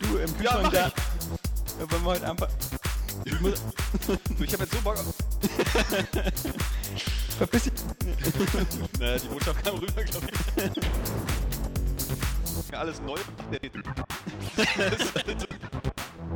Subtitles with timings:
[0.00, 0.92] Du im Kühlschrank mach da.
[1.78, 2.48] Wollen wir heute einfach.
[3.24, 3.62] Ich muss.
[4.40, 5.06] Ich habe jetzt so Bock auf.
[7.38, 7.72] Verpiss dich.
[9.00, 10.32] Naja, die Botschaft kam rüber, glaube ich.
[12.72, 13.16] Ja, Alles neu.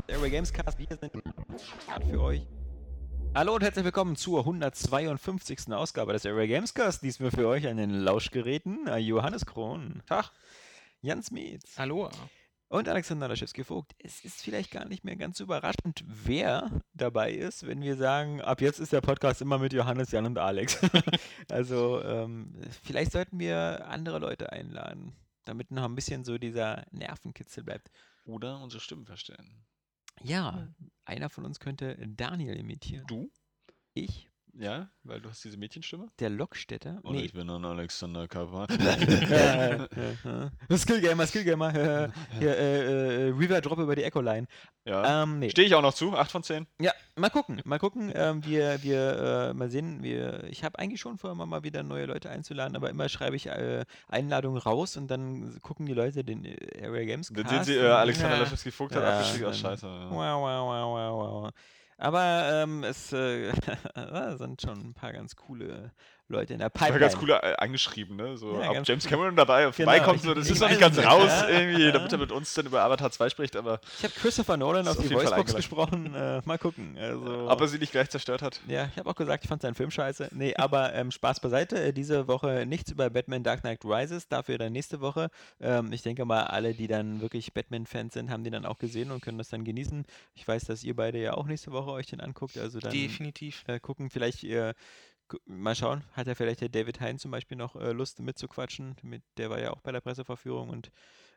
[0.08, 0.78] Airway Gamescast.
[0.78, 1.12] Wir sind
[2.10, 2.42] für euch.
[3.34, 5.72] Hallo und herzlich willkommen zur 152.
[5.72, 7.02] Ausgabe des Airway Gamescast.
[7.02, 10.02] Diesmal für euch an den Lauschgeräten äh, Johannes Krohn.
[10.06, 10.30] Tag.
[11.04, 11.76] Jans Mietz.
[11.78, 12.08] Hallo.
[12.68, 13.92] Und Alexander Laschewski-Vogt.
[13.98, 18.60] Es ist vielleicht gar nicht mehr ganz überraschend, wer dabei ist, wenn wir sagen, ab
[18.60, 20.78] jetzt ist der Podcast immer mit Johannes, Jan und Alex.
[21.50, 27.64] also ähm, vielleicht sollten wir andere Leute einladen, damit noch ein bisschen so dieser Nervenkitzel
[27.64, 27.90] bleibt.
[28.24, 29.66] Oder unsere Stimmen verstellen.
[30.20, 30.72] Ja,
[31.04, 33.08] einer von uns könnte Daniel imitieren.
[33.08, 33.28] Du?
[33.92, 36.08] Ich, Ja, weil du hast diese Mädchenstimme?
[36.20, 36.98] der Lockstädter.
[37.02, 38.66] Und ich bin dann Alexander Kappa.
[40.76, 41.74] Skillgamer, Skillgamer.
[41.74, 44.46] äh, Hier, äh, äh, River Drop über die Echo-Line.
[44.84, 45.22] ja.
[45.22, 45.50] Ähm, nee.
[45.50, 46.12] Stehe ich auch noch zu?
[46.16, 46.66] 8 von 10?
[46.80, 48.12] Ja, mal gucken, mal gucken.
[48.14, 50.02] Ähm, wir, wir, äh, mal sehen.
[50.02, 53.36] Wir, ich habe eigentlich schon vor, immer mal wieder neue Leute einzuladen, aber immer schreibe
[53.36, 57.64] ich äh, Einladungen raus und dann gucken die Leute den äh, Area Games Dann sehen
[57.64, 58.42] sie, äh, Alexander Ja.
[58.42, 59.20] Laschewski-Vogt hat Ja.
[59.22, 59.86] Ach, dann- scheiße.
[59.86, 60.10] Ja.
[60.10, 61.50] Wow, wow, wow, wow, wow.
[62.02, 63.52] Aber ähm, es äh,
[64.36, 65.92] sind schon ein paar ganz coole
[66.28, 67.00] Leute in der War Pipeline.
[67.00, 68.36] ganz cool äh, angeschrieben, ne?
[68.38, 69.04] So, Ja, ob James.
[69.06, 71.48] Cameron dabei Genau, vorbeikommt, so, das ist noch nicht ganz raus, ja.
[71.48, 71.90] irgendwie, Ja.
[71.92, 74.96] damit er mit uns dann über Avatar 2 spricht, aber Ich habe Christopher Nolan auf
[74.96, 76.14] die Voicebox gesprochen.
[76.14, 76.96] Äh, mal gucken.
[76.98, 78.60] Also, ob er sie nicht gleich zerstört hat.
[78.66, 80.28] Ja, ich habe auch gesagt, ich fand seinen Film scheiße.
[80.32, 81.76] Nee, aber ähm, Spaß beiseite.
[81.82, 85.28] Äh, Diese Woche nichts über Batman Dark Knight Rises, dafür dann nächste Woche.
[85.60, 89.10] Ähm, ich denke mal, alle, die dann wirklich Batman-Fans sind, haben den dann auch gesehen
[89.10, 90.04] und können das dann genießen.
[90.34, 92.56] Ich weiß, dass ihr beide ja auch nächste Woche euch den anguckt.
[92.56, 93.64] Also dann Definitiv.
[93.66, 94.74] äh, gucken, vielleicht ihr.
[95.46, 98.96] Mal schauen, hat ja vielleicht der David Hein zum Beispiel noch äh, Lust mitzuquatschen?
[99.02, 100.90] Mit, der war ja auch bei der Presseverführung und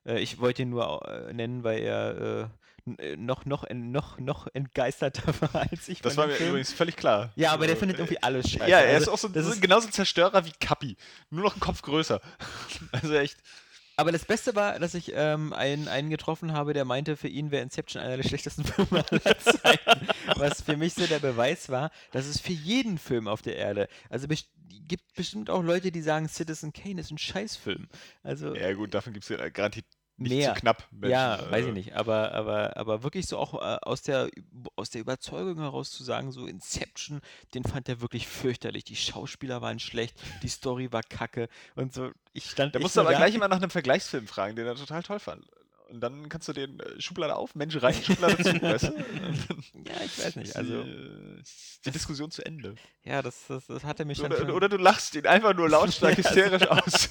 [0.06, 2.50] äh, ich wollte ihn nur äh, nennen, weil er
[2.88, 6.02] äh, äh, noch, noch, noch, noch entgeisterter war als ich.
[6.02, 6.50] Das war mir Film.
[6.50, 7.32] übrigens völlig klar.
[7.36, 8.70] Ja, aber der So, findet äh, irgendwie alles scheiße.
[8.70, 10.96] Ja, er Also, ist auch so, das ist- genauso ein Zerstörer wie Kappi.
[11.32, 12.22] Nur noch ein Kopf größer.
[12.92, 13.38] Also echt.
[13.98, 17.50] Aber das Beste war, dass ich ähm, einen, einen getroffen habe, der meinte, für ihn
[17.50, 20.08] wäre Inception einer der schlechtesten Filme aller Zeiten.
[20.36, 23.88] Was für mich so der Beweis war, dass es für jeden Film auf der Erde,
[24.10, 24.50] also best
[24.88, 27.88] gibt bestimmt auch Leute, die sagen, Citizen Kane ist ein Scheißfilm.
[28.24, 29.86] Also Ja gut, davon gibt es ja garantiert
[30.18, 30.54] nicht mehr.
[30.54, 30.88] zu knapp.
[30.92, 31.68] Menschen, ja, weiß also.
[31.70, 34.30] ich nicht, aber, aber, aber wirklich so auch äh, aus, der,
[34.76, 37.22] aus der Überzeugung heraus zu sagen, so Inception,
[37.54, 38.86] den fand er wirklich fürchterlich.
[38.86, 42.12] Die Schauspieler waren schlecht, die Story war kacke und so.
[42.34, 45.04] Ich stand Da musst du aber gleich immer nach einem Vergleichsfilm fragen, den er total
[45.04, 45.46] toll fand.
[45.90, 48.94] Und dann kannst du den äh, Schublade auf, Mensch rein, Schublade zu, weißt du?
[49.88, 50.56] Ja, ich weiß nicht.
[50.56, 51.44] Also, die,
[51.86, 52.76] die Diskussion zu Ende.
[53.04, 54.52] ja, das, das, das hatte mich dann Oder, schon.
[54.52, 57.08] oder du lachst ihn einfach nur lautstark hysterisch aus.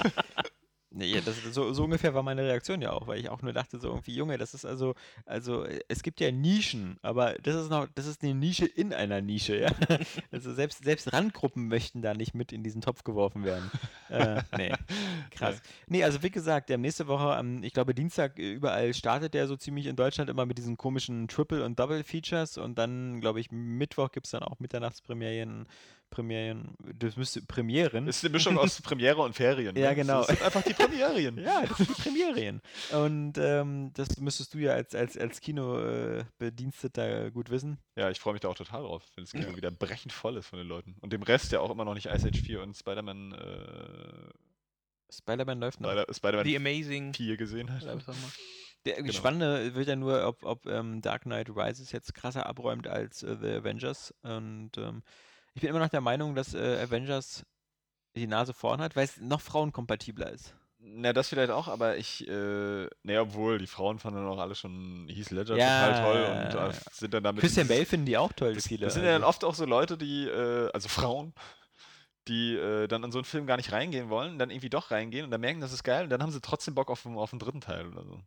[0.96, 3.80] Nee, das, so, so ungefähr war meine Reaktion ja auch, weil ich auch nur dachte,
[3.80, 4.94] so irgendwie, Junge, das ist also,
[5.26, 9.20] also es gibt ja Nischen, aber das ist noch, das ist eine Nische in einer
[9.20, 9.70] Nische, ja.
[10.30, 13.70] Also selbst, selbst Randgruppen möchten da nicht mit in diesen Topf geworfen werden.
[14.08, 14.72] äh, nee,
[15.32, 15.60] krass.
[15.88, 19.48] Nee, also wie gesagt, der nächste Woche, am, ich glaube Dienstag äh, überall startet der
[19.48, 23.50] so ziemlich in Deutschland immer mit diesen komischen Triple- und Double-Features und dann, glaube ich,
[23.50, 25.66] Mittwoch gibt es dann auch Mitternachtspremierien,
[26.10, 28.06] Premieren, das müsste Premieren.
[28.06, 29.76] Das ist eine Mischung aus Premiere und Ferien.
[29.76, 29.96] Ja, ne?
[29.96, 30.18] genau.
[30.20, 31.38] Das sind einfach die Premierien.
[31.44, 32.62] Ja, das sind die Premierien.
[32.92, 37.78] Und ähm, das müsstest du ja als, als, als Kinobediensteter gut wissen.
[37.96, 40.46] Ja, ich freue mich da auch total drauf, wenn das Kino wieder brechend voll ist
[40.46, 40.96] von den Leuten.
[41.00, 44.32] Und dem Rest ja auch immer noch nicht Ice Age 4 und Spider-Man äh,
[45.12, 45.90] Spider-Man läuft noch.
[45.90, 47.14] Spider- Spider-Man The Amazing.
[47.14, 47.82] 4 gesehen hat.
[48.84, 49.12] Der genau.
[49.12, 53.36] Spannende wird ja nur, ob, ob ähm, Dark Knight Rises jetzt krasser abräumt als äh,
[53.40, 54.14] The Avengers.
[54.22, 55.02] Und ähm,
[55.54, 57.44] ich bin immer noch der Meinung, dass äh, Avengers
[58.16, 60.54] die Nase vorn hat, weil es noch frauenkompatibler ist.
[60.78, 64.54] Na, das vielleicht auch, aber ich, äh, ne, obwohl, die Frauen fanden dann auch alle
[64.54, 67.40] schon Heath Ledger Ja, total toll und äh, sind dann damit.
[67.40, 68.84] Christian Bale finden die auch toll, das, viele.
[68.84, 69.28] das sind ja dann also.
[69.28, 71.32] oft auch so Leute, die, äh, also Frauen,
[72.28, 75.24] die äh, dann in so einen Film gar nicht reingehen wollen, dann irgendwie doch reingehen
[75.24, 77.38] und dann merken, das ist geil und dann haben sie trotzdem Bock auf, auf den
[77.38, 78.20] dritten Teil oder so.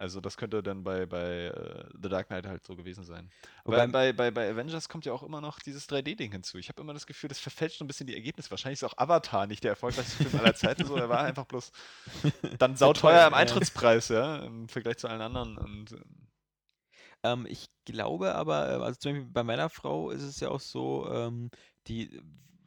[0.00, 3.28] Also das könnte dann bei, bei äh, The Dark Knight halt so gewesen sein.
[3.64, 6.56] Wobei- bei, bei, bei, Avengers kommt ja auch immer noch dieses 3D-Ding hinzu.
[6.56, 8.50] Ich habe immer das Gefühl, das verfälscht so ein bisschen die Ergebnisse.
[8.50, 10.86] Wahrscheinlich ist auch Avatar nicht der erfolgreichste Film aller Zeiten.
[10.86, 11.70] So, er war einfach bloß
[12.58, 13.34] dann sauteuer im.
[13.34, 15.58] Eintrittspreis, ja, im Vergleich zu allen anderen.
[15.58, 16.28] Und ähm,
[17.22, 20.60] Ähm, ich glaube aber, äh, also zum Beispiel bei meiner Frau ist es ja auch
[20.60, 21.50] so, ähm,
[21.86, 22.20] die,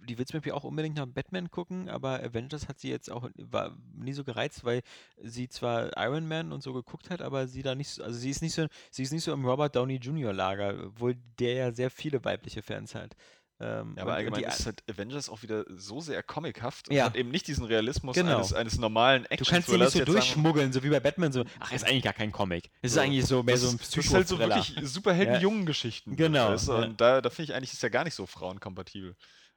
[0.08, 3.30] die will zum Beispiel auch unbedingt nach Batman gucken, aber Avengers hat sie jetzt auch
[3.38, 4.82] war nie so gereizt, weil
[5.22, 8.30] sie zwar Iron Man und so geguckt hat, aber sie da nicht, so- also sie
[8.30, 10.34] ist nicht so, sie ist nicht so im Robert Downey Jr.
[10.34, 13.16] Lager, obwohl der ja sehr viele weibliche Fans hat.
[13.60, 16.90] Ähm, ja, aber und- und allgemein die, ist halt Avengers auch wieder so sehr comichaft
[16.90, 17.06] und Ja.
[17.06, 18.38] hat eben nicht diesen Realismus Genau.
[18.38, 21.46] eines, eines normalen Du action kannst sie nicht so durchschmuggeln, so wie bei Batman, so,
[21.60, 22.72] ach, ist eigentlich gar kein Comic.
[22.82, 26.16] Es ist So, eigentlich so mehr so ein das ist halt so wirklich Superhelden-Jungen-Geschichten.
[26.16, 26.72] Genau, du?
[26.72, 26.78] ja.
[26.80, 29.16] Und da, da finde ich eigentlich, ist ja gar nicht so frauenkompatibel.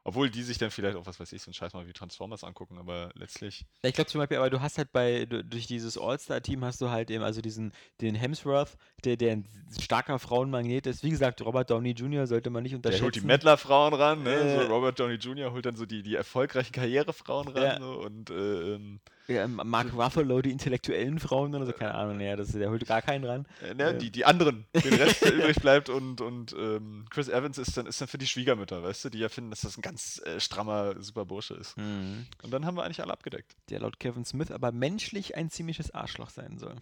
[0.08, 2.44] Obwohl die sich dann vielleicht auch, was weiß ich, so einen Scheiß mal wie Transformers
[2.44, 3.67] angucken, aber letztlich.
[3.82, 6.81] Ja, ich glaube zum Beispiel, aber du hast halt bei, du- durch dieses All-Star-Team hast
[6.81, 9.49] du halt eben, also diesen, den Hemsworth, der, der ein
[9.81, 11.03] starker Frauenmagnet ist.
[11.03, 12.29] Wie gesagt, Robert Downey Jr.
[12.29, 13.05] sollte man nicht Der unterschätzen.
[13.05, 14.32] holt die Mettler-Frauen ran, ne?
[14.32, 14.61] Äh.
[14.67, 15.50] so Robert Downey Jr.
[15.53, 17.79] holt dann so die, die erfolgreichen Karrierefrauen ran Ja.
[17.81, 22.37] so, und äh, ähm, Ja, Mark Ruffalo, die intellektuellen Frauen oder so, keine Ahnung, ja,
[22.37, 23.46] das, der holt gar keinen ran.
[23.62, 23.99] äh, ne, Ähm.
[23.99, 27.87] die, die anderen, den Rest, der übrig bleibt und, und ähm, Chris Evans ist dann,
[27.87, 30.38] ist dann für die Schwiegermütter, weißt du, die ja finden, dass das ein ganz äh,
[30.38, 31.76] strammer, super Bursche ist.
[31.76, 32.26] Mhm.
[32.43, 33.56] Und dann haben wir eigentlich alle abgedeckt.
[33.70, 36.76] Der laut Kevin Smith aber menschlich ein ziemliches Arschloch sein soll.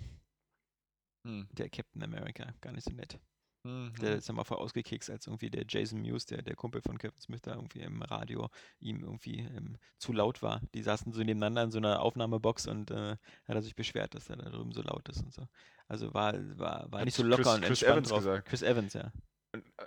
[1.26, 1.48] Hm.
[1.52, 3.18] Der Captain America, gar nicht so nett.
[3.64, 3.92] Mhm.
[4.00, 6.98] Der ist ja mal voll ausgekickt, als irgendwie der Jason Mewes, der, der Kumpel von
[6.98, 10.60] Kevin Smith, da irgendwie im Radio ihm irgendwie ähm, zu laut war.
[10.74, 14.28] Die saßen so nebeneinander in so einer Aufnahmebox und äh, hat er sich beschwert, dass
[14.30, 15.46] er da drüben so laut ist und so.
[15.88, 18.18] Also war, war, war Hat nicht so Chris- locker und Chris Evans drauf.
[18.18, 18.48] gesagt?
[18.48, 19.12] Chris Evans, ja.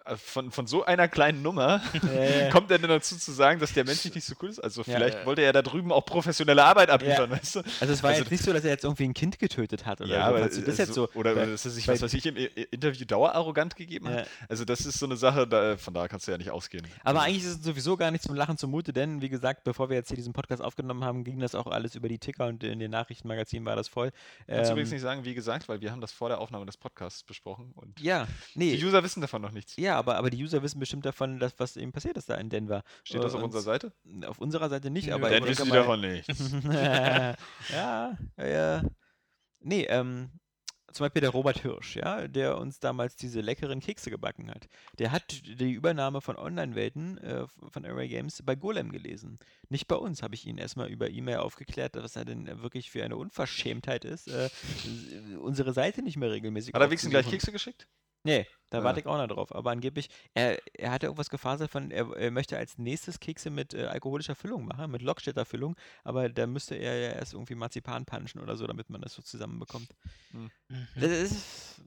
[0.06, 2.50] Äh, Von, von so einer kleinen Nummer ja.
[2.50, 4.60] kommt er denn dazu zu sagen, dass der menschlich nicht so cool ist?
[4.60, 5.26] Also Ja, vielleicht äh.
[5.26, 7.60] wollte er da drüben auch professionelle Arbeit abliefern, weißt du?
[7.80, 10.02] Also es war Also jetzt nicht so, dass er jetzt irgendwie ein Kind getötet hat
[10.02, 10.36] oder Ja, so.
[10.36, 11.10] aber du das äh, jetzt so?
[11.14, 12.36] Oder, dass er sich, was weiß ich, im
[12.72, 14.20] Interview dauerarrogant gegeben hat.
[14.20, 14.26] Ja.
[14.50, 16.86] Also das ist so eine Sache, da, von da kannst du ja nicht ausgehen.
[17.04, 19.90] Aber Also, eigentlich ist es sowieso gar nicht zum Lachen zumute, denn wie gesagt, bevor
[19.90, 22.64] wir jetzt hier diesen Podcast aufgenommen haben, ging das auch alles über die Ticker und
[22.64, 24.12] in den Nachrichtenmagazinen war das voll.
[24.48, 26.66] Kannst du Ähm, übrigens nicht sagen, wie gesagt, weil wir haben das vor der Aufnahme
[26.66, 28.84] des Podcasts besprochen und ja, die nee.
[28.86, 29.76] User wissen davon noch nichts.
[29.78, 32.50] Ja, aber, aber die User wissen bestimmt davon, dass, was eben passiert ist da in
[32.50, 32.84] Denver.
[33.04, 33.92] Steht das Äh, auf und unserer Seite?
[34.26, 35.14] Auf unserer Seite nicht, Nö.
[35.16, 36.52] aber Dann wissen die davon nichts.
[36.72, 37.36] ja,
[37.70, 38.84] ja, ja.
[39.60, 40.30] Nee, ähm,
[40.94, 44.68] zum Beispiel der Robert Hirsch, ja, der uns damals diese leckeren Kekse gebacken hat.
[44.98, 49.38] Der hat die Übernahme von Online-Welten äh, von Array Games bei Golem gelesen.
[49.70, 53.04] Nicht bei uns, habe ich ihn erstmal über E-Mail aufgeklärt, was er denn wirklich für
[53.04, 54.50] eine Unverschämtheit ist, äh,
[55.40, 57.30] unsere Seite nicht mehr regelmäßig Hat er wenigstens gleich.
[57.30, 57.88] Kekse geschickt?
[58.24, 58.84] Nee, da Ah.
[58.84, 59.54] warte ich auch noch drauf.
[59.56, 63.74] Aber angeblich, er, er hatte irgendwas gefaselt von, er, er möchte als nächstes Kekse mit
[63.74, 68.06] äh, alkoholischer Füllung machen, mit Lockstädter Füllung, aber da müsste er ja erst irgendwie Marzipan
[68.06, 69.90] punchen oder so, damit man das so zusammenbekommt.
[70.32, 70.52] Mhm.
[70.96, 71.36] Das ist,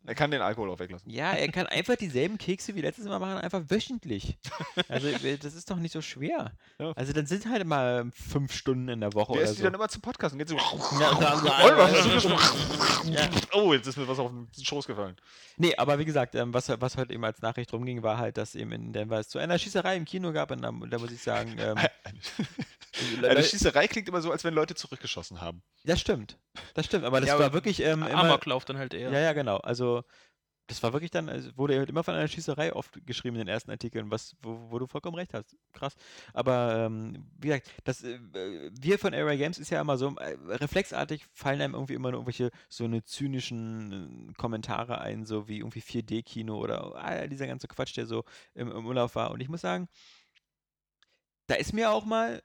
[0.07, 1.11] Er kann den Alkohol auch weglassen.
[1.11, 4.39] ja, er kann einfach dieselben Kekse wie letztes Mal machen, einfach wöchentlich.
[4.89, 6.53] Also äh, das ist doch nicht so schwer.
[6.79, 6.93] Ja.
[6.93, 9.65] Also dann sind halt mal fünf Stunden in der Woche Der oder ist die so.
[9.65, 10.57] dann immer zum Podcast und geht so.
[10.57, 11.11] Ja,
[13.05, 13.09] Oh?
[13.11, 13.29] Ja.
[13.53, 15.17] Oh, jetzt ist mir was auf den Schoß gefallen.
[15.57, 18.55] Nee, aber wie gesagt, ähm, was, was heute eben als Nachricht rumging, war halt, dass
[18.55, 21.23] eben in Denver es zu einer Schießerei im Kino gab und da, da muss ich
[21.23, 21.77] sagen, ähm,
[23.23, 25.63] Eine Schießerei klingt immer so, als wenn Leute zurückgeschossen haben.
[25.85, 26.39] das stimmt.
[26.75, 29.11] Das stimmt, aber das Ja, war aber wirklich ähm, immer, Amoklauf dann halt eher.
[29.11, 29.59] Ja, ja, genau.
[29.59, 30.03] Also
[30.71, 33.49] das war wirklich dann, also wurde halt immer von einer Schießerei oft geschrieben in den
[33.49, 35.57] ersten Artikeln, was, wo, wo du vollkommen recht hast.
[35.73, 35.97] Krass.
[36.33, 38.21] Aber ähm, wie gesagt, das, äh,
[38.81, 42.51] wir von Area Games ist ja immer so, äh, reflexartig fallen einem irgendwie immer irgendwelche
[42.69, 48.07] so eine zynischen äh, Kommentare ein, so wie irgendwie 4D-Kino oder dieser ganze Quatsch, der
[48.07, 49.33] so im, im Urlaub war.
[49.33, 49.89] Und ich muss sagen,
[51.49, 52.41] da ist mir auch mal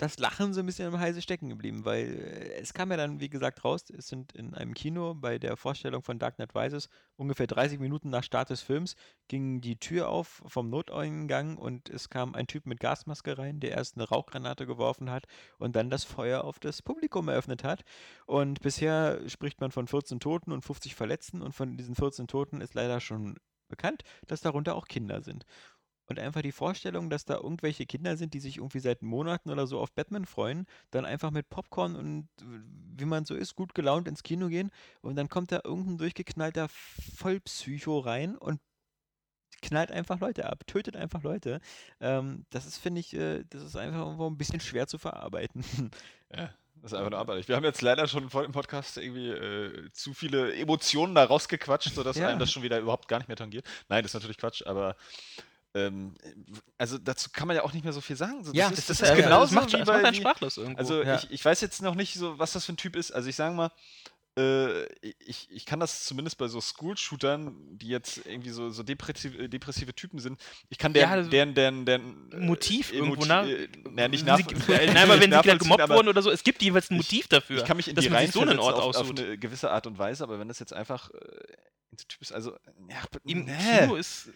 [0.00, 3.20] das Lachen so ein bisschen im Halse stecken geblieben, weil äh, es kam ja dann,
[3.20, 6.88] wie gesagt, raus, es sind in einem Kino bei der Vorstellung von Dark Knight Rises
[7.16, 8.96] ungefähr 30 Minuten nach Start des Films
[9.28, 13.72] ging die Tür auf vom Noteingang und es kam ein Typ mit Gasmaske rein, der
[13.72, 15.26] erst eine Rauchgranate geworfen hat
[15.58, 17.82] und dann das Feuer auf das Publikum eröffnet hat.
[18.24, 22.62] Und bisher spricht man von 14 Toten und 50 Verletzten und von diesen 14 Toten
[22.62, 23.36] ist leider schon
[23.68, 25.44] bekannt, dass darunter auch Kinder sind.
[26.10, 29.68] Und einfach die Vorstellung, dass da irgendwelche Kinder sind, die sich irgendwie seit Monaten oder
[29.68, 34.08] so auf Batman freuen, dann einfach mit Popcorn und wie man so ist, gut gelaunt
[34.08, 38.60] ins Kino gehen und dann kommt da irgendein durchgeknallter Vollpsycho rein und
[39.62, 41.60] knallt einfach Leute ab, tötet einfach Leute.
[42.00, 45.64] Ähm, das ist, finde ich, äh, das ist einfach irgendwo ein bisschen schwer zu verarbeiten.
[46.34, 46.52] Ja,
[46.82, 47.46] das ist einfach nur abartig.
[47.46, 51.94] Wir haben jetzt leider schon vor dem Podcast irgendwie äh, zu viele Emotionen da rausgequatscht,
[51.94, 52.28] sodass Ja.
[52.28, 53.66] einem das schon wieder überhaupt gar nicht mehr tangiert.
[53.88, 54.96] Nein, das ist natürlich Quatsch, aber
[55.74, 56.14] ähm,
[56.78, 58.42] also dazu kann man ja auch nicht mehr so viel sagen.
[58.44, 60.16] So, Ja, das ist, das das ist- ja, das genauso macht, wie das bei wie,
[60.16, 60.78] sprachlos irgendwo.
[60.78, 61.16] Also Ja.
[61.16, 63.12] ich, ich weiß jetzt noch nicht so, was das für ein Typ ist.
[63.12, 63.70] Also ich sage mal,
[64.38, 64.84] äh,
[65.20, 69.92] ich, ich kann das zumindest bei so School-Shootern, die jetzt irgendwie so, so depressive, depressive
[69.94, 73.68] Typen sind, ich kann deren, Ja, das- deren, deren, deren, Motiv äh, irgendwo nach- äh,
[73.90, 74.42] naja, nicht nach, äh,
[74.86, 77.58] Nein, aber wenn sie gleich gemobbt wurden oder so, es gibt jeweils ein Motiv dafür.
[77.58, 79.70] Ich kann mich in dass die man sich so einen Ort auf, auf eine gewisse
[79.70, 82.52] Art und Weise, aber wenn das jetzt einfach äh, Typ ist, also
[82.88, 83.52] ja, Im nee.
[83.80, 84.30] Kino ist.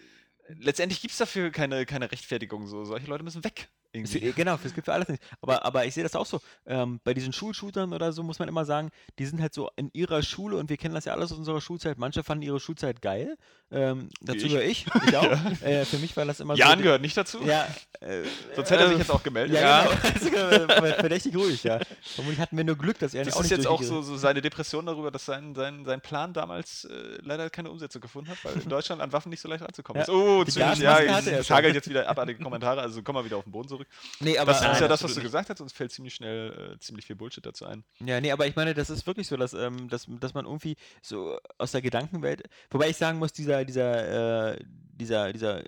[0.49, 2.67] Letztendlich gibt es dafür keine, keine Rechtfertigung.
[2.67, 2.85] So.
[2.85, 3.69] Solche Leute müssen weg.
[4.03, 5.23] Es, genau, es gibt für alles nicht.
[5.41, 6.41] Aber, aber ich sehe das auch so.
[6.67, 9.89] Ähm, bei diesen Schulshootern oder so muss man immer sagen, die sind halt so in
[9.93, 11.97] ihrer Schule und wir kennen das ja alles aus unserer Schulzeit.
[11.99, 13.37] Manche fanden ihre Schulzeit geil.
[13.71, 14.87] Ähm, dazu gehöre ich.
[15.07, 15.31] Ich auch.
[15.63, 16.83] äh, für mich war das immer Jan so.
[16.85, 17.43] gehört nicht dazu.
[17.45, 17.67] Ja,
[18.01, 18.23] äh,
[18.57, 19.57] Sonst hätte er sich äh, jetzt auch gemeldet.
[19.61, 19.87] Ja,
[20.23, 20.67] genau.
[20.67, 21.79] Ver- Verdächtig ruhig, ja.
[22.03, 24.17] Vermutlich hatten wir nur Glück, dass er Das auch ist nicht jetzt auch so, so
[24.17, 28.39] seine Depression darüber, dass sein, sein, sein Plan damals äh, leider keine Umsetzung gefunden hat,
[28.45, 30.11] weil in Deutschland an Waffen nicht so leicht ranzukommen Ja, ist.
[30.11, 33.45] Oh, Gasmaske ja, er ich hagelt jetzt wieder abartige Kommentare, also komm mal wieder auf
[33.45, 33.84] den Boden zurück.
[34.21, 36.75] Nee, aber Das Nein, ist ja das, was du gesagt hast, uns fällt ziemlich schnell
[36.75, 37.85] äh, ziemlich viel Bullshit dazu ein.
[38.01, 40.77] Ja, nee, aber ich meine, das ist wirklich so, dass, ähm, dass, dass man irgendwie
[41.03, 45.63] so aus der Gedankenwelt, wobei ich sagen muss, dieser, dieser, äh, dieser, dieser,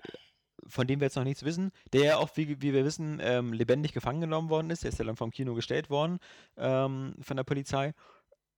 [0.65, 3.53] von dem wir jetzt noch nichts wissen, der ja auch, wie, wie wir wissen, ähm,
[3.53, 6.19] lebendig gefangen genommen worden ist, der ist ja dann vom Kino gestellt worden,
[6.57, 7.93] ähm, von der Polizei,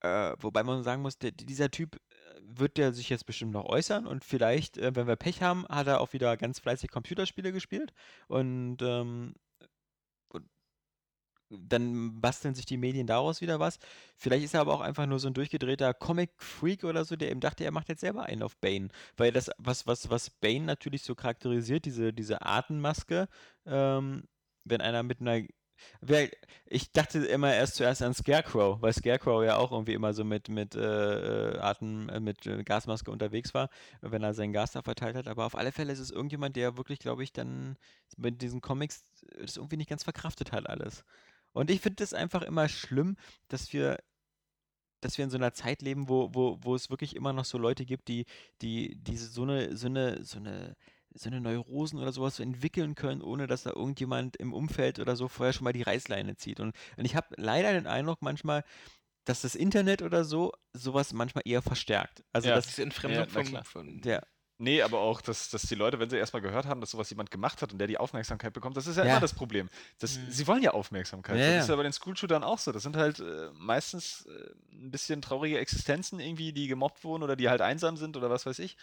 [0.02, 2.00] äh, wobei man sagen muss, der, dieser Typ äh,
[2.42, 5.88] wird der sich jetzt bestimmt noch äußern und vielleicht, äh, wenn wir Pech haben, hat
[5.88, 7.94] er auch wieder ganz fleißig Computerspiele gespielt
[8.28, 9.49] und, ähm, und
[11.50, 13.80] dann basteln sich die Medien daraus wieder was.
[14.18, 17.40] Vielleicht ist er aber auch einfach nur so ein durchgedrehter Comic-Freak oder so, der eben
[17.40, 18.90] dachte, er macht jetzt selber einen auf Bane.
[19.18, 23.28] Weil das, was, was, was Bane natürlich so charakterisiert, diese, diese Atemmaske,
[23.66, 24.24] ähm,
[24.66, 25.42] wenn einer mit einer
[26.66, 30.50] Ich dachte immer erst zuerst an Scarecrow, weil Scarecrow ja auch irgendwie immer so mit,
[30.50, 33.70] mit äh, äh, Atem, äh, mit äh, Gasmaske unterwegs war,
[34.02, 35.28] wenn er sein Gas da verteilt hat.
[35.28, 37.78] Aber auf alle Fälle ist es irgendjemand, der wirklich, glaube ich, dann
[38.18, 39.04] mit diesen Comics
[39.40, 41.04] das irgendwie nicht ganz verkraftet hat alles.
[41.54, 43.16] Und ich finde es einfach immer schlimm,
[43.48, 43.98] dass wir,
[45.02, 47.58] dass wir in so einer Zeit leben, wo, wo, wo es wirklich immer noch so
[47.58, 48.26] Leute gibt, die,
[48.62, 50.76] die, die so eine, so eine, so eine,
[51.14, 55.16] so eine Neurosen oder sowas so entwickeln können, ohne dass da irgendjemand im Umfeld oder
[55.16, 56.60] so vorher schon mal die Reißleine zieht.
[56.60, 58.64] Und, und ich habe leider den Eindruck manchmal,
[59.26, 62.24] dass das Internet oder so sowas manchmal eher verstärkt.
[62.32, 62.56] Also Ja.
[62.56, 63.64] dass Diese Entfremdung Ja, klar.
[63.64, 64.02] von.
[64.02, 64.28] der
[64.62, 67.32] Nee, aber auch, dass, dass die Leute, wenn sie erstmal gehört haben, dass sowas jemand
[67.32, 69.12] gemacht hat und der die Aufmerksamkeit bekommt, das ist ja, Ja.
[69.14, 69.70] immer das Problem.
[70.00, 70.30] Das, Mhm.
[70.32, 71.38] Sie wollen ja Aufmerksamkeit.
[71.38, 71.62] Ja, das ja.
[71.62, 72.74] ist ja bei den School-Shootern auch so.
[72.74, 77.38] Das sind halt äh, meistens äh, ein bisschen traurige Existenzen irgendwie, die gemobbt wurden oder
[77.38, 78.76] die halt einsam sind oder was weiß ich.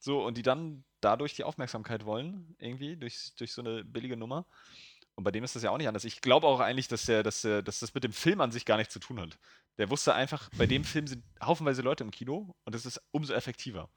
[0.00, 4.46] So, und die dann dadurch die Aufmerksamkeit wollen, irgendwie, durch, durch so eine billige Nummer.
[5.14, 6.04] Und bei dem ist das ja auch nicht anders.
[6.04, 8.64] Ich glaube auch eigentlich, dass, der, dass, der, dass das mit dem Film an sich
[8.64, 9.36] gar nichts zu tun hat.
[9.76, 13.34] Der wusste einfach, bei dem Film sind haufenweise Leute im Kino und das ist umso
[13.34, 13.90] effektiver.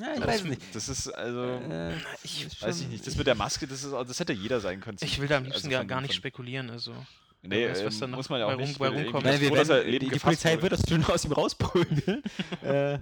[0.00, 0.62] Ja, ich Das- weiß nicht.
[0.74, 1.42] Das ist also.
[1.44, 3.06] Äh, Ich Weiß ich nicht.
[3.06, 4.98] Das mit der Maske, das, ist, das hätte jeder sein können.
[5.00, 6.70] Ich will da am Also liebsten gar, von- gar nicht von- spekulieren.
[6.70, 6.94] Also,
[7.42, 8.80] Nee, weiß, was ähm, muss man ja auch nicht.
[8.80, 8.98] rumkommt.
[8.98, 12.22] irgendwie Nein, wir er werden, die, die Polizei wird das schon aus ihm rausprügeln.
[12.62, 12.98] äh,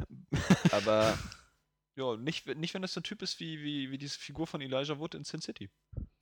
[0.73, 1.19] Aber
[1.95, 4.61] ja, nicht, nicht wenn das so ein Typ ist wie, wie, wie diese Figur von
[4.61, 5.71] Elijah Wood in Sin City.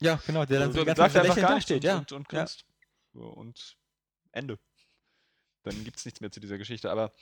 [0.00, 1.98] ja, genau, der dann so ganze sagt einfach gar nichts dasteht, und, ja.
[1.98, 2.38] und, und ja.
[2.38, 2.64] grinst.
[3.12, 3.76] So, und
[4.30, 4.58] Ende.
[5.64, 6.90] Dann gibt es nichts mehr zu dieser Geschichte.
[6.92, 7.12] Aber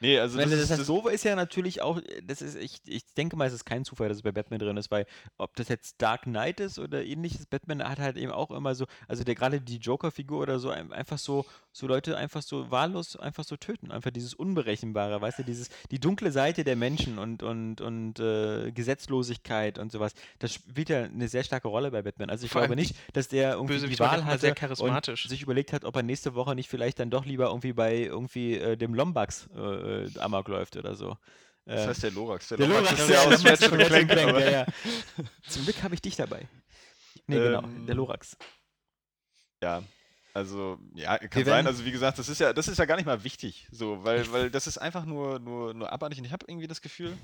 [0.00, 2.80] nee, also das, das, ist, das Doofe ist ja natürlich auch, äh, das ist, ich,
[2.86, 5.56] ich denke mal, es ist kein Zufall, dass es bei Batman drin ist, weil ob
[5.56, 9.24] das jetzt Dark Knight ist oder ähnliches, Batman hat halt eben auch immer so, also
[9.24, 13.44] der gerade die Joker-Figur oder so, ein- einfach so, so Leute einfach so wahllos einfach
[13.44, 13.92] so töten.
[13.92, 18.72] Einfach dieses Unberechenbare, weißt du, dieses, die dunkle Seite der Menschen und, und, und äh,
[18.72, 22.30] Gesetzlosigkeit und sowas, das spielt ja eine sehr starke Rolle bei Batman.
[22.30, 24.58] Also ich Vor glaube nicht, dass der irgendwie die Bösewicht war Wahl hatte sehr und
[24.58, 25.28] charismatisch.
[25.28, 28.54] sich überlegt hat, ob er nächste Woche nicht vielleicht dann doch lieber irgendwie bei irgendwie
[28.56, 31.16] äh, dem Lombax äh, äh, Amok läuft oder so.
[31.64, 32.48] das Äh, heißt der Lorax.
[32.48, 34.10] der Lorax, ist der ja aus Lorax Ratchet Clank.
[34.10, 34.66] Clank, ja, ja.
[35.48, 36.48] Zum Glück habe ich dich dabei.
[37.26, 38.36] Nee, genau, Ähm, der Lorax.
[39.62, 39.82] Ja,
[40.34, 41.66] also, ja, kann sein.
[41.66, 43.66] Also, wie gesagt, das ist ja, das ist ja gar nicht mal wichtig.
[43.72, 46.18] So, weil, weil das ist einfach nur, nur, nur abartig.
[46.18, 47.16] Und ich habe irgendwie das Gefühl,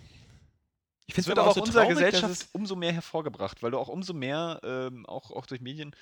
[1.06, 3.62] Ich es finde wird aber auch auch so unserer traurig, Gesellschaft es, umso mehr hervorgebracht,
[3.62, 5.94] weil du auch umso mehr, ähm, auch, auch durch Medien,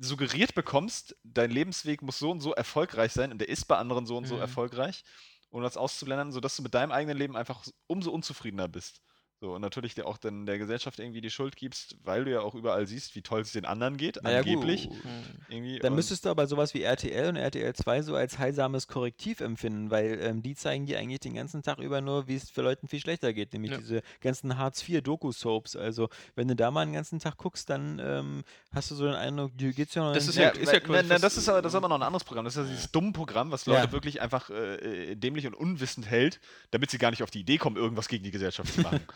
[0.00, 4.06] suggeriert bekommst, dein Lebensweg muss so und so erfolgreich sein und der ist bei anderen
[4.06, 4.38] so und so Mhm.
[4.38, 5.04] erfolgreich,
[5.50, 9.02] um das auszublenden, sodass du mit deinem eigenen Leben einfach umso unzufriedener bist.
[9.44, 12.40] So, und natürlich dir auch dann der Gesellschaft irgendwie die Schuld gibst, weil du ja
[12.40, 14.88] auch überall siehst, wie toll es den anderen geht, naja, angeblich.
[14.88, 15.04] gut.
[15.04, 15.10] Hm.
[15.50, 15.78] Irgendwie.
[15.80, 19.90] Dann müsstest du aber sowas wie RTL und RTL 2 so als heilsames Korrektiv empfinden,
[19.90, 22.88] weil ähm, die zeigen dir eigentlich den ganzen Tag über nur, wie es für Leuten
[22.88, 23.76] viel schlechter geht, nämlich Ja.
[23.76, 25.76] diese ganzen Hartz-IV-Doku-Soaps.
[25.76, 29.14] Also, wenn du da mal den ganzen Tag guckst, dann ähm, hast du so den
[29.14, 31.72] Eindruck, dir geht's ja noch Das nicht ist ja- Ja, ist das, ist aber, das
[31.72, 32.46] ist aber noch ein anderes Programm.
[32.46, 33.92] Das ist ja dieses dumme Programm, was Leute Ja.
[33.92, 37.58] wirklich einfach äh, äh, dämlich und unwissend hält, damit sie gar nicht auf die Idee
[37.58, 39.00] kommen, irgendwas gegen die Gesellschaft zu machen.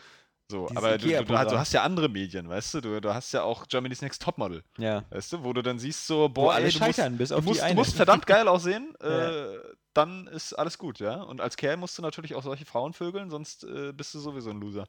[0.51, 2.81] So, Dieses aber du, du, du, du hast ja andere Medien, weißt du?
[2.81, 3.01] du?
[3.03, 5.05] Du hast ja auch Germany's Next Topmodel, Ja.
[5.11, 5.45] weißt du?
[5.45, 7.43] Wo du dann siehst so, Wo boah, alle ey, du musst, scheitern, bis du auf
[7.43, 7.75] die musst, du eine.
[7.75, 9.29] musst verdammt geil aussehen, Ja.
[9.55, 9.59] äh,
[9.93, 11.21] dann ist alles gut, ja?
[11.23, 14.49] Und als Kerl musst du natürlich auch solche Frauen vögeln, sonst äh, bist du sowieso
[14.51, 14.87] ein Loser.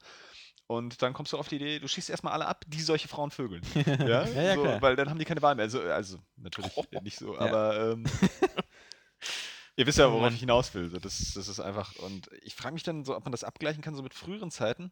[0.67, 3.31] Und dann kommst du auf die Idee, du schießt erstmal alle ab, die solche Frauen
[3.31, 3.61] vögeln.
[4.07, 4.81] Ja, Ja, ja, so, klar.
[4.81, 5.63] Weil dann haben die keine Wahl mehr.
[5.65, 7.39] Also, also natürlich nicht so, Ja.
[7.39, 8.05] aber ähm,
[9.75, 10.89] ihr wisst ja, Oh worauf ich hinaus will.
[10.89, 11.95] So, das, das ist einfach.
[11.97, 14.91] Und ich frage mich dann so, ob man das abgleichen kann, so mit früheren Zeiten,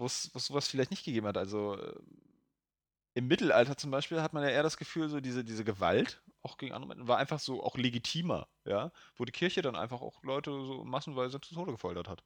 [0.00, 1.36] wo es sowas vielleicht nicht gegeben hat.
[1.36, 1.94] Also äh,
[3.14, 6.56] im Mittelalter zum Beispiel hat man ja eher das Gefühl, so diese, diese Gewalt auch
[6.56, 10.22] gegen andere Menschen war einfach so auch legitimer, ja, wo die Kirche dann einfach auch
[10.22, 12.24] Leute so massenweise zu Tode gefoltert hat.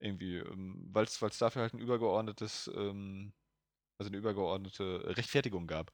[0.00, 3.32] Irgendwie, ähm, weil es dafür halt ein übergeordnetes, ähm,
[3.98, 5.92] also eine übergeordnete Rechtfertigung gab.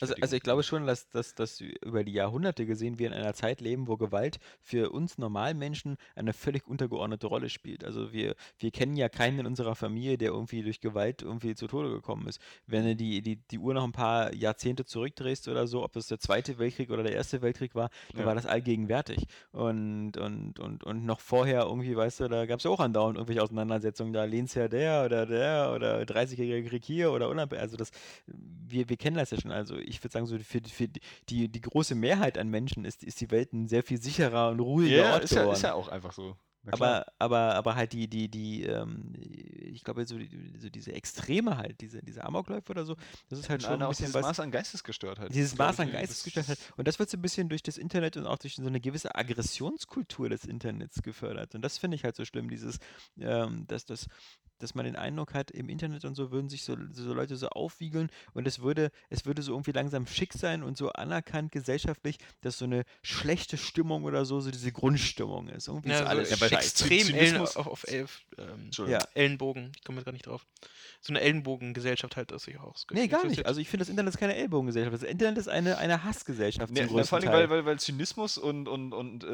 [0.00, 3.34] Also, also ich glaube schon, dass, dass, dass über die Jahrhunderte gesehen wir in einer
[3.34, 7.84] Zeit leben, wo Gewalt für uns Normalmenschen eine völlig untergeordnete Rolle spielt.
[7.84, 11.68] Also wir, wir kennen ja keinen in unserer Familie, der irgendwie durch Gewalt irgendwie zu
[11.68, 12.40] Tode gekommen ist.
[12.66, 16.08] Wenn du die, die, die Uhr noch ein paar Jahrzehnte zurückdrehst oder so, ob das
[16.08, 18.26] der Zweite Weltkrieg oder der Erste Weltkrieg war, dann Ja.
[18.26, 19.26] war das allgegenwärtig.
[19.52, 23.18] Und, und, und, und noch vorher irgendwie, weißt du, da gab es ja auch andauernd
[23.18, 27.62] irgendwelche Auseinandersetzungen, da Lehnsherr der oder der oder 30-jähriger Krieg hier oder unabhängig.
[27.62, 27.92] Also das,
[28.26, 29.52] wir, wir kennen das ja schon.
[29.52, 30.88] Also ich würde sagen, so für, die- für
[31.28, 34.60] die, die, große Mehrheit an Menschen ist, ist die Welt ein sehr viel sicherer und
[34.60, 35.56] ruhiger Ja, Ort ist ja, geworden.
[35.56, 36.36] ist ja auch einfach so.
[36.68, 40.28] Aber, aber, aber halt die, die, die, ähm, ich glaube, so, die,
[40.58, 42.96] so diese Extreme halt, diese, diese Amokläufe oder so,
[43.28, 44.22] das ist halt schon Nein, ein bisschen dieses was.
[44.26, 45.32] Maß an Geistesgestörtheit.
[45.32, 46.58] Dieses glaub Maß an das Geistesgestörtheit.
[46.58, 48.80] ist- Und das wird so ein bisschen durch das Internet und auch durch so eine
[48.80, 51.54] gewisse Aggressionskultur des Internets gefördert.
[51.54, 52.78] Und das finde ich halt so schlimm, dieses,
[53.20, 54.08] ähm, dass, das,
[54.58, 57.48] dass man den Eindruck hat, im Internet und so würden sich so, so Leute so
[57.48, 62.18] aufwiegeln und es würde, es würde so irgendwie langsam schick sein und so anerkannt gesellschaftlich,
[62.40, 65.68] dass so eine schlechte Stimmung oder so, so diese Grundstimmung ist.
[65.68, 66.56] Irgendwie ist Ja, so alles ja, bei scheiße.
[66.84, 68.70] extrem Ellen auf, auf elf, ähm.
[68.88, 68.98] Ja.
[69.14, 70.46] Ellenbogen, ich komme jetzt gar nicht drauf.
[71.00, 72.74] So eine Ellenbogengesellschaft halt, das ich auch.
[72.90, 73.46] Nee, gar nicht.
[73.46, 74.94] Also ich finde, das Internet ist keine Ellbogengesellschaft.
[75.02, 77.50] Das Internet ist eine, eine Hassgesellschaft Nee, zum na, größten vor allem, Teil.
[77.50, 79.28] weil, weil, weil Zynismus und, und, und äh,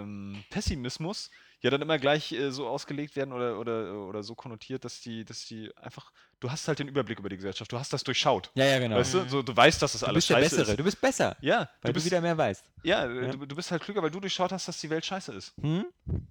[0.00, 4.84] ähm, Pessimismus ja dann immer gleich äh, so ausgelegt werden oder, oder, oder so konnotiert,
[4.84, 7.92] dass die, dass die einfach, du hast halt den Überblick über die Gesellschaft, du hast
[7.92, 8.50] das durchschaut.
[8.54, 8.96] ja, ja, genau.
[8.96, 10.78] Weißt du, so, du weißt, dass das du alles bist der scheiße Bessere, ist.
[10.78, 12.64] du bist besser, Ja, weil du bist, du wieder mehr weißt.
[12.84, 13.32] ja, Ja.
[13.32, 15.52] Du, du bist halt klüger, weil du durchschaut hast, dass die Welt scheiße ist.
[15.60, 15.86] Hm?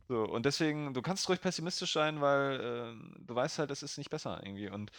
[0.07, 3.97] So, und deswegen, du kannst ruhig pessimistisch sein, weil ähm, du weißt halt, es ist
[3.97, 4.69] nicht besser irgendwie.
[4.69, 4.91] Und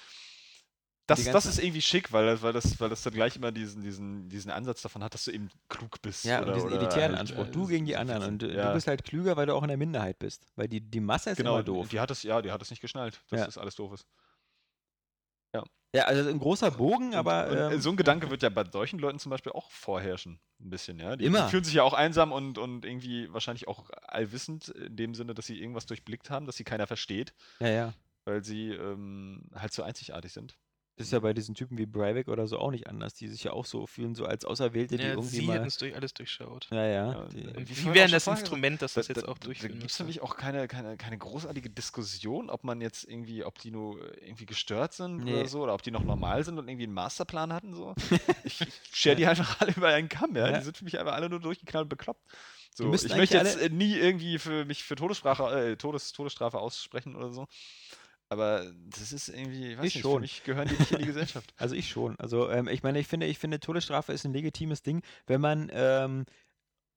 [1.08, 3.82] das, das ist irgendwie schick, weil, das- weil, das, weil das dann gleich immer diesen,
[3.82, 6.24] diesen, diesen Ansatz davon hat, dass du eben klug bist.
[6.24, 7.46] Ja, oder, und diesen oder elitären halt, Anspruch.
[7.46, 8.22] äh, Du gegen die anderen.
[8.24, 10.46] Und äh, ja, du bist halt klüger, weil du auch in der Minderheit bist.
[10.56, 11.88] Weil die, die Masse ist genau, immer doof.
[11.88, 13.46] Die hat es, ja, die hat es nicht geschnallt, dass Ja.
[13.46, 14.06] das alles doof ist.
[15.94, 17.48] Ja, also ein großer Bogen, Und, aber.
[17.48, 20.38] und, äh, ähm, so ein Gedanke wird ja bei solchen Leuten zum Beispiel auch vorherrschen.
[20.60, 21.16] Ein bisschen, ja.
[21.16, 21.44] Die, Immer.
[21.46, 25.32] die fühlen sich ja auch einsam und, und irgendwie wahrscheinlich auch allwissend, in dem Sinne,
[25.34, 27.94] dass sie irgendwas durchblickt haben, dass sie keiner versteht, ja, ja.
[28.26, 30.58] weil sie ähm, halt so einzigartig sind.
[30.98, 33.44] Das ist ja bei diesen Typen wie Breivik oder so auch nicht anders, die sich
[33.44, 35.64] ja auch so fühlen, so als Auserwählte, die ja, irgendwie sie mal.
[35.66, 36.66] es durch, alles durchschaut.
[36.70, 37.12] Ja, ja.
[37.12, 39.72] Ja, die, Und wie wäre das vorher Instrument, das das Da- jetzt da- auch durchführen
[39.74, 43.58] Da gibt es nämlich auch keine, keine, keine großartige Diskussion, ob man jetzt irgendwie, ob
[43.61, 45.34] die nur irgendwie gestört sind Nee.
[45.34, 47.74] oder so, oder ob die noch normal sind und irgendwie einen Masterplan hatten.
[47.74, 47.94] So.
[48.44, 48.58] Ich,
[48.92, 50.50] share die einfach alle über einen Kamm, ja.
[50.50, 50.58] Ja.
[50.58, 52.22] Die sind für mich einfach alle nur durchgeknallt und bekloppt.
[52.74, 57.16] So, ich möchte jetzt äh, nie irgendwie für mich für Todesstrafe, äh, Todes, Todesstrafe aussprechen
[57.16, 57.46] oder so.
[58.30, 60.20] Aber das ist irgendwie, weiß Ich nicht, schon.
[60.20, 61.54] mich gehören die nicht in die Gesellschaft.
[61.56, 62.18] Also ich schon.
[62.18, 65.70] Also ähm, ich meine, ich finde, ich finde, Todesstrafe ist ein legitimes Ding, wenn man
[65.72, 66.26] ähm,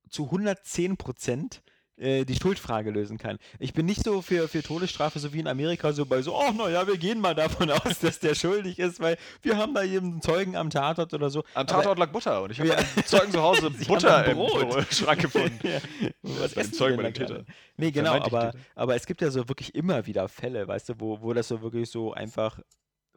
[0.10, 1.64] zu 110 Prozent
[2.02, 3.38] äh, die Schuldfrage lösen kann.
[3.60, 6.54] Ich bin nicht so für, für Todesstrafe, so wie in Amerika, so bei so, ach
[6.54, 10.14] naja, wir gehen mal davon aus, dass der schuldig ist, weil wir haben da eben
[10.14, 11.44] einen Zeugen am Tatort oder so.
[11.54, 12.78] Am Tatort lag Butter und ich habe Ja.
[13.06, 14.86] Zeugen zu Hause Butter im.
[14.92, 15.60] Schrank gefunden.
[15.72, 15.80] Ja.
[16.24, 17.14] Das Was ein die Zeugen bei dem?
[17.14, 17.46] Täter.
[17.78, 21.22] Nee, genau, aber, aber es gibt ja so wirklich immer wieder Fälle, weißt du, wo,
[21.22, 22.60] wo das so wirklich so einfach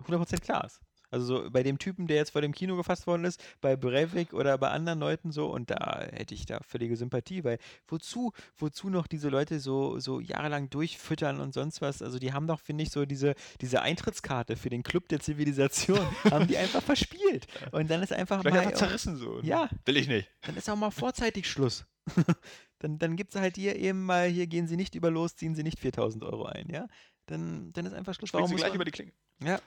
[0.06, 0.80] 100% klar ist.
[1.14, 4.32] Also so bei dem Typen, der jetzt vor dem Kino gefasst worden ist, bei Breivik
[4.34, 8.90] oder bei anderen Leuten so, und da hätte ich da völlige Sympathie, weil wozu, wozu
[8.90, 12.02] noch diese Leute so, so jahrelang durchfüttern und sonst was?
[12.02, 16.00] Also die haben doch, finde ich, so diese, diese Eintrittskarte für den Club der Zivilisation,
[16.30, 17.46] haben die einfach verspielt.
[17.70, 19.40] Und dann ist einfach Vielleicht mal, einfach zerrissen so.
[19.42, 19.68] Ja.
[19.84, 20.28] Will ich nicht.
[20.42, 21.86] dann ist auch mal vorzeitig Schluss.
[22.80, 25.54] dann dann gibt es halt hier eben mal, hier gehen Sie nicht über los, ziehen
[25.54, 26.88] Sie nicht 4000 Euro ein, ja?
[27.26, 28.30] Dann, dann ist einfach Schluss.
[28.30, 29.12] Springen Warum Sie gleich man- über die Klinge.
[29.42, 29.60] Ja.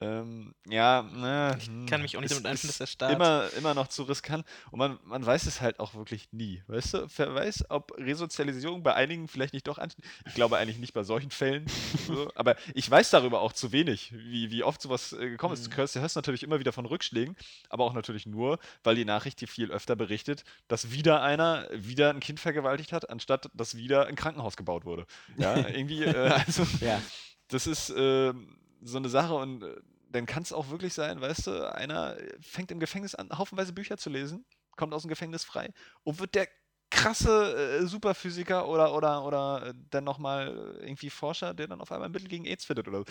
[0.00, 3.48] Ähm, ja, ne, Ich hm, kann mich auch nicht damit einfinden, dass der Staat- Immer,
[3.56, 4.44] immer noch zu riskant.
[4.70, 6.62] Und man, man weiß es halt auch wirklich nie.
[6.66, 9.90] Weißt du, wer weiß, ob Resozialisierung bei einigen vielleicht nicht doch an.
[10.26, 11.66] Ich glaube eigentlich nicht bei solchen Fällen.
[12.06, 15.66] so, aber ich weiß darüber auch zu wenig, wie, wie oft sowas äh, gekommen ist.
[15.66, 17.36] Du hörst, du hörst natürlich immer wieder von Rückschlägen,
[17.68, 22.10] aber auch natürlich nur, weil die Nachricht dir viel öfter berichtet, dass wieder einer wieder
[22.10, 25.06] ein Kind vergewaltigt hat, anstatt dass wieder ein Krankenhaus gebaut wurde.
[25.36, 26.66] Ja, irgendwie, äh, also.
[26.80, 27.00] Ja.
[27.48, 29.76] das ist ähm, so eine Sache und äh,
[30.10, 33.96] dann kann es auch wirklich sein, weißt du, einer fängt im Gefängnis an, haufenweise Bücher
[33.96, 34.44] zu lesen,
[34.76, 35.72] kommt aus dem Gefängnis frei
[36.04, 36.48] und wird der
[36.90, 42.08] krasse äh, Superphysiker oder oder oder äh, dann nochmal irgendwie Forscher, der dann auf einmal
[42.08, 43.04] ein Mittel gegen AIDS findet oder so.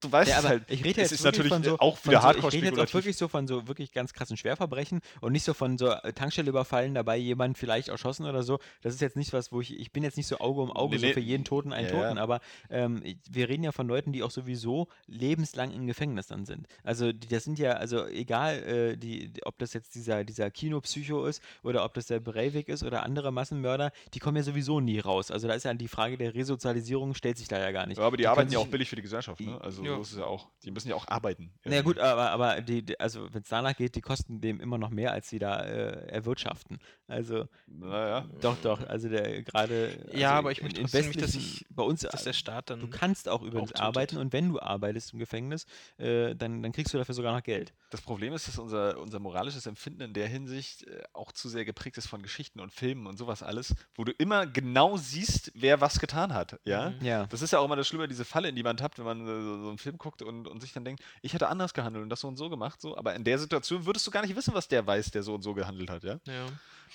[0.00, 0.64] Du weißt Ja, es aber halt.
[0.68, 2.66] ich rede es jetzt ist wirklich natürlich von so, auch von wieder so, ich rede
[2.66, 5.90] jetzt auch wirklich so von so wirklich ganz krassen Schwerverbrechen und nicht so von so
[5.90, 8.60] äh, Tankstelle überfallen, dabei jemand vielleicht erschossen oder so.
[8.82, 10.98] Das ist jetzt nicht was, wo ich, ich bin jetzt nicht so Auge um Auge,
[11.00, 12.02] Nee, so für jeden Toten einen Ja, ja.
[12.04, 16.44] Toten, aber ähm, wir reden ja von Leuten, die auch sowieso lebenslang im Gefängnis dann
[16.46, 16.68] sind.
[16.84, 21.26] Also die, das sind ja, also egal, äh, die, ob das jetzt dieser, dieser Kinopsycho
[21.26, 25.00] ist oder ob das der Breivik ist oder andere Massenmörder, die kommen ja sowieso nie
[25.00, 25.32] raus.
[25.32, 27.98] Also da ist ja die Frage der Resozialisierung, stellt sich da ja gar nicht.
[27.98, 29.60] Aber die, Die arbeiten ja auch billig für die Gesellschaft, ne?
[29.60, 29.96] Also Ja.
[29.96, 30.48] so ist es ja auch.
[30.64, 31.52] Die müssen ja auch arbeiten.
[31.64, 31.94] Na ja, irgendwie.
[31.94, 34.90] gut, aber, aber die, die, also wenn es danach geht, die kosten dem immer noch
[34.90, 36.78] mehr, als sie da äh, erwirtschaften.
[37.06, 38.26] Also Naja.
[38.40, 39.98] doch, doch, also der gerade.
[40.12, 42.70] Ja, also aber ich möchte in trotzdem nicht, dass westlichen- bei uns, Dass der Staat
[42.70, 42.80] dann.
[42.80, 45.64] du kannst auch übrigens auch arbeiten und wenn du arbeitest im Gefängnis,
[45.96, 47.72] äh, dann, dann kriegst du dafür sogar noch Geld.
[47.90, 51.64] Das Problem ist, dass unser, unser moralisches Empfinden in der Hinsicht äh, auch zu sehr
[51.64, 55.80] geprägt ist von Geschichten und Filmen und sowas alles, wo du immer genau siehst, wer
[55.80, 56.90] was getan hat, ja?
[56.90, 57.04] Mhm.
[57.04, 57.26] Ja.
[57.26, 59.24] Das ist ja auch immer das Schlimme, diese Falle, in die man tappt, wenn man
[59.24, 62.08] so, so einen Film guckt und, und sich dann denkt, ich hätte anders gehandelt und
[62.08, 64.54] das so und so gemacht, so, aber in der Situation würdest du gar nicht wissen,
[64.54, 66.20] was der weiß, der so und so gehandelt hat, ja?
[66.26, 66.46] ja.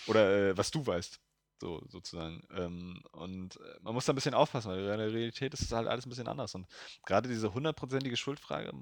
[0.08, 1.20] Oder äh, was du weißt,
[1.60, 2.42] so sozusagen.
[2.56, 5.72] Ähm, und äh, man muss da ein bisschen aufpassen, weil in der Realität ist es
[5.72, 6.54] halt alles ein bisschen anders.
[6.56, 6.68] Und
[7.06, 8.74] gerade diese hundertprozentige Schuldfrage,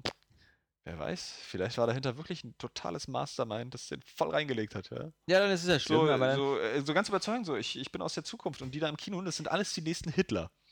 [0.84, 5.12] wer weiß, vielleicht war dahinter wirklich ein totales Mastermind, das den voll reingelegt hat, ja?
[5.28, 7.56] Ja, dann ist es ja schlimm, So, aber dann, so, äh, so ganz überzeugend, so,
[7.56, 9.82] ich, ich bin aus der Zukunft und die da im Kino, das sind alles die
[9.82, 10.52] nächsten Hitler.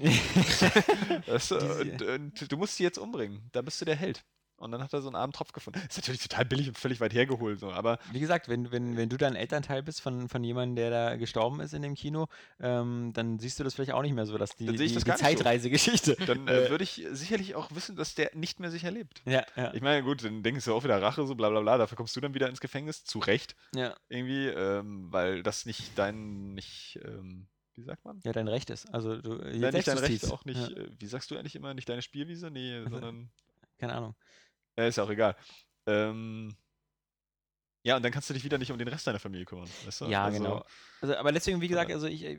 [1.59, 4.23] Diese- und, und du musst sie jetzt umbringen, da bist du der Held.
[4.59, 5.81] Und dann hat er so einen armen Tropf gefunden.
[5.89, 9.09] Ist natürlich total billig und völlig weit hergeholt, so, aber Wie gesagt, wenn, wenn, wenn
[9.09, 12.27] du dann Elternteil bist von, von jemandem, der da gestorben ist in dem Kino,
[12.59, 14.95] ähm, dann siehst du das vielleicht auch nicht mehr so, dass die, die, das die
[14.95, 15.13] nicht so.
[15.13, 16.15] Zeitreisegeschichte.
[16.25, 19.21] dann äh, würde ich sicherlich auch wissen, dass der nicht mehr sicher lebt.
[19.25, 21.77] ja, ja, Ich meine, gut, dann denkst du auch wieder Rache, so bla bla bla,
[21.77, 23.95] dafür kommst du dann wieder ins Gefängnis, zu Recht, ja.
[24.09, 28.19] irgendwie, ähm, weil das nicht dein, nicht, ähm, wie sagt man?
[28.23, 28.93] Ja, dein Recht ist.
[28.93, 31.55] Also du, äh, Nein, nicht dein Recht, auch nicht, Ja, äh, wie sagst du eigentlich
[31.55, 32.51] immer, nicht deine Spielwiese?
[32.51, 33.29] Nee, sondern,
[33.77, 34.15] keine Ahnung.
[34.77, 35.35] Ja, ist auch egal.
[35.87, 36.55] Ähm,
[37.89, 40.01] ja, und dann kannst du dich wieder nicht um den Rest deiner Familie kümmern, weißt
[40.01, 40.05] du?
[40.05, 40.63] Ja, Also, genau.
[41.01, 42.35] Also, aber deswegen, wie gesagt, also ich, äh,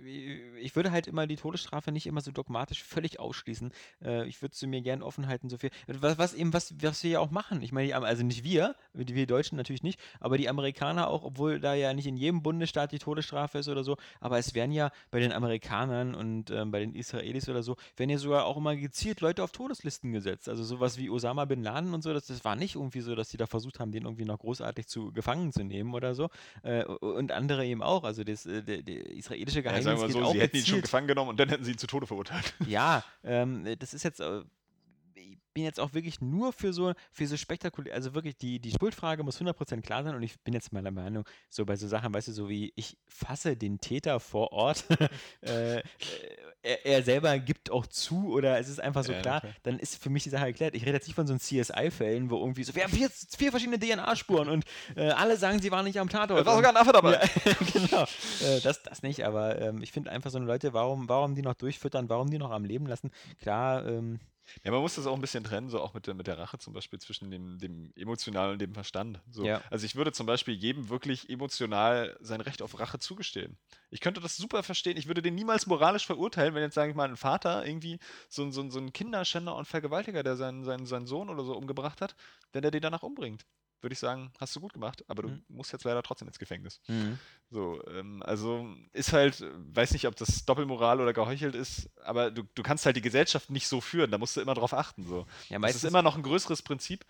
[0.61, 3.73] ich würde halt immer die Todesstrafe nicht immer so dogmatisch völlig ausschließen.
[4.05, 5.71] Äh, ich würde sie mir gern offen halten, so viel.
[5.89, 7.63] Was, was eben, was, was wir ja auch machen.
[7.63, 11.59] Ich meine, die also nicht wir, wir Deutschen natürlich nicht, aber die Amerikaner auch, obwohl
[11.59, 14.93] da ja nicht in jedem Bundesstaat die Todesstrafe ist oder so, aber es werden ja
[15.11, 18.77] bei den Amerikanern und ähm, bei den Israelis oder so, werden ja sogar auch immer
[18.77, 20.49] gezielt Leute auf Todeslisten gesetzt.
[20.49, 23.31] Also sowas wie Osama Bin Laden und so, das, das war nicht irgendwie so, dass
[23.31, 26.29] die da versucht haben, den irgendwie noch großartig zu gefangen zu nehmen oder so.
[26.63, 28.05] Äh, und andere eben auch.
[28.05, 30.57] Also das, äh, der, der israelische Ja, Geheimdienst sagen wir geht so, auch sie hätten
[30.57, 32.55] ihn schon gefangen genommen und dann hätten sie ihn zu Tode verurteilt.
[32.67, 34.21] Ja, ähm, das ist jetzt.
[34.21, 34.43] Äh,
[35.15, 38.71] ich bin jetzt auch wirklich nur für so, für so spektakulär, also wirklich, die, die
[38.71, 42.15] Schuldfrage muss 100% klar sein und ich bin jetzt meiner Meinung, so bei so Sachen,
[42.15, 44.85] weißt du, so wie ich fasse den Täter vor Ort,
[45.43, 45.83] äh, äh,
[46.63, 49.53] er, er selber gibt auch zu oder es ist einfach so Ja, klar, okay.
[49.63, 50.75] dann ist für mich die Sache erklärt.
[50.75, 53.51] Ich rede jetzt nicht von so einen CSI-Fällen, wo irgendwie so, wir haben vier, vier
[53.51, 54.65] verschiedene DNA-Spuren und
[54.97, 56.41] äh, alle sagen, sie waren nicht am Tatort.
[56.41, 57.13] Da war sogar ein Affe dabei.
[57.13, 58.03] ja, genau.
[58.03, 61.43] Äh, das, das nicht, aber ähm, ich finde einfach so eine Leute, warum, warum die
[61.43, 63.11] noch durchfüttern, warum die noch am Leben lassen.
[63.41, 64.21] Klar, ähm,
[64.65, 66.59] Ja, man muss das auch ein bisschen trennen, so auch mit der, mit der Rache
[66.59, 69.21] zum Beispiel zwischen dem, dem emotionalen und dem Verstand.
[69.31, 69.45] So.
[69.45, 69.63] Ja.
[69.71, 73.57] Also ich würde zum Beispiel jedem wirklich emotional sein Recht auf Rache zugestehen.
[73.91, 74.97] Ich könnte das super verstehen.
[74.97, 78.43] Ich würde den niemals moralisch verurteilen, wenn jetzt, sage ich mal, ein Vater irgendwie so,
[78.43, 82.01] ein- so, so ein Kinderschänder und Vergewaltiger, der seinen, seinen, seinen Sohn oder so umgebracht
[82.01, 82.15] hat,
[82.53, 83.45] wenn er den danach umbringt.
[83.81, 85.45] Würde ich sagen, hast du gut gemacht, aber du Mhm.
[85.49, 86.81] musst jetzt leider trotzdem ins Gefängnis.
[86.89, 87.19] mhm.
[87.51, 89.43] So, ähm, also ist halt,
[89.75, 93.51] weiß nicht, ob das Doppelmoral oder geheuchelt ist, aber du, du kannst halt die Gesellschaft
[93.51, 95.05] nicht so führen, da musst du immer drauf achten.
[95.07, 95.27] So.
[95.49, 97.05] ja, Das ist immer noch ein größeres Prinzip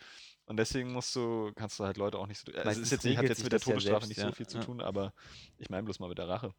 [0.46, 2.50] und deswegen musst du, kannst du halt Leute auch nicht so.
[2.52, 4.32] Also es ist jetzt, hat jetzt mit der das ja Todesstrafe selbst, nicht ja, so
[4.32, 5.12] viel zu tun, aber
[5.58, 6.54] ich meine bloß mal mit der Rache.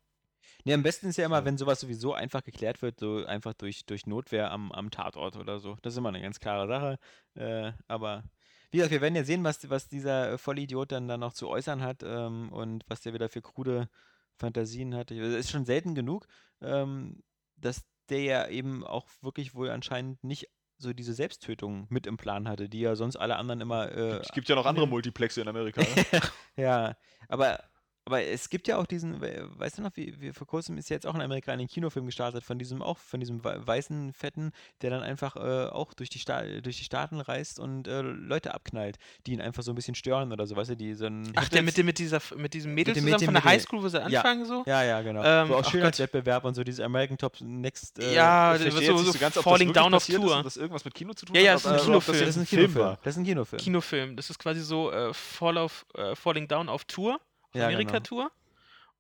[0.64, 3.86] nee, am besten ist ja immer, wenn sowas sowieso einfach geklärt wird, so einfach durch,
[3.86, 5.78] durch Notwehr am, am Tatort oder so.
[5.82, 7.00] Das ist immer eine ganz klare Sache.
[7.36, 8.24] Äh, aber
[8.72, 11.82] wie gesagt, wir werden ja sehen, was, was dieser Vollidiot dann da noch zu äußern
[11.82, 13.90] hat ähm, und was der wieder für krude
[14.38, 15.12] Fantasien hat.
[15.12, 16.26] Es ist schon selten genug,
[16.62, 17.22] ähm,
[17.58, 22.48] dass der ja eben auch wirklich wohl anscheinend nicht so diese Selbsttötung mit im Plan
[22.48, 23.92] hatte, die ja sonst alle anderen immer.
[23.92, 25.82] Äh, Es gibt ja noch andere Multiplexe in Amerika.
[25.82, 26.22] Ne?
[26.56, 26.96] ja,
[27.28, 27.64] aber
[28.06, 30.90] Aber es gibt ja auch diesen, we- weißt du noch, wie, wie vor kurzem ist
[30.90, 34.12] ja jetzt auch in Amerika ein Kinofilm gestartet von diesem auch von diesem wei- weißen
[34.14, 38.02] Fetten, der dann einfach äh, auch durch die Sta durch die Staaten reist und äh,
[38.02, 41.06] Leute abknallt, die ihn einfach so ein bisschen stören oder so, weißt du, die so
[41.06, 43.44] ein Ach, der mit dem, mit dieser, mit diesem Mädel dem zusammen Mädchen von der
[43.44, 44.04] mit Highschool, wo sie Ja.
[44.22, 44.64] anfangen so?
[44.66, 45.22] ja, ja, genau.
[45.24, 45.70] Ähm, so auch.
[45.70, 48.00] Schönheitswettbewerb und so, dieses American Top Next.
[48.00, 50.38] Äh, Ja, das so, nicht so ganz, das Falling Down auf passiert ist Tour.
[50.38, 52.20] und das irgendwas mit Kino zu tun Ja, ja, hat, es ist ein das Kinofilm.
[52.20, 52.98] das ist ein Film Kinofilm.
[53.04, 53.60] Das ist ein Kinofilm.
[53.62, 54.16] Kinofilm.
[54.16, 57.20] Das ist quasi so äh, Fall auf, äh, Falling Down auf Tour,
[57.52, 57.66] genau.
[57.66, 58.32] Amerika-Tour.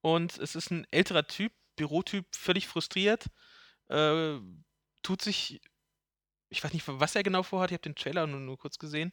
[0.01, 3.25] Und es ist ein älterer Typ, Bürotyp, völlig frustriert,
[3.89, 4.37] äh,
[5.03, 5.61] tut sich,
[6.49, 9.11] ich weiß nicht, was er genau vorhat, ich habe den Trailer nur, nur kurz gesehen,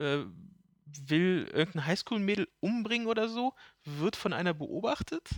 [0.00, 0.24] äh,
[0.86, 5.28] will irgendein Highschool-Mädel umbringen oder so, wird von einer beobachtet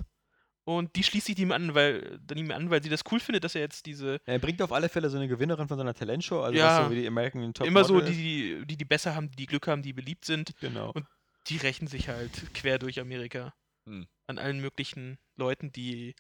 [0.65, 3.45] und die schließt sich ihm an, weil, dann ihm an, weil sie das cool findet,
[3.45, 5.95] dass er jetzt diese Er bringt auf alle Fälle so eine Gewinnerin von so einer
[5.95, 6.85] Talentshow, also Ja.
[6.85, 9.69] so wie die American Top immer so, Model die, die, die besser haben, die Glück
[9.69, 10.59] haben, die beliebt sind.
[10.61, 10.91] Genau.
[10.91, 11.07] Und
[11.49, 13.55] die rächen sich halt quer durch Amerika.
[13.89, 14.07] Hm.
[14.27, 16.17] An allen möglichen Leuten, die,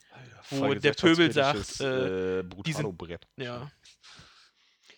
[0.50, 3.02] wo der Pöbel sagt, äh, äh, die sind-
[3.36, 3.70] ja,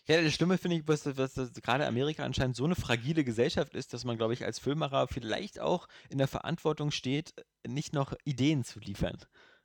[0.07, 3.75] Ja, das Schlimme finde ich, was, was, dass gerade Amerika anscheinend so eine fragile Gesellschaft
[3.75, 7.35] ist, dass man, glaube ich, als Filmmacher vielleicht auch in der Verantwortung steht,
[7.67, 9.19] nicht noch Ideen zu liefern.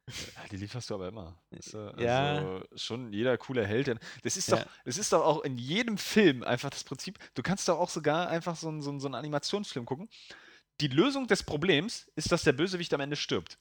[0.09, 1.41] Ja, die lieferst du aber immer.
[1.51, 2.35] Das, äh, Ja.
[2.37, 3.87] Also schon jeder coole Held.
[3.87, 4.57] denn Das ist Ja.
[4.57, 7.19] doch, das ist doch auch in jedem Film einfach das Prinzip.
[7.35, 10.09] Du kannst doch auch sogar einfach so, so, einen- so einen Animationsfilm gucken.
[10.81, 13.57] Die Lösung des Problems ist, dass der Bösewicht am Ende stirbt.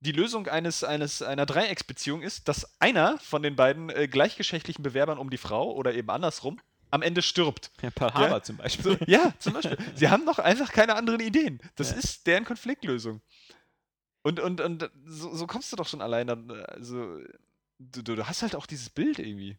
[0.00, 5.18] Die Lösung eines, eines, einer Dreiecksbeziehung ist, dass einer von den beiden äh, gleichgeschlechtlichen Bewerbern
[5.18, 7.72] um die Frau oder eben andersrum am Ende stirbt.
[7.82, 8.98] Ja, Harbor zum Beispiel.
[9.06, 9.78] Ja, zum Beispiel.
[9.94, 11.60] Sie haben doch einfach keine anderen Ideen.
[11.76, 11.96] Das Ja.
[11.96, 13.20] ist deren Konfliktlösung.
[14.22, 17.18] Und, und, und so, so kommst du doch schon allein dann, äh, also,
[17.78, 19.58] du, du du hast halt auch dieses Bild irgendwie.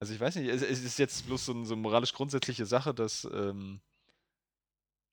[0.00, 2.66] Also ich weiß nicht, es, es ist jetzt bloß so, ein, so eine moralisch grundsätzliche
[2.66, 3.80] Sache, dass, ähm,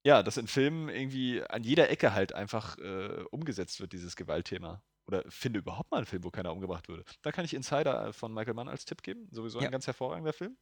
[0.03, 4.83] ja, dass in Filmen irgendwie an jeder Ecke halt einfach äh, umgesetzt wird, dieses Gewaltthema.
[5.07, 7.03] Oder finde überhaupt mal einen Film, wo keiner umgebracht würde.
[7.21, 9.27] Da kann ich Insider äh, von Michael Mann als Tipp geben.
[9.31, 9.65] Sowieso Ja.
[9.65, 10.57] ein ganz hervorragender Film.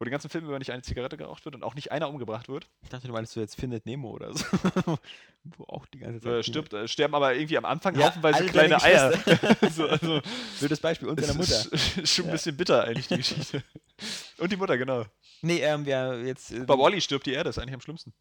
[0.00, 2.48] Wo den ganzen Film über nicht eine Zigarette geraucht wird und auch nicht einer umgebracht
[2.48, 2.70] wird.
[2.82, 4.46] Ich dachte, du meinst du jetzt Findet Nemo oder so.
[5.44, 6.32] Wo auch die ganze Zeit.
[6.32, 9.12] Äh, stirbt, äh, sterben aber irgendwie am Anfang Ja, haufenweise kleine Eier.
[9.70, 10.22] So, also,
[10.58, 11.06] Blödes Beispiel.
[11.06, 11.72] Und seiner es Mutter.
[12.02, 12.32] ist schon ein Ja.
[12.32, 13.62] bisschen bitter eigentlich, die Geschichte.
[14.38, 15.04] Und die Mutter, genau.
[15.42, 16.50] Nee, ähm, wir jetzt.
[16.50, 18.14] äh, Bei Wally stirbt die Erde, ist eigentlich am schlimmsten.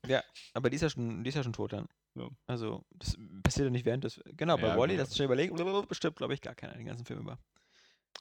[0.54, 1.88] Aber die ist ja schon, die ist ja schon tot dann.
[2.16, 2.28] Ja.
[2.48, 4.20] Also, das passiert ja nicht während des.
[4.26, 5.54] Genau, bei Ja, Wally, gut, das ist schon überlegt,
[5.88, 7.38] bestimmt, glaube ich, gar keiner den ganzen Film über.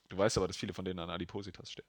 [0.09, 1.89] Du weißt aber, dass viele von denen an Adipositas sterben.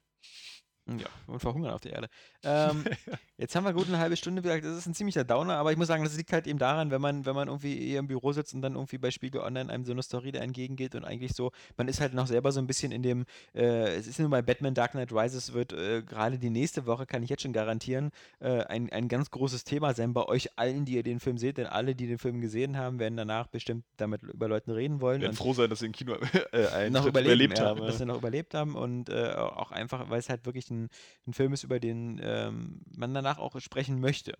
[0.98, 2.08] Ja, und verhungern auf der Erde.
[2.44, 2.84] Ähm,
[3.38, 5.78] jetzt haben wir gut eine halbe Stunde gesagt, das ist ein ziemlicher Downer, aber ich
[5.78, 8.32] muss sagen, das liegt halt eben daran, wenn man, wenn man irgendwie eher im Büro
[8.32, 11.34] sitzt und dann irgendwie bei Spiegel Online einem so eine Story da entgegengeht und eigentlich
[11.34, 14.30] so, man ist halt noch selber so ein bisschen in dem, äh, es ist nur
[14.30, 17.54] bei Batman Dark Knight Rises wird äh, gerade die nächste Woche, kann ich jetzt schon
[17.54, 21.38] garantieren, äh, ein, ein ganz großes Thema sein bei euch allen, die ihr den Film
[21.38, 25.02] seht, denn alle, die den Film gesehen haben, werden danach bestimmt damit über Leuten reden
[25.02, 25.22] wollen.
[25.22, 26.16] Werden froh sein, dass sie im Kino
[26.54, 27.80] äh, noch überlebt ja, haben.
[27.82, 28.00] dass Ja.
[28.00, 30.79] sie noch überlebt haben und äh, auch einfach, weil es halt wirklich ein,
[31.28, 34.38] ein Film ist, über den ähm, man danach auch sprechen möchte.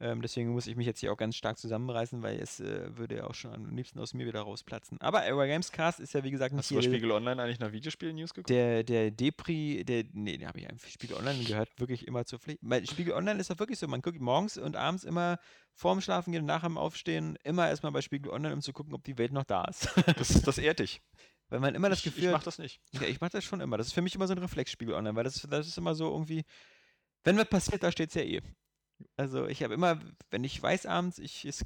[0.00, 3.16] Ähm, deswegen muss ich mich jetzt hier auch ganz stark zusammenreißen, weil es äh, würde
[3.16, 5.00] ja auch schon am liebsten aus mir wieder rausplatzen.
[5.00, 7.60] Aber Our Games Cast ist ja wie gesagt nicht Hast du bei Spiegel Online eigentlich
[7.60, 8.50] nach Videospiel-News geguckt?
[8.50, 12.40] der, der Depri, der, nee, den habe ich einfach Spiegel Online gehört, wirklich immer zur
[12.40, 12.58] Pflicht.
[12.62, 15.38] Weil Spiegel Online ist doch wirklich so, man guckt morgens und abends immer
[15.72, 18.94] vorm Schlafen gehen und nach dem Aufstehen immer erstmal bei Spiegel Online, um zu gucken,
[18.94, 19.88] ob die Welt noch da ist.
[20.18, 21.00] Das, das ehrt dich.
[21.50, 22.80] weil man immer das ich, Gefühl ich mach das nicht.
[22.92, 23.76] ja, ich mache das schon immer.
[23.76, 26.10] Das ist für mich immer so ein Reflexspiegel online, weil das, das ist immer so
[26.10, 26.44] irgendwie,
[27.24, 28.42] wenn was passiert, da steht es ja eh.
[29.16, 31.64] Also ich habe immer, wenn ich weiß abends, ich ist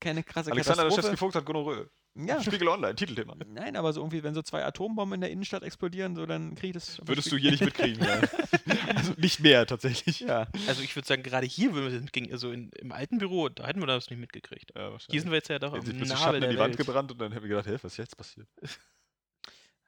[0.00, 1.08] keine krasse Alexander Katastrophe.
[1.08, 1.90] Laschewski-Vogt hat Gonorrhoe.
[2.14, 3.36] Ja, Spiegel Online, Titelthema.
[3.46, 6.68] nein, aber so irgendwie, wenn so zwei Atombomben in der Innenstadt explodieren, so dann kriege
[6.78, 7.00] ich das.
[7.06, 8.20] Würdest du hier nicht mitkriegen, ja.
[8.96, 10.20] Also nicht mehr tatsächlich.
[10.20, 13.18] Ja, Also ich würde sagen, gerade hier würden wir das ging, also in, im alten
[13.18, 14.72] Büro, da hätten wir das nicht mitgekriegt.
[14.74, 14.96] Ja.
[15.08, 16.86] Hier sind wir jetzt ja doch am Nabel Schatten in der die Wand Welt.
[16.86, 18.48] gebrannt und dann haben wir gedacht, hey, was ist jetzt passiert?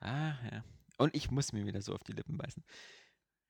[0.00, 0.64] ah, ja.
[0.98, 2.62] Und ich muss mir wieder so auf die Lippen beißen.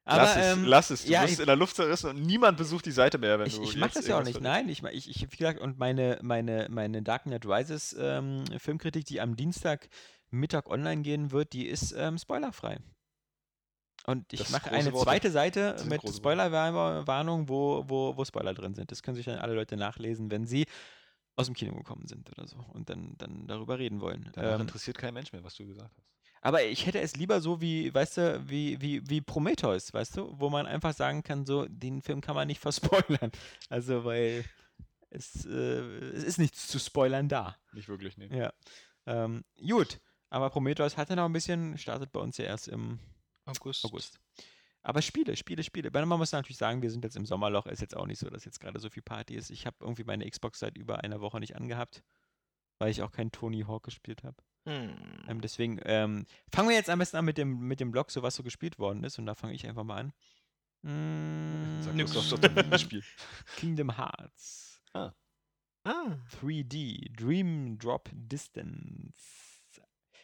[0.04, 1.04] lass Aber, es, ähm, lass es.
[1.04, 3.56] Du ja, wirst in der Luft zerrissen und niemand besucht die Seite mehr, wenn Ich,
[3.56, 4.40] du ich mach das ja auch nicht.
[4.40, 9.04] Nein, ich, ich, ich wie gesagt, und meine, meine, meine Dark Knight Rises ähm, Filmkritik,
[9.06, 9.88] die am Dienstag
[10.30, 12.78] Mittag online gehen wird, die ist ähm, spoilerfrei.
[14.06, 15.04] Und ich mache eine Worte.
[15.04, 16.02] zweite Seite mit.
[16.08, 18.90] Spoilerwarnung, wo, wo, wo Spoiler drin sind.
[18.90, 20.66] Das können sich dann alle Leute nachlesen, wenn sie
[21.36, 24.30] aus dem Kino gekommen sind oder so und dann, dann darüber reden wollen.
[24.32, 26.06] Danach Ähm, interessiert kein Mensch mehr, was du gesagt hast.
[26.40, 30.38] Aber ich hätte es lieber so wie, weißt du, wie, wie, wie Prometheus, weißt du,
[30.38, 33.33] wo man einfach sagen kann, so, den Film kann man nicht verspoilern.
[33.68, 34.44] Also, weil
[35.11, 37.57] es, äh, es ist nichts zu spoilern da.
[37.72, 38.29] Nicht wirklich, nee.
[38.37, 38.53] Ja.
[39.07, 40.00] Ähm, gut,
[40.31, 43.00] aber Prometheus hatte noch ein bisschen, startet bei uns ja erst im
[43.46, 43.85] August.
[43.85, 44.20] August.
[44.83, 45.90] Aber Spiele, Spiele, Spiele.
[45.90, 47.66] Man muss natürlich sagen, wir sind jetzt im Sommerloch.
[47.66, 49.50] Ist jetzt auch nicht so, dass jetzt gerade so viel Party ist.
[49.50, 52.03] Ich habe irgendwie meine Xbox seit über einer Woche nicht angehabt.
[52.79, 54.37] weil ich auch keinen Tony Hawk gespielt habe.
[54.70, 54.94] Hm.
[55.28, 58.22] Ähm, deswegen ähm, fangen wir jetzt am besten an mit dem, mit dem Blog, so
[58.22, 59.18] was so gespielt worden ist.
[59.18, 60.12] Und da fange ich einfach mal an.
[60.83, 62.12] Mm, Sag nix.
[62.12, 63.02] du das Spiel.
[63.56, 64.83] Kingdom Hearts.
[64.92, 65.12] Ah.
[65.85, 69.18] 3D, Dream Drop Distance.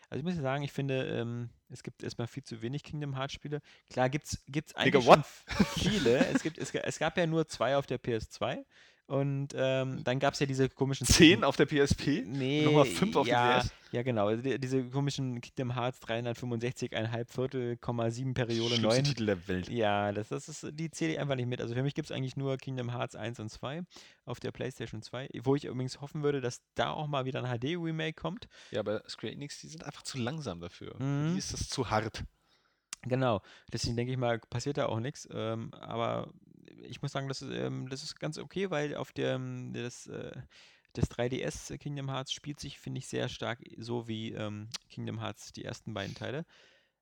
[0.09, 3.17] Also ich muss ja sagen, ich finde, ähm, es gibt erstmal viel zu wenig Kingdom
[3.17, 3.61] Hearts Spiele.
[3.91, 6.19] Klar gibt es eigentlich f- viele.
[6.29, 8.65] es, gibt, es, es gab ja nur zwei auf der PS2
[9.07, 11.07] und ähm, dann gab es ja diese komischen...
[11.07, 12.25] 10 auf der PSP?
[12.27, 13.73] Nee, Nochmal 5 auf ja, der DS?
[13.93, 19.05] ja genau, die, diese komischen Kingdom Hearts 365,5 Viertel, Komma 7 Periode Schlimmste 9.
[19.05, 19.69] Titel der Welt.
[19.69, 21.61] Ja, das, das ist, die zähle ich einfach nicht mit.
[21.61, 23.83] Also für mich gibt es eigentlich nur Kingdom Hearts 1 und 2
[24.25, 27.59] auf der PlayStation 2, wo ich übrigens hoffen würde, dass da auch mal wieder ein
[27.59, 28.49] HD-Remake kommt.
[28.73, 30.97] Ja, aber Square Enix, die sind einfach zu langsam dafür.
[30.97, 31.33] Für Mhm.
[31.33, 32.25] Die ist das zu hart.
[33.03, 33.41] Genau,
[33.73, 35.29] deswegen denke ich mal, passiert da auch nichts.
[35.31, 36.33] Ähm, aber
[36.83, 40.07] ich muss sagen, das ist, ähm, das ist ganz okay, weil auf der, ähm, das,
[40.07, 40.33] äh,
[40.93, 45.53] das 3DS Kingdom Hearts spielt sich, finde ich, sehr stark so wie ähm, Kingdom Hearts
[45.53, 46.45] die ersten beiden Teile.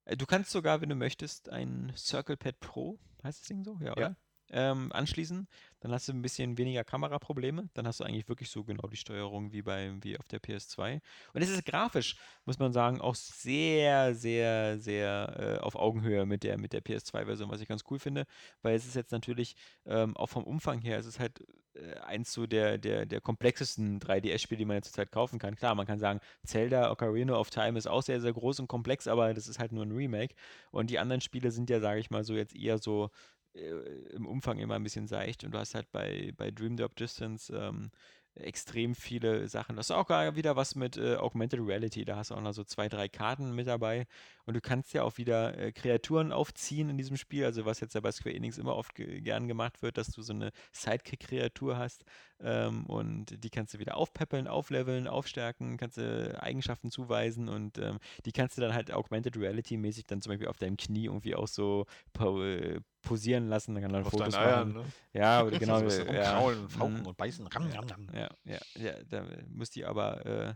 [0.04, 3.78] Äh, Du kannst sogar, wenn du möchtest, ein Circle Pad Pro, heißt das Ding so?
[3.80, 4.16] Ja, oder?
[4.56, 5.48] Ähm, anschließen.
[5.80, 7.68] Dann hast du ein bisschen weniger Kameraprobleme.
[7.74, 11.00] Dann hast du eigentlich wirklich so genau die Steuerung wie bei wie auf der PS2.
[11.32, 16.44] Und es ist grafisch, muss man sagen, auch sehr, sehr, sehr äh, auf Augenhöhe mit
[16.44, 18.26] der, mit der PS2-Version, was ich ganz cool finde,
[18.62, 22.32] weil es ist jetzt natürlich ähm, auch vom Umfang her, es ist halt äh, eins
[22.32, 25.56] so der, der, der komplexesten 3DS-Spiele, die man jetzt zurzeit kaufen kann.
[25.56, 29.08] Klar, man kann sagen, Zelda Ocarina of Time ist auch sehr, sehr groß und komplex,
[29.08, 30.34] aber das ist halt nur ein Remake.
[30.70, 33.10] Und die anderen Spiele sind ja, sage ich mal, so jetzt eher so
[33.54, 35.44] im Umfang immer ein bisschen seicht.
[35.44, 37.90] Und du hast halt bei, bei Dream Drop Distance ähm,
[38.34, 39.76] extrem viele Sachen.
[39.76, 42.04] Das ist auch wieder was mit äh, Augmented Reality.
[42.04, 44.06] Da hast du auch noch so zwei, drei Karten mit dabei.
[44.46, 47.44] Und du kannst ja auch wieder äh, Kreaturen aufziehen in diesem Spiel.
[47.44, 50.22] Also was jetzt ja bei Square Enix immer oft ge gern gemacht wird, dass du
[50.22, 52.04] so eine Sidekick-Kreatur hast.
[52.40, 57.98] Ähm, und die kannst du wieder aufpeppeln, aufleveln, aufstärken, kannst du Eigenschaften zuweisen und ähm,
[58.26, 61.48] die kannst du dann halt Augmented Reality-mäßig dann zum Beispiel auf deinem Knie irgendwie auch
[61.48, 61.86] so
[62.18, 63.74] äh, posieren lassen.
[63.74, 64.86] Dann kann dann Auf Fotos Eiern, machen.
[64.86, 64.92] ne?
[65.20, 65.88] Ja, oder genau.
[65.88, 66.32] So ja.
[66.38, 67.06] rumkraulen und fauchen Mhm.
[67.06, 67.46] und beißen.
[67.46, 68.06] Ram, ram, ram.
[68.14, 70.54] Ja, ja, ja, da muss die aber äh,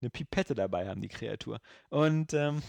[0.00, 1.60] eine Pipette dabei haben, die Kreatur.
[1.88, 2.62] Und ähm,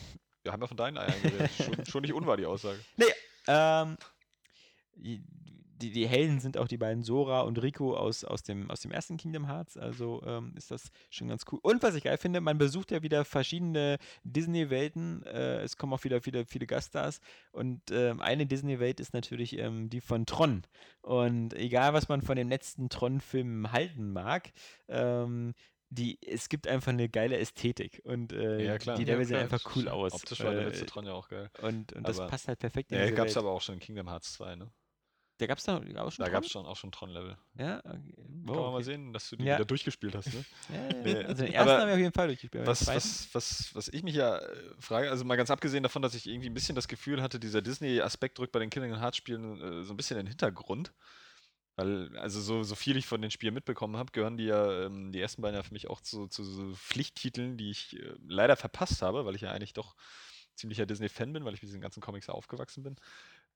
[0.44, 1.52] Wir haben ja von deinen Eiern geredet.
[1.58, 2.80] schon, schon nicht unwahr, die Aussage.
[3.48, 3.98] ähm,
[5.82, 8.92] die, die, Helden sind auch die beiden Sora und Rico aus, aus, dem, aus dem
[8.92, 9.78] ersten Kingdom Hearts.
[9.78, 11.60] Also ähm, ist das schon ganz cool.
[11.64, 15.24] Und was ich geil finde, man besucht ja wieder verschiedene Disney-Welten.
[15.26, 17.20] Äh, es kommen auch wieder viele, viele Gaststars.
[17.52, 20.64] Und ähm, eine Disney-Welt ist natürlich ähm, die von Tron.
[21.02, 24.52] Und egal, was man von den letzten Tron-Filmen halten mag,
[24.88, 25.54] ähm,
[25.94, 28.02] die, es gibt einfach eine geile Ästhetik.
[28.06, 28.98] Und äh, Ja, klar.
[28.98, 30.14] die Ja, Level sehen klar, einfach cool aus.
[30.14, 31.52] Optisch war der Äh, letzte Tron ja auch geil.
[31.62, 33.76] und, und das Aber- passt halt perfekt in Ja, diese gab es aber auch schon
[33.76, 34.72] in Kingdom Hearts 2, ne?
[35.38, 37.36] Da gab es da auch schon Da gab es schon auch schon Tron-Level.
[37.58, 38.14] Ja, okay.
[38.16, 38.84] Kann Oh, man mal okay.
[38.84, 39.56] sehen, dass du die Ja.
[39.56, 40.46] wieder durchgespielt hast, ne?
[40.70, 41.28] Ja, ja, ja.
[41.28, 42.66] Also den ersten haben wir auf jeden Fall durchgespielt.
[42.68, 46.14] Was, was, was, was ich mich ja äh, frage, also mal ganz abgesehen davon, dass
[46.14, 49.84] ich irgendwie ein bisschen das Gefühl hatte, dieser Disney-Aspekt rückt bei den Kingdom Hearts-Spielen äh,
[49.84, 50.94] so ein bisschen in den Hintergrund.
[51.82, 55.12] Weil, also so, so viel ich von den Spielen mitbekommen habe, gehören die ja, ähm,
[55.12, 58.56] die ersten beiden ja für mich auch zu, zu so Pflichttiteln, die ich äh, leider
[58.56, 59.96] verpasst habe, weil ich ja eigentlich doch
[60.56, 62.98] ziemlicher Disney-Fan bin, weil ich mit diesen ganzen Comics ja aufgewachsen bin.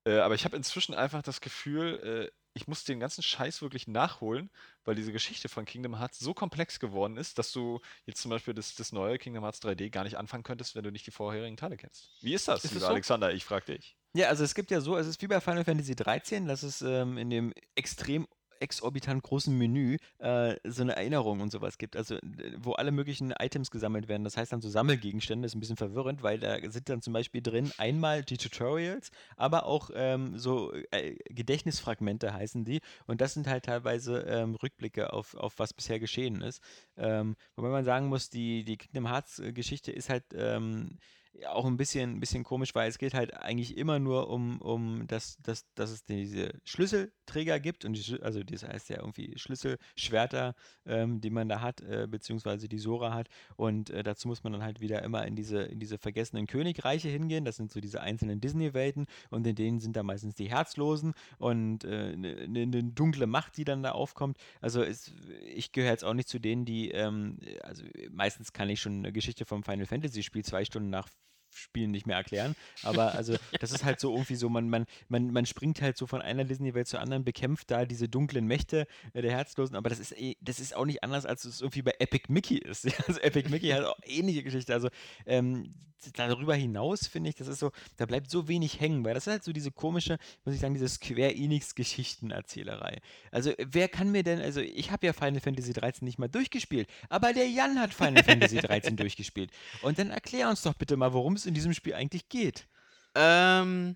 [0.05, 3.87] Äh, aber ich habe inzwischen einfach das Gefühl, äh, ich muss den ganzen Scheiß wirklich
[3.87, 4.49] nachholen,
[4.85, 8.53] weil diese Geschichte von Kingdom Hearts so komplex geworden ist, dass du jetzt zum Beispiel
[8.53, 11.57] das, das neue Kingdom Hearts 3D gar nicht anfangen könntest, wenn du nicht die vorherigen
[11.57, 12.09] Teile kennst.
[12.21, 12.91] Wie ist das, Ist lieber so?
[12.91, 13.33] Alexander?
[13.33, 13.97] Ich frag dich.
[14.15, 16.81] Ja, also es gibt ja so, es ist wie bei Final Fantasy 13, dass es
[16.81, 18.27] ähm, in dem extrem
[18.61, 22.21] exorbitant großen Menü äh, so eine Erinnerung und sowas gibt, also äh,
[22.57, 24.23] wo alle möglichen Items gesammelt werden.
[24.23, 27.41] Das heißt dann so Sammelgegenstände, ist ein bisschen verwirrend, weil da sind dann zum Beispiel
[27.41, 33.47] drin einmal die Tutorials, aber auch ähm, so äh, Gedächtnisfragmente heißen die und das sind
[33.47, 36.61] halt teilweise ähm, Rückblicke auf, auf was bisher geschehen ist.
[36.95, 40.99] Ähm, wobei man sagen muss, die, die Kingdom Hearts Geschichte ist halt ähm,
[41.47, 45.07] auch ein bisschen, ein bisschen komisch, weil es geht halt eigentlich immer nur um, um
[45.07, 50.55] das, das, dass es diese Schlüsselträger gibt und die, also das heißt ja irgendwie Schlüsselschwerter,
[50.85, 53.27] ähm, die man da hat, äh, beziehungsweise die Sora hat.
[53.55, 57.09] Und äh, dazu muss man dann halt wieder immer in diese, in diese vergessenen Königreiche
[57.09, 57.45] hingehen.
[57.45, 61.85] Das sind so diese einzelnen Disney-Welten und in denen sind da meistens die Herzlosen und
[61.85, 64.37] eine äh, ne, ne dunkle Macht, die dann da aufkommt.
[64.61, 65.13] Also es,
[65.53, 69.11] ich gehöre jetzt auch nicht zu denen, die, ähm, also meistens kann ich schon eine
[69.11, 71.09] Geschichte vom Final Fantasy Spiel zwei Stunden nach
[71.55, 72.55] Spielen nicht mehr erklären.
[72.83, 76.07] Aber also, das ist halt so irgendwie so, man, man, man, man springt halt so
[76.07, 79.99] von einer Disney-Welt zur anderen, bekämpft da diese dunklen Mächte äh, der Herzlosen, aber das
[79.99, 82.85] ist, eh, das ist auch nicht anders, als es irgendwie bei Epic Mickey ist.
[83.07, 84.73] Also Epic Mickey hat auch ähnliche Geschichte.
[84.73, 84.89] Also
[85.27, 85.75] ähm,
[86.13, 89.31] darüber hinaus finde ich, das ist so, da bleibt so wenig hängen, weil das ist
[89.31, 92.99] halt so diese komische, muss ich sagen, diese Square Enix Geschichtenerzählerei.
[93.31, 96.89] Also wer kann mir denn, also ich habe ja Final Fantasy 13 nicht mal durchgespielt,
[97.09, 99.51] aber der Jan hat Final Fantasy 13 durchgespielt.
[99.81, 102.67] Und dann erklär uns doch bitte mal, worum es in diesem Spiel eigentlich geht.
[103.15, 103.95] Ähm,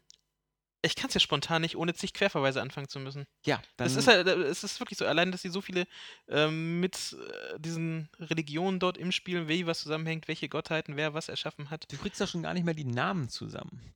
[0.82, 3.26] ich kann es ja spontan nicht, ohne zig Querverweise anfangen zu müssen.
[3.46, 5.86] Ja, dann Es ist halt, äh, es ist wirklich so, allein, dass sie so viele
[6.30, 7.18] ähm, mit
[7.54, 11.92] äh, diesen Religionen dort im Spiel, wie was zusammenhängt, welche Gottheiten, wer was erschaffen hat.
[11.92, 13.94] du kriegst doch schon gar nicht mehr die Namen zusammen.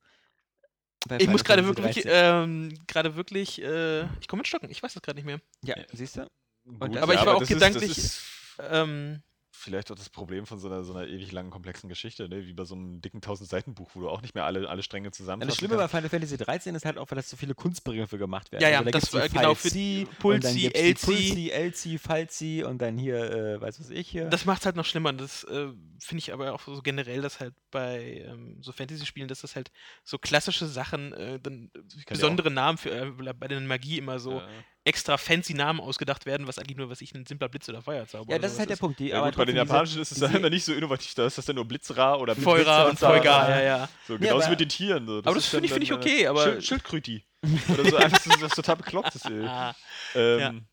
[1.08, 2.10] Bei Ich muss gerade wirklich, 13.
[2.12, 5.40] ähm, gerade wirklich, äh, ich komme mit Stocken, ich weiß es gerade nicht mehr.
[5.62, 6.28] ja, siehst du?
[6.66, 8.22] Gut, das- Aber ich war auch das ist- gedanklich- das ist
[8.58, 9.22] Ähm,
[9.64, 12.46] vielleicht auch das Problem von so einer, so einer ewig langen, komplexen Geschichte, ne?
[12.46, 15.12] wie bei so einem dicken 1000-Seiten-Buch, wo du auch nicht mehr alle, alle Stränge Ja,
[15.12, 15.88] zusammenfassen das Schlimme bei.
[15.88, 18.62] Final Fantasy 13 ist halt auch, dass so viele Kunstbegriffe gemacht werden.
[18.62, 21.06] Ja, ja, also da das die war genau für dann Pulsi, die Elzi.
[21.06, 24.26] Pulsi, Elzi, Falzi und dann hier, äh, weiß was ich hier.
[24.26, 25.12] das macht es halt noch schlimmer.
[25.12, 29.40] Das äh, finde ich aber auch so generell, dass halt bei ähm, so Fantasy-Spielen, dass
[29.40, 29.70] das halt
[30.04, 34.32] so klassische Sachen, äh, dann ja besondere Namen für äh, bei der Magie immer so
[34.32, 34.48] Ja.
[34.84, 38.30] Extra fancy Namen ausgedacht werden, was eigentlich nur, was ich, ein simpler Blitz oder Feuerzauber
[38.32, 38.98] ja, das ist halt der Punkt.
[38.98, 41.26] Die, Ja, aber gut, bei den Japanischen ist es dann immer nicht so innovativ, da
[41.26, 43.88] ist das dann nur Blitzra oder Blitz- und oder- ja, ja.
[44.06, 45.06] So, genauso aber- mit den Tieren.
[45.06, 45.18] So.
[45.18, 47.24] aber das ist finde ich- finde ich okay, äh, aber- Schild, Schildkröti.
[47.72, 49.24] oder so einfach so, was total beklopptes.
[49.24, 49.44] Ey.
[49.46, 49.74] Ah,
[50.14, 50.66] Ähm,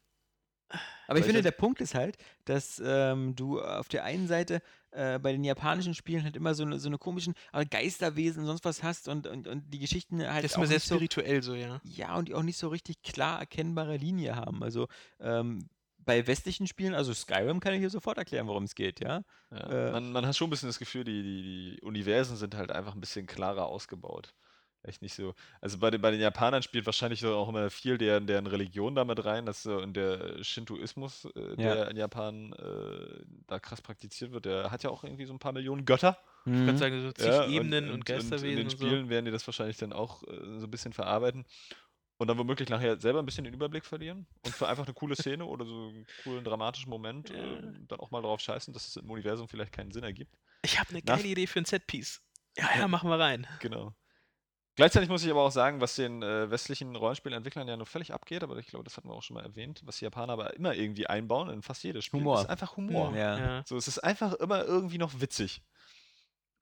[1.08, 5.20] Aber ich finde, der Punkt ist halt, dass ähm, du auf der einen Seite äh,
[5.20, 8.66] bei den japanischen Spielen halt immer so eine, so eine komischen äh, Geisterwesen und sonst
[8.66, 11.42] was hast und, und, und die Geschichten halt das ist mir sehr nicht so, spirituell
[11.42, 11.82] so, ja.
[11.84, 14.64] ja, und die auch nicht so richtig klar erkennbare Linie haben.
[14.64, 14.88] Also
[15.20, 15.70] ähm,
[16.06, 19.24] bei westlichen Spielen, also Skyrim kann ich hier sofort erklären, worum es geht, ja.
[19.52, 19.58] ja.
[19.58, 22.72] Äh, man, man hat schon ein bisschen das Gefühl, die, die, die Universen sind halt
[22.72, 24.34] einfach ein bisschen klarer ausgebaut.
[24.84, 25.36] Echt nicht so.
[25.60, 28.96] Also bei den, bei den Japanern spielt wahrscheinlich so auch immer viel deren, deren Religion
[28.96, 31.76] damit rein, dass so in der Shintoismus, äh, Ja.
[31.76, 35.40] der in Japan äh, da krass praktiziert wird, der hat ja auch irgendwie so ein
[35.40, 36.18] paar Millionen Götter.
[36.46, 36.66] Ich Mhm.
[36.66, 38.78] kann sagen, so zig Ja, Ebenen und, in Geisterwesen den und, so.
[38.78, 41.46] Spielen werden die das wahrscheinlich dann auch äh, so ein bisschen verarbeiten.
[42.18, 45.16] Und dann womöglich nachher selber ein bisschen den Überblick verlieren und für einfach eine coole
[45.16, 47.36] Szene oder so einen coolen dramatischen Moment Ja.
[47.36, 50.36] äh, dann auch mal drauf scheißen, dass es im Universum vielleicht keinen Sinn ergibt.
[50.64, 52.22] Ich habe eine Nach- geile Idee für ein Setpiece.
[52.58, 52.88] Ja, ja, Ja.
[52.88, 53.46] machen wir rein.
[53.60, 53.94] Genau.
[54.82, 58.42] Gleichzeitig muss ich aber auch sagen, was den äh, westlichen Rollenspielentwicklern ja nur völlig abgeht,
[58.42, 60.74] aber ich glaube, das hatten wir auch schon mal erwähnt, was die Japaner aber immer
[60.74, 62.42] irgendwie einbauen in fast jedes Spiel, Humor.
[62.42, 63.16] ist einfach Humor.
[63.16, 63.38] Ja.
[63.38, 63.64] Ja.
[63.68, 65.62] So, es ist einfach immer irgendwie noch witzig.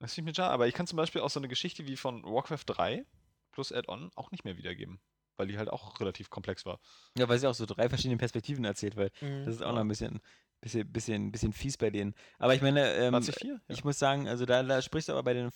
[0.00, 1.96] Das finde ich mir schade, aber ich kann zum Beispiel auch so eine Geschichte wie
[1.96, 3.06] von Warcraft 3
[3.52, 5.00] plus Add-on auch nicht mehr wiedergeben,
[5.38, 6.78] weil die halt auch relativ komplex war.
[7.16, 9.14] Ja, weil sie auch so drei verschiedene Perspektiven erzählt wird.
[9.22, 9.46] Mhm.
[9.46, 9.72] Das ist auch Ja.
[9.72, 10.20] noch ein bisschen,
[10.60, 12.14] bisschen, bisschen, bisschen fies bei denen.
[12.38, 13.52] Aber ich meine, ähm, 2004?
[13.54, 13.60] Ja.
[13.68, 15.50] Ich muss sagen, also da, da sprichst du aber bei den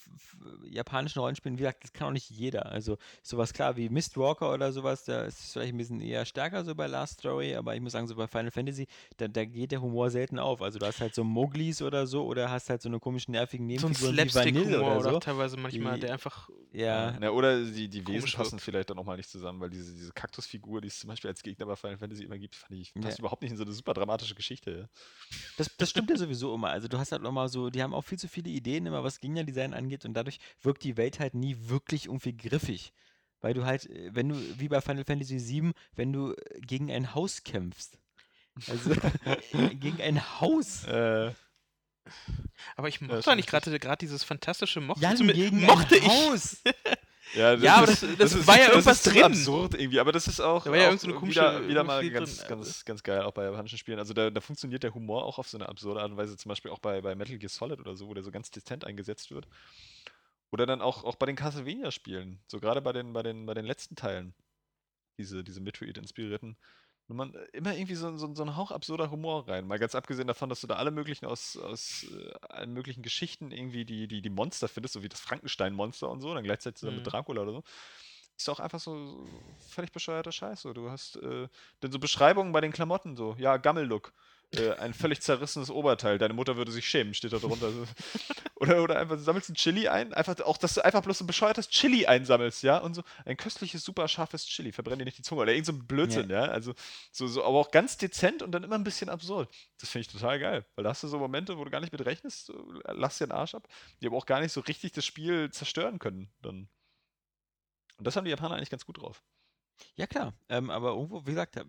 [0.71, 2.67] japanischen Rollenspielen, wie gesagt, das kann auch nicht jeder.
[2.67, 6.65] Also sowas klar wie Mistwalker oder sowas, da ist es vielleicht ein bisschen eher stärker
[6.65, 8.87] so bei Last Story, aber ich muss sagen, so bei Final Fantasy,
[9.19, 10.63] da, da geht der Humor selten auf.
[10.63, 13.67] Also du hast halt so Moglis oder so oder hast halt so eine komischen nervigen
[13.79, 15.19] So ein Nebenfiguren wie Vanille Slapstick-Humor oder oder, so.
[15.21, 16.49] teilweise manchmal, Die- der einfach.
[16.73, 18.63] Ja, Na, oder die, die Wesen Komisch passen wirkt.
[18.65, 21.41] vielleicht dann auch mal nicht zusammen, weil diese, diese Kaktusfigur, die es zum Beispiel als
[21.43, 23.23] Gegner bei Final Fantasy immer gibt, fand ich, passt Ja.
[23.23, 24.89] überhaupt nicht in so eine super dramatische Geschichte.
[25.57, 26.71] Das, das stimmt ja sowieso immer.
[26.71, 29.21] Also du hast halt nochmal so, die haben auch viel zu viele Ideen immer, was
[29.21, 32.93] Gegnerdesign angeht und dadurch wirkt die Welt halt nie wirklich irgendwie griffig.
[33.41, 36.91] Weil du halt, äh, wenn du, wie bei Final Fantasy VII, wenn du äh, gegen
[36.91, 37.99] ein Haus kämpfst.
[38.69, 38.95] Also
[39.81, 40.85] gegen ein Haus.
[40.85, 41.33] Äh,
[42.77, 45.03] Aber ich mochte schon eigentlich gerade gerade dieses fantastische Mochte.
[45.03, 46.09] Jan zumindest- gegen mochte ein ich.
[46.09, 46.57] Haus.
[47.35, 49.22] Ja, Ja, aber das- das war ja irgendwas ist so drin.
[49.25, 51.85] absurd irgendwie, aber das ist auch, Da war ja auch so eine komische- wieder, wieder
[51.85, 53.99] mal ganz, drin, ganz, ganz geil, auch bei japanischen Spielen.
[53.99, 56.51] Also da, da funktioniert der Humor auch auf so eine absurde Art und Weise, zum
[56.51, 59.31] Beispiel auch bei, bei Metal Gear Solid oder so, wo der so ganz dezent eingesetzt
[59.31, 59.49] wird.
[60.53, 63.64] Oder dann auch, auch bei den Castlevania-Spielen, so gerade bei den, bei, den, bei den
[63.64, 64.35] letzten Teilen,
[65.18, 66.57] diese, diese Metroid-inspirierten,
[67.09, 69.67] nur man äh, immer irgendwie so, so, so ein Hauch absurder Humor rein.
[69.67, 73.51] Mal ganz abgesehen davon, dass du da alle möglichen aus, aus äh, allen möglichen Geschichten
[73.51, 76.97] irgendwie die, die, die Monster findest, so wie das Frankenstein-Monster und so, dann gleichzeitig zusammen
[76.97, 77.13] mit Mhm.
[77.13, 77.63] Dracula oder so.
[78.37, 80.63] Ist auch einfach so, so völlig bescheuerter Scheiß.
[80.63, 80.73] So.
[80.73, 81.49] Du hast äh,
[81.81, 84.13] dann so Beschreibungen bei den Klamotten, so, ja, Gammellook.
[84.59, 86.19] Äh, ein völlig zerrissenes Oberteil.
[86.19, 87.71] Deine Mutter würde sich schämen, steht da drunter.
[87.71, 87.87] So.
[88.57, 91.27] oder, oder einfach, du sammelst ein Chili ein, einfach auch, dass du einfach bloß ein
[91.27, 95.23] bescheuertes Chili einsammelst, ja, und so ein köstliches, super scharfes Chili, verbrenn dir nicht die
[95.23, 96.75] Zunge oder irgend so ein Blödsinn, ja, also
[97.13, 99.55] so, so, aber auch ganz dezent und dann immer ein bisschen absurd.
[99.81, 101.93] Das finde ich total geil, weil da hast du so Momente, wo du gar nicht
[101.93, 103.69] mit rechnest, so, lass dir den Arsch ab,
[104.01, 106.69] die aber auch gar nicht so richtig das Spiel zerstören können, dann.
[107.97, 109.23] Und das haben die Japaner eigentlich ganz gut drauf.
[109.97, 111.65] Ja klar, ähm, aber irgendwo, wie gesagt, äh,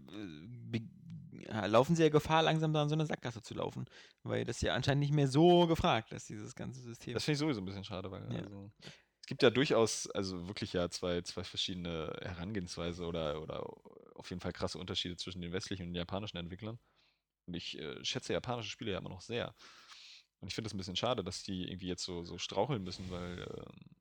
[0.72, 0.80] ja,
[1.68, 3.86] laufen sie ja Gefahr, langsam da in so eine Sackgasse zu laufen.
[4.24, 7.14] Weil das ja anscheinend nicht mehr so gefragt ist, dieses ganze System.
[7.14, 8.44] Das finde ich sowieso ein bisschen schade, weil Ja.
[8.44, 8.72] also,
[9.22, 13.66] es gibt ja durchaus, also wirklich ja zwei, zwei verschiedene Herangehensweise oder, oder
[14.16, 16.80] auf jeden Fall krasse Unterschiede zwischen den westlichen und den japanischen Entwicklern.
[17.48, 19.56] Und ich äh, schätze japanische Spiele ja immer noch sehr.
[20.40, 23.10] Und ich finde es ein bisschen schade, dass die irgendwie jetzt so, so straucheln müssen,
[23.10, 23.96] weil ähm,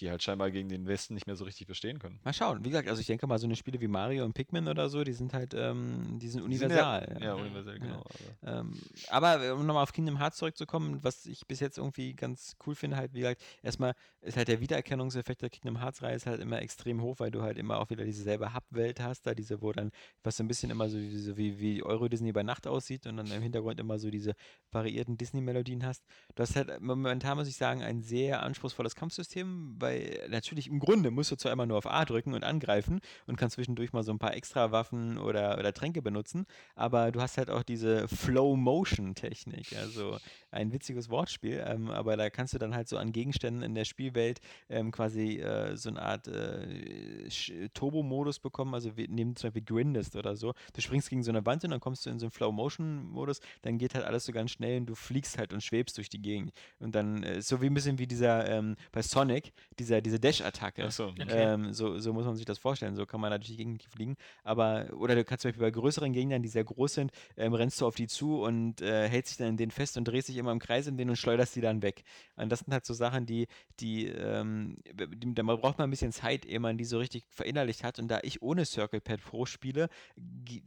[0.00, 2.20] die halt scheinbar gegen den Westen nicht mehr so richtig bestehen können.
[2.24, 2.64] Mal schauen.
[2.64, 5.04] Wie gesagt, also ich denke mal, so eine Spiele wie Mario und Pikmin oder so,
[5.04, 7.16] die sind halt, ähm, die sind Die sind universal.
[7.20, 7.84] Ja, ja universell, Ja.
[7.84, 8.04] genau.
[8.42, 8.72] aber- Ähm,
[9.08, 12.96] aber um nochmal auf Kingdom Hearts zurückzukommen, was ich bis jetzt irgendwie ganz cool finde,
[12.96, 17.02] halt, wie gesagt, erstmal ist halt der Wiedererkennungseffekt der Kingdom Hearts-Reihe ist halt immer extrem
[17.02, 19.90] hoch, weil du halt immer auch wieder dieselbe Hub-Welt hast, da diese, wo dann,
[20.22, 23.16] was so ein bisschen immer so, wie- so wie, wie Euro-Disney bei Nacht aussieht und
[23.16, 24.34] dann im Hintergrund immer so diese
[24.70, 26.04] variierten Disney-Melodien hast.
[26.34, 29.87] Du hast halt momentan, muss ich sagen, ein sehr anspruchsvolles Kampfsystem, weil
[30.28, 33.54] natürlich im Grunde musst du zwar immer nur auf A drücken und angreifen und kannst
[33.54, 37.50] zwischendurch mal so ein paar extra Waffen oder, oder Tränke benutzen, aber du hast halt
[37.50, 40.18] auch diese Flow-Motion-Technik, also
[40.50, 43.84] ein witziges Wortspiel, ähm, aber da kannst du dann halt so an Gegenständen in der
[43.84, 47.28] Spielwelt ähm, quasi äh, so eine Art äh,
[47.74, 50.54] Turbo-Modus bekommen, also wie, neben zum Beispiel Grindest oder so.
[50.72, 53.78] Du springst gegen so eine Wand und dann kommst du in so einen Flow-Motion-Modus, dann
[53.78, 56.52] geht halt alles so ganz schnell und du fliegst halt und schwebst durch die Gegend.
[56.78, 60.90] Und dann äh, so wie ein bisschen wie dieser ähm, bei Sonic, dieser, diese Dash-Attacke.
[60.90, 61.26] So, okay.
[61.28, 62.94] Ähm, so, so muss man sich das vorstellen.
[62.96, 64.16] So kann man natürlich gegen die fliegen.
[64.44, 67.80] Aber, oder du kannst zum Beispiel bei größeren Gegnern, die sehr groß sind, ähm, rennst
[67.80, 70.36] du auf die zu und äh, hältst dich dann in denen fest und drehst dich
[70.36, 72.02] immer im Kreis in denen und schleuderst die dann weg.
[72.36, 73.46] Und das sind halt so Sachen, die,
[73.80, 77.84] die, ähm, die da braucht man ein bisschen Zeit, ehe man die so richtig verinnerlicht
[77.84, 77.98] hat.
[77.98, 79.88] Und da ich ohne Circle Pad Pro spiele,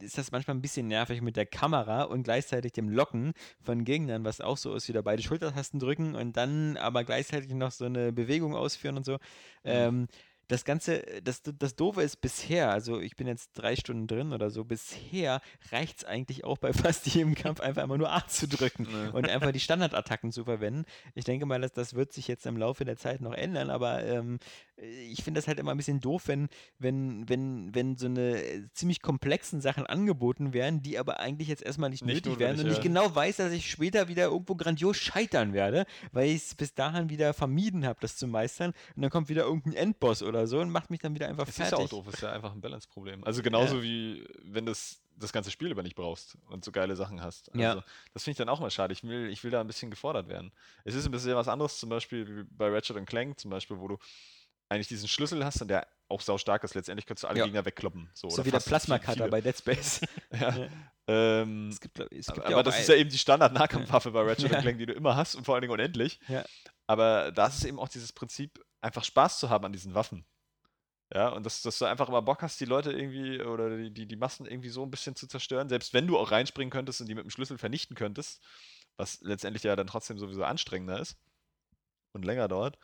[0.00, 4.24] ist das manchmal ein bisschen nervig mit der Kamera und gleichzeitig dem Locken von Gegnern,
[4.24, 8.12] was auch so ist, wieder beide Schultertasten drücken und dann aber gleichzeitig noch so eine
[8.12, 9.18] Bewegung ausführen und so.
[9.64, 10.08] Ähm,
[10.48, 14.50] das Ganze, das, das Doofe ist bisher, also ich bin jetzt drei Stunden drin oder
[14.50, 15.40] so, bisher
[15.70, 19.10] reicht es eigentlich auch bei fast jedem Kampf einfach immer nur A zu drücken Ja.
[19.12, 20.84] und einfach die Standardattacken zu verwenden.
[21.14, 24.04] Ich denke mal, dass das wird sich jetzt im Laufe der Zeit noch ändern, aber
[24.04, 24.40] ähm,
[24.82, 28.68] ich finde das halt immer ein bisschen doof, wenn, wenn, wenn, wenn so eine äh,
[28.72, 32.66] ziemlich komplexen Sachen angeboten werden, die aber eigentlich jetzt erstmal nicht, Nicht nötig werden und
[32.66, 33.00] notwendig, ich ja.
[33.02, 37.08] genau weiß, dass ich später wieder irgendwo grandios scheitern werde, weil ich es bis dahin
[37.10, 40.70] wieder vermieden habe, das zu meistern und dann kommt wieder irgendein Endboss oder so und
[40.70, 41.86] macht mich dann wieder einfach Das ist ja fertig.
[41.86, 43.24] auch doof, ist ja einfach ein Balance-Problem.
[43.24, 46.96] Also genauso wie wenn du das, das ganze Spiel über nicht brauchst und so geile
[46.96, 47.50] Sachen hast.
[47.50, 47.84] Also Ja.
[48.14, 48.92] Das finde ich dann auch mal schade.
[48.92, 50.50] Ich will, ich will da ein bisschen gefordert werden.
[50.84, 53.88] Es ist ein bisschen was anderes, zum Beispiel wie bei Ratchet Clank, zum Beispiel, wo
[53.88, 53.98] du
[54.72, 56.74] eigentlich diesen Schlüssel hast und der auch sau stark ist.
[56.74, 57.44] Letztendlich kannst du alle Ja.
[57.44, 58.10] Gegner wegkloppen.
[58.14, 60.00] So, So wie der Plasma-Cutter bei Dead Space.
[60.32, 60.50] Ja.
[60.56, 60.68] Ja.
[61.08, 64.12] Ähm, es gibt, es gibt aber ja auch das ein- ist ja eben die Standard-Nahkampfwaffe
[64.12, 64.60] bei Ratchet Ja.
[64.60, 66.20] Clank, die du immer hast und vor allen Dingen unendlich.
[66.86, 70.24] Aber da ist es eben auch dieses Prinzip, einfach Spaß zu haben an diesen Waffen.
[71.14, 74.06] Ja, und dass, dass du einfach immer Bock hast, die Leute irgendwie oder die, die,
[74.06, 77.06] die Massen irgendwie so ein bisschen zu zerstören, selbst wenn du auch reinspringen könntest und
[77.08, 78.40] die mit dem Schlüssel vernichten könntest,
[78.96, 81.16] was letztendlich ja dann trotzdem sowieso anstrengender ist
[82.14, 82.78] und länger dauert,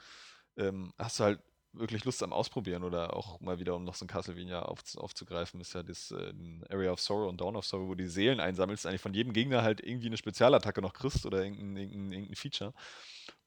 [0.59, 1.41] ähm, hast du halt
[1.73, 5.61] wirklich Lust am Ausprobieren oder auch mal wieder, um noch so ein Castlevania auf, aufzugreifen,
[5.61, 6.33] ist ja das äh,
[6.69, 9.33] Area of Sorrow und Dawn of Sorrow, wo du die Seelen einsammelst, eigentlich von jedem
[9.33, 12.73] Gegner halt irgendwie eine Spezialattacke noch kriegst oder irgendein, irgendein, irgendein Feature.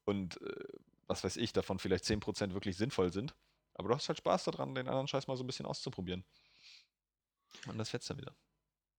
[0.06, 0.64] Und äh,
[1.08, 3.36] was weiß ich, davon vielleicht 10% wirklich sinnvoll sind.
[3.74, 6.24] Aber du hast halt Spaß daran, den anderen Scheiß mal so ein bisschen auszuprobieren.
[7.68, 8.36] Und das fetzt dann wieder.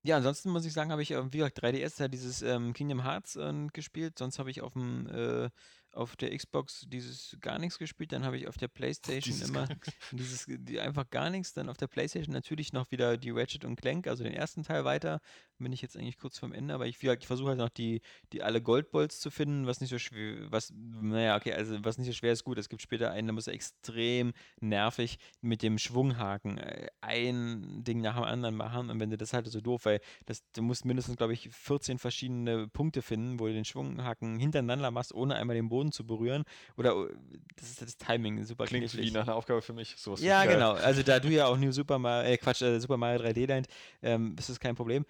[0.05, 3.05] Ja, ansonsten muss ich sagen, habe ich, äh, wie gesagt, 3DS ja dieses ähm, Kingdom
[3.05, 4.19] Hearts äh, gespielt.
[4.19, 5.51] Sonst habe ich auf dem äh,
[5.93, 8.13] auf der Xbox dieses gar nichts gespielt.
[8.13, 9.69] Dann habe ich auf der Playstation Dieses immer
[10.13, 11.53] dieses die, einfach gar nichts.
[11.53, 14.85] Dann auf der Playstation natürlich noch wieder die Ratchet und Clank, also den ersten Teil
[14.85, 15.21] weiter.
[15.63, 18.01] Bin ich jetzt eigentlich kurz vorm Ende, aber ich, ich versuche halt noch die,
[18.33, 22.09] die alle Goldbolts zu finden, was nicht so schwer, was, naja, okay, also was nicht
[22.09, 22.59] so schwer ist gut.
[22.59, 28.01] Es gibt später einen, da muss er extrem nervig mit dem Schwunghaken äh, ein Ding
[28.01, 28.91] nach dem anderen machen.
[28.91, 31.99] Und wenn du das halt so doof, weil das, du musst mindestens, glaube ich, 14
[31.99, 36.45] verschiedene Punkte finden, wo du den Schwunghaken hintereinander machst, ohne einmal den Boden zu berühren.
[36.77, 37.15] Oder äh,
[37.57, 39.11] das ist das Timing super Klingt knifflig.
[39.11, 39.95] wie nach einer Aufgabe für mich.
[39.97, 40.73] Sowas Ja, genau.
[40.73, 43.67] Also da du ja auch New Super Mario, äh, Quatsch, äh, Super Mario 3D Land,
[44.03, 45.05] ähm, ist das kein Problem.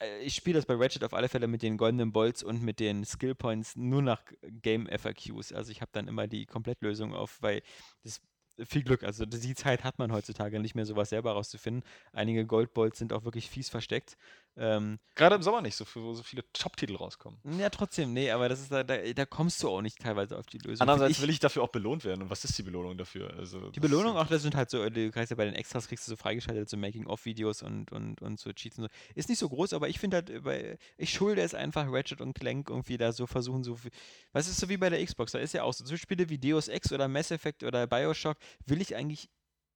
[0.00, 2.62] Ich, äh, ich spiele das bei Ratchet auf alle Fälle mit den goldenen Bolts und
[2.62, 4.22] mit den Skill Points nur nach
[4.62, 5.52] Game FAQs.
[5.52, 7.62] Also ich habe dann immer die Komplettlösung auf, weil
[8.02, 8.20] das
[8.66, 11.84] viel Glück, also die Zeit hat man heutzutage nicht mehr, sowas selber rauszufinden.
[12.12, 14.16] Einige Goldbolts sind auch wirklich fies versteckt.
[14.56, 17.38] Ähm, Gerade im Sommer nicht, so, wo so viele Top-Titel rauskommen.
[17.58, 20.46] ja, trotzdem, nee, aber das ist da, da, da kommst du auch nicht teilweise auf
[20.46, 20.80] die Lösung.
[20.80, 22.22] Andererseits Find will ich dafür auch belohnt werden.
[22.22, 23.32] Und was ist die Belohnung dafür?
[23.36, 26.06] Also, Die Belohnung auch, das sind halt so, du kriegst ja bei den Extras kriegst
[26.06, 28.90] du so freigeschaltet, so Making-of-Videos und, und, und so Cheats und so.
[29.14, 32.20] Ist nicht so groß, aber ich finde halt, äh, bei, ich schulde es einfach Ratchet
[32.20, 33.90] und Clank irgendwie da so versuchen, so viel.
[34.32, 35.32] Was ist so wie bei der Xbox?
[35.32, 38.36] Da ist ja auch so, so Spiele wie Deus Ex oder Mass Effect oder Bioshock
[38.66, 39.28] will ich eigentlich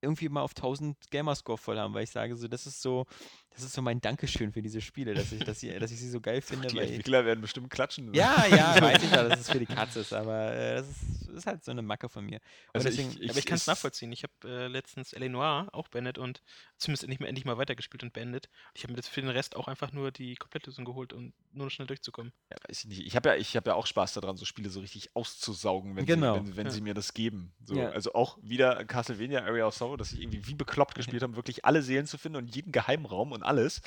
[0.02, 3.06] irgendwie mal auf 1000 Gamerscore voll haben, weil ich sage so, das ist so,
[3.54, 6.08] das ist so mein Dankeschön für diese Spiele, dass ich, dass ich, dass ich sie
[6.10, 6.68] so geil finde.
[6.68, 8.12] Die weil- Entwickler werden bestimmt klatschen.
[8.14, 11.28] ja, ja, weiß ich ja, dass es für die Katze ist, aber äh, das ist,
[11.28, 12.40] ist halt so eine Macke von mir.
[12.68, 14.12] Aber Also deswegen, ich- Aber ich kann es nachvollziehen.
[14.12, 15.28] Ich habe äh, letztens L.A.
[15.28, 16.42] Noir auch beendet und
[16.78, 18.48] zumindest endlich mal, endlich mal weitergespielt und beendet.
[18.74, 21.66] Ich habe mir jetzt für den Rest auch einfach nur die Komplettlösung geholt, um nur
[21.66, 22.32] noch schnell durchzukommen.
[22.50, 23.06] Ja, weiß ich nicht.
[23.06, 26.06] Ich habe ja, ich hab ja auch Spaß daran, so Spiele so richtig auszusaugen, wenn,
[26.06, 26.72] Genau, sie, wenn, wenn ja.
[26.72, 27.52] sie mir das geben.
[27.64, 27.90] So, Ja.
[27.90, 31.64] Also auch wieder Castlevania Area of Sorrow, dass ich irgendwie wie bekloppt gespielt habe, wirklich
[31.64, 33.80] alle Seelen zu finden und jeden Geheimraum und alles.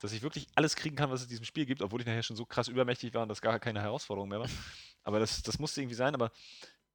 [0.00, 2.22] Dass ich wirklich alles kriegen kann, was es in diesem Spiel gibt, obwohl ich nachher
[2.22, 4.48] schon so krass übermächtig war und das gar keine Herausforderung mehr war.
[5.02, 6.30] Aber das, das musste irgendwie sein, aber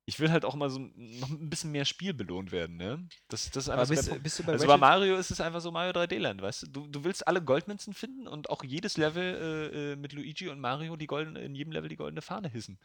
[0.09, 3.07] ich will halt auch mal so noch ein bisschen mehr Spiel belohnt werden, ne?
[3.27, 4.23] Das, das ist aber einfach so bist, Punkt.
[4.23, 6.67] bist du bei Also bei Mario ist es einfach so Mario 3D Land, weißt du?
[6.67, 10.59] Du, du willst alle Goldmünzen finden und auch jedes Level äh, äh, mit Luigi und
[10.59, 12.79] Mario die goldene, in jedem Level die goldene Fahne hissen.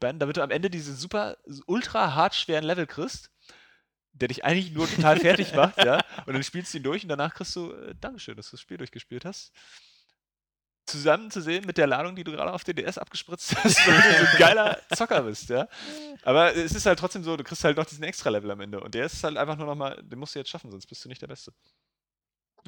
[0.00, 3.30] Beiden, damit du am Ende diese super, ultra hart schweren Level kriegst,
[4.14, 6.00] der dich eigentlich nur total fertig macht, ja?
[6.26, 8.60] Und dann spielst du ihn durch und danach kriegst du, äh, Dankeschön, dass du das
[8.60, 9.52] Spiel durchgespielt hast.
[10.86, 13.96] Zusammen zu sehen mit der Ladung, die du gerade auf den DS abgespritzt hast, weil
[13.96, 15.66] du so ein geiler Zocker bist, ja.
[16.22, 18.80] Aber es ist halt trotzdem so, du kriegst halt noch diesen Extra-Level am Ende.
[18.80, 21.08] Und der ist halt einfach nur nochmal, den musst du jetzt schaffen, sonst bist du
[21.08, 21.52] nicht der Beste.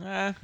[0.01, 0.35] Ah,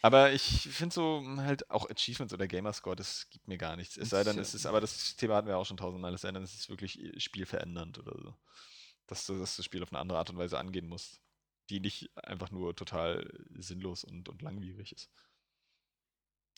[0.00, 3.96] Aber ich finde so hm, halt auch Achievements oder Gamerscore, das gibt mir gar nichts.
[3.96, 6.32] Es sei denn, es ist, aber das Thema hatten wir auch schon tausendmal, es sei
[6.32, 8.34] denn, es ist wirklich äh, spielverändernd oder so.
[9.08, 11.20] Dass du dass du das Spiel auf eine andere Art und Weise angehen musst,
[11.70, 15.10] die nicht einfach nur total sinnlos und, und langwierig ist.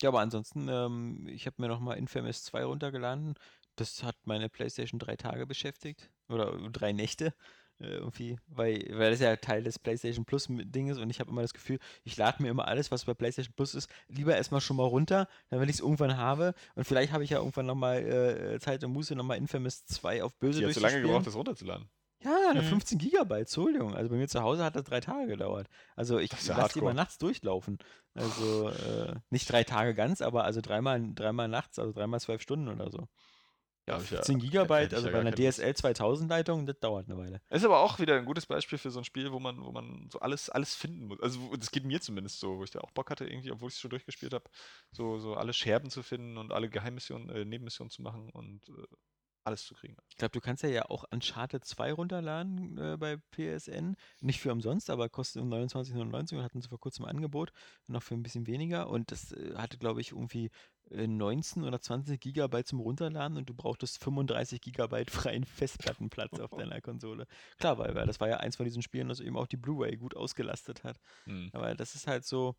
[0.03, 3.35] Ja, aber ansonsten, ähm, ich habe mir nochmal Infamous 2 runtergeladen.
[3.77, 6.11] Das hat meine PlayStation drei Tage beschäftigt.
[6.29, 7.35] Oder drei Nächte.
[7.81, 11.31] Äh, irgendwie, weil, weil das ja Teil des PlayStation Plus Ding ist und ich habe
[11.31, 14.61] immer das Gefühl, ich lade mir immer alles, was bei PlayStation Plus ist, lieber erstmal
[14.61, 17.65] schon mal runter, dann wenn ich es irgendwann habe und vielleicht habe ich ja irgendwann
[17.65, 21.27] nochmal äh, Zeit und Muße nochmal Infamous 2 auf böse Die hat so lange gebraucht,
[21.27, 21.89] das runterzuladen.
[22.23, 22.63] Ja, Mhm.
[22.63, 23.95] 15 Gigabyte, Entschuldigung.
[23.95, 25.69] Also bei mir zu Hause hat das drei Tage gedauert.
[25.97, 27.79] Also ich ja lasse die mal nachts durchlaufen.
[28.15, 32.69] Also äh, nicht drei Tage ganz, aber also dreimal, dreimal nachts, also dreimal zwölf Stunden
[32.69, 33.09] oder so.
[33.89, 35.33] Ja, hab ich ja- 15 hätte Gigabyte, also ja bei einer.
[35.33, 37.41] DSL 2000 Leitung, das dauert eine Weile.
[37.49, 40.09] Ist aber auch wieder ein gutes Beispiel für so ein Spiel, wo man, wo man
[40.13, 41.21] so alles, alles finden muss.
[41.21, 43.75] Also das geht mir zumindest so, wo ich da auch Bock hatte, irgendwie, obwohl ich
[43.75, 44.45] es schon durchgespielt habe,
[44.93, 48.87] so, so alle Scherben zu finden und alle Geheimmissionen, äh, Nebenmissionen zu machen und äh,
[49.45, 49.97] alles zu kriegen.
[50.09, 53.97] Ich glaube, du kannst ja, ja auch Uncharted 2 runterladen äh, bei PSN.
[54.21, 57.53] Nicht für umsonst, aber kostet um 29,99 und hatten sie vor kurzem Angebot,
[57.87, 58.89] noch für ein bisschen weniger.
[58.89, 60.51] Und das äh, hatte, glaube ich, irgendwie
[60.91, 66.51] äh, 19 oder 20 Gigabyte zum Runterladen und du brauchtest 35 Gigabyte freien Festplattenplatz auf
[66.59, 67.27] deiner Konsole.
[67.59, 69.97] Klar, weil, weil das war ja eins von diesen Spielen, das eben auch die Blu-ray
[69.97, 71.01] gut ausgelastet hat.
[71.25, 71.51] Hm.
[71.53, 72.57] Aber das ist halt so,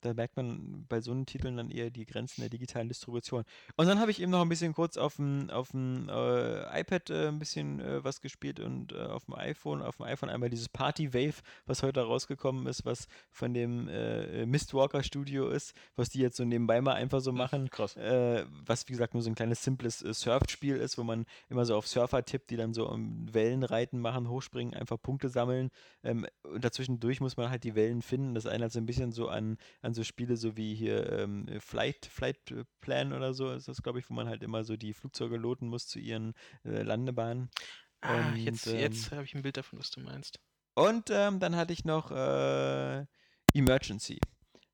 [0.00, 3.44] da merkt man bei so einen Titeln dann eher die Grenzen der digitalen Distribution.
[3.76, 7.10] Und dann habe ich eben noch ein bisschen kurz auf dem, auf dem äh, iPad
[7.10, 10.50] äh, ein bisschen äh, was gespielt und äh, auf dem iPhone, auf dem iPhone einmal
[10.50, 16.10] dieses Party Wave, was heute rausgekommen ist, was von dem äh, Mistwalker Studio ist, was
[16.10, 17.70] die jetzt so nebenbei mal einfach so machen.
[17.70, 17.96] Krass.
[17.96, 21.64] Äh, was wie gesagt nur so ein kleines simples äh, Surfspiel ist, wo man immer
[21.64, 25.70] so auf Surfer tippt, die dann so um Wellenreiten machen, hochspringen, einfach Punkte sammeln.
[26.02, 28.34] Ähm, und dazwischendurch muss man halt die Wellen finden.
[28.34, 32.06] Das erinnert so ein bisschen so an, an so Spiele, so wie hier ähm, Flight,
[32.06, 35.36] Flight Plan oder so ist das, glaube ich, wo man halt immer so die Flugzeuge
[35.36, 36.34] loten muss zu ihren
[36.64, 37.50] äh, Landebahnen.
[38.00, 40.38] Ah, Und, jetzt, ähm, jetzt habe ich ein Bild davon, was du meinst.
[40.74, 43.04] Und ähm, dann hatte ich noch äh,
[43.54, 44.20] Emergency.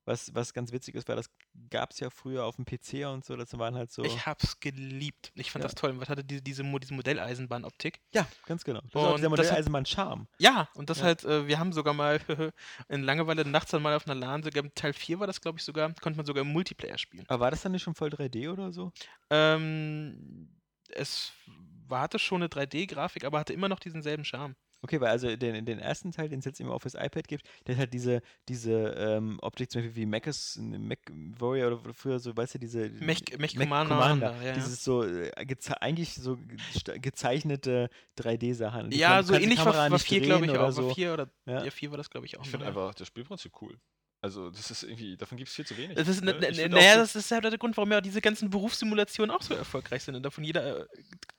[0.05, 1.31] Was, was ganz witzig ist, weil das
[1.71, 3.37] gab es ja früher auf dem PC und so.
[3.37, 4.03] Das waren halt so.
[4.05, 5.33] Ich hab's geliebt.
[5.35, 5.69] Ich fand Ja.
[5.69, 5.99] das toll.
[6.01, 8.01] Was hatte diese, diese, diese Modelleisenbahnoptik?
[8.13, 8.81] ja, ganz genau.
[8.93, 10.27] Das Und dieser Modelleisenbahn-Charme.
[10.39, 11.05] Ja, und das Ja.
[11.05, 12.21] halt, äh, wir haben sogar mal
[12.89, 15.65] in Langeweile nachts dann mal auf einer LAN, sogar Teil 4 war das, glaube ich,
[15.65, 17.25] sogar, konnte man sogar im Multiplayer spielen.
[17.29, 18.93] Aber war das dann nicht schon voll 3D oder so?
[19.31, 20.49] Ähm,
[20.89, 21.33] es
[21.89, 24.57] war, hatte schon eine 3D-Grafik, aber hatte immer noch diesen selben Charme.
[24.83, 27.47] Okay, weil also den, den ersten Teil, den es jetzt immer auf das iPad gibt,
[27.69, 30.99] der hat diese, diese ähm, Optik zum Beispiel wie Mechas, Mac
[31.39, 34.53] Warrior oder früher so, weißt du, diese Mech, Mech, Mech Commander, ja, ja.
[34.55, 35.31] Dieses so äh,
[35.81, 36.37] eigentlich so
[37.01, 38.91] gezeichnete 3D-Sachen.
[38.91, 40.55] Die ja, kann- so ähnlich war, war nicht 4, glaube ich, auch.
[40.55, 40.95] oder War so.
[40.95, 41.65] 4 oder Ja.
[41.65, 41.71] ja.
[41.71, 42.43] 4 war das, glaube ich, auch.
[42.45, 43.79] Ich finde einfach das Spielprinzip cool.
[44.25, 45.97] Also, das ist irgendwie, davon gibt es viel zu wenig.
[45.97, 46.33] Das ist, ne?
[46.35, 49.43] ne, ne, naja, so- das ist ja der Grund, warum ja diese ganzen Berufssimulationen auch
[49.43, 50.87] so erfolgreich sind und davon jeder äh,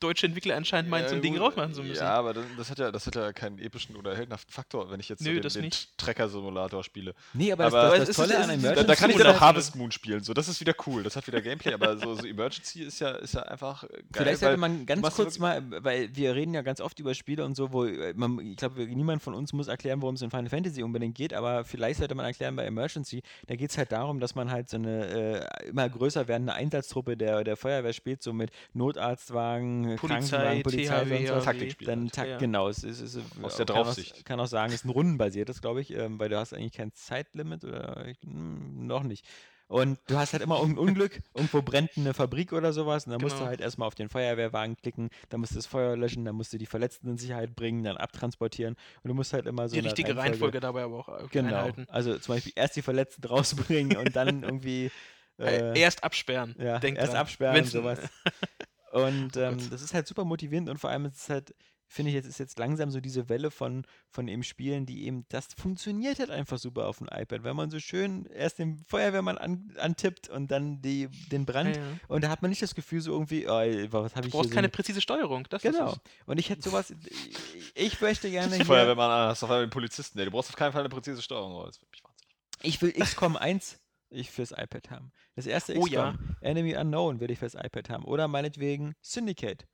[0.02, 2.02] deutsche Entwickler anscheinend meint, so ein Ja, Ding rausmachen zu müssen.
[2.04, 5.00] Ja, aber das, das, hat ja, das hat ja keinen epischen oder heldenhaften Faktor, wenn
[5.00, 5.98] ich jetzt so Nö, den, das den nicht.
[5.98, 7.16] Trecker-Simulator spiele.
[7.34, 8.96] Nee, aber, Aber das, es das, das ist- Tolle es an ist- Da, Emergency da
[8.96, 11.40] kann ich dann auch Harvest Moon spielen, so das ist wieder cool, das hat wieder
[11.40, 14.04] Gameplay, aber so, so Emergency ist ja, ist ja einfach äh, geil.
[14.12, 17.56] Vielleicht sollte man ganz kurz mal, weil wir reden ja ganz oft über Spiele und
[17.56, 20.50] so, wo äh, man, ich glaube, niemand von uns muss erklären, worum es in Final
[20.50, 23.22] Fantasy unbedingt geht, aber vielleicht sollte man erklären bei Emergency.
[23.48, 27.16] Da geht es halt darum, dass man halt so eine äh, immer größer werdende Einsatztruppe
[27.18, 30.08] der, der Feuerwehr spielt, so mit Notarztwagen, Polizei,
[30.38, 31.44] Krankenwagen, Polizei, THW, sonst was.
[31.46, 32.14] Taktikspiel Dann halt.
[32.14, 32.38] Takt, Ja.
[32.38, 32.68] genau.
[32.70, 34.26] Es ist, es ist, Aus der auch- Draufsicht.
[34.26, 36.94] Kann auch sagen, es ist ein rundenbasiertes, glaube ich, ähm, weil du hast eigentlich kein
[36.94, 39.26] Zeitlimit oder ich, hm, noch nicht.
[39.74, 43.22] Und du hast halt immer irgendein Unglück, irgendwo brennt eine Fabrik oder sowas und dann
[43.22, 43.50] musst du Genau.
[43.50, 46.60] halt erstmal auf den Feuerwehrwagen klicken, dann musst du das Feuer löschen, dann musst du
[46.60, 50.16] die Verletzten in Sicherheit bringen, dann abtransportieren und du musst halt immer so Die richtige
[50.16, 51.48] Reihenfolge dabei aber auch äh, Genau.
[51.48, 51.86] einhalten.
[51.90, 54.92] Also zum Beispiel erst die Verletzten rausbringen und dann irgendwie
[55.40, 56.54] Äh, äh, erst absperren.
[56.60, 57.16] ja, erst dran.
[57.22, 58.00] absperren und Wenn's- sowas.
[58.92, 61.56] Und ähm, das ist halt super motivierend und vor allem ist es halt,
[61.94, 65.26] finde ich, jetzt ist jetzt langsam so diese Welle von, von eben Spielen, die eben,
[65.30, 67.44] das funktioniert halt einfach super auf dem iPad.
[67.44, 71.82] Wenn man so schön erst den Feuerwehrmann an, antippt und dann die, den Brand Ja,
[71.82, 72.00] ja.
[72.08, 73.52] und da hat man nicht das Gefühl so irgendwie, oh,
[73.92, 75.48] was habe Du ich brauchst hier keine so präzise Steuerung.
[75.50, 75.92] Das Genau.
[75.92, 76.02] Ist.
[76.26, 79.70] Und ich hätte sowas, ich, ich möchte gerne hier, Feuerwehrmann an, hast auf einmal den
[79.70, 80.18] Polizisten.
[80.18, 81.54] Nee, du brauchst auf keinen Fall eine präzise Steuerung.
[81.54, 82.36] Oh, das wird mich wahnsinnig.
[82.64, 83.80] ich will XCOM 1
[84.10, 85.12] ich fürs iPad haben.
[85.36, 86.18] Das erste Oh XCOM, ja.
[86.42, 88.06] Enemy Unknown will ich fürs iPad haben.
[88.06, 89.66] Oder meinetwegen Syndicate.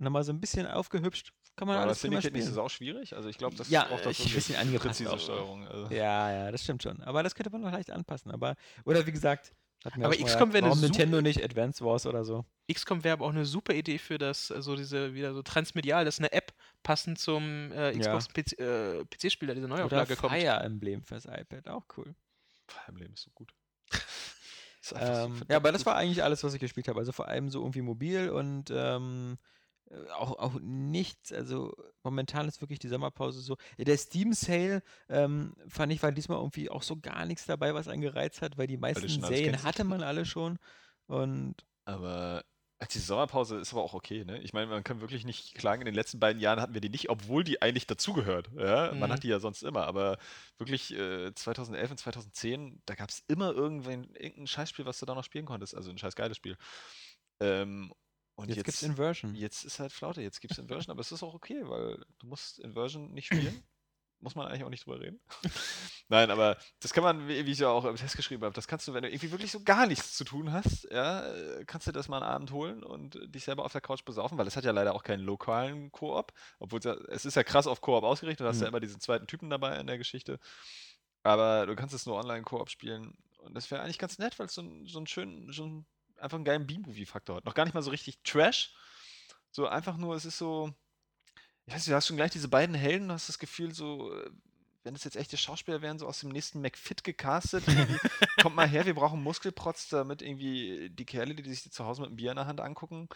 [0.00, 1.32] Nochmal so ein bisschen aufgehübscht.
[1.56, 2.42] Kann man Aber alles das spielen.
[2.42, 3.14] so auch schwierig?
[3.14, 5.18] Also ich glaube, das Ja, braucht auch so ein bisschen angepasst auch.
[5.18, 5.66] Steuerung.
[5.68, 5.94] Also.
[5.94, 7.02] Ja, ja, das stimmt schon.
[7.02, 8.30] Aber das könnte man noch leicht anpassen.
[8.30, 9.52] Aber, oder wie gesagt,
[9.84, 12.44] Aber XCOM wäre eine Nintendo nicht Advance Wars oder so.
[12.72, 16.04] XCOM wäre aber auch eine super Idee für das, äh, so diese, wieder so transmedial,
[16.04, 20.34] das ist eine App passend zum äh, Xbox PC, äh, PC-Spieler, diese Neuauflage kommt.
[20.34, 22.14] Fire Emblem fürs iPad, auch cool.
[22.68, 23.52] Fire Emblem ist so gut.
[23.90, 27.00] ist so Ähm, verdammt ja, aber das war eigentlich alles, was ich gespielt habe.
[27.00, 29.46] Also vor allem so irgendwie mobil und ähm, äh,
[30.16, 31.32] auch, auch nichts.
[31.32, 33.56] Also momentan ist wirklich die Sommerpause so.
[33.78, 37.88] Der Steam Sale ähm, fand ich war diesmal irgendwie auch so gar nichts dabei, was
[37.88, 40.58] einen gereizt hat, weil die meisten alles Serien hatte man alle schon.
[41.06, 42.44] Und Aber
[42.78, 44.38] als die Sommerpause ist aber auch okay, ne?
[44.40, 46.88] Ich meine, man kann wirklich nicht klagen, in den letzten beiden Jahren hatten wir die
[46.88, 48.50] nicht, obwohl die eigentlich dazugehört.
[48.56, 48.94] Ja?
[48.94, 49.12] Man Mhm.
[49.12, 50.18] hat die ja sonst immer, aber
[50.58, 55.14] wirklich äh, 2011 und 2010, da gab es immer irgendwann, irgendein Scheißspiel, was du da
[55.14, 55.74] noch spielen konntest.
[55.74, 56.56] Also ein scheiß geiles Spiel.
[57.40, 57.92] Ähm,
[58.40, 59.34] und jetzt, jetzt, gibt es Inversion.
[59.34, 62.26] jetzt ist halt Flaute, jetzt gibt es Inversion, aber es ist auch okay, weil du
[62.26, 63.62] musst Inversion nicht spielen.
[64.22, 65.18] Muss man eigentlich auch nicht drüber reden.
[66.10, 68.86] Nein, aber das kann man, wie ich ja auch im Test geschrieben habe, das kannst
[68.86, 71.92] du, wenn du irgendwie wirklich so gar nichts zu tun hast, ja, äh, kannst du
[71.92, 74.64] das mal einen Abend holen und dich selber auf der Couch besaufen, weil es hat
[74.64, 78.04] ja leider auch keinen lokalen Koop, obwohl es ja, es ist ja krass auf Koop
[78.04, 78.72] ausgerichtet, du hast ja Mhm.
[78.74, 80.38] immer diesen zweiten Typen dabei in der Geschichte,
[81.22, 84.46] aber du kannst es nur online Koop spielen und das wäre eigentlich ganz nett, weil
[84.46, 85.86] es so, ein- so einen schönen, so einen,
[86.20, 87.44] einfach einen geilen B-Movie-Faktor hat.
[87.44, 88.74] Noch gar nicht mal so richtig Trash,
[89.50, 90.72] so einfach nur, es ist so,
[91.66, 94.14] ich weiß nicht, du hast schon gleich diese beiden Helden, du hast das Gefühl, so,
[94.14, 94.30] äh,
[94.82, 97.64] wenn das jetzt echte Schauspieler wären, so aus dem nächsten McFit gecastet,
[98.42, 102.08] kommt mal her, wir brauchen Muskelprotz, damit irgendwie die Kerle, die sich zu Hause mit
[102.08, 103.08] einem Bier in der Hand angucken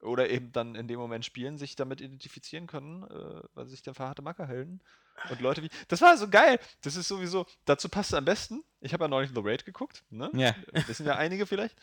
[0.00, 3.82] oder eben dann in dem Moment spielen, sich damit identifizieren können, äh, weil sie sich
[3.82, 4.80] dann für harte Macker halten.
[5.30, 8.64] Und Leute wie, das war so geil, das ist sowieso, dazu passt es am besten.
[8.80, 10.30] Ich habe ja neulich The Raid geguckt, ne?
[10.34, 10.54] Ja.
[10.86, 11.76] Wissen ja einige vielleicht.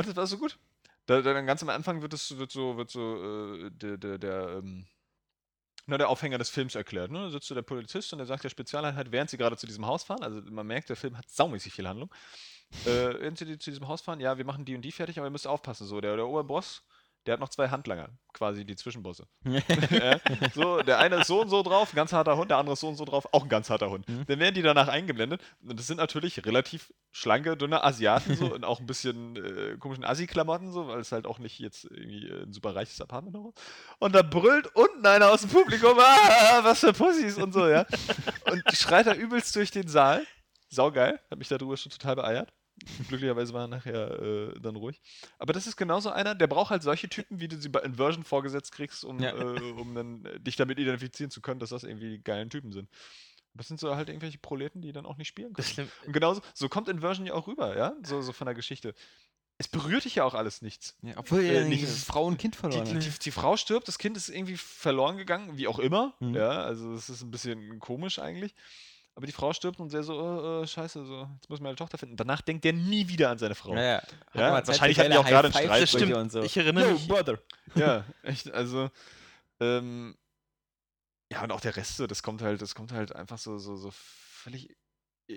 [0.00, 0.58] Und das war so gut.
[1.06, 4.48] Da, da, ganz am Anfang wird es wird so, wird so äh, der, der, der,
[4.58, 4.86] ähm,
[5.86, 7.10] na, der Aufhänger des Films erklärt.
[7.10, 7.18] Ne?
[7.24, 9.86] Da sitzt so der Polizist und der sagt der Spezialeinheit, während sie gerade zu diesem
[9.86, 12.10] Haus fahren, also man merkt, der Film hat saumäßig viel Handlung,
[12.84, 15.26] äh, während sie zu diesem Haus fahren, ja, wir machen die und die fertig, aber
[15.26, 15.86] ihr müsst aufpassen.
[15.86, 16.82] So, der, der Oberboss,
[17.26, 19.26] der hat noch zwei Handlanger, quasi die Zwischenbosse.
[20.54, 22.80] so, der eine ist so und so drauf, ein ganz harter Hund, der andere ist
[22.80, 24.08] so und so drauf, auch ein ganz harter Hund.
[24.08, 24.24] Mhm.
[24.26, 25.42] Dann werden die danach eingeblendet.
[25.62, 30.04] Und das sind natürlich relativ schlanke, dünne Asiaten so und auch ein bisschen äh, komischen
[30.04, 33.62] Assi-Klamotten, so, weil es halt auch nicht jetzt irgendwie äh, ein super reiches Apartment ist.
[33.98, 37.84] Und da brüllt unten einer aus dem Publikum, ah, was für Pussys und so, ja.
[38.50, 40.24] Und die schreit da übelst durch den Saal.
[40.72, 42.52] Saugeil, hat mich darüber schon total beeiert.
[43.08, 45.00] Glücklicherweise war er nachher äh, dann ruhig.
[45.38, 48.24] Aber das ist genauso einer, der braucht halt solche Typen, wie du sie bei Inversion
[48.24, 49.32] vorgesetzt kriegst, um, Ja.
[49.36, 52.72] äh, um dann äh, dich damit identifizieren zu können, dass das irgendwie die geilen Typen
[52.72, 52.88] sind.
[53.54, 55.90] Das sind so halt irgendwelche Proleten, die dann auch nicht spielen können.
[56.06, 57.94] Und genauso, so kommt Inversion ja auch rüber, ja?
[58.04, 58.94] So, so von der Geschichte.
[59.58, 60.96] Es berührt dich ja auch alles nichts.
[61.02, 64.16] ja, obwohl Äh, nicht- Frau und Kind verloren die, die, die Frau stirbt, das Kind
[64.16, 66.14] ist irgendwie verloren gegangen, wie auch immer.
[66.20, 66.34] Mhm.
[66.34, 68.54] Ja, also es ist ein bisschen komisch eigentlich.
[69.14, 70.14] Aber die Frau stirbt und der so,
[70.60, 72.16] äh, äh, scheiße, so, jetzt muss ich meine Tochter finden.
[72.16, 73.74] Danach denkt der nie wieder an seine Frau.
[73.74, 73.94] Ja, ja.
[73.96, 75.88] Hat Ja, Zeit wahrscheinlich hatten die auch gerade einen Streit.
[75.88, 76.14] stimmt.
[76.14, 76.42] Und so.
[76.42, 77.38] Ich erinnere Yo, mich- brother.
[77.74, 78.90] Ja, echt, also,
[79.60, 80.16] ähm,
[81.32, 83.76] ja, und auch der Rest, so, das kommt halt, das kommt halt einfach so, so,
[83.76, 84.74] so völlig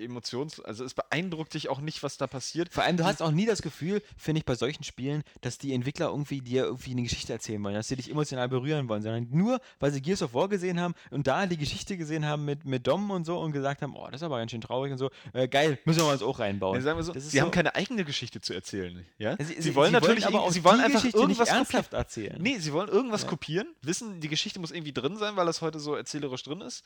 [0.02, 2.74] emotions, also es beeindruckt dich auch nicht, was da passiert.
[2.74, 5.74] Vor allem, du hast auch nie das Gefühl, finde ich, bei solchen Spielen, dass die
[5.74, 9.28] Entwickler irgendwie dir irgendwie eine Geschichte erzählen wollen, dass sie dich emotional berühren wollen, sondern
[9.32, 12.66] nur, weil sie Gears of War gesehen haben und da die Geschichte gesehen haben mit,
[12.66, 14.98] mit Dom und so und gesagt haben, oh, das ist aber ganz schön traurig und
[14.98, 16.84] so, äh, geil, müssen wir uns auch reinbauen.
[16.84, 19.06] Wir so, sie haben so- keine eigene Geschichte zu erzählen.
[19.18, 19.36] Ja?
[19.39, 22.38] Sie, sie, wollen natürlich aber irgendwie- auch sie wollen einfach Geschichte irgendwas ernsthaft erzählen.
[22.41, 23.30] Nee, sie wollen irgendwas Ja.
[23.30, 26.84] kopieren, wissen, die Geschichte muss irgendwie drin sein, weil das heute so erzählerisch drin ist.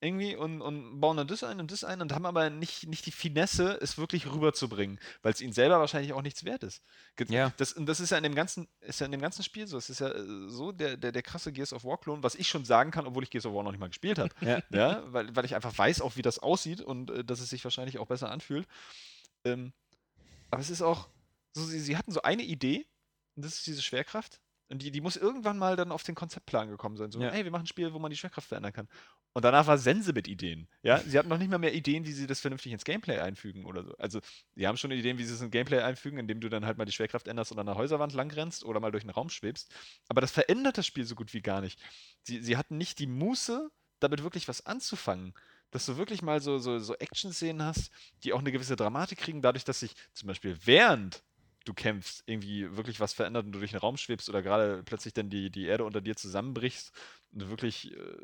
[0.00, 3.06] irgendwie und, und bauen dann das ein und das ein und haben aber nicht, nicht
[3.06, 6.82] die Finesse, es wirklich rüberzubringen, weil es ihnen selber wahrscheinlich auch nichts wert ist.
[7.28, 7.52] Ja.
[7.56, 9.76] Das, und das ist ja in dem ganzen, ist ja in dem ganzen Spiel so.
[9.78, 12.64] Es ist ja äh, so der, der, der krasse Gears of War-Klon, was ich schon
[12.64, 14.34] sagen kann, obwohl ich Gears of War noch nicht mal gespielt habe.
[14.40, 14.62] Ja.
[14.70, 17.64] ja, weil, weil ich einfach weiß auch, wie das aussieht und äh, dass es sich
[17.64, 18.66] wahrscheinlich auch besser anfühlt.
[19.44, 19.72] Ähm,
[20.50, 21.08] aber es ist auch,
[21.52, 22.86] so, sie, sie hatten so eine Idee,
[23.36, 24.40] und das ist diese Schwerkraft.
[24.70, 27.10] Und die, die muss irgendwann mal dann auf den Konzeptplan gekommen sein.
[27.12, 27.30] So, Ja.
[27.30, 28.88] hey, wir machen ein Spiel, wo man die Schwerkraft verändern kann.
[29.34, 30.68] Und danach war Sense mit Ideen.
[30.82, 33.64] Ja, sie hatten noch nicht mal mehr Ideen, wie sie das vernünftig ins Gameplay einfügen
[33.64, 33.96] oder so.
[33.98, 34.20] Also,
[34.54, 36.84] sie haben schon Ideen, wie sie es ins Gameplay einfügen, indem du dann halt mal
[36.84, 39.74] die Schwerkraft änderst und an der Häuserwand langrennst oder mal durch den Raum schwebst.
[40.08, 41.80] Aber das verändert das Spiel so gut wie gar nicht.
[42.22, 45.34] Sie, sie hatten nicht die Muße, damit wirklich was anzufangen.
[45.72, 47.90] Dass du wirklich mal so, so, so Action-Szenen hast,
[48.22, 51.24] die auch eine gewisse Dramatik kriegen, dadurch, dass sich zum Beispiel während
[51.64, 55.14] du kämpfst, irgendwie wirklich was verändert und du durch den Raum schwebst oder gerade plötzlich
[55.14, 56.92] dann die, die Erde unter dir zusammenbrichst
[57.32, 58.16] und du wirklich, äh,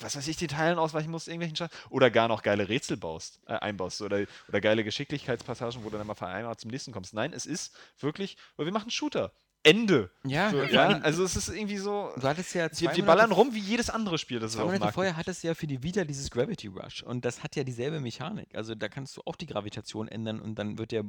[0.00, 1.70] was weiß ich, die Teilen ausweichen musst, irgendwelchen Scheiß.
[1.90, 6.06] Oder gar noch geile Rätsel baust, äh, einbaust oder, oder geile Geschicklichkeitspassagen, wo du dann
[6.06, 7.14] mal Mal zum nächsten kommst.
[7.14, 9.32] Nein, es ist wirklich, weil wir machen Shooter.
[9.64, 10.10] Ende.
[10.24, 12.12] Ja, So, ja, also es ist irgendwie so.
[12.16, 14.64] du hattest ja Wir, zwei wir Monate ballern rum wie jedes andere Spiel, das Zwei
[14.64, 17.56] Monate Markt vorher hattest du ja für die Vita dieses Gravity Rush und das hat
[17.56, 18.54] ja dieselbe Mechanik.
[18.54, 21.02] Also da kannst du auch die Gravitation ändern und dann wird ja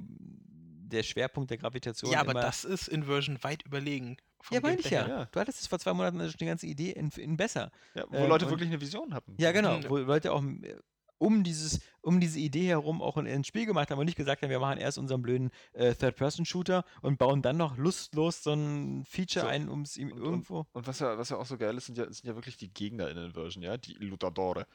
[0.88, 4.18] der Schwerpunkt der Gravitation Ja, aber immer das ist in Version weit überlegen.
[4.42, 5.08] vom ja, meine ich ja.
[5.08, 5.26] Ja.
[5.26, 7.72] Du hattest es vor zwei Monaten schon die ganze Idee in, in besser.
[7.96, 9.36] Ja, wo Ähm, Leute und- wirklich eine Vision hatten.
[9.40, 9.78] Ja, genau.
[9.78, 9.90] Mhm.
[9.90, 10.76] Wo Leute auch äh,
[11.18, 14.42] um dieses, um diese Idee herum auch ein, ein Spiel gemacht haben und nicht gesagt
[14.42, 19.06] haben, wir machen erst unseren blöden äh, Third-Person-Shooter und bauen dann noch lustlos so ein
[19.06, 20.66] Feature So, ein, um es ihm und- irgendwo.
[20.74, 22.74] Und was ja, was ja auch so geil ist, sind ja, sind ja wirklich die
[22.74, 24.68] Gegner in der Version, ja, die Lutadore.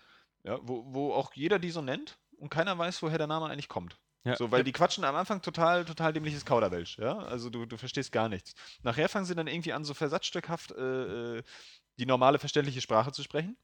[0.42, 3.68] Ja, wo, wo auch jeder die so nennt und keiner weiß, woher der Name eigentlich
[3.68, 3.98] kommt.
[4.24, 4.36] Ja.
[4.36, 7.18] So, weil die quatschen am Anfang total, total dämliches Kauderwelsch, ja.
[7.18, 8.54] Also du, du verstehst gar nichts.
[8.82, 11.42] Nachher fangen sie dann irgendwie an, so versatzstückhaft äh, äh,
[11.98, 13.56] die normale verständliche Sprache zu sprechen.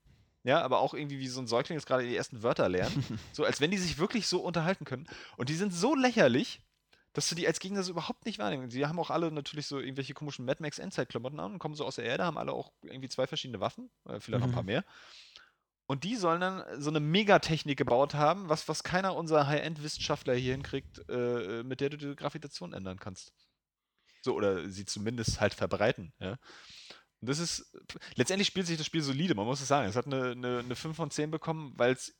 [0.44, 2.92] Ja, aber auch irgendwie wie so ein Säugling jetzt gerade die ersten Wörter lernt.
[3.32, 5.06] so, als wenn die sich wirklich so unterhalten können.
[5.36, 6.60] Und die sind so lächerlich,
[7.12, 8.70] dass du die als Gegner so überhaupt nicht wahrnehmen.
[8.70, 11.84] Sie haben auch alle natürlich so irgendwelche komischen Mad Max Endzeit-Klamotten an und kommen so
[11.84, 14.62] aus der Erde, haben alle auch irgendwie zwei verschiedene Waffen, äh, vielleicht noch ein paar
[14.62, 14.66] Mhm.
[14.66, 14.84] mehr.
[15.86, 20.52] Und die sollen dann so eine Megatechnik gebaut haben, was, was keiner unserer High-End-Wissenschaftler hier
[20.52, 23.32] hinkriegt, äh, mit der du die Gravitation ändern kannst.
[24.22, 26.38] So, oder sie zumindest halt verbreiten, ja.
[27.20, 27.72] Und das ist,
[28.16, 29.88] letztendlich spielt sich das Spiel solide, man muss es sagen.
[29.88, 32.14] Es hat eine, eine, eine 5 von 10 bekommen, weil es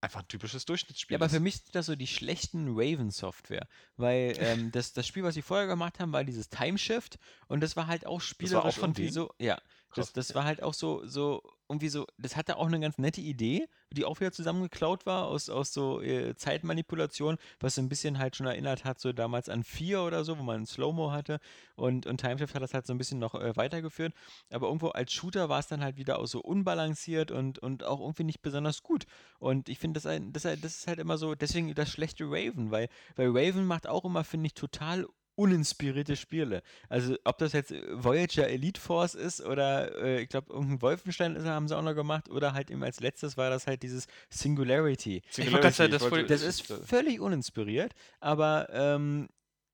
[0.00, 1.32] einfach ein typisches Durchschnittsspiel Ja, aber ist.
[1.32, 3.68] für mich sind das so die schlechten Raven-Software.
[3.96, 7.18] Weil ähm, das, das Spiel, was sie vorher gemacht haben, war dieses Timeshift
[7.48, 9.12] und das war halt auch spielerisch von irgendwie denen?
[9.12, 9.34] so.
[9.38, 9.60] Ja.
[9.96, 13.20] Das, das war halt auch so, so, irgendwie so, das hatte auch eine ganz nette
[13.20, 18.18] Idee, die auch wieder zusammengeklaut war aus, aus so äh, Zeitmanipulation, was so ein bisschen
[18.18, 21.40] halt schon erinnert hat, so damals an 4 oder so, wo man Slow-Mo hatte
[21.76, 24.14] und, und Timeshift hat das halt so ein bisschen noch äh, weitergeführt.
[24.50, 28.00] Aber irgendwo als Shooter war es dann halt wieder auch so unbalanciert und, und auch
[28.00, 29.06] irgendwie nicht besonders gut.
[29.38, 32.70] Und ich finde, das, ein- das, das ist halt immer so, deswegen das schlechte Raven,
[32.70, 35.06] weil, weil Raven macht auch immer, finde ich, total
[35.36, 36.62] uninspirierte Spiele.
[36.88, 41.36] Also ob das jetzt äh, Voyager Elite Force ist oder äh, ich glaube irgendein Wolfenstein
[41.36, 44.06] ist, haben sie auch noch gemacht oder halt eben als letztes war das halt dieses
[44.30, 45.22] Singularity.
[45.30, 49.28] Ich wollte gerade sagen, das wollte- Das ist völlig uninspiriert, aber ähm,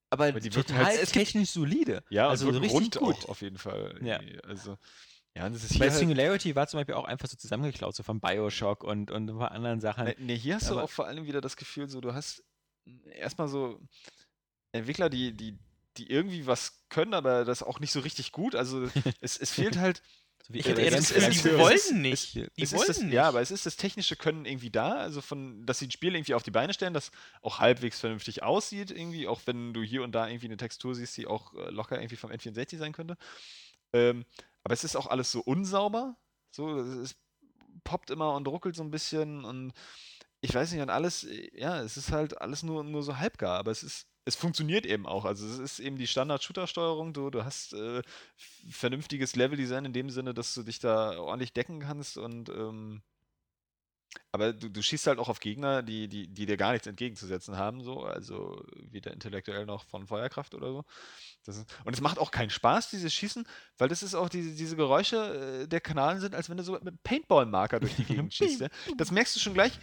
[0.09, 2.03] aber, Aber total halt- technisch solide.
[2.11, 3.15] Ja, also richtig rund gut.
[3.25, 3.99] auch auf jeden Fall.
[4.03, 4.19] Ja.
[4.47, 4.77] Also,
[5.35, 8.03] ja, das ist hier Bei halt, Singularity war zum Beispiel auch einfach so zusammengeklaut, so
[8.03, 10.05] von Bioshock und, und ein paar anderen Sachen.
[10.05, 12.43] Ne, ne, hier hast du Aber- auch vor allem wieder das Gefühl, so du hast
[13.05, 13.79] erstmal so
[14.73, 15.57] Entwickler, die, die,
[15.97, 18.55] die irgendwie was können, aber das auch nicht so richtig gut.
[18.55, 18.89] Also
[19.21, 20.01] es, es fehlt halt.
[20.45, 22.35] So Ich hätte eher das Gefühl, die wollen nicht.
[22.35, 23.13] es- Die es das, nicht.
[23.13, 26.13] Ja, aber es ist das technische Können irgendwie da, also von, dass sie ein Spiel
[26.15, 27.11] irgendwie auf die Beine stellen, das
[27.41, 31.15] auch halbwegs vernünftig aussieht, irgendwie, auch wenn du hier und da irgendwie eine Textur siehst,
[31.15, 33.15] die auch äh, locker irgendwie vom N64 sein könnte.
[33.93, 34.25] Ähm,
[34.65, 36.17] aber es ist auch alles so unsauber.
[36.51, 37.15] So, es,
[37.83, 39.73] poppt immer und ruckelt so ein bisschen und
[40.41, 43.71] ich weiß nicht, und alles, ja, es ist halt alles nur, nur so halbgar, aber
[43.71, 45.25] es ist, es funktioniert eben auch.
[45.25, 48.01] Also es ist eben die Standard-Shooter-Steuerung, du, du hast äh,
[48.69, 53.01] vernünftiges Level-Design in dem Sinne, dass du dich da ordentlich decken kannst und ähm,
[54.31, 57.55] aber du, du schießt halt auch auf Gegner, die, die, die dir gar nichts entgegenzusetzen
[57.55, 60.85] haben, so, also weder intellektuell noch von Feuerkraft oder so.
[61.45, 63.45] Das ist, und es macht auch keinen Spaß, dieses Schießen,
[63.77, 66.73] weil das ist auch diese, diese Geräusche äh, der Kanalen sind, als wenn du so
[66.73, 68.61] mit einem Paintball-Marker durch die Gegend schießt.
[68.61, 68.69] Ja?
[68.97, 69.73] Das merkst du schon gleich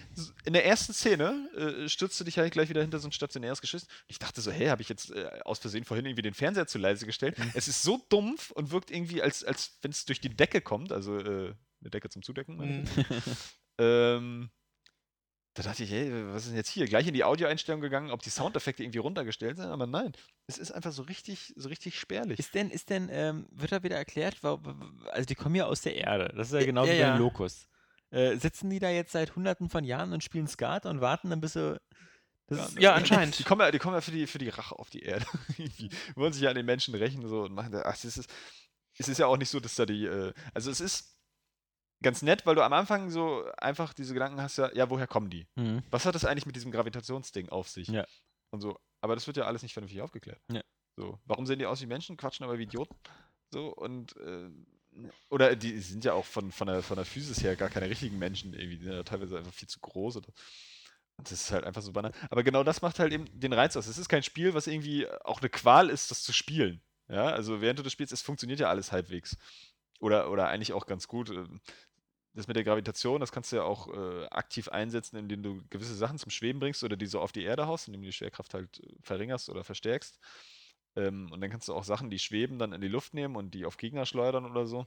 [0.44, 3.60] in der ersten Szene, äh, stürzt du dich halt gleich wieder hinter so ein stationäres
[3.60, 3.86] Geschiss.
[4.08, 6.78] Ich dachte so, hey, habe ich jetzt äh, aus Versehen vorhin irgendwie den Fernseher zu
[6.78, 7.36] leise gestellt?
[7.54, 10.92] Es ist so dumpf und wirkt irgendwie, als, als wenn es durch die Decke kommt,
[10.92, 12.56] also äh, eine Decke zum Zudecken.
[12.56, 12.84] Mhm.
[13.80, 14.50] Ähm,
[15.54, 16.86] da dachte ich, hey, was ist denn jetzt hier?
[16.86, 20.12] Gleich in die Audioeinstellung gegangen, ob die Soundeffekte irgendwie runtergestellt sind, aber nein.
[20.46, 22.38] Es ist einfach so richtig, so richtig spärlich.
[22.38, 25.96] Ist denn, ist denn, ähm, wird da wieder erklärt, also die kommen ja aus der
[25.96, 27.10] Erde, das ist ja genau ja, wie ja.
[27.10, 27.66] beim Locust.
[28.10, 31.40] Äh, sitzen die da jetzt seit hunderten von Jahren und spielen Skat und warten dann
[31.40, 31.80] bis sie.
[32.48, 33.38] Das Ja, ist, Ja, anscheinend.
[33.38, 35.26] Die kommen ja, die kommen ja für, die, für die Rache auf die Erde.
[35.58, 37.82] die wollen sich ja an den Menschen rächen so, und machen da.
[37.82, 38.28] Ach, es, ist,
[38.98, 40.06] es ist ja auch nicht so, dass da die.
[40.06, 41.19] Äh, also, es ist
[42.02, 45.30] ganz nett, weil du am Anfang so einfach diese Gedanken hast, ja, ja, woher kommen
[45.30, 45.46] die?
[45.56, 45.82] Mhm.
[45.90, 47.88] Was hat das eigentlich mit diesem Gravitationsding auf sich?
[47.88, 48.06] Ja.
[48.50, 48.78] Und so.
[49.00, 50.40] Aber das wird ja alles nicht vernünftig aufgeklärt.
[50.50, 50.62] Ja.
[50.96, 51.18] So.
[51.24, 52.94] Warum sehen die aus wie Menschen, quatschen aber wie Idioten?
[53.52, 54.16] So, und.
[54.16, 54.50] Äh,
[55.28, 58.18] oder die sind ja auch von, von, der, von der Physis her gar keine richtigen
[58.18, 58.76] Menschen irgendwie.
[58.76, 60.16] Die sind ja teilweise einfach viel zu groß.
[60.16, 60.32] Oder,
[61.18, 62.12] das ist halt einfach so banal.
[62.28, 63.86] Aber genau das macht halt eben den Reiz aus.
[63.86, 66.82] Es ist kein Spiel, was irgendwie auch eine Qual ist, das zu spielen.
[67.08, 69.36] Ja, also während du das spielst, es funktioniert ja alles halbwegs.
[70.00, 71.30] Oder, oder eigentlich auch ganz gut.
[72.32, 75.96] Das mit der Gravitation, das kannst du ja auch äh, aktiv einsetzen, indem du gewisse
[75.96, 78.54] Sachen zum Schweben bringst oder die so auf die Erde haust, indem du die Schwerkraft
[78.54, 80.20] halt äh, verringerst oder verstärkst.
[80.96, 83.52] Ähm, und dann kannst du auch Sachen, die schweben, dann in die Luft nehmen und
[83.52, 84.86] die auf Gegner schleudern oder so.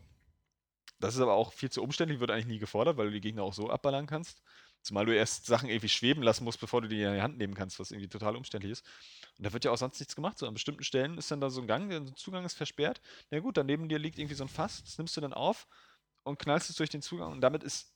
[0.99, 3.43] Das ist aber auch viel zu umständlich, wird eigentlich nie gefordert, weil du die Gegner
[3.43, 4.41] auch so abballern kannst.
[4.81, 7.55] Zumal du erst Sachen irgendwie schweben lassen musst, bevor du die in die Hand nehmen
[7.55, 8.85] kannst, was irgendwie total umständlich ist.
[9.37, 10.37] Und da wird ja auch sonst nichts gemacht.
[10.37, 13.01] So an bestimmten Stellen ist dann da so ein Gang, der Zugang ist versperrt.
[13.31, 15.67] Na gut, dann neben dir liegt irgendwie so ein Fass, das nimmst du dann auf
[16.23, 17.93] und knallst es durch den Zugang und damit ist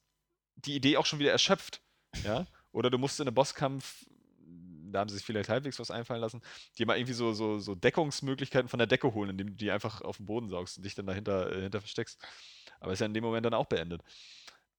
[0.55, 1.81] die Idee auch schon wieder erschöpft.
[2.23, 2.47] Ja?
[2.71, 4.05] Oder du musst in einem Bosskampf,
[4.91, 6.41] da haben sie sich vielleicht halbwegs was einfallen lassen,
[6.77, 10.01] dir mal irgendwie so, so, so Deckungsmöglichkeiten von der Decke holen, indem du die einfach
[10.01, 12.19] auf den Boden saugst und dich dann dahinter äh, hinter versteckst.
[12.79, 14.01] Aber ist ja in dem Moment dann auch beendet.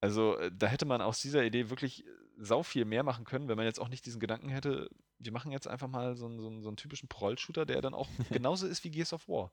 [0.00, 2.04] Also äh, da hätte man aus dieser Idee wirklich
[2.36, 4.88] sau viel mehr machen können, wenn man jetzt auch nicht diesen Gedanken hätte,
[5.18, 7.94] wir machen jetzt einfach mal so einen, so einen, so einen typischen Proll-Shooter, der dann
[7.94, 9.50] auch genauso ist wie Gears of War.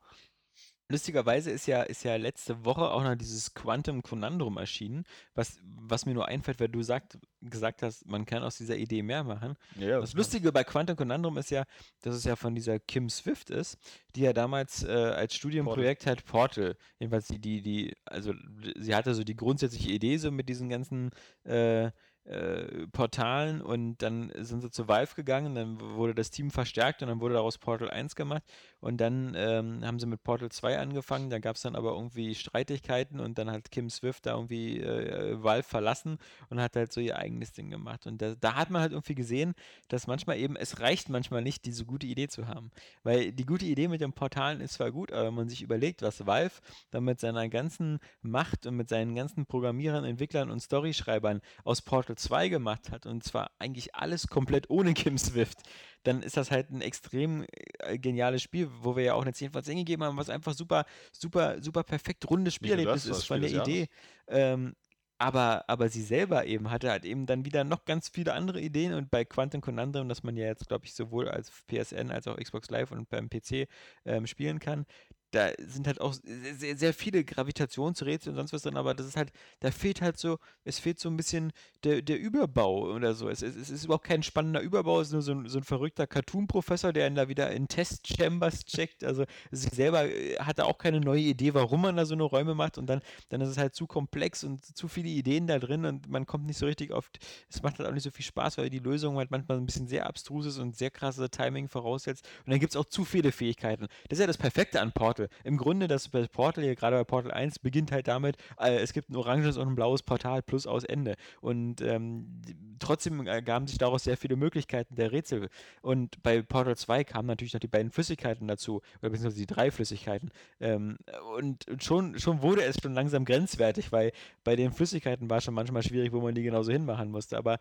[0.88, 6.06] Lustigerweise ist ja, ist ja letzte Woche auch noch dieses Quantum Conundrum erschienen, was, was
[6.06, 9.56] mir nur einfällt, weil du sagt, gesagt hast, man kann aus dieser Idee mehr machen.
[9.80, 11.66] Ja, Das Lustige bei Quantum Conundrum ist ja,
[12.02, 13.78] dass es ja von dieser Kim Swift ist,
[14.16, 18.34] die ja damals äh, als Studienprojekt halt Portal, jedenfalls die, die, die, also
[18.76, 21.10] sie hatte so die grundsätzliche Idee so mit diesen ganzen
[21.46, 21.92] äh,
[22.26, 27.08] äh, Portalen und dann sind sie zu Valve gegangen, dann wurde das Team verstärkt und
[27.08, 28.44] dann wurde daraus Portal 1 gemacht
[28.80, 32.36] und dann ähm, haben sie mit Portal 2 angefangen, da gab es dann aber irgendwie
[32.36, 36.18] Streitigkeiten und dann hat Kim Swift da irgendwie äh, Valve verlassen
[36.50, 38.08] und hat halt so ihr eigenes Ding gemacht.
[38.08, 39.54] Und da, da hat man halt irgendwie gesehen,
[39.88, 42.72] dass manchmal eben, es reicht manchmal nicht, diese gute Idee zu haben.
[43.04, 46.02] Weil die gute Idee mit den Portalen ist zwar gut, aber wenn man sich überlegt,
[46.02, 46.62] was Valve
[46.92, 52.15] dann mit seiner ganzen Macht und mit seinen ganzen Programmierern, Entwicklern und Storyschreibern aus Portal
[52.16, 55.60] 2 gemacht hat, und zwar eigentlich alles komplett ohne Kim Swift,
[56.04, 57.46] dann ist das halt ein extrem
[57.80, 60.54] äh, geniales Spiel, wo wir ja auch eine 10 von 10 gegeben haben, was einfach
[60.54, 63.88] super, super, super perfekt rundes Spielerlebnis ist von der Idee.
[64.28, 64.76] Ähm,
[65.18, 68.94] aber, aber sie selber eben hatte halt eben dann wieder noch ganz viele andere Ideen
[68.94, 72.36] und bei Quantum Conundrum, das man ja jetzt, glaube ich, sowohl als PSN als auch
[72.36, 73.68] Xbox Live und beim PC
[74.04, 74.86] ähm, spielen kann,
[75.32, 79.18] da sind halt auch sehr, sehr, viele Gravitationsrätsel und sonst was drin, aber das ist
[79.18, 81.52] halt, da fehlt halt so, es fehlt so ein bisschen
[81.84, 83.30] der, der Überbau oder so.
[83.30, 85.64] Es, es, es ist überhaupt kein spannender Überbau, es ist nur so ein, so ein
[85.64, 89.04] verrückter Cartoon-Professor, der ihn da wieder in Test-Chambers checkt.
[89.04, 92.56] Also sie selber äh, hatte auch keine neue Idee, warum man da so eine Räume
[92.56, 95.86] macht und dann, dann ist es halt zu komplex und zu viele Ideen da drin
[95.86, 97.10] und man kommt nicht so richtig auf,
[97.50, 99.88] es macht halt auch nicht so viel Spaß, weil die Lösung halt manchmal ein bisschen
[99.88, 103.32] sehr abstrus ist und sehr krasse Timing voraussetzt und dann gibt es auch zu viele
[103.32, 103.88] Fähigkeiten.
[104.10, 105.25] Das ist ja das Perfekte an Portal.
[105.44, 109.10] Im Grunde, das Portal, hier gerade bei Portal 1, beginnt halt damit, äh, es gibt
[109.10, 111.16] ein oranges und ein blaues Portal plus aus Ende.
[111.42, 112.42] Und ähm,
[112.80, 115.50] trotzdem ergaben sich daraus sehr viele Möglichkeiten der Rätsel.
[115.82, 119.72] Und bei Portal 2 kamen natürlich noch die beiden Flüssigkeiten dazu, oder beziehungsweise die drei
[119.72, 120.32] Flüssigkeiten.
[120.60, 120.98] Ähm,
[121.38, 124.12] und schon, schon wurde es schon langsam grenzwertig, weil
[124.44, 127.38] bei den Flüssigkeiten war es schon manchmal schwierig, wo man die genauso hinmachen musste.
[127.38, 127.60] Aber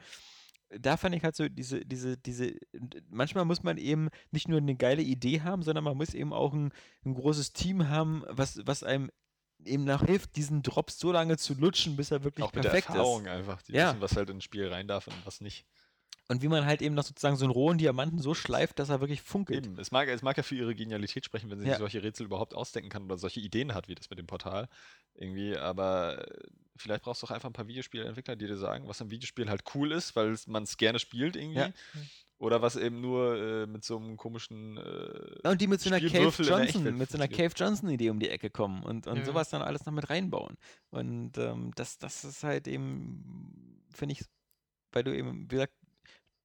[0.70, 2.54] da fand ich halt so diese, diese, diese,
[3.10, 6.52] manchmal muss man eben nicht nur eine geile Idee haben, sondern man muss eben auch
[6.52, 6.72] ein,
[7.04, 9.10] ein großes Team haben, was, was einem
[9.64, 12.70] eben noch hilft, diesen Drops so lange zu lutschen, bis er wirklich auch mit der
[12.70, 13.30] perfekt Erfahrung ist.
[13.30, 13.90] einfach, die Ja.
[13.90, 15.64] wissen, was halt ins Spiel rein darf und was nicht.
[16.28, 19.00] Und wie man halt eben noch sozusagen so einen rohen Diamanten so schleift, dass er
[19.00, 19.66] wirklich funkelt.
[19.66, 21.72] Eben, es mag, es mag ja für ihre Genialität sprechen, wenn sie Ja.
[21.72, 24.68] sich solche Rätsel überhaupt ausdenken kann oder solche Ideen hat, wie das mit dem Portal.
[25.14, 26.26] Irgendwie, aber
[26.76, 29.62] vielleicht brauchst du auch einfach ein paar Videospielentwickler, die dir sagen, was im Videospiel halt
[29.74, 31.58] cool ist, weil man es gerne spielt irgendwie.
[31.58, 31.72] Ja.
[32.38, 34.76] Oder was eben nur äh, mit so einem komischen.
[34.76, 37.28] Äh, Und die mit so einer Cave Johnson, mit so einer.
[37.28, 39.24] Cave Johnson-Idee um die Ecke kommen und, und Ja.
[39.24, 40.56] sowas dann alles noch mit reinbauen.
[40.90, 44.24] Und ähm, das, das ist halt eben, finde ich,
[44.92, 45.74] weil du eben, wie gesagt,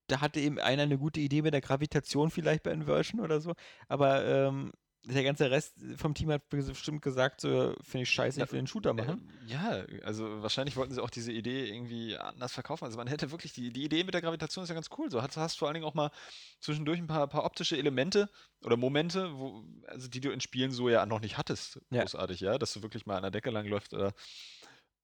[0.08, 3.54] da hatte eben einer eine gute Idee mit der Gravitation vielleicht bei Inversion oder so,
[3.88, 4.72] aber ähm,
[5.16, 8.68] der ganze Rest vom Team hat bestimmt gesagt, so, finde ich scheiße, ich will einen
[8.68, 9.30] Shooter machen.
[9.48, 12.86] Äh, ja, also wahrscheinlich wollten sie auch diese Idee irgendwie anders verkaufen.
[12.86, 15.10] Also man hätte wirklich, die, die Idee mit der Gravitation ist ja ganz cool.
[15.10, 16.12] So hast, hast vor allen Dingen auch mal
[16.60, 18.30] zwischendurch ein paar, paar optische Elemente
[18.64, 21.80] oder Momente, wo, also die du in Spielen so ja noch nicht hattest.
[21.90, 22.02] Ja.
[22.02, 22.58] Großartig, ja.
[22.58, 24.14] Dass du wirklich mal an der Decke langläufst oder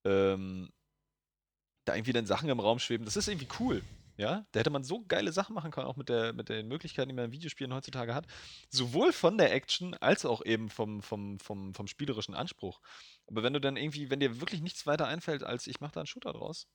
[0.05, 0.69] ähm,
[1.85, 3.05] da irgendwie dann Sachen im Raum schweben.
[3.05, 3.81] Das ist irgendwie cool.
[4.17, 7.09] Ja, da hätte man so geile Sachen machen können, auch mit, der, mit den Möglichkeiten,
[7.09, 8.27] die man in Videospielen heutzutage hat.
[8.69, 12.79] Sowohl von der Action als auch eben vom, vom, vom, vom spielerischen Anspruch.
[13.27, 15.99] Aber wenn du dann irgendwie, wenn dir wirklich nichts weiter einfällt, als ich mache da
[16.01, 16.67] einen Shooter draus,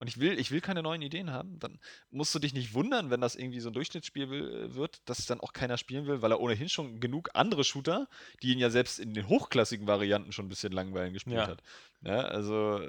[0.00, 1.78] und ich will, ich will keine neuen Ideen haben, dann
[2.10, 5.18] musst du dich nicht wundern, wenn das irgendwie so ein Durchschnittsspiel will, äh, wird, dass
[5.18, 8.08] es dann auch keiner spielen will, weil er ohnehin schon genug andere Shooter,
[8.42, 11.48] die ihn ja selbst in den hochklassigen Varianten schon ein bisschen langweilig gespielt Ja.
[11.48, 11.62] hat.
[12.02, 12.80] Ja, also,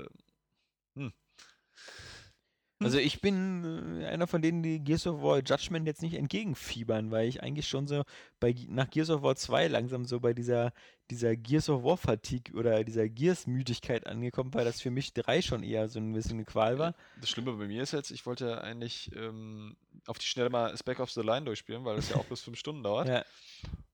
[0.96, 1.12] hm.
[2.84, 7.12] Also ich bin äh, einer von denen, die Gears of War Judgment jetzt nicht entgegenfiebern,
[7.12, 8.04] weil ich eigentlich schon so
[8.40, 10.74] bei, nach Gears of War 2 langsam so bei dieser,
[11.10, 15.64] dieser Gears of War Fatigue oder dieser Gears-Müdigkeit angekommen war, dass für mich 3 schon
[15.64, 16.96] eher so ein bisschen eine Qual war.
[17.20, 19.76] Das Schlimme bei mir ist jetzt, ich wollte eigentlich ähm,
[20.08, 22.58] auf die Schnelle mal Spec of the Line durchspielen, weil das ja auch bis fünf
[22.58, 23.08] Stunden dauert.
[23.08, 23.24] Ja,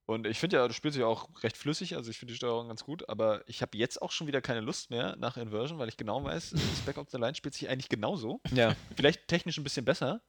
[0.07, 2.69] Und ich finde ja, das spielt sich auch recht flüssig, also ich finde die Steuerung
[2.69, 5.89] ganz gut, aber ich habe jetzt auch schon wieder keine Lust mehr nach Inversion, weil
[5.89, 8.39] ich genau weiß, Spec of the Line spielt sich eigentlich genauso.
[8.51, 8.73] ja.
[8.95, 10.21] Vielleicht technisch ein bisschen besser.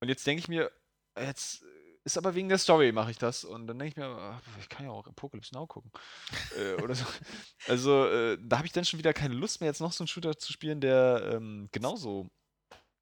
[0.00, 0.72] Und jetzt denke ich mir,
[1.18, 1.62] jetzt
[2.04, 3.44] ist aber wegen der Story mache ich das.
[3.44, 5.92] Und dann denke ich mir, ah, ich kann ja auch Apocalypse Now gucken.
[6.56, 7.04] äh, oder so.
[7.68, 10.08] Also äh, da habe ich dann schon wieder keine Lust mehr, jetzt noch so einen
[10.08, 12.30] Shooter zu spielen, der ähm, genauso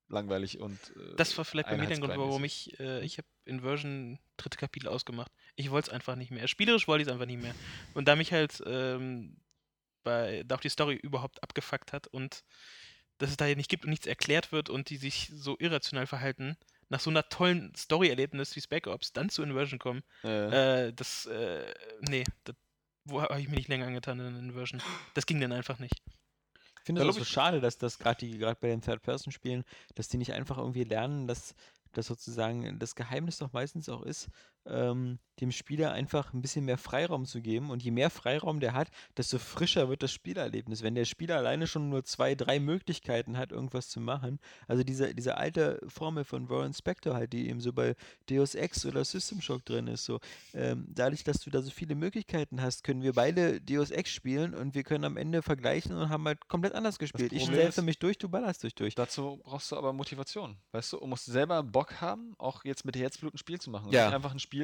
[0.08, 3.26] langweilig und äh, Das war vielleicht bei mir der Grund, warum ich, äh, ich habe
[3.44, 5.32] Inversion dritte Kapitel ausgemacht.
[5.56, 6.46] Ich wollte es einfach nicht mehr.
[6.48, 7.54] Spielerisch wollte ich es einfach nicht mehr.
[7.94, 9.36] Und da mich halt ähm,
[10.04, 12.44] bei, da auch die Story überhaupt abgefuckt hat und
[13.18, 16.06] dass es da ja nicht gibt und nichts erklärt wird und die sich so irrational
[16.06, 16.56] verhalten,
[16.88, 21.26] nach so einer tollen Story-Erlebnis wie Spec Ops dann zu Inversion kommen, Äh, äh, das,
[21.26, 22.54] äh, nee, das
[23.08, 24.82] wo habe ich mir nicht länger angetan in Inversion.
[25.14, 25.94] Das ging dann einfach nicht.
[26.86, 29.64] Ich finde es so schade, dass das gerade die gerade bei den Third-Person-Spielen,
[29.96, 31.56] dass die nicht einfach irgendwie lernen, dass
[31.96, 34.28] dass sozusagen das Geheimnis doch meistens auch ist,
[34.68, 37.68] ähm, dem Spieler einfach ein bisschen mehr Freiraum zu geben.
[37.70, 38.88] Und je mehr Freiraum der hat,
[39.18, 40.82] desto frischer wird das Spielerlebnis.
[40.82, 45.14] Wenn der Spieler alleine schon nur zwei, drei Möglichkeiten hat, irgendwas zu machen, also diese,
[45.14, 47.94] diese alte Formel von Warren Spector halt, die eben so bei
[48.30, 50.20] Deus Ex oder System Shock drin ist, so
[50.54, 54.54] ähm, dadurch, dass du da so viele Möglichkeiten hast, können wir beide Deus Ex spielen
[54.54, 57.32] und wir können am Ende vergleichen und haben halt komplett anders gespielt.
[57.34, 58.94] Ich ist- mich durch, du ballerst dich durch.
[58.94, 60.96] Dazu brauchst du aber Motivation, weißt du?
[61.00, 63.88] Du musst selber Bock haben, auch jetzt mit Herzblut ein Spiel zu machen.
[63.88, 64.08] Und Ja.
[64.08, 64.55] Einfach ein Spiel,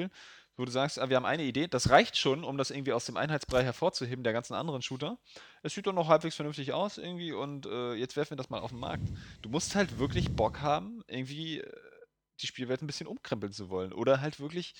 [0.56, 3.06] wo du sagst, ah, wir haben eine Idee, das reicht schon, um das irgendwie aus
[3.06, 5.18] dem Einheitsbrei hervorzuheben, der ganzen anderen Shooter.
[5.62, 8.60] Es sieht doch noch halbwegs vernünftig aus irgendwie und äh, jetzt werfen wir das mal
[8.60, 9.08] auf den Markt.
[9.40, 11.72] Du musst halt wirklich Bock haben, irgendwie äh,
[12.40, 13.92] die Spielwelt ein bisschen umkrempeln zu wollen.
[13.92, 14.74] Oder halt wirklich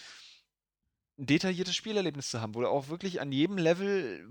[1.18, 4.28] ein detailliertes Spielerlebnis zu haben, wo du auch wirklich an jedem Level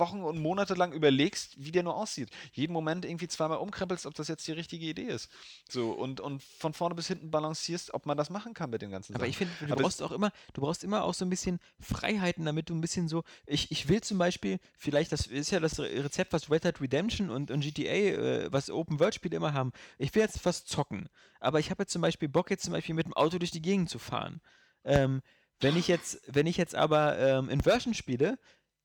[0.00, 2.30] Wochen und Monate lang überlegst, wie der nur aussieht.
[2.52, 5.30] Jeden Moment irgendwie zweimal umkrempelst, ob das jetzt die richtige Idee ist.
[5.68, 8.90] So, und, und von vorne bis hinten balancierst, ob man das machen kann mit den
[8.90, 9.30] ganzen Aber Sachen.
[9.30, 12.44] ich finde, du Aber brauchst auch immer, du brauchst immer auch so ein bisschen Freiheiten,
[12.44, 15.78] damit du ein bisschen so, ich, ich will zum Beispiel, vielleicht, das ist ja das
[15.78, 19.72] Re- Rezept, was Red Dead Redemption und, und GTA, äh, was Open-World-Spiele immer haben.
[19.98, 21.08] Ich will jetzt was zocken,
[21.40, 23.62] aber ich habe jetzt zum Beispiel Bock, jetzt zum Beispiel mit dem Auto durch die
[23.62, 24.40] Gegend zu fahren.
[24.84, 25.22] Ähm,
[25.60, 28.38] wenn ich jetzt, wenn ich jetzt aber ähm, Inversion spiele,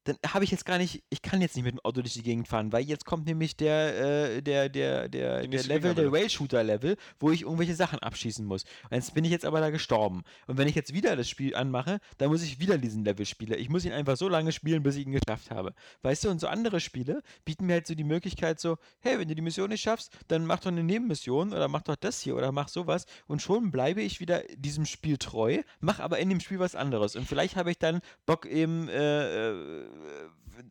[0.05, 2.21] dann habe ich jetzt gar nicht, ich kann jetzt nicht mit dem Auto durch die
[2.21, 6.11] Gegend fahren, weil jetzt kommt nämlich der, äh, der, der, der, der Level, der.
[6.11, 8.63] Rail-Shooter-Level, wo ich irgendwelche Sachen abschießen muss.
[8.83, 10.21] Und jetzt bin ich jetzt aber da gestorben.
[10.45, 13.59] Und wenn ich jetzt wieder das Spiel anmache, dann muss ich wieder diesen Level spielen.
[13.59, 15.73] Ich muss ihn einfach so lange spielen, bis ich ihn geschafft habe.
[16.03, 19.27] Weißt du, und so andere Spiele bieten mir halt so die Möglichkeit so, hey, wenn
[19.27, 22.35] du die Mission nicht schaffst, dann mach doch eine Nebenmission oder mach doch das hier
[22.35, 23.07] oder mach sowas.
[23.25, 27.15] Und schon bleibe ich wieder diesem Spiel treu, mach aber in dem Spiel was anderes.
[27.15, 29.94] Und vielleicht habe ich dann Bock eben äh, äh,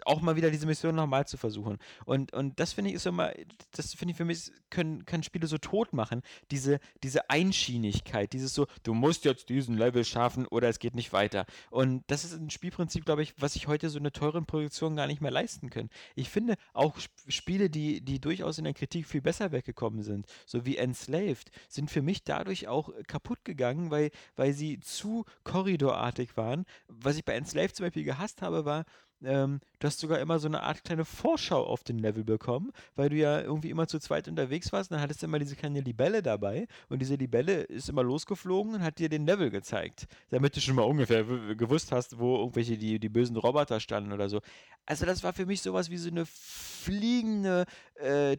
[0.05, 1.79] auch mal wieder diese Mission nochmal zu versuchen.
[2.05, 3.33] Und, und das finde ich ist immer,
[3.73, 8.55] das finde ich für mich, können, können Spiele so tot machen, diese, diese Einschienigkeit, dieses
[8.55, 11.47] so, du musst jetzt diesen Level schaffen oder es geht nicht weiter.
[11.71, 15.07] Und das ist ein Spielprinzip, glaube ich, was sich heute so eine teuren Produktion gar
[15.07, 15.91] nicht mehr leisten können.
[16.15, 20.27] Ich finde auch Sp Spiele, die, die durchaus in der Kritik viel besser weggekommen sind,
[20.47, 25.25] so wie Enslaved, sind für mich dadurch auch äh, kaputt gegangen, weil, weil sie zu
[25.45, 26.65] korridorartig waren.
[26.89, 28.85] Was ich bei Enslaved zum Beispiel gehasst habe, war,
[29.27, 33.11] ähm, du hast sogar immer so eine Art kleine Vorschau auf den Level bekommen, weil
[33.11, 34.91] du ja irgendwie immer zu zweit unterwegs warst.
[34.91, 38.75] Und dann hattest du immer diese kleine Libelle dabei und diese Libelle ist immer losgeflogen
[38.77, 41.23] und hat dir den Level gezeigt, damit du schon mal ungefähr
[41.55, 44.41] gewusst hast, wo irgendwelche die, die bösen Roboter standen oder so.
[44.87, 47.67] Also das war für mich sowas wie so eine fliegende
[47.97, 48.37] äh,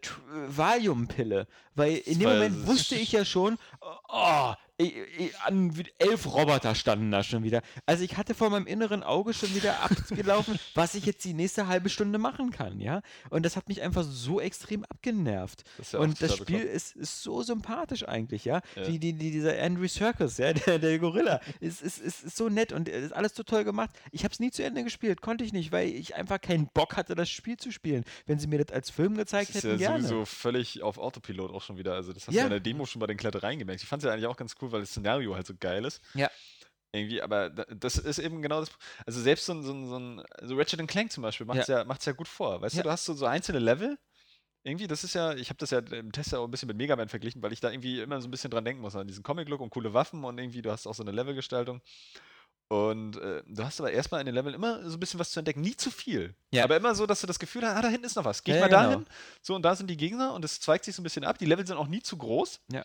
[0.48, 3.58] Valium-Pille, weil in dem Moment wusste ich ja schon,
[4.10, 4.84] oh, i-
[5.20, 7.62] i- an elf Roboter standen da schon wieder.
[7.86, 11.68] Also ich hatte vor meinem inneren Auge schon wieder abgelaufen, was ich jetzt die nächste
[11.68, 13.02] halbe Stunde machen kann, ja.
[13.30, 15.64] Und das hat mich einfach so extrem abgenervt.
[15.78, 18.62] Das ja Und das Spiel ist, ist so sympathisch eigentlich, ja.
[18.76, 18.84] Ja.
[18.84, 22.50] Die, die, die, dieser Andrew Circus, ja, der, der Gorilla, ist, ist, ist, ist so
[22.50, 23.90] nett und ist alles so toll gemacht.
[24.12, 26.96] Ich habe es nie zu Ende gespielt, konnte ich nicht, weil ich einfach keinen Bock
[26.98, 28.04] hatte, das Spiel zu spielen.
[28.26, 30.04] Wenn sie mir das als Film gezeigt Das ist hätten, ja gerne.
[30.08, 31.94] sowieso völlig auf Autopilot auch schon wieder.
[31.94, 32.40] Also das hast du Ja.
[32.42, 33.82] ja in der Demo schon bei den Klettereien gemerkt.
[33.82, 36.02] Ich fand es ja eigentlich auch ganz cool, weil das Szenario halt so geil ist.
[36.14, 36.30] Ja.
[36.96, 38.72] Irgendwie, aber da- das ist eben genau das.
[39.06, 41.68] Also selbst so ein, so ein, so ein also Ratchet Clank zum Beispiel macht es
[41.68, 41.84] ja.
[41.84, 42.62] macht's ja gut vor.
[42.62, 42.84] Weißt Ja.
[42.84, 43.98] du, du hast so, so einzelne Level.
[44.64, 46.78] Irgendwie, das ist ja, ich habe das ja im Test ja auch ein bisschen mit
[46.78, 49.08] Mega Man verglichen, weil ich da irgendwie immer so ein bisschen dran denken muss, an
[49.08, 51.82] diesen Comic-Look und coole Waffen und irgendwie, du hast auch so eine Levelgestaltung.
[52.68, 55.40] Und äh, du hast aber erstmal in den Leveln immer so ein bisschen was zu
[55.40, 56.34] entdecken, nie zu viel.
[56.52, 56.64] Ja.
[56.64, 58.44] Aber immer so, dass du das Gefühl hast, ah, da hinten ist noch was.
[58.44, 59.00] Geh ich Ja, mal ja, dahin.
[59.00, 59.10] genau.
[59.44, 61.38] So, und da sind die Gegner und es zweigt sich so ein bisschen ab.
[61.38, 62.62] Die Level sind auch nie zu groß.
[62.72, 62.84] Ja.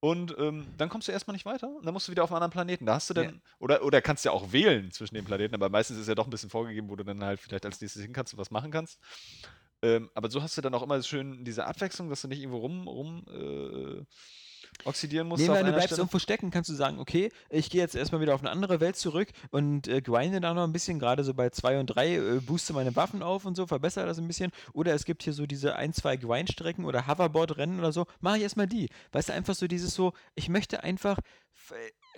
[0.00, 2.36] Und ähm, dann kommst du erstmal nicht weiter und dann musst du wieder auf einen
[2.36, 2.86] anderen Planeten.
[2.86, 3.32] Da hast du dann, Ja.
[3.58, 6.30] oder, oder kannst ja auch wählen zwischen den Planeten, aber meistens ist ja doch ein
[6.30, 9.00] bisschen vorgegeben, wo du dann halt vielleicht als nächstes hin kannst und was machen kannst.
[9.82, 12.58] Ähm, aber so hast du dann auch immer schön diese Abwechslung, dass du nicht irgendwo
[12.58, 14.04] rum, rum äh,
[14.84, 15.42] oxidieren musst.
[15.42, 16.00] Nee, weil du bleibst Stelle.
[16.00, 18.96] irgendwo stecken, kannst du sagen, okay, ich gehe jetzt erstmal wieder auf eine andere Welt
[18.96, 22.40] zurück und äh, grinde da noch ein bisschen, gerade so bei 2 und 3, äh,
[22.40, 24.52] booste meine Waffen auf und so, verbessere das ein bisschen.
[24.72, 28.42] Oder es gibt hier so diese ein, zwei Grindstrecken oder Hoverboard-Rennen oder so, mache ich
[28.42, 28.88] erstmal die.
[29.12, 31.18] Weißt du, einfach so dieses so, ich möchte einfach.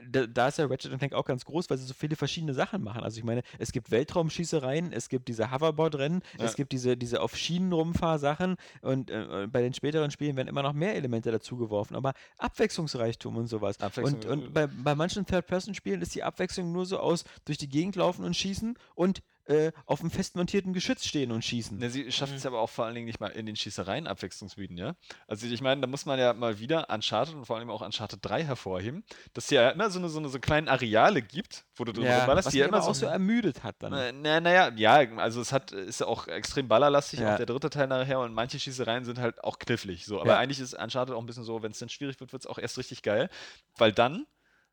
[0.08, 3.02] Da, ist ja Ratchet Clank auch ganz groß, weil sie so viele verschiedene Sachen machen.
[3.02, 6.44] Also ich meine, es gibt Weltraumschießereien, es gibt diese Hoverboard-Rennen, Ja.
[6.44, 10.62] es gibt diese, diese auf Schienen rumfahr-Sachen und äh, bei den späteren Spielen werden immer
[10.62, 11.96] noch mehr Elemente dazugeworfen.
[11.96, 13.78] Aber Abwechslungsreichtum und sowas.
[13.80, 14.54] Abwechslung Und, und gut.
[14.54, 18.36] bei, bei manchen Third-Person-Spielen ist die Abwechslung nur so aus, durch die Gegend laufen und
[18.36, 21.78] schießen und äh, auf einem fest montierten Geschütz stehen und schießen.
[21.78, 22.48] Ne, sie schafft es Mhm.
[22.48, 24.94] aber auch vor allen Dingen nicht mal in den Schießereien Abwechslung zu bieten, ja.
[25.26, 28.20] Also ich meine, da muss man ja mal wieder Uncharted und vor allem auch Uncharted
[28.22, 29.04] 3 hervorheben,
[29.34, 32.04] dass es ja immer so eine, so eine so kleinen Areale gibt, wo du drin
[32.04, 33.92] ja, ballerst, was die ja immer aber auch so ermüdet hat dann.
[33.92, 37.32] Äh, Na, naja, ja, also es hat, ist ja auch extrem ballerlastig, Ja.
[37.32, 40.06] auch der dritte Teil nachher und manche Schießereien sind halt auch knifflig.
[40.06, 40.20] So.
[40.20, 40.38] Aber Ja.
[40.38, 42.58] eigentlich ist Uncharted auch ein bisschen so, wenn es dann schwierig wird, wird es auch
[42.58, 43.28] erst richtig geil.
[43.76, 44.26] Weil dann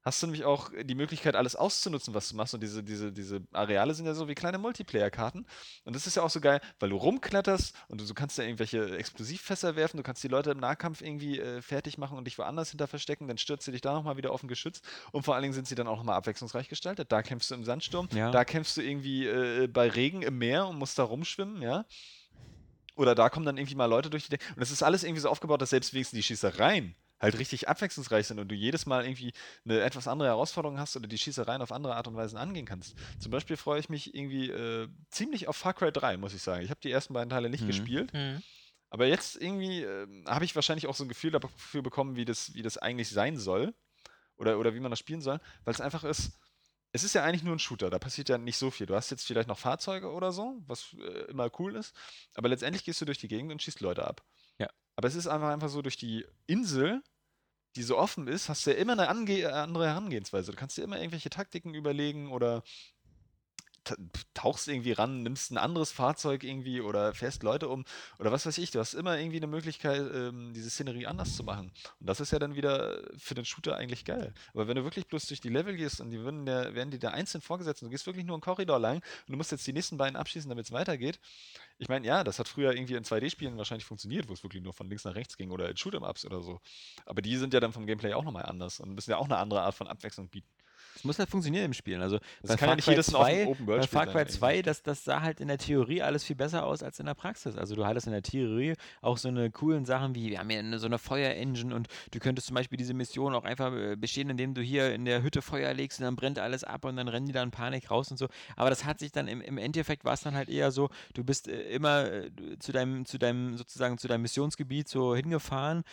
[0.07, 2.53] hast du nämlich auch die Möglichkeit, alles auszunutzen, was du machst.
[2.53, 5.45] Und diese, diese, diese Areale sind ja so wie kleine Multiplayer-Karten.
[5.83, 8.45] Und das ist ja auch so geil, weil du rumkletterst und du, du kannst ja
[8.45, 12.37] irgendwelche Explosivfässer werfen, du kannst die Leute im Nahkampf irgendwie äh, fertig machen und dich
[12.37, 14.81] woanders hinter verstecken, dann stürzt du dich da nochmal wieder auf ein Geschütz.
[15.11, 17.11] Und vor allen Dingen sind sie dann auch nochmal abwechslungsreich gestaltet.
[17.11, 18.31] Da kämpfst du im Sandsturm, Ja.
[18.31, 21.85] da kämpfst du irgendwie äh, bei Regen im Meer und musst da rumschwimmen, ja.
[22.95, 24.45] Oder da kommen dann irgendwie mal Leute durch die Decke.
[24.53, 28.27] Und das ist alles irgendwie so aufgebaut, dass selbst wenigstens die Schießereien halt richtig abwechslungsreich
[28.27, 29.33] sind und du jedes Mal irgendwie
[29.65, 32.95] eine etwas andere Herausforderung hast oder die Schießereien auf andere Art und Weise angehen kannst.
[33.19, 36.63] Zum Beispiel freue ich mich irgendwie äh, ziemlich auf Far Cry 3, muss ich sagen.
[36.63, 37.67] Ich habe die ersten beiden Teile nicht Mhm.
[37.67, 38.41] gespielt, Mhm.
[38.89, 42.53] aber jetzt irgendwie ähm, habe ich wahrscheinlich auch so ein Gefühl dafür bekommen, wie das,
[42.53, 43.73] wie das eigentlich sein soll
[44.37, 46.31] oder, oder wie man das spielen soll, weil es einfach ist.
[46.93, 48.87] Es ist ja eigentlich nur ein Shooter, da passiert ja nicht so viel.
[48.87, 51.95] Du hast jetzt vielleicht noch Fahrzeuge oder so, was äh, immer cool ist,
[52.35, 54.23] aber letztendlich gehst du durch die Gegend und schießt Leute ab.
[54.57, 54.69] Ja.
[54.95, 57.03] Aber es ist einfach, einfach so, durch die Insel,
[57.75, 60.51] die so offen ist, hast du ja immer eine ange äh, andere Herangehensweise.
[60.51, 62.63] Du kannst dir immer irgendwelche Taktiken überlegen oder
[64.33, 67.85] tauchst irgendwie ran, nimmst ein anderes Fahrzeug irgendwie oder fährst Leute um
[68.19, 68.71] oder was weiß ich.
[68.71, 71.71] Du hast immer irgendwie eine Möglichkeit, ähm, diese Szenerie anders zu machen.
[71.99, 74.33] Und das ist ja dann wieder für den Shooter eigentlich geil.
[74.53, 76.99] Aber wenn du wirklich bloß durch die Level gehst und die würden der, werden dir
[76.99, 79.65] da einzeln vorgesetzt und du gehst wirklich nur einen Korridor lang und du musst jetzt
[79.67, 81.19] die nächsten beiden abschießen, damit es weitergeht.
[81.79, 84.73] Ich meine, ja, das hat früher irgendwie in 2D-Spielen wahrscheinlich funktioniert, wo es wirklich nur
[84.73, 86.59] von links nach rechts ging oder in Shoot'em-Ups oder so.
[87.05, 89.37] Aber die sind ja dann vom Gameplay auch nochmal anders und müssen ja auch eine
[89.37, 90.49] andere Art von Abwechslung bieten.
[90.95, 92.01] Es muss halt funktionieren im Spielen.
[92.01, 94.05] Also Das bei kann ja Far nicht Cry jedes 2, Open- Open-World bei Spiel Far
[94.07, 94.33] Cry irgendwie.
[94.33, 97.13] 2, das, das sah halt in der Theorie alles viel besser aus als in der
[97.13, 97.55] Praxis.
[97.55, 100.59] Also du hattest in der Theorie auch so eine coolen Sachen wie, wir haben hier
[100.59, 104.29] eine, so eine Feuerengine und du könntest zum Beispiel diese Mission auch einfach äh, bestehen,
[104.29, 107.07] indem du hier in der Hütte Feuer legst und dann brennt alles ab und dann
[107.07, 108.27] rennen die da in Panik raus und so.
[108.55, 111.23] Aber das hat sich dann im, im Endeffekt war es dann halt eher so, du
[111.23, 115.83] bist äh, immer äh, zu deinem, zu deinem, sozusagen zu deinem Missionsgebiet so hingefahren,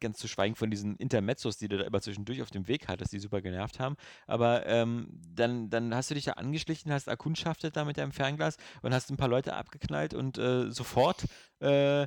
[0.00, 3.12] ganz zu schweigen von diesen Intermezzos, die du da immer zwischendurch auf dem Weg hattest,
[3.12, 3.96] die super genervt haben.
[4.26, 8.56] Aber ähm, dann, dann hast du dich da angeschlichen, hast erkundschaftet da mit deinem Fernglas
[8.82, 11.24] und hast ein paar Leute abgeknallt und äh, sofort
[11.60, 12.06] äh,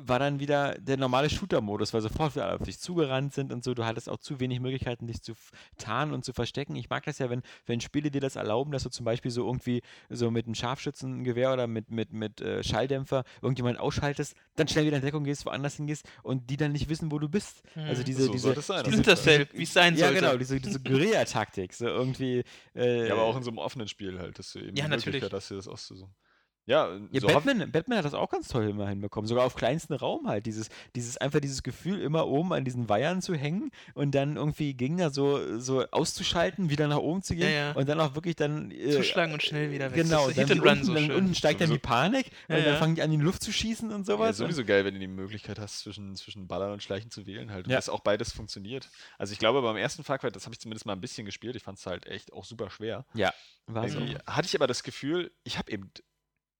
[0.00, 3.62] war dann wieder der normale Shooter-Modus, weil sofort wieder alle auf dich zugerannt sind und
[3.62, 3.74] so.
[3.74, 5.34] Du hattest auch zu wenig Möglichkeiten, dich zu
[5.76, 6.74] tarnen und zu verstecken.
[6.76, 9.46] Ich mag das ja, wenn, wenn Spiele dir das erlauben, dass du zum Beispiel so
[9.46, 14.86] irgendwie so mit einem Scharfschützengewehr oder mit, mit, mit äh, Schalldämpfer irgendjemand ausschaltest, dann schnell
[14.86, 17.62] wieder in Deckung gehst, woanders hingehst und die dann nicht wissen, wo du bist.
[17.76, 18.06] Also Mhm.
[18.06, 20.20] diese, So diese, diese Cell, wie es sein ja, sollte.
[20.22, 22.42] genau, diese, diese Guerilla-Taktik, so irgendwie.
[22.74, 24.90] Äh, Ja, aber auch in so einem offenen Spiel halt, dass du eben Ja, die
[24.90, 25.06] natürlich.
[25.06, 26.12] Möglichkeit hast, dir das auszusuchen.
[26.68, 29.26] Ja, Ja, so Batman, Batman hat das auch ganz toll immer hinbekommen.
[29.26, 30.46] Sogar auf kleinsten Raum halt.
[30.46, 34.74] Dieses, dieses, einfach dieses Gefühl, immer oben an diesen Weihern zu hängen und dann irgendwie
[34.74, 37.72] Gegner so, so auszuschalten, wieder nach oben zu gehen Ja, ja.
[37.72, 38.70] und dann auch wirklich dann.
[38.70, 40.02] Äh, Zuschlagen und schnell wieder weg.
[40.04, 41.14] Genau, Das ist dann Hit and Run unten, so dann schön.
[41.16, 41.88] unten steigt dann die Sowieso.
[41.88, 42.76] Panik Ja, und dann ja.
[42.76, 44.36] fangen die an, in die Luft zu schießen und Ja, sowas.
[44.36, 47.64] sowieso geil, wenn du die Möglichkeit hast, zwischen, zwischen Ballern und Schleichen zu wählen halt.
[47.66, 47.78] Und Ja.
[47.78, 48.90] dass auch beides funktioniert.
[49.16, 51.56] Also ich glaube, beim ersten Far Cry, das habe ich zumindest mal ein bisschen gespielt,
[51.56, 53.06] ich fand es halt echt auch super schwer.
[53.14, 53.32] ja,
[53.66, 53.98] war so.
[53.98, 55.90] Irgendwie hatte ich aber das Gefühl, ich habe eben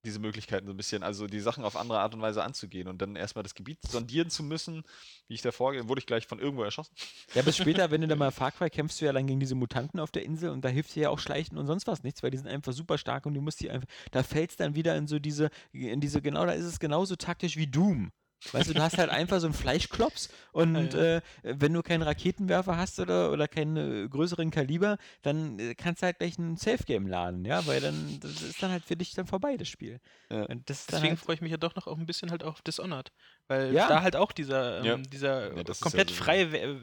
[0.09, 3.01] diese Möglichkeiten so ein bisschen, also die Sachen auf andere Art und Weise anzugehen und
[3.01, 4.83] dann erstmal das Gebiet sondieren zu müssen,
[5.29, 6.95] wie ich da vorgehe, wurde ich gleich von irgendwo erschossen.
[7.35, 9.55] Ja, bis später, wenn du da mal Far Cry kämpfst du ja dann gegen diese
[9.55, 12.23] Mutanten auf der Insel und da hilft dir ja auch Schleichen und sonst was nichts,
[12.23, 14.97] weil die sind einfach super stark und du musst die einfach, da fällst dann wieder
[14.97, 18.11] in so diese, in diese, genau, da ist es genauso taktisch wie Doom.
[18.53, 22.03] Weißt du, du hast halt einfach so einen Fleischklops und Ja, Äh, wenn du keinen
[22.03, 26.57] Raketenwerfer hast oder, oder keinen äh, größeren Kaliber, dann äh, kannst du halt gleich ein
[26.57, 30.01] Safe-Game laden, ja, weil dann, das ist dann halt für dich dann vorbei, das Spiel.
[30.31, 30.45] Ja.
[30.45, 32.63] Und das Deswegen halt, freue ich mich ja doch noch auch ein bisschen halt auf
[32.63, 33.11] Dishonored.
[33.49, 33.89] Weil Ja.
[33.89, 34.97] da halt auch dieser, ähm, Ja.
[34.99, 36.77] dieser Ja, das ist ja komplett so- freie, äh,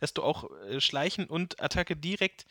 [0.00, 2.44] dass du auch äh, Schleichen und Attacke direkt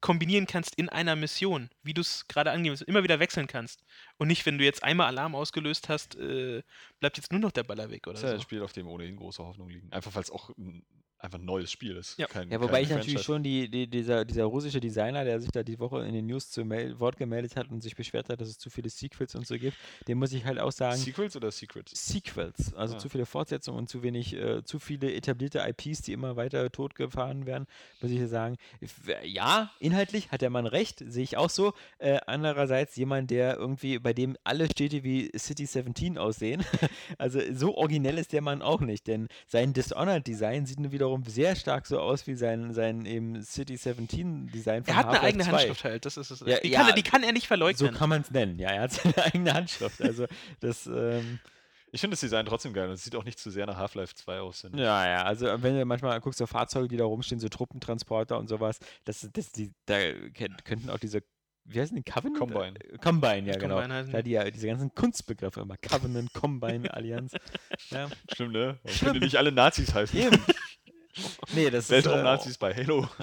[0.00, 3.82] kombinieren kannst in einer Mission, wie du es gerade angibst, immer wieder wechseln kannst.
[4.16, 6.62] Und nicht, wenn du jetzt einmal Alarm ausgelöst hast, äh,
[7.00, 8.42] bleibt jetzt nur noch der Baller weg oder Das ist ja ein so.
[8.42, 9.92] Spiel, auf dem ohnehin große Hoffnungen liegen.
[9.92, 10.84] Einfach weil es auch ein,
[11.20, 12.18] einfach ein neues Spiel ist.
[12.18, 12.26] Ja.
[12.26, 15.50] Kein, Ja, wobei kein ich natürlich schon die, die, dieser, dieser russische Designer, der sich
[15.50, 18.40] da die Woche in den News zu mel Wort gemeldet hat und sich beschwert hat,
[18.40, 19.76] dass es zu viele Sequels und so gibt,
[20.06, 21.92] dem muss ich halt auch sagen, Sequels oder Secrets?
[22.08, 22.98] Sequels, also Ah.
[22.98, 27.46] zu viele Fortsetzungen und zu wenig, äh, zu viele etablierte IPs, die immer weiter totgefahren
[27.46, 27.66] werden,
[28.00, 31.72] muss ich sagen, f- ja, inhaltlich hat der Mann recht, sehe ich auch so.
[31.98, 36.64] Äh, andererseits jemand, der irgendwie, bei dem alle Städte wie City 17 aussehen,
[37.18, 41.56] also so originell ist der Mann auch nicht, denn sein Dishonored-Design sieht nun wiederum sehr
[41.56, 45.50] stark so aus wie sein, sein eben City 17-Design von Er hat eine eigene 2.
[45.52, 46.40] Handschrift halt, das ist es.
[46.40, 47.94] Ja, die, ja, kann er, die kann er nicht So verleugnen.
[47.94, 50.26] kann man es nennen, ja, er hat seine eigene Handschrift, also
[50.60, 51.38] das, ähm,
[51.92, 54.14] Ich finde das Design trotzdem geil und es sieht auch nicht zu sehr nach Half-Life
[54.14, 54.66] 2 aus.
[54.74, 58.48] Ja, ja, also wenn du manchmal guckst, so Fahrzeuge, die da rumstehen, so Truppentransporter und
[58.48, 59.98] sowas, das, das, die, da
[60.34, 61.22] könnt- könnten auch diese,
[61.70, 62.38] wie heißen die, Covenant?
[62.38, 62.74] Combine.
[63.02, 63.74] Combine, ja, genau.
[63.76, 64.30] Combine heißen Da die.
[64.30, 67.32] ja, diese ganzen Kunstbegriffe immer, Covenant, Combine, Allianz.
[67.90, 68.08] Ja.
[68.32, 68.78] Stimmt, ne?
[68.82, 69.08] Warum Schlimm.
[69.10, 70.18] können die nicht alle Nazis heißen?
[70.18, 70.42] Eben.
[71.54, 73.08] Nee, das ist, äh, Weltraum-Nazis bei Halo.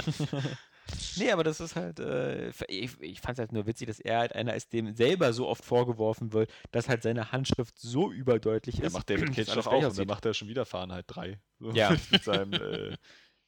[1.18, 4.20] Nee, aber das ist halt, äh, ich, ich fand es halt nur witzig, dass er
[4.20, 8.80] halt einer ist, dem selber so oft vorgeworfen wird, dass halt seine Handschrift so überdeutlich
[8.82, 8.94] ist.
[8.94, 10.08] macht David Cage doch auch und dann aussieht.
[10.08, 11.40] macht er schon wieder Fahrenheit 3.
[11.60, 11.96] So Ja.
[12.12, 12.96] Mit seinem äh,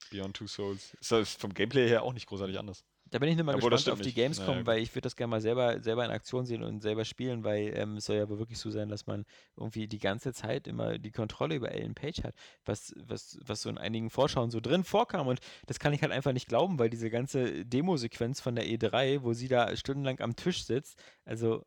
[0.09, 0.95] Beyond Two Souls.
[0.99, 2.83] Ist das vom Gameplay her auch nicht großartig anders.
[3.11, 4.13] Da bin ich nur mal Obwohl, gespannt auf die.
[4.13, 7.05] Gamescom, Naja, weil ich würde das gerne mal selber, selber in Aktion sehen und selber
[7.05, 9.25] spielen, weil ähm, es soll ja wohl wirklich so sein, dass man
[9.55, 12.35] irgendwie die ganze Zeit immer die Kontrolle über Ellen Page hat,
[12.65, 15.27] was, was, was so in einigen Vorschauen so drin vorkam.
[15.27, 19.23] Und das kann ich halt einfach nicht glauben, weil diese ganze Demosequenz von der E3,
[19.23, 21.65] wo sie da stundenlang am Tisch sitzt, also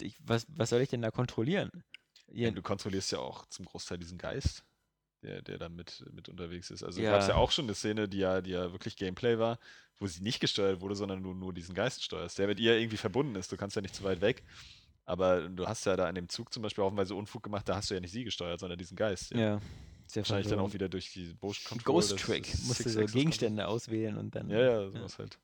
[0.00, 1.70] ich, was, was soll ich denn da kontrollieren?
[2.28, 4.64] Ja, du kontrollierst ja auch zum Großteil diesen Geist,
[5.22, 6.82] der, der da mit, mit unterwegs ist.
[6.82, 7.10] Also Ja.
[7.12, 9.58] gab es ja auch schon eine Szene, die ja, die ja wirklich Gameplay war,
[10.00, 12.96] wo sie nicht gesteuert wurde, sondern du nur diesen Geist steuerst, der mit ihr irgendwie
[12.96, 13.50] verbunden ist.
[13.52, 14.42] Du kannst ja nicht zu weit weg.
[15.06, 17.90] Aber du hast ja da an dem Zug zum Beispiel haufenweise Unfug gemacht, da hast
[17.90, 19.32] du ja nicht sie gesteuert, sondern diesen Geist.
[19.32, 19.60] der ja,
[20.06, 20.70] sehr Wahrscheinlich dann verwirrend.
[20.70, 21.94] auch wieder durch die Motion Control.
[21.94, 24.48] Ghost Trick, musst du so Gegenstände auswählen und dann.
[24.48, 25.38] Ja, ja, sowas halt.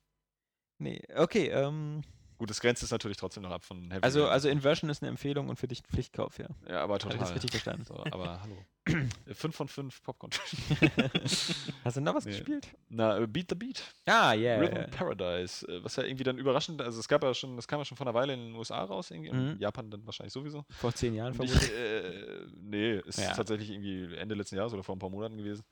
[0.79, 2.01] Nee, okay, ähm,
[2.41, 4.31] Gut, das grenzt es natürlich trotzdem noch ab von Heavy also, Rain.
[4.31, 6.47] also Inversion ist eine Empfehlung und für dich ein Pflichtkauf, ja.
[6.67, 7.19] Ja, aber Habe ich total.
[7.19, 7.85] das richtig verstanden?
[7.85, 8.65] So, aber hallo.
[9.31, 10.31] 5 von 5 Popcorn.
[11.83, 12.31] Hast du noch was Nee.
[12.31, 12.67] gespielt?
[12.89, 13.83] Na, äh, Beat the Beat.
[14.07, 14.57] Ah, ja.
[14.57, 15.67] Rhythm Yeah, Paradise.
[15.67, 17.95] äh, Was ja irgendwie dann überraschend, also es gab ja schon, das kam ja schon
[17.95, 19.57] vor einer Weile in den USA raus, irgendwie, Mhm.
[19.59, 20.65] Japan dann wahrscheinlich sowieso.
[20.71, 21.69] Vor zehn Jahren vermutlich.
[21.71, 23.33] äh, nee, ist Ja.
[23.35, 25.63] tatsächlich irgendwie Ende letzten Jahres oder vor ein paar Monaten gewesen.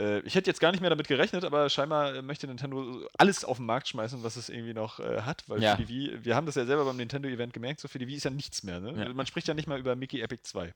[0.00, 3.44] Äh, ich hätte jetzt gar nicht mehr damit gerechnet, aber scheinbar äh, möchte Nintendo alles
[3.44, 5.76] auf den Markt schmeißen, was es irgendwie noch äh, hat, weil Ja.
[5.76, 8.16] für die Wii, wir haben das ja selber beim Nintendo-Event gemerkt, so für die Wii
[8.16, 8.80] ist ja nichts mehr.
[8.80, 9.04] Ne?
[9.04, 9.12] Ja.
[9.12, 10.72] Man spricht ja nicht mal über Mickey Epic 2.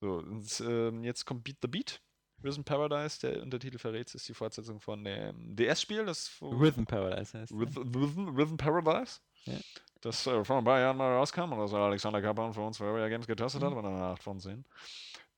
[0.00, 2.00] So, und, ähm, jetzt kommt Beat the Beat.
[2.44, 7.50] Rhythm Paradise, der Untertitel verrät, ist die Fortsetzung von dem DS-Spiel, das Rhythm Paradise heißt.
[7.50, 9.20] Rhythm, Rhythm, Rhythm Paradise.
[9.46, 9.54] Ja.
[10.02, 12.84] Das äh, vor ein paar Jahren mal rauskam und das Alexander Kaplan für uns für
[12.84, 13.66] Area Games getestet Mhm.
[13.66, 14.66] hat, mit einer 8 von 10.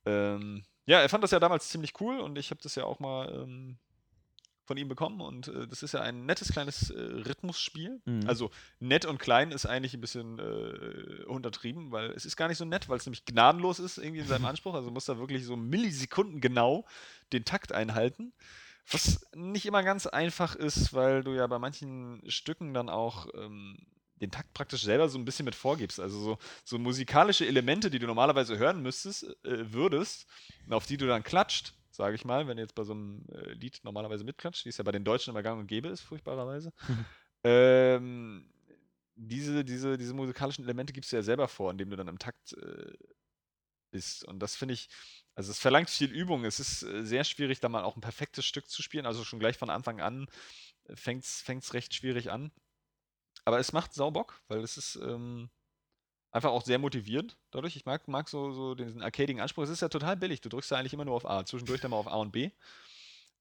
[0.05, 2.99] Ähm, ja, er fand das ja damals ziemlich cool und ich habe das ja auch
[2.99, 3.77] mal ähm,
[4.65, 8.01] von ihm bekommen und äh, das ist ja ein nettes kleines äh, Rhythmusspiel.
[8.05, 8.27] Mhm.
[8.27, 8.49] Also
[8.79, 12.65] nett und klein ist eigentlich ein bisschen äh, untertrieben, weil es ist gar nicht so
[12.65, 14.73] nett, weil es nämlich gnadenlos ist irgendwie in seinem Anspruch.
[14.73, 16.85] Also muss da wirklich so Millisekunden genau
[17.33, 18.33] den Takt einhalten.
[18.89, 23.77] Was nicht immer ganz einfach ist, weil du ja bei manchen Stücken dann auch ähm,
[24.21, 25.99] den Takt praktisch selber so ein bisschen mit vorgibst.
[25.99, 30.27] Also so, so musikalische Elemente, die du normalerweise hören müsstest, äh, würdest,
[30.65, 33.25] und auf die du dann klatscht, sage ich mal, wenn du jetzt bei so einem
[33.31, 36.01] äh, Lied normalerweise mitklatscht, wie es ja bei den Deutschen immer gang und gäbe ist,
[36.01, 36.73] furchtbarerweise.
[37.43, 38.49] ähm,
[39.15, 42.53] diese, diese, diese musikalischen Elemente gibst du ja selber vor, indem du dann im Takt
[42.53, 42.93] äh,
[43.91, 44.23] bist.
[44.25, 44.89] Und das finde ich,
[45.35, 46.45] also es verlangt viel Übung.
[46.45, 49.05] Es ist äh, sehr schwierig, da mal auch ein perfektes Stück zu spielen.
[49.05, 50.27] Also schon gleich von Anfang an
[50.95, 52.51] fängt es recht schwierig an.
[53.49, 55.49] Aber es macht Saubock, weil es ist ähm,
[56.29, 57.75] einfach auch sehr motivierend dadurch.
[57.75, 59.63] Ich mag, mag so, so diesen arcadigen Anspruch.
[59.63, 60.39] Es ist ja total billig.
[60.41, 61.43] Du drückst ja eigentlich immer nur auf A.
[61.43, 62.51] Zwischendurch dann mal auf A und B.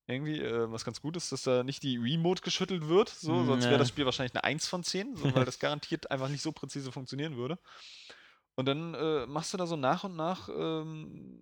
[0.06, 3.10] Irgendwie, äh, was ganz gut ist, dass da nicht die Remote geschüttelt wird.
[3.10, 6.10] So, Mm, sonst wäre das Spiel wahrscheinlich eine 1 von 10, so, weil das garantiert
[6.10, 7.58] einfach nicht so präzise funktionieren würde.
[8.54, 11.38] Und dann äh, machst du da so nach und nach ähm,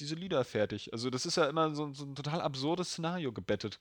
[0.00, 0.92] diese Lieder fertig.
[0.92, 3.78] Also das ist ja immer so, so ein total absurdes Szenario gebettet.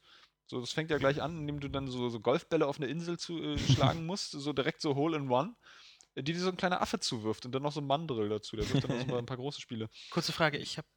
[0.48, 3.18] So, das fängt ja gleich an, indem du dann so, so Golfbälle auf eine Insel
[3.18, 3.58] zu, äh,
[3.98, 5.56] schlagen musst, so direkt so Hole in One,
[6.16, 8.56] äh, die dir so ein kleiner Affe zuwirft und dann noch so ein Mandrill dazu.
[8.56, 9.90] Der wirft dann noch so ein paar große Spiele.
[10.12, 10.88] Kurze Frage, ich habe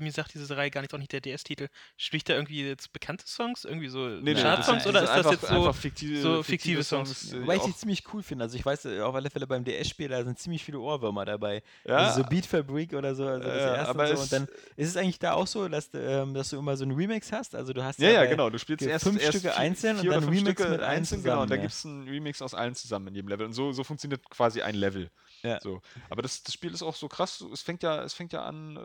[0.00, 1.68] mir sagt diese Reihe gar nicht, auch nicht der DS-Titel.
[1.96, 3.64] Spricht da irgendwie jetzt bekannte Songs?
[3.64, 5.72] Irgendwie so Nee, nee, Chartsongs das oder ist das einfach, jetzt so?
[5.72, 7.32] fiktive, so fiktive Songs?
[7.32, 8.44] äh, Wobei ich die ziemlich cool finde.
[8.44, 11.62] Also ich weiß äh, auf alle Fälle beim DS-Spiel, da sind ziemlich viele Ohrwürmer dabei.
[11.86, 14.22] ja, Also so Beat Fabrik oder so, also das Ja, erste aber und so.
[14.22, 16.84] Und dann ist es eigentlich da auch so, dass, du, ähm, dass du immer so
[16.84, 17.54] einen Remix hast.
[17.54, 18.48] Also du hast Ja, ja, bei- genau.
[18.50, 20.80] Du spielst erst fünf erst Stücke vier- einzeln und vier oder dann Remix Stücke mit
[20.82, 21.42] einzeln, genau.
[21.42, 21.60] Und zusammen, da ja.
[21.60, 23.44] gibt es einen Remix aus allen zusammen in jedem Level.
[23.46, 25.10] Und so, so funktioniert quasi ein Level.
[25.42, 25.60] Ja.
[25.60, 25.82] So.
[26.08, 27.44] Aber das, das Spiel ist auch so krass.
[27.52, 28.80] Es fängt ja, es fängt ja an, äh,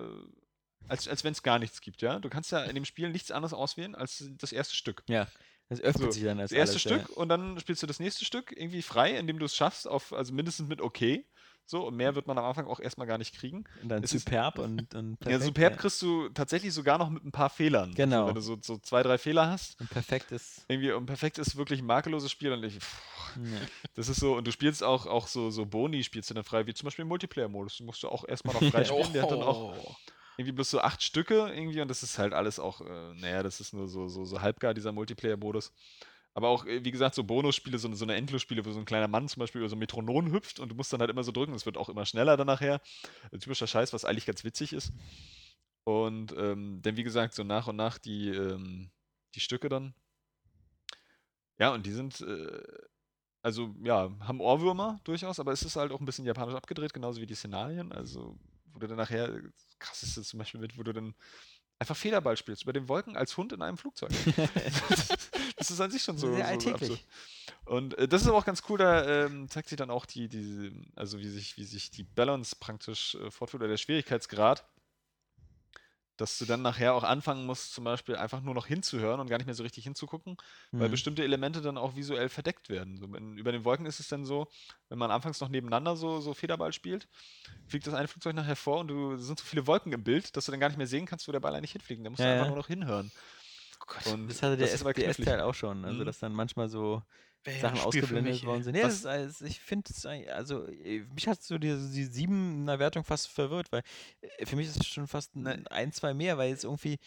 [0.87, 2.19] als, als wenn es gar nichts gibt, ja.
[2.19, 5.03] Du kannst ja in dem Spiel nichts anderes auswählen als das erste Stück.
[5.07, 5.27] Ja,
[5.69, 7.99] das öffnet So, sich dann als Das erste alles, Stück und dann spielst du das
[7.99, 11.25] nächste Stück irgendwie frei, indem du es schaffst, auf, also mindestens mit okay.
[11.67, 13.63] So, und mehr wird man am Anfang auch erstmal gar nicht kriegen.
[13.77, 13.81] Ja.
[13.83, 15.43] Und dann es ist- superb und, und ja, perfekt.
[15.45, 15.77] Superb ja.
[15.77, 17.93] kriegst du tatsächlich sogar noch mit ein paar Fehlern.
[17.93, 18.25] Genau.
[18.25, 19.79] Also, wenn du so, so zwei, drei Fehler hast.
[19.79, 20.65] Und perfekt ist.
[20.67, 23.59] Irgendwie, und perfekt ist wirklich ein makelloses Spiel und ich, pff, Ja.
[23.95, 26.67] das ist so, und du spielst auch, auch so, so Boni spielst du dann frei,
[26.67, 27.77] wie zum Beispiel im Multiplayer-Modus.
[27.77, 29.13] Die musst du auch erstmal noch frei spielen.
[29.13, 29.95] Der hat dann auch Oh.
[30.37, 33.59] Irgendwie bloß so acht Stücke irgendwie und das ist halt alles auch, äh, naja, das
[33.59, 35.73] ist nur so, so, so halbgar, dieser Multiplayer-Modus.
[36.33, 39.07] Aber auch, äh, wie gesagt, so Bonusspiele, so, so eine Endlosspiele, wo so ein kleiner
[39.07, 41.31] Mann zum Beispiel über so ein Metronom hüpft und du musst dann halt immer so
[41.31, 42.81] drücken, es wird auch immer schneller dann nachher.
[43.31, 44.93] Ein typischer Scheiß, was eigentlich ganz witzig ist.
[45.83, 48.91] Und ähm, dann, wie gesagt, so nach und nach die, ähm,
[49.35, 49.93] die Stücke dann.
[51.59, 52.63] Ja, und die sind, äh,
[53.43, 57.19] also ja, haben Ohrwürmer durchaus, aber es ist halt auch ein bisschen japanisch abgedreht, genauso
[57.21, 57.91] wie die Szenarien.
[57.91, 58.37] Also,
[58.73, 59.41] wo du dann nachher,
[59.79, 61.13] krass ist es zum Beispiel mit, wo du dann
[61.79, 64.11] einfach Federball spielst, über den Wolken als Hund in einem Flugzeug.
[65.57, 66.27] das ist an sich schon so.
[66.27, 66.91] Sehr so, so alltäglich.
[66.91, 67.05] absurd.
[67.65, 70.27] Und äh, das ist aber auch ganz cool, da ähm, zeigt sich dann auch die,
[70.29, 74.65] die, also wie sich, wie sich die Balance praktisch äh, fortführt, oder der Schwierigkeitsgrad,
[76.21, 79.37] dass du dann nachher auch anfangen musst, zum Beispiel einfach nur noch hinzuhören und gar
[79.37, 80.37] nicht mehr so richtig hinzugucken,
[80.77, 80.89] weil Mhm.
[80.89, 82.97] bestimmte Elemente dann auch visuell verdeckt werden.
[82.97, 84.47] So, wenn, über den Wolken ist es dann so,
[84.89, 87.07] wenn man anfangs noch nebeneinander so, so Federball spielt,
[87.67, 90.45] fliegt das eine Flugzeug nachher vor und du sind so viele Wolken im Bild, dass
[90.45, 92.05] du dann gar nicht mehr sehen kannst, wo der Ball eigentlich hinfliegt.
[92.05, 92.47] Da musst du Ja, einfach ja.
[92.47, 93.11] nur noch hinhören.
[93.79, 95.31] Oh Gott, Und Das hatte der ist aber knifflig.
[95.31, 95.85] SDS-Teil auch schon.
[95.85, 96.05] Also, Mhm.
[96.05, 97.03] dass dann manchmal so
[97.59, 98.73] Sachen ausgeblendet mich, worden sind.
[98.73, 102.61] Nee, das ist, alles- ich finde es, also äh, mich hat so die, die sieben
[102.61, 103.81] in der Wertung fast verwirrt, weil
[104.37, 105.63] äh, für mich ist es schon fast ein, Ne.
[105.69, 106.97] ein zwei mehr, weil jetzt irgendwie,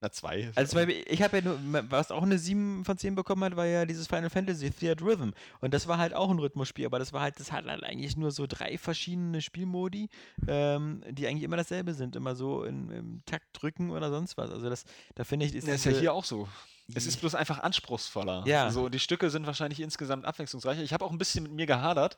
[0.00, 0.50] Na, zwei.
[0.54, 1.58] also Beispiel, ich habe ja nur,
[1.90, 5.30] was auch eine 7 von 10 bekommen hat, war ja dieses Final Fantasy Theater Rhythm.
[5.60, 8.16] Und das war halt auch ein Rhythmusspiel, aber das war halt, das hat halt eigentlich
[8.16, 10.08] nur so drei verschiedene Spielmodi,
[10.48, 14.50] ähm, die eigentlich immer dasselbe sind, immer so in, im Takt drücken oder sonst was.
[14.50, 14.84] Also das,
[15.16, 16.48] da finde ich, ist, Ja, ist ja hier auch so.
[16.94, 18.44] Es ist bloß einfach anspruchsvoller.
[18.46, 18.70] Ja.
[18.70, 20.82] So, die Stücke sind wahrscheinlich insgesamt abwechslungsreicher.
[20.82, 22.16] Ich habe auch ein bisschen mit mir gehadert.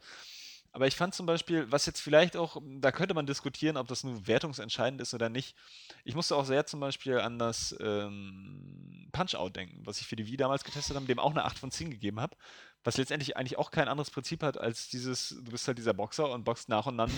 [0.74, 4.04] Aber ich fand zum Beispiel, was jetzt vielleicht auch, da könnte man diskutieren, ob das
[4.04, 5.54] nur wertungsentscheidend ist oder nicht.
[6.02, 10.26] Ich musste auch sehr zum Beispiel an das ähm, Punch-Out denken, was ich für die
[10.26, 12.36] Wii damals getestet habe, dem auch eine 8 von 10 gegeben habe.
[12.84, 16.30] Was letztendlich eigentlich auch kein anderes Prinzip hat als dieses, du bist halt dieser Boxer
[16.30, 17.10] und boxt nach und nach.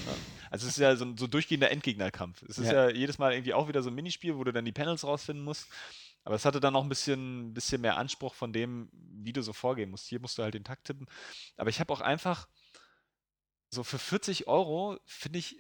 [0.51, 2.43] Also es ist ja so ein so durchgehender Endgegnerkampf.
[2.43, 2.89] Es ist ja.
[2.89, 2.91] Ja.
[2.91, 5.69] jedes Mal irgendwie auch wieder so ein Minispiel, wo du dann die Panels rausfinden musst.
[6.25, 9.53] Aber es hatte dann noch ein bisschen, bisschen mehr Anspruch von dem, wie du so
[9.53, 10.09] vorgehen musst.
[10.09, 11.07] Hier musst du halt den Takt tippen.
[11.57, 12.49] Aber ich habe auch einfach
[13.71, 15.59] so für 40 Euro, finde ich,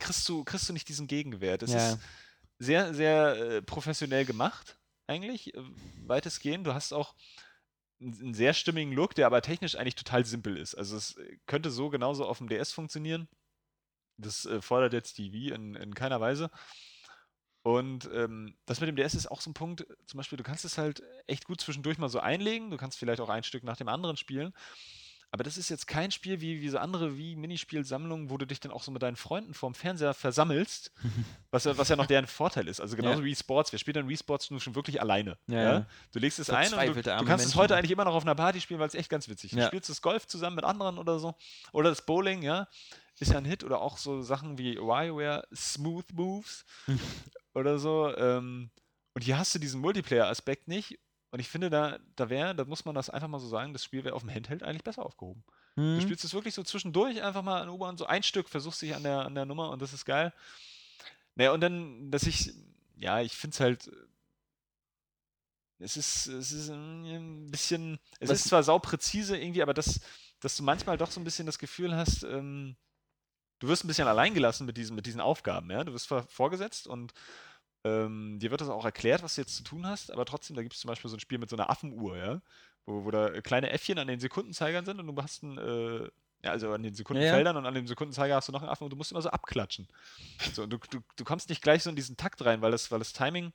[0.00, 1.62] kriegst du, kriegst du nicht diesen Gegenwert.
[1.62, 1.92] Es Ja.
[1.92, 1.98] ist
[2.58, 5.62] sehr, sehr äh, professionell gemacht, eigentlich, äh,
[6.06, 6.66] weitestgehend.
[6.66, 7.14] Du hast auch
[8.00, 10.74] einen, sehr stimmigen Look, der aber technisch eigentlich total simpel ist.
[10.74, 13.28] Also es äh, könnte so genauso auf dem DS funktionieren.
[14.18, 16.50] Das fordert jetzt die Wii in, in keiner Weise.
[17.66, 20.64] Und ähm, das mit dem DS ist auch so ein Punkt, zum Beispiel, du kannst
[20.64, 23.76] es halt echt gut zwischendurch mal so einlegen, du kannst vielleicht auch ein Stück nach
[23.76, 24.54] dem anderen spielen,
[25.32, 28.60] aber das ist jetzt kein Spiel wie, wie so andere wie Minispielsammlungen, wo du dich
[28.60, 30.92] dann auch so mit deinen Freunden vorm Fernseher versammelst,
[31.50, 32.80] was ja, was ja noch deren Vorteil ist.
[32.80, 33.24] Also genauso Ja.
[33.24, 35.36] wie Sports, wir spielen dann Wii Sports nur schon wirklich alleine.
[35.48, 35.86] Ja, Ja.
[36.12, 37.54] Du legst es ein und du, du kannst es Menschen.
[37.56, 39.60] heute eigentlich immer noch auf einer Party spielen, weil es echt ganz witzig ist.
[39.60, 41.34] Du spielst das Golf zusammen mit anderen oder so.
[41.72, 42.68] Oder das Bowling, ja,
[43.18, 43.64] ist ja ein Hit.
[43.64, 46.64] Oder auch so Sachen wie WarioWare Smooth Moves
[47.56, 48.14] oder so.
[48.16, 48.70] Ähm,
[49.14, 50.98] und hier hast du diesen Multiplayer-Aspekt nicht.
[51.30, 53.84] Und ich finde, da, da wäre, da muss man das einfach mal so sagen, das
[53.84, 55.42] Spiel wäre auf dem Handheld eigentlich besser aufgehoben.
[55.76, 56.00] Du Hm.
[56.00, 59.02] spielst es wirklich so zwischendurch einfach mal an U-Bahn, so ein Stück, versuchst dich an
[59.02, 60.32] der, an der Nummer und das ist geil.
[61.34, 62.52] Naja, und dann, dass ich,
[62.96, 63.90] ja, ich finde es halt,
[65.78, 70.00] es ist, es ist ein bisschen, es Was- ist zwar saupräzise irgendwie, aber das,
[70.40, 72.76] dass du manchmal doch so ein bisschen das Gefühl hast, ähm,
[73.58, 75.84] du wirst ein bisschen alleingelassen mit diesen, mit diesen Aufgaben, ja.
[75.84, 77.12] Du wirst vorgesetzt und
[77.86, 80.62] ähm, dir wird das auch erklärt, was du jetzt zu tun hast, aber trotzdem, da
[80.62, 82.42] gibt es zum Beispiel so ein Spiel mit so einer Affenuhr, ja,
[82.84, 86.10] wo, wo da kleine Äffchen an den Sekundenzeigern sind und du hast ein, äh,
[86.42, 88.90] ja, also an den Sekundenfeldern und an dem Sekundenzeiger hast du noch einen Affen und
[88.90, 89.88] du musst immer so abklatschen.
[90.54, 92.90] So, und du, du, du kommst nicht gleich so in diesen Takt rein, weil das,
[92.90, 93.52] weil das Timing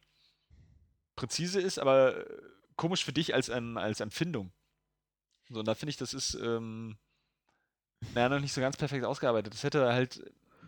[1.16, 2.42] präzise ist, aber äh,
[2.76, 4.52] komisch für dich als, ähm, als Empfindung.
[5.50, 6.98] So, und da finde ich, das ist ähm,
[8.14, 9.54] naja, noch nicht so ganz perfekt ausgearbeitet.
[9.54, 10.22] Das hätte halt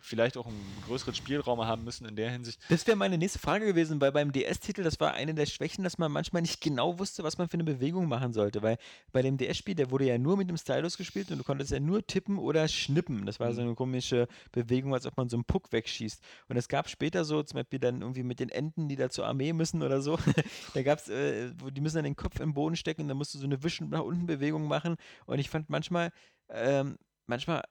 [0.03, 2.59] vielleicht auch einen größeren Spielraum haben müssen in der Hinsicht.
[2.69, 5.97] Das wäre meine nächste Frage gewesen, weil beim DS-Titel, das war eine der Schwächen, dass
[5.97, 8.61] man manchmal nicht genau wusste, was man für eine Bewegung machen sollte.
[8.61, 8.77] Weil
[9.13, 11.79] bei dem DS-Spiel, der wurde ja nur mit dem Stylus gespielt und du konntest ja
[11.79, 13.25] nur tippen oder schnippen.
[13.25, 13.67] Das war so Mhm.
[13.67, 16.21] eine komische Bewegung, als ob man so einen Puck wegschießt.
[16.49, 19.25] Und es gab später so, zum Beispiel dann irgendwie mit den Enten, die da zur
[19.25, 20.17] Armee müssen oder so,
[20.73, 23.33] da gab es, äh, die müssen dann den Kopf im Boden stecken und dann musst
[23.33, 24.97] du so eine Wischen nach unten Bewegung machen.
[25.25, 26.11] Und ich fand manchmal,
[26.49, 27.63] ähm, manchmal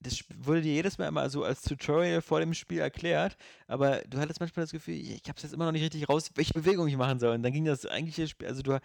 [0.00, 4.18] das wurde dir jedes Mal immer so als Tutorial vor dem Spiel erklärt, aber du
[4.18, 6.86] hattest manchmal das Gefühl, ich habe es jetzt immer noch nicht richtig raus, welche Bewegung
[6.88, 7.34] ich machen soll.
[7.34, 8.78] Und dann ging das eigentliche Spiel, also du,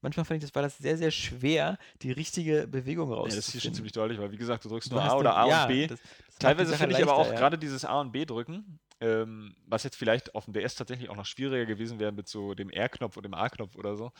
[0.00, 3.36] manchmal fand ich, das war das sehr, sehr schwer, die richtige Bewegung Ja, rauszufinden.
[3.36, 5.16] das ist hier schon ziemlich deutlich, weil wie gesagt, du drückst Du nur hast A
[5.16, 5.86] oder A ja, und B.
[5.88, 7.36] das- das Teilweise finde ich aber auch ja.
[7.38, 11.16] gerade dieses A und B drücken, ähm, was jetzt vielleicht auf dem DS tatsächlich auch
[11.16, 14.12] noch schwieriger gewesen wäre mit so dem R-Knopf und dem A-Knopf oder so,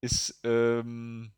[0.00, 1.32] ist, ähm,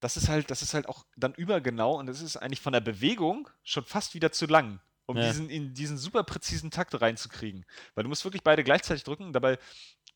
[0.00, 2.80] das ist halt, das ist halt auch dann übergenau und es ist eigentlich von der
[2.80, 5.24] Bewegung schon fast wieder zu lang, um Ja.
[5.24, 7.64] diesen, in diesen super präzisen Takt reinzukriegen.
[7.94, 9.58] Weil du musst wirklich beide gleichzeitig drücken, dabei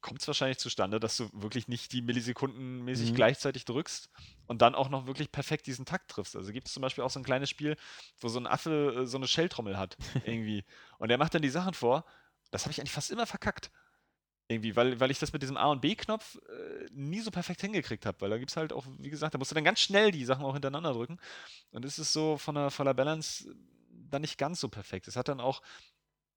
[0.01, 3.15] kommt es wahrscheinlich zustande, dass du wirklich nicht die Millisekundenmäßig Mhm.
[3.15, 4.11] gleichzeitig drückst
[4.47, 6.35] und dann auch noch wirklich perfekt diesen Takt triffst.
[6.37, 7.77] Also gibt es zum Beispiel auch so ein kleines Spiel,
[8.21, 9.97] wo so ein Affe äh, so eine Shelltrommel hat,
[10.27, 10.65] irgendwie.
[10.99, 12.05] Und der macht dann die Sachen vor.
[12.51, 13.71] Das habe ich eigentlich fast immer verkackt.
[14.53, 18.07] Irgendwie, weil, weil ich das mit diesem A- und B-Knopf äh, nie so perfekt hingekriegt
[18.07, 18.21] habe.
[18.21, 20.25] Weil da gibt es halt auch, wie gesagt, da musst du dann ganz schnell die
[20.25, 21.19] Sachen auch hintereinander drücken.
[21.71, 23.55] Und es ist so von der, von der Balance äh,
[24.11, 25.09] dann nicht ganz so perfekt.
[25.09, 25.63] Es hat dann auch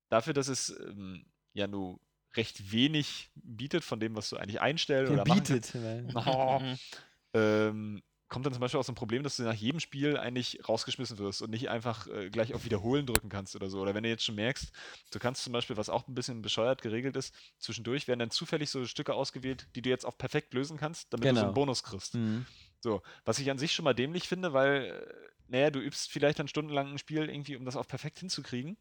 [0.10, 2.00] dafür, dass es ähm, ja nur
[2.36, 6.16] recht wenig bietet von dem, was du eigentlich einstellen oder machen kannst, Gebietet.
[6.16, 6.62] weil- Oh.
[7.38, 10.68] Ähm, kommt dann zum Beispiel auch so ein Problem, dass du nach jedem Spiel eigentlich
[10.68, 13.80] rausgeschmissen wirst und nicht einfach äh, gleich auf Wiederholen drücken kannst oder so.
[13.81, 14.72] Oder wenn du jetzt schon merkst,
[15.11, 18.69] du kannst zum Beispiel, was auch ein bisschen bescheuert geregelt ist, zwischendurch werden dann zufällig
[18.69, 21.45] so Stücke ausgewählt, die du jetzt auch perfekt lösen kannst, damit du so Genau.
[21.47, 22.15] einen Bonus kriegst.
[22.15, 22.45] Mhm.
[22.80, 26.39] So, was ich an sich schon mal dämlich finde, weil, äh, naja, du übst vielleicht
[26.39, 28.77] dann stundenlang ein Spiel irgendwie, um das auf perfekt hinzukriegen.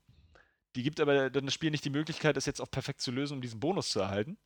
[0.77, 3.35] Die gibt aber dann das Spiel nicht die Möglichkeit, das jetzt auf perfekt zu lösen,
[3.35, 4.39] um diesen Bonus zu erhalten.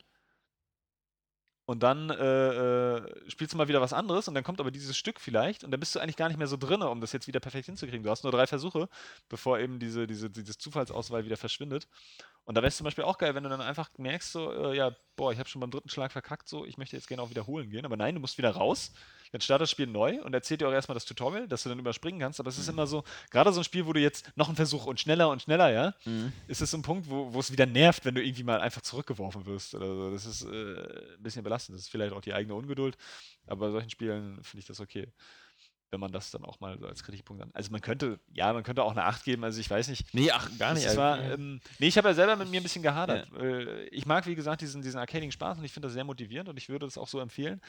[1.69, 4.97] Und dann äh, äh, spielst du mal wieder was anderes und dann kommt aber dieses
[4.97, 7.27] Stück vielleicht und dann bist du eigentlich gar nicht mehr so drin, um das jetzt
[7.27, 8.03] wieder perfekt hinzukriegen.
[8.03, 8.89] Du hast nur drei Versuche,
[9.29, 11.87] bevor eben diese, diese, dieses Zufallsauswahl wieder verschwindet.
[12.45, 14.79] Und da wäre es zum Beispiel auch geil, wenn du dann einfach merkst, so, äh,
[14.79, 17.29] ja, boah, ich habe schon beim dritten Schlag verkackt, so, ich möchte jetzt gerne auch
[17.29, 17.85] wiederholen gehen.
[17.85, 18.95] Aber nein, du musst wieder raus,
[19.33, 21.79] dann startet das Spiel neu und erzählt dir auch erstmal das Tutorial, dass du dann
[21.79, 22.41] überspringen kannst.
[22.41, 24.87] Aber es ist immer so, gerade so ein Spiel, wo du jetzt noch einen Versuch
[24.87, 26.33] und schneller und schneller, ja, Mhm.
[26.47, 29.45] ist es so ein Punkt, wo, es wieder nervt, wenn du irgendwie mal einfach zurückgeworfen
[29.47, 30.11] wirst oder so.
[30.11, 31.77] Das ist äh, ein bisschen belastend.
[31.77, 32.97] Das ist vielleicht auch die eigene Ungeduld.
[33.47, 35.13] Aber bei solchen Spielen finde ich das okay.
[35.91, 37.51] Wenn man das dann auch mal so als Kritikpunkt an.
[37.55, 40.13] Also man könnte, ja, man könnte auch eine 8 geben, also ich weiß nicht.
[40.13, 40.85] Nee, ach, gar nicht.
[40.85, 41.33] Das war, ja.
[41.33, 43.27] ähm, nee, ich habe ja selber mit mir ein bisschen gehadert.
[43.33, 46.51] Äh, ich mag, wie gesagt, diesen, diesen arcadigen Spaß und ich finde das sehr motivierend
[46.51, 47.63] und ich würde das auch so empfehlen.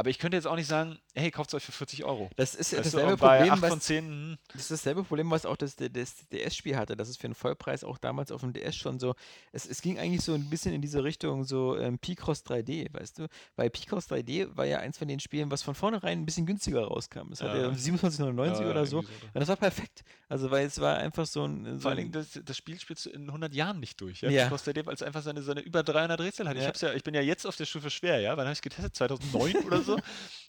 [0.00, 2.30] Aber ich könnte jetzt auch nicht sagen, hey, kauft es euch für 40 Euro.
[2.36, 5.44] das ist ja dasselbe Problem, 8 was, von 10, hm, Das ist dasselbe Problem, was
[5.44, 6.96] auch das, das DS-Spiel hatte.
[6.96, 9.16] Das ist für einen Vollpreis auch damals auf dem DS schon so.
[9.52, 13.18] Es, es ging eigentlich so ein bisschen in diese Richtung, so ähm, Picross 3D, weißt
[13.18, 13.26] du?
[13.56, 16.84] Weil Picross 3D war ja eins von den Spielen, was von vornherein ein bisschen günstiger
[16.84, 17.32] rauskam.
[17.32, 17.68] Es hatte Ja.
[17.68, 18.98] ja 27,99 ja, oder so.
[18.98, 20.04] irgendwie Und das war perfekt.
[20.28, 21.64] Also, weil es war einfach so ein.
[21.74, 24.20] So Vor Dingen, das, das Spiel spielst du in 100 Jahren nicht durch.
[24.20, 24.30] Ja?
[24.30, 24.48] Ja.
[24.48, 24.72] Ja.
[24.72, 26.56] Der weil es einfach seine, seine über 300 Rätsel hat.
[26.56, 28.36] Ich, hab's ja, ich bin ja jetzt auf der Stufe schwer, ja.
[28.36, 28.94] Wann habe ich getestet?
[28.96, 29.87] 2009 oder so?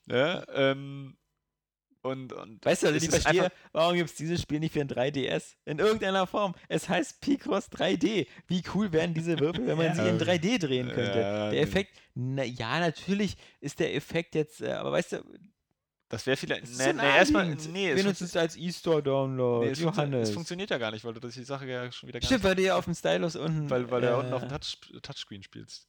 [0.07, 1.15] Ja, ähm,
[2.01, 4.71] und, und Weißt du, es ich ist verstehe, einfach- warum gibt es dieses Spiel nicht
[4.73, 5.55] für ein 3DS?
[5.65, 6.55] In irgendeiner Form.
[6.69, 8.25] Es heißt Picross 3D.
[8.47, 9.95] Wie cool wären diese Würfel, wenn man Ja.
[9.95, 11.19] sie in 3D drehen könnte?
[11.19, 11.61] Ja, der.
[11.61, 15.23] Effekt, na ja, natürlich ist der Effekt jetzt, äh, aber weißt du,
[16.07, 16.63] Das wäre vielleicht.
[16.63, 17.45] ist Nee, so nee, erstmal.
[17.71, 19.65] Nee, es als E-Store-Download.
[19.65, 20.29] nee es, Johannes.
[20.29, 22.43] es funktioniert ja gar nicht, weil du das die Sache ja schon wieder gar Stimmt,
[22.43, 22.49] nicht.
[22.49, 23.69] weil du ja auf dem Stylus unten.
[23.69, 25.88] Weil, weil du ja unten äh, auf dem Touch, Touchscreen spielst.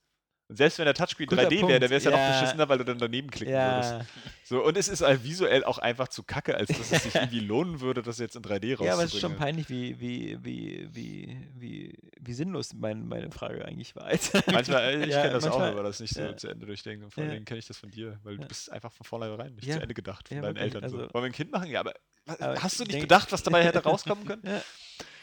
[0.51, 2.11] Und selbst wenn der Touchscreen Guter 3D wäre, dann wäre es ja.
[2.11, 2.19] noch.
[2.19, 2.33] Ja.
[2.41, 3.93] beschissener, weil du dann daneben klicken würdest.
[3.93, 4.05] Ja,
[4.43, 7.39] So, und es ist halt visuell auch einfach zu kacke, als dass es sich irgendwie
[7.39, 8.85] lohnen würde, das jetzt in 3D rauszubringen.
[8.87, 13.31] ja, aber es ist schon peinlich, wie, wie, wie, wie, wie, wie sinnlos mein, meine
[13.31, 14.11] Frage eigentlich war.
[14.53, 16.67] Manchmal, äh, ich Ja, kenne das auch, manchmal- wenn man das nicht so zu Ende
[16.67, 17.05] durchdenkt.
[17.05, 17.31] Und vor Ja.
[17.31, 19.95] allem kenne ich das von dir, weil du bist einfach von vornherein nicht zu Ende
[19.95, 20.89] gedacht von deinen Eltern.
[20.91, 20.97] so.
[20.99, 21.71] also- Wollen wir ein Kind machen?
[21.71, 21.95] Ja, aber,
[22.27, 24.43] Aber hast du ich nicht bedacht, was dabei hätte rauskommen können?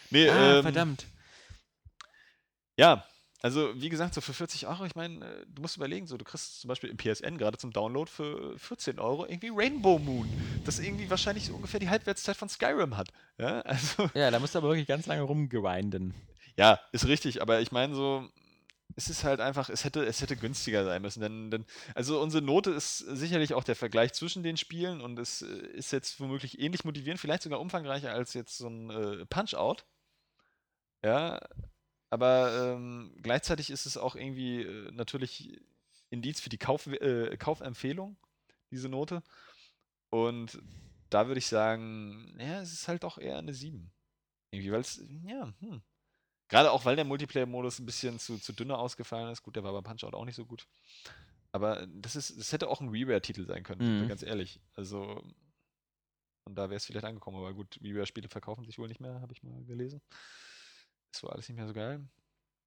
[0.10, 1.06] Nee, Ah, ähm, verdammt.
[2.78, 3.04] Ja,
[3.42, 6.26] also wie gesagt, so für 40 Euro, ich meine, äh, du musst überlegen, so du
[6.26, 10.28] kriegst zum Beispiel im PSN gerade zum Download für 14 Euro irgendwie Rainbow Moon,
[10.66, 13.10] das irgendwie wahrscheinlich so ungefähr die Halbwertszeit von Skyrim hat.
[13.38, 16.14] Ja, also, Ja, da musst du aber wirklich ganz lange rumgrinden.
[16.58, 18.28] ja, ist richtig, aber ich meine so,
[18.96, 22.44] es ist halt einfach, es hätte, es hätte günstiger sein müssen, denn, denn also unsere
[22.44, 26.60] Note ist sicherlich auch der Vergleich zwischen den Spielen und es äh, ist jetzt womöglich
[26.60, 29.86] ähnlich motivierend, vielleicht sogar umfangreicher als jetzt so ein äh, Punch-Out.
[31.04, 31.40] Ja,
[32.10, 35.60] aber ähm, gleichzeitig ist es auch irgendwie äh, natürlich
[36.10, 38.18] Indiz für die Kauf, äh, Kaufempfehlung,
[38.72, 39.24] diese Note.
[40.10, 40.62] Und
[41.10, 43.92] da würde ich sagen, ja, es ist halt auch eher eine 7.
[44.52, 45.82] Irgendwie, weil es, ja, hm.
[46.50, 49.44] Gerade auch, weil der Multiplayer-Modus ein bisschen zu, zu dünner ausgefallen ist.
[49.44, 50.66] Gut, der war bei Punch-Out auch nicht so gut.
[51.52, 54.08] Aber das ist, das hätte auch ein Reware-Titel sein können, Mhm.
[54.08, 54.62] ganz ehrlich.
[54.74, 55.22] Also,
[56.46, 59.34] und da wäre es vielleicht angekommen, aber gut, Reware-Spiele verkaufen sich wohl nicht mehr, habe
[59.34, 60.02] ich mal gelesen.
[61.12, 62.08] Ist wohl alles nicht mehr so geil.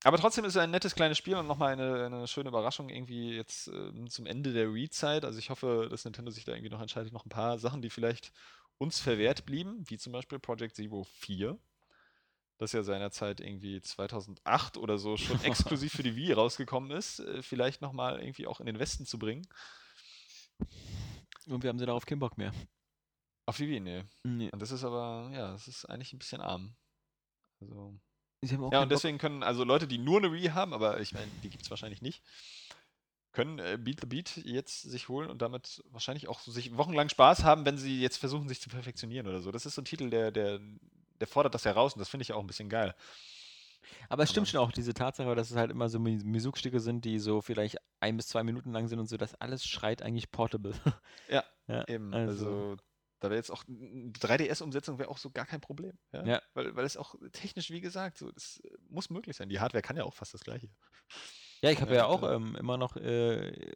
[0.02, 3.36] Aber trotzdem ist es ein nettes kleines Spiel und nochmal eine, eine schöne Überraschung irgendwie
[3.36, 5.24] jetzt ähm, zum Ende der Re-Zeit.
[5.24, 7.90] Also ich hoffe, dass Nintendo sich da irgendwie noch entscheidet, noch ein paar Sachen, die
[7.90, 8.32] vielleicht
[8.78, 11.58] uns verwehrt blieben, wie zum Beispiel Project Zero 4,
[12.56, 17.42] das ja seinerzeit irgendwie 2008 oder so schon exklusiv für die Wii rausgekommen ist, äh,
[17.42, 19.46] vielleicht nochmal irgendwie auch in den Westen zu bringen.
[21.46, 22.52] Und wir haben sie darauf keinen Bock mehr.
[23.44, 24.04] Auf die Wii, nee.
[24.22, 24.50] Nee.
[24.50, 26.74] Und das ist aber, ja, das ist eigentlich ein bisschen arm.
[27.60, 27.98] Also,
[28.42, 31.50] Ja, und deswegen können also Leute, die nur eine Wii haben, aber ich meine, die
[31.50, 32.22] gibt es wahrscheinlich nicht,
[33.32, 37.08] können äh, Beat the Beat jetzt sich holen und damit wahrscheinlich auch so sich wochenlang
[37.08, 39.52] Spaß haben, wenn sie jetzt versuchen, sich zu perfektionieren oder so.
[39.52, 40.58] Das ist so ein Titel, der, der,
[41.20, 42.94] der fordert das heraus und das finde ich auch ein bisschen geil.
[44.08, 47.18] Aber es stimmt schon auch, diese Tatsache, dass es halt immer so Musikstücke sind, die
[47.18, 50.74] so vielleicht ein bis zwei Minuten lang sind und so, das alles schreit eigentlich portable.
[51.28, 52.76] Ja, ja, Eben, also, also,
[53.20, 55.98] da wäre jetzt auch eine 3DS-Umsetzung wäre auch so gar kein Problem.
[56.12, 56.24] Ja?
[56.26, 56.42] Ja.
[56.54, 59.48] Weil, weil es auch technisch, wie gesagt, so, das äh, muss möglich sein.
[59.48, 60.68] Die Hardware kann ja auch fast das gleiche.
[61.62, 63.72] ja, ich habe Ja, ja auch äh, ähm, immer noch äh,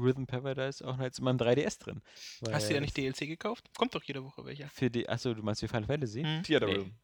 [0.00, 2.02] Rhythm Paradise auch noch jetzt in meinem 3DS drin.
[2.50, 3.66] Hast du ja nicht DLC gekauft?
[3.76, 4.68] Kommt doch jede Woche welcher.
[4.68, 6.22] Für die, achso, du meinst für Final Fantasy?
[6.22, 6.42] Hm.
[6.42, 6.72] Theater Nee.
[6.74, 6.94] Realm.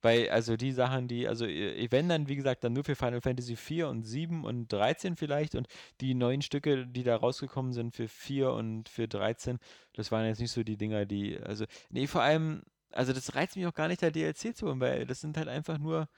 [0.00, 3.56] Weil, also die Sachen, die, also wenn dann, wie gesagt, dann nur für Final Fantasy
[3.56, 5.68] 4 und 7 und 13 vielleicht und
[6.00, 9.58] die neuen Stücke, die da rausgekommen sind für 4 und für 13,
[9.92, 13.56] das waren jetzt nicht so die Dinger, die, also, nee, vor allem, also das reizt
[13.56, 16.08] mich auch gar nicht, da DLC zu holen, weil das sind halt einfach nur,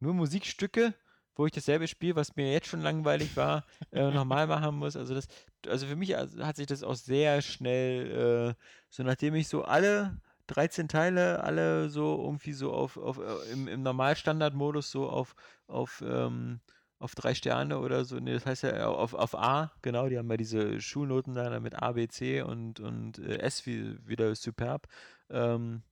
[0.00, 0.94] nur Musikstücke,
[1.38, 4.96] wo ich dasselbe Spiel, was mir jetzt schon langweilig war, äh, nochmal machen muss.
[4.96, 5.28] Also das,
[5.66, 9.62] also für mich also hat sich das auch sehr schnell, äh, so nachdem ich so
[9.62, 15.36] alle 13 Teile, alle so irgendwie so auf, auf äh, im, im Normalstandardmodus so auf,
[15.68, 16.60] auf, ähm,
[16.98, 20.28] auf drei Sterne oder so, nee, das heißt ja auf, auf A, genau, die haben
[20.30, 24.88] ja diese Schulnoten da mit A, B, C und, und äh, S wie wieder superb.
[25.30, 25.82] Ähm,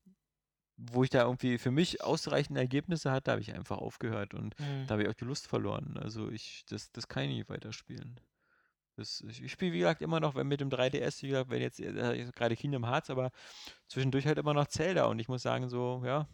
[0.76, 4.86] wo ich da irgendwie für mich ausreichende Ergebnisse hatte, habe ich einfach aufgehört und Hm.
[4.86, 5.96] da habe ich auch die Lust verloren.
[5.98, 8.20] Also ich, das, das kann ich nicht weiterspielen.
[8.96, 11.62] Das, ich ich spiele, wie gesagt, immer noch wenn mit dem 3DS, wie gesagt, wenn
[11.62, 13.30] jetzt äh, gerade Kingdom Hearts, aber
[13.88, 16.28] zwischendurch halt immer noch Zelda und ich muss sagen, so, ja,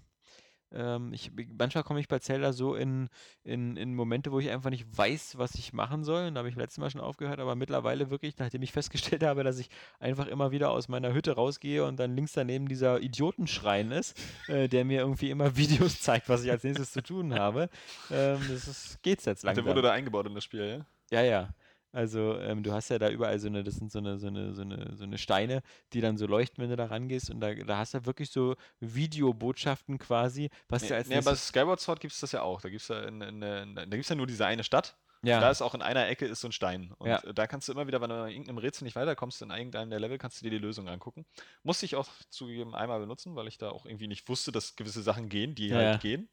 [0.74, 3.09] ähm, ich, manchmal komme ich bei Zelda so in,
[3.44, 6.27] in, in Momente, wo ich einfach nicht weiß, was ich machen soll.
[6.27, 9.44] Und da habe ich letztes Mal schon aufgehört, aber mittlerweile wirklich, nachdem ich festgestellt habe,
[9.44, 9.69] dass ich
[10.01, 14.19] einfach immer wieder aus meiner Hütte rausgehe und dann links daneben dieser Idiotenschrein ist,
[14.49, 17.69] äh, der mir irgendwie immer Videos zeigt, was ich als nächstes zu tun habe.
[18.11, 19.66] Ähm, das ist, geht's jetzt Der langsam.
[19.66, 21.20] wurde da eingebaut in das Spiel, ja?
[21.20, 21.55] Ja, ja.
[21.93, 24.55] Also ähm, du hast ja da überall so eine, das sind so eine, so eine,
[24.55, 25.62] so eine, so eine Steine,
[25.93, 28.56] die dann so leuchten, wenn du da rangehst und da, da hast du wirklich so
[28.81, 32.43] Videobotschaften quasi, was Nee, du als nee, aber nächstes, Skyward Sword gibt es das ja
[32.43, 32.60] auch.
[32.60, 34.98] Da gibt es ja, in, in, in, da gibt's ja nur diese eine Stadt.
[35.23, 36.93] ja, Da ist auch in einer Ecke ist so ein Stein.
[36.98, 37.24] Und Ja.
[37.24, 39.90] äh, da kannst du immer wieder, wenn du in irgendeinem Rätsel nicht weiterkommst, in irgendeinem
[39.90, 41.27] der Level, kannst du dir die Lösung angucken.
[41.62, 45.02] Musste ich auch zugegeben einmal benutzen, weil ich da auch irgendwie nicht wusste, dass gewisse
[45.02, 46.01] Sachen gehen, die Ja, halt ja.
[46.01, 46.28] gehen.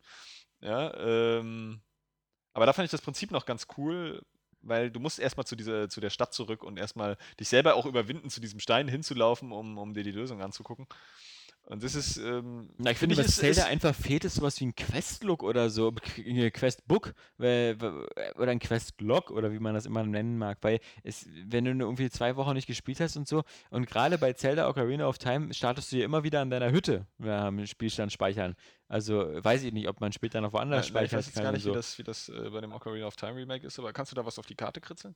[0.61, 1.81] Ja, ähm,
[2.53, 4.23] aber da fand ich das Prinzip noch ganz cool,
[4.61, 7.85] weil du musst erstmal zu, dieser, zu der Stadt zurück und erstmal dich selber auch
[7.85, 10.87] überwinden, zu diesem Stein hinzulaufen, um, um dir die Lösung anzugucken.
[11.71, 14.65] Und das ist, ähm, Na, ich finde, was ist- Zelda einfach fehlt, ist sowas wie
[14.65, 19.85] ein Quest-Look oder so, ein Quest-Book weil- weil- oder ein Quest-Log oder wie man das
[19.85, 23.27] immer nennen mag, weil es, wenn du nur irgendwie zwei Wochen nicht gespielt hast und
[23.27, 26.71] so und gerade bei Zelda Ocarina of Time startest du ja immer wieder an deiner
[26.71, 28.55] Hütte ja, am Spielstand speichern.
[28.87, 31.35] Also weiß ich nicht, ob man später noch woanders Ja, na, ich speichern weiß jetzt
[31.35, 31.69] kann gar nicht, so.
[31.69, 34.15] wie das, wie das äh, bei dem Ocarina of Time Remake ist, aber kannst du
[34.15, 35.13] da was auf die Karte kritzeln?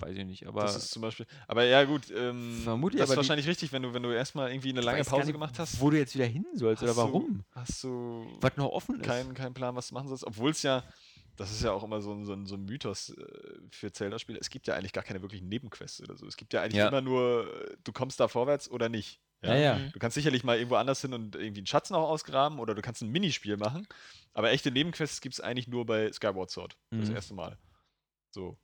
[0.00, 1.26] Weiß ich nicht, aber Das ist zum Beispiel.
[1.48, 4.68] Aber ja, gut, ähm, Vermutlich, das ist wahrscheinlich richtig, wenn du, wenn du erstmal irgendwie
[4.70, 5.80] eine lange Pause nicht, gemacht hast.
[5.80, 7.44] wo du jetzt wieder hin sollst oder hast du- warum.
[7.52, 9.06] Hast du Was noch offen ist.
[9.06, 10.24] keinen keinen Plan, was du machen sollst?
[10.24, 10.84] Obwohl es ja,
[11.36, 13.24] das ist ja auch immer so ein, so ein, so ein Mythos äh,
[13.70, 14.38] für Zelda-Spiele.
[14.38, 16.26] Es gibt ja eigentlich gar keine wirklichen Nebenquests oder so.
[16.26, 16.88] Es gibt ja eigentlich Ja.
[16.88, 19.20] immer nur, du kommst da vorwärts oder nicht.
[19.42, 19.78] Ja, ja.
[19.78, 19.92] Mhm.
[19.92, 22.82] Du kannst sicherlich mal irgendwo anders hin und irgendwie einen Schatz noch ausgraben oder du
[22.82, 23.86] kannst ein Minispiel machen.
[24.34, 26.76] Aber echte Nebenquests gibt es eigentlich nur bei Skyward Sword.
[26.90, 27.14] Das Mhm.
[27.14, 27.58] erste Mal.
[28.30, 28.58] So.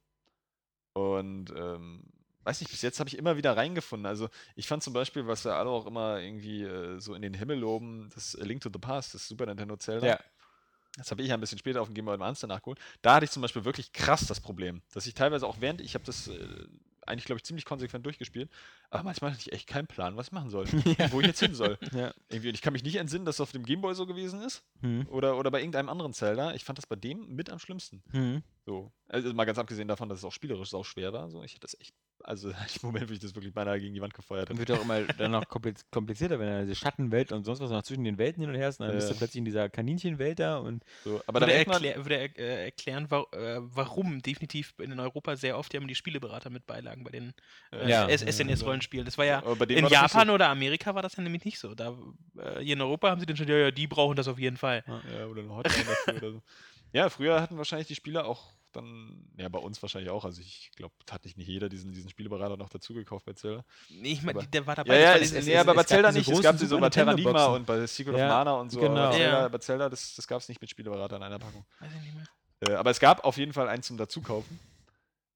[0.95, 2.05] Und ähm,
[2.45, 4.07] weiß nicht, bis jetzt habe ich immer wieder reingefunden.
[4.07, 7.35] Also ich fand zum Beispiel, was wir alle auch immer irgendwie äh, so in den
[7.35, 10.07] Himmel loben, das A Link to the Past, das Super Nintendo Zelda.
[10.07, 10.21] Ja.
[10.97, 12.79] Das habe ich ja ein bisschen später auf dem Game Boy Advance danach geholt.
[13.01, 15.95] Da hatte ich zum Beispiel wirklich krass das Problem, dass ich teilweise auch während, ich
[15.95, 16.67] habe das äh,
[17.07, 18.51] eigentlich, glaube ich, ziemlich konsequent durchgespielt,
[18.91, 20.67] aber manchmal hatte ich echt keinen Plan, was ich machen soll,
[21.11, 21.79] wo ich jetzt hin soll.
[21.93, 22.15] Ja.
[22.29, 24.41] Irgendwie, und ich kann mich nicht entsinnen, dass es auf dem Game Boy so gewesen
[24.43, 25.07] ist Hm.
[25.11, 26.55] oder, oder bei irgendeinem anderen Zelda.
[26.55, 28.03] Ich fand das bei dem mit am schlimmsten.
[28.13, 28.43] Hm.
[28.65, 28.91] So.
[29.09, 31.29] Also mal ganz abgesehen davon, dass es auch spielerisch sau schwer war.
[31.31, 31.43] So.
[31.43, 34.15] Ich hätte das echt, also im Moment, wo ich das wirklich beinahe gegen die Wand
[34.15, 34.69] gefeuert Dann habe.
[34.69, 37.83] wird auch immer dann noch kompliz- komplizierter, wenn er diese Schattenwelt und sonst was noch
[37.83, 38.81] zwischen den Welten hin und her ist.
[38.81, 41.21] Und dann bist du plötzlich in dieser Kaninchenwelt da und So.
[41.27, 45.37] Aber dann würde, man, erklär, würde er, äh, erklären, wa äh, warum definitiv in Europa
[45.37, 47.33] sehr oft immer die Spieleberater mit Beilagen bei den
[47.73, 48.09] äh, Ja.
[48.09, 49.05] SNES-Rollenspielen.
[49.05, 51.75] Das war ja in war Japan oder Amerika war das ja nämlich nicht so.
[51.75, 51.97] Da,
[52.39, 54.57] äh, hier in Europa haben sie dann schon, ja, ja, die brauchen das auf jeden
[54.57, 54.85] Fall.
[54.87, 54.93] So.
[55.17, 56.43] Ja, oder Hotline dafür oder so.
[56.93, 60.25] Ja, früher hatten wahrscheinlich die Spieler auch dann, ja, bei uns wahrscheinlich auch.
[60.25, 63.65] Also ich glaube, hat nicht jeder diesen, diesen Spieleberater noch dazu gekauft bei Zelda.
[63.91, 64.95] Nee, ich meine, der war dabei.
[64.95, 66.29] Ja, ja, es, dieses- nee, aber es bei Zelda nicht.
[66.29, 67.55] Es gab sie so bei Terranima Nintendo-Boxen.
[67.61, 68.81] und bei Secret Ja, of Mana und so.
[68.81, 68.97] genau.
[69.05, 69.49] Aber Zelda, Ja.
[69.49, 71.65] bei Zelda, das, das gab es nicht mit Spieleberater in einer Packung.
[71.81, 72.27] weiß ich nicht mehr.
[72.69, 74.59] Äh, aber es gab auf jeden Fall einen zum Dazukaufen.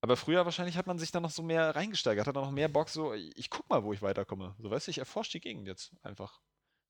[0.03, 2.69] Aber früher wahrscheinlich hat man sich dann noch so mehr reingesteigert, hat dann noch mehr
[2.69, 4.55] Bock, so, ich guck mal, wo ich weiterkomme.
[4.61, 6.39] So, weißt du, ich erforsche die Gegend jetzt einfach.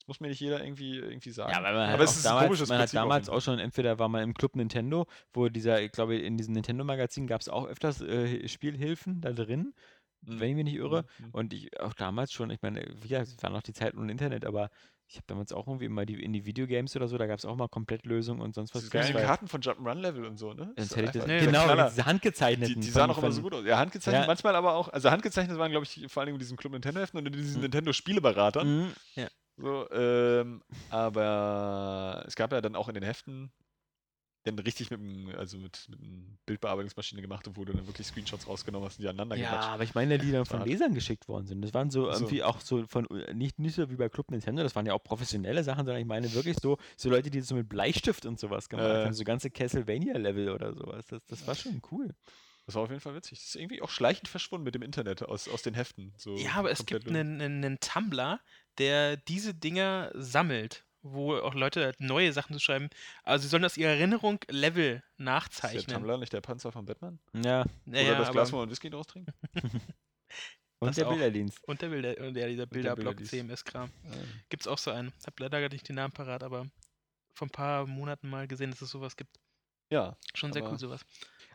[0.07, 1.51] Das muss mir nicht jeder irgendwie, irgendwie sagen.
[1.53, 3.29] Ja, weil man, aber halt es auch ist ein damals, man hat Prinzip auf damals
[3.29, 7.27] auch schon, entweder war man im Club Nintendo, wo dieser, ich glaube, in diesem Nintendo-Magazin
[7.27, 9.75] gab es auch öfters äh, Spielhilfen da drin,
[10.23, 10.41] Mhm.
[10.41, 11.05] wenn ich mich nicht irre.
[11.19, 11.31] Mhm.
[11.33, 14.11] Und ich auch damals schon, ich meine, wie gesagt, es war noch die Zeit ohne
[14.11, 14.71] Internet, aber
[15.09, 17.45] ich habe damals auch irgendwie immer die, in die Videogames oder so, da gab es
[17.45, 18.83] auch mal Komplettlösungen und sonst was.
[18.83, 20.73] Diese Das war- Karten von Jump'n'Run-Level und so, ne?
[20.77, 22.75] Ist hätte ich das, Nee, genau, diese handgezeichneten.
[22.77, 23.65] Die, die sahen auch immer so gut aus.
[23.67, 24.27] Ja, handgezeichnet Ja.
[24.27, 24.89] manchmal aber auch.
[24.89, 27.63] Also handgezeichnet waren, glaube ich, vor allem in diesen Club Nintendo-Heften und in diesen Mhm.
[27.63, 28.67] Nintendo-Spieleberatern.
[28.87, 28.93] Mhm.
[29.57, 33.51] So, ähm, aber es gab ja dann auch in den Heften
[34.45, 36.11] dann richtig mit, dem, also mit, mit einer
[36.47, 39.95] Bildbearbeitungsmaschine gemacht, wo du dann wirklich Screenshots rausgenommen hast und die aneinander Ja, aber ich
[39.95, 40.63] meine, die dann von.
[40.65, 41.63] Lesern geschickt worden sind.
[41.63, 42.21] Das waren so Ach so.
[42.21, 45.03] irgendwie auch so von, nicht, nicht so wie bei Club Nintendo, das waren ja auch
[45.03, 48.39] professionelle Sachen, sondern ich meine wirklich so, so Leute, die das so mit Bleistift und
[48.39, 49.05] sowas gemacht Äh.
[49.07, 51.07] haben, so ganze Castlevania-Level oder sowas.
[51.09, 52.15] Das, das war schon cool.
[52.67, 53.39] Das war auf jeden Fall witzig.
[53.39, 56.13] Das ist irgendwie auch schleichend verschwunden mit dem Internet aus, aus den Heften.
[56.17, 58.41] So Ja, aber es gibt einen, einen, einen Tumblr,
[58.79, 62.91] der diese Dinger sammelt, wo auch Leute halt neue Sachen zu schreiben.
[63.23, 65.97] Also sie sollen aus ihrer Erinnerung Level Ist der nachzeichnen.
[65.97, 67.21] Tumblr nicht der Panzer von Batman?
[67.35, 69.31] Ja, Oder Ja, das Glas, wo man Whisky draus trinkt?
[70.81, 71.13] und der auch.
[71.13, 71.63] Bilderdienst.
[71.69, 73.25] Und der Bilder, und ja, dieser Bilderblock.
[73.25, 73.93] CMS-Kram.
[74.49, 75.13] Gibt's auch so einen.
[75.25, 76.67] Hab leider gar nicht den Namen parat, aber
[77.33, 79.39] vor ein paar Monaten mal gesehen, dass es sowas gibt.
[79.91, 81.03] Ja, Schon sehr cool, sowas.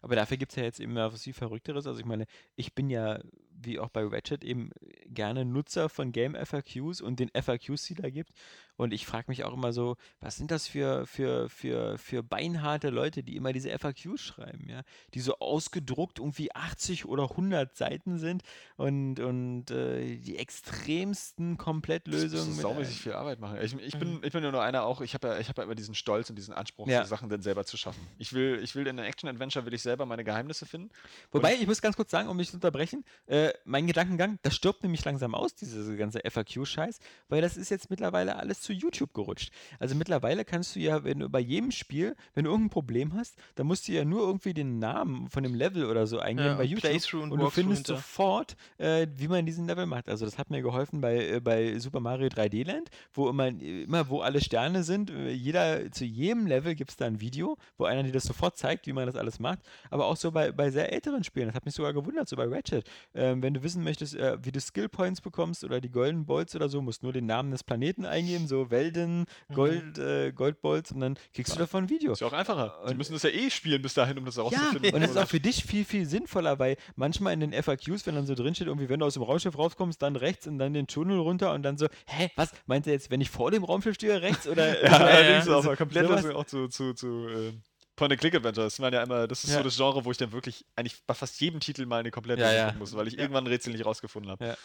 [0.01, 1.87] Aber dafür gibt es ja jetzt eben was viel Verrückteres.
[1.87, 2.25] Also ich meine,
[2.55, 3.19] ich bin ja,
[3.65, 4.71] wie auch bei Ratchet, eben
[5.07, 8.31] gerne Nutzer von Game FAQs und den FAQs, die da gibt.
[8.77, 12.89] Und ich frage mich auch immer so, was sind das für, für, für, für beinharte
[12.89, 14.81] Leute, die immer diese FAQs schreiben, ja?
[15.13, 18.41] Die so ausgedruckt irgendwie 80 oder 100 Seiten sind
[18.77, 22.31] und, und äh, die extremsten Komplettlösungen.
[22.31, 23.59] Das ist saumäßig viel Arbeit machen.
[23.61, 24.21] Ich, ich, bin, Mhm.
[24.23, 26.29] ich bin ja nur einer auch, ich habe ja, ich hab ja immer diesen Stolz
[26.29, 27.03] und diesen Anspruch, Ja.
[27.03, 28.01] so Sachen dann selber zu schaffen.
[28.17, 30.89] Ich will, ich will in einem Action-Adventure will ich selber meine Geheimnisse finden.
[31.31, 34.83] Wobei, ich muss ganz kurz sagen, um mich zu unterbrechen, äh, mein Gedankengang, das stirbt
[34.83, 36.99] nämlich langsam aus, diese ganze FAQ-Scheiß,
[37.29, 39.51] weil das ist jetzt mittlerweile alles zu YouTube gerutscht.
[39.79, 43.37] Also mittlerweile kannst du ja, wenn du bei jedem Spiel, wenn du irgendein Problem hast,
[43.55, 46.55] dann musst du ja nur irgendwie den Namen von dem Level oder so eingeben Ja,
[46.55, 46.83] bei YouTube
[47.23, 47.95] und und du findest hinter.
[47.95, 50.09] sofort, äh, wie man diesen Level macht.
[50.09, 54.09] Also das hat mir geholfen bei, äh, bei Super Mario 3D Land, wo immer, immer
[54.09, 57.85] wo alle Sterne sind, äh, jeder, zu jedem Level gibt es da ein Video, wo
[57.85, 59.59] einer dir das sofort zeigt, wie man das alles macht.
[59.89, 62.45] Aber auch so bei, bei sehr älteren Spielen, das hat mich sogar gewundert, so bei
[62.45, 62.85] Ratchet.
[63.13, 66.55] Ähm, wenn du wissen möchtest, äh, wie du Skill Points bekommst oder die Golden Bolts
[66.55, 70.99] oder so, musst nur den Namen des Planeten eingeben, so Welden, Gold, äh, Goldbolts und
[71.01, 72.11] dann kriegst du davon ein Video.
[72.13, 72.75] Ist ja auch einfacher.
[72.85, 74.93] Die Und- müssen das ja eh spielen bis dahin, um das Ja, herauszufinden.
[74.95, 78.15] und es ist auch für dich viel, viel sinnvoller, weil manchmal in den FAQs, wenn
[78.15, 80.87] dann so drinsteht, irgendwie, wenn du aus dem Raumschiff rauskommst, dann rechts und dann den
[80.87, 83.95] Tunnel runter und dann so, hä, was, meint ihr jetzt, wenn ich vor dem Raumschiff
[83.95, 84.61] stehe, rechts oder?
[84.83, 87.53] Ja, allerdings also auch mal komplett das auch zu, zu, zu äh,
[87.95, 88.65] Point-and-Click-Adventure.
[88.65, 89.57] Das, waren ja immer, das ist Ja.
[89.57, 92.41] so das Genre, wo ich dann wirklich eigentlich bei fast jedem Titel mal eine komplette
[92.41, 92.65] Ja, Lösung ja.
[92.67, 93.21] gucken muss, weil ich Ja.
[93.21, 94.57] irgendwann ein Rätsel nicht rausgefunden habe.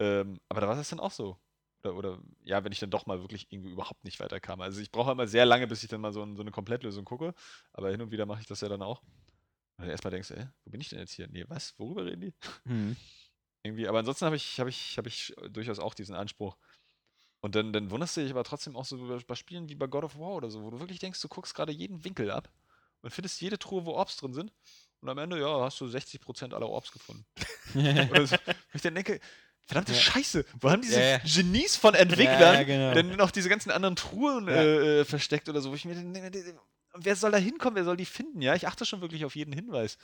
[0.00, 1.38] Ähm, aber da war das dann auch so.
[1.82, 4.60] Oder, oder ja, wenn ich dann doch mal wirklich irgendwie überhaupt nicht weiterkam.
[4.60, 7.04] Also ich brauche immer sehr lange, bis ich dann mal so, ein, so eine Komplettlösung
[7.04, 7.34] gucke.
[7.72, 9.00] Aber hin und wieder mache ich das ja dann auch.
[9.76, 11.28] Und dann erstmal denkst du, äh, wo bin ich denn jetzt hier?
[11.28, 11.78] Nee, was?
[11.78, 12.34] Worüber reden die?
[12.66, 12.96] Hm.
[13.62, 16.56] Irgendwie, aber ansonsten habe ich, habe ich, habe ich durchaus auch diesen Anspruch.
[17.40, 18.96] Und dann, dann wunderst du dich aber trotzdem auch so
[19.26, 21.54] bei, Spielen wie bei God of War oder so, wo du wirklich denkst, du guckst
[21.54, 22.50] gerade jeden Winkel ab
[23.02, 24.52] und findest jede Truhe, wo Orbs drin sind.
[25.00, 27.24] Und am Ende, ja, hast du 60% aller Orbs gefunden.
[28.10, 28.36] Oder so.
[28.74, 29.20] Ich dann denke,
[29.66, 30.00] verdammte Ja.
[30.00, 31.18] Scheiße, wo haben diese Ja.
[31.18, 32.94] Genies von Entwicklern Ja, genau.
[32.94, 36.58] denn noch diese ganzen anderen Truhen äh, äh, versteckt oder so, wo ich mir denke,
[36.94, 38.42] wer soll da hinkommen, wer soll die finden?
[38.42, 39.98] Ja, ich achte schon wirklich auf jeden Hinweis.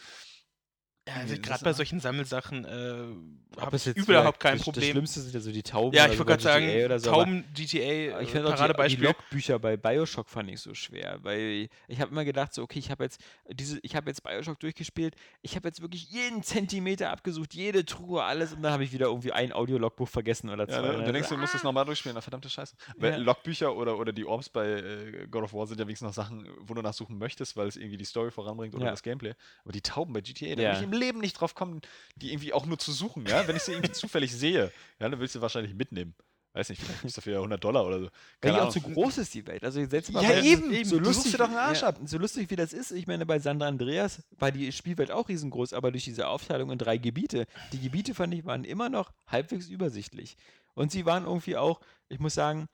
[1.06, 4.72] Ja, also das gerade bei solchen Sammelsachen äh, habe ich jetzt überhaupt kein das, Das
[4.74, 4.90] Problem.
[4.90, 5.94] Schlimmste sind ja so die Tauben.
[5.94, 8.96] Ja, ich so wollte gerade sagen, oder so, Tauben GTA, ich äh, fand auch die,
[8.96, 9.02] die.
[9.02, 12.90] Logbücher bei Bioshock fand ich so schwer, weil ich habe immer gedacht, so okay, ich
[12.90, 17.52] habe jetzt diese, ich habe jetzt Bioshock durchgespielt, ich habe jetzt wirklich jeden Zentimeter abgesucht,
[17.52, 20.76] jede Truhe, alles und dann habe ich wieder irgendwie ein Audiologbuch vergessen oder zwei.
[20.76, 20.96] Ja, ne?
[20.98, 22.76] Und dann denkst du, musst es nochmal durchspielen, na verdammte Scheiße.
[22.96, 23.16] Weil Ja.
[23.18, 26.48] Logbücher oder, oder die Orbs bei äh, God of War sind ja wenigstens noch Sachen,
[26.60, 28.90] wo du nachsuchen möchtest, weil es irgendwie die Story voranbringt oder Ja.
[28.92, 29.34] das Gameplay.
[29.64, 30.68] Aber die Tauben bei GTA, da Ja.
[30.70, 31.80] würde ich im Leben nicht drauf kommen,
[32.16, 33.46] die irgendwie auch nur zu suchen, ja?
[33.46, 36.14] Wenn ich sie irgendwie zufällig sehe, ja, dann willst du wahrscheinlich mitnehmen.
[36.56, 38.08] Weiß nicht, vielleicht ist dafür ja 100 Dollar oder so.
[38.40, 39.64] Keine die auch zu groß ist, die Welt.
[39.64, 40.84] Also selbst mal Ja, bei- eben.
[40.84, 41.98] So Du lustig, dir doch einen Arsch ja, ab.
[42.04, 45.72] So lustig wie das ist, ich meine, bei Sandra Andreas war die Spielwelt auch riesengroß,
[45.72, 49.66] aber durch diese Aufteilung in drei Gebiete, die Gebiete fand ich waren immer noch halbwegs
[49.68, 50.36] übersichtlich.
[50.74, 52.68] Und sie waren irgendwie auch, ich muss sagen,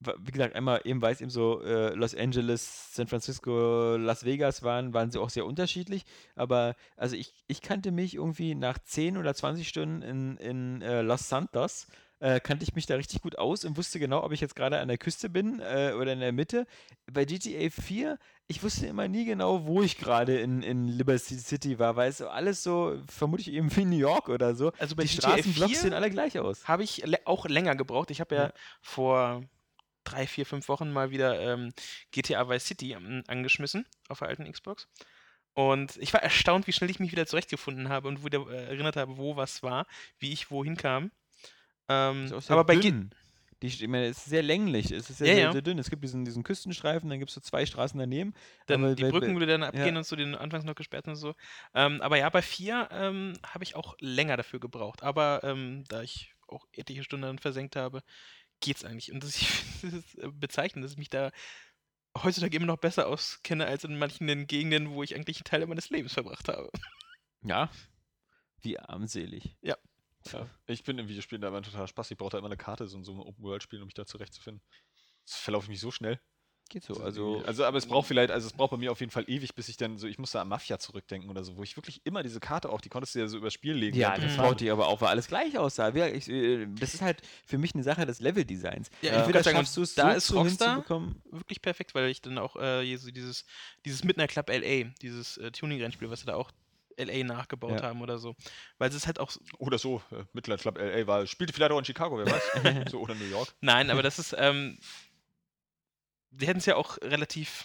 [0.00, 4.62] wie gesagt, einmal eben, weil es eben so äh, Los Angeles, San Francisco, Las Vegas
[4.62, 6.04] waren, waren sie auch sehr unterschiedlich.
[6.36, 11.02] Aber also ich, ich kannte mich irgendwie nach 10 oder 20 Stunden in, in äh,
[11.02, 11.86] Los Santos,
[12.20, 14.80] äh, kannte ich mich da richtig gut aus und wusste genau, ob ich jetzt gerade
[14.80, 16.66] an der Küste bin äh, oder in der Mitte.
[17.12, 18.18] Bei GTA 4,
[18.48, 22.18] ich wusste immer nie genau, wo ich gerade in, in Liberty City war, weil es
[22.18, 24.72] so alles so, vermutlich eben wie New York oder so.
[24.78, 26.66] Also bei Die GTA Straßenblocks 4 sehen alle gleich aus.
[26.66, 28.10] habe ich auch länger gebraucht.
[28.10, 28.52] Ich habe ja, Ja.
[28.80, 29.42] vor
[30.10, 31.72] drei, vier, fünf Wochen mal wieder ähm,
[32.12, 34.88] GTA Vice City ähm, angeschmissen auf der alten Xbox.
[35.54, 38.96] Und ich war erstaunt, wie schnell ich mich wieder zurechtgefunden habe und wieder äh, erinnert
[38.96, 39.86] habe, wo was war,
[40.18, 41.10] wie ich wohin kam.
[41.88, 43.10] Ähm, aber bei dünn.
[43.60, 45.52] Die, ich meine, es ist sehr länglich, es ist sehr, Ja, sehr, ja.
[45.52, 45.80] sehr dünn.
[45.80, 48.34] Es gibt diesen, diesen Küstenstreifen, dann gibt es so zwei Straßen daneben.
[48.66, 49.98] dann aber die bei- Brücken würde dann abgehen ja.
[49.98, 51.34] und so, den anfangs noch gesperrt und so.
[51.74, 55.02] Ähm, aber ja, bei 4 ähm, habe ich auch länger dafür gebraucht.
[55.02, 58.02] Aber ähm, da ich auch etliche Stunden dann versenkt habe,
[58.60, 59.12] geht's eigentlich.
[59.12, 59.36] Und das,
[59.82, 61.30] es ist, äh, bezeichnend, dass ich mich da
[62.16, 65.90] heutzutage immer noch besser auskenne als in manchen Gegenden, wo ich eigentlich einen Teil meines
[65.90, 66.70] Lebens verbracht habe.
[67.42, 67.70] Ja.
[68.60, 69.56] Wie armselig.
[69.60, 69.76] Ja.
[70.66, 72.10] Ich bin im Videospielen da immer total Spaß.
[72.10, 74.62] Ich brauche da immer eine Karte, so in so einem Open-World-Spiel, um mich da zurechtzufinden.
[75.24, 76.20] Das verlaufe ich mich so schnell.
[76.70, 76.94] Geht so.
[77.02, 79.54] Also, also, aber es braucht vielleicht, also es braucht bei mir auf jeden Fall ewig,
[79.54, 82.02] bis ich dann so, ich muss da an Mafia zurückdenken oder so, wo ich wirklich
[82.04, 83.96] immer diese Karte auch, die konntest du ja so übers Spiel legen.
[83.96, 84.36] ja, du das Mhm.
[84.36, 85.94] braucht die aber auch, weil alles gleich aussah.
[85.94, 88.90] Wir- Ich, äh, das ist halt für mich eine Sache des Leveldesigns.
[89.00, 91.62] Ja, ich Entweder wollte gerade sagen, du es da so ist zu Rockstar hinzubekommen- Wirklich
[91.62, 93.44] perfekt, weil ich dann auch äh, hier so dieses,
[93.86, 96.50] dieses Midnight Club LA, dieses äh, Tuning-Rennspiel, was sie da auch
[96.98, 97.82] LA nachgebaut Ja.
[97.86, 98.34] haben oder so.
[98.78, 101.70] Weil es ist halt auch so- Oder so, äh, Midland Club LA war, spielte vielleicht
[101.70, 102.42] auch in Chicago, wer weiß.
[102.92, 103.54] so, oder New York.
[103.60, 104.76] Nein, aber das ist, ähm,
[106.30, 107.64] sie hätten es ja auch relativ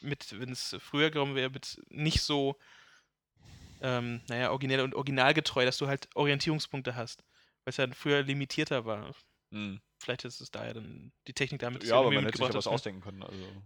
[0.00, 2.56] mit, wenn es früher gekommen wäre, mit nicht so,
[3.80, 7.24] ähm, naja, originell und originalgetreu, dass du halt Orientierungspunkte hast.
[7.64, 9.14] Weil es ja früher limitierter war.
[9.50, 9.80] Hm.
[9.98, 12.66] Vielleicht ist es daher dann die Technik damit Ja, aber man hätte sich ja was
[12.66, 12.70] ne?
[12.72, 13.22] ausdenken können.
[13.22, 13.62] Also,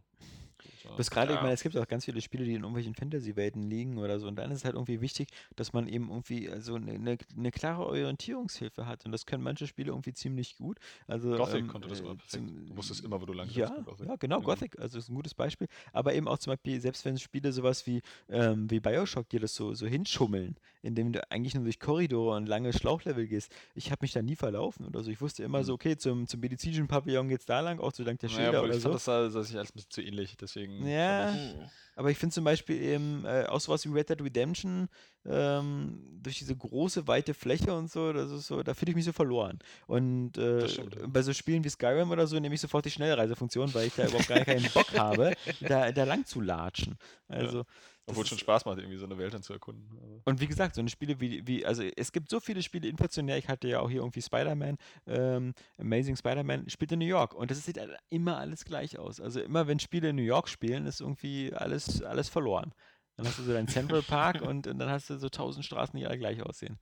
[0.82, 0.89] so.
[0.97, 1.43] Bis gerade, ich Ja.
[1.43, 4.26] meine, es gibt auch ganz viele Spiele, die in irgendwelchen Fantasy-Welten liegen oder so.
[4.26, 7.51] Und dann ist es halt irgendwie wichtig, dass man eben irgendwie so eine, eine, eine
[7.51, 9.05] klare Orientierungshilfe hat.
[9.05, 10.78] Und das können manche Spiele irgendwie ziemlich gut.
[11.06, 12.48] Also, Gothic ähm, konnte das äh, immer perfekt.
[12.48, 13.70] zum- Du wusstest immer, wo du lang Ja,
[14.06, 14.44] ja, genau, Mhm.
[14.44, 15.68] Gothic, also ist ein gutes Beispiel.
[15.93, 19.55] Aber eben auch zum Beispiel, selbst wenn Spiele sowas wie, ähm, wie Bioshock dir das
[19.55, 23.55] so, so hinschummeln, indem du eigentlich nur durch Korridore und lange Schlauchlevel gehst.
[23.74, 25.10] Ich habe mich da nie verlaufen oder so.
[25.10, 25.74] Ich wusste immer so, Mhm.
[25.74, 28.82] okay, zum, zum medizinischen Pavillon geht's da lang, auch so dank der Schilder oder ich
[28.82, 28.89] so.
[28.90, 30.87] fand das sah, sich alles ein bisschen zu ähnlich, deswegen.
[30.87, 31.35] Ja.
[31.35, 31.55] ich-.
[31.99, 34.89] Aber ich finde zum Beispiel eben äh, auch sowas wie Red Dead Redemption
[35.27, 39.05] ähm, durch diese große, weite Fläche und so, das ist so, da fühle ich mich
[39.05, 39.59] so verloren.
[39.89, 40.85] Und äh, ja.
[41.09, 44.07] bei so Spielen wie Skyrim oder so nehme ich sofort die Schnellreisefunktion, weil ich da
[44.07, 46.97] überhaupt gar keinen Bock habe, da, da lang zu latschen.
[47.27, 47.65] Also,
[48.09, 50.22] Obwohl es schon Spaß macht, irgendwie so eine Welt dann zu erkunden.
[50.24, 53.39] Und wie gesagt, so eine Spiele wie, wie, also es gibt so viele Spiele inflationär.
[53.39, 57.35] Ich hatte ja auch hier irgendwie Spider-Man, ähm, Amazing Spider-Man, spielt in New York.
[57.35, 59.20] Und das sieht alle- immer alles gleich aus.
[59.20, 62.72] Also immer, wenn Spiele in New York spielen, ist irgendwie alles, alles verloren.
[63.16, 65.98] Dann hast du so deinen Central Park und, und dann hast du so tausend Straßen,
[65.98, 66.78] die alle gleich aussehen.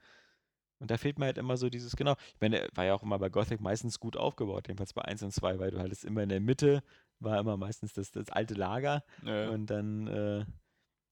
[0.78, 3.19] Und da fehlt mir halt immer so dieses, genau, ich meine, war ja auch immer
[3.19, 6.28] bei Gothic meistens gut aufgebaut, jedenfalls bei 1 und 2, weil du hattest immer in
[6.28, 6.82] der Mitte,
[7.19, 9.48] war immer meistens das, das alte Lager ja.
[9.48, 10.44] und dann äh,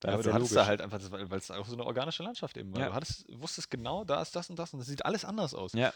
[0.07, 0.65] war aber das du hattest logisch.
[0.65, 1.01] da halt einfach,
[1.31, 2.81] weil es auch so eine organische Landschaft eben war.
[2.81, 2.89] Ja.
[2.89, 5.73] Du hattest, wusstest genau, da ist das und das und das sieht alles anders aus.
[5.73, 5.93] Ja.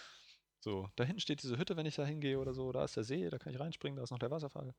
[0.61, 3.05] So, da hinten steht diese Hütte, wenn ich da hingehe oder so, da ist der
[3.05, 4.75] See, da kann ich reinspringen, da ist noch der Wasserfall.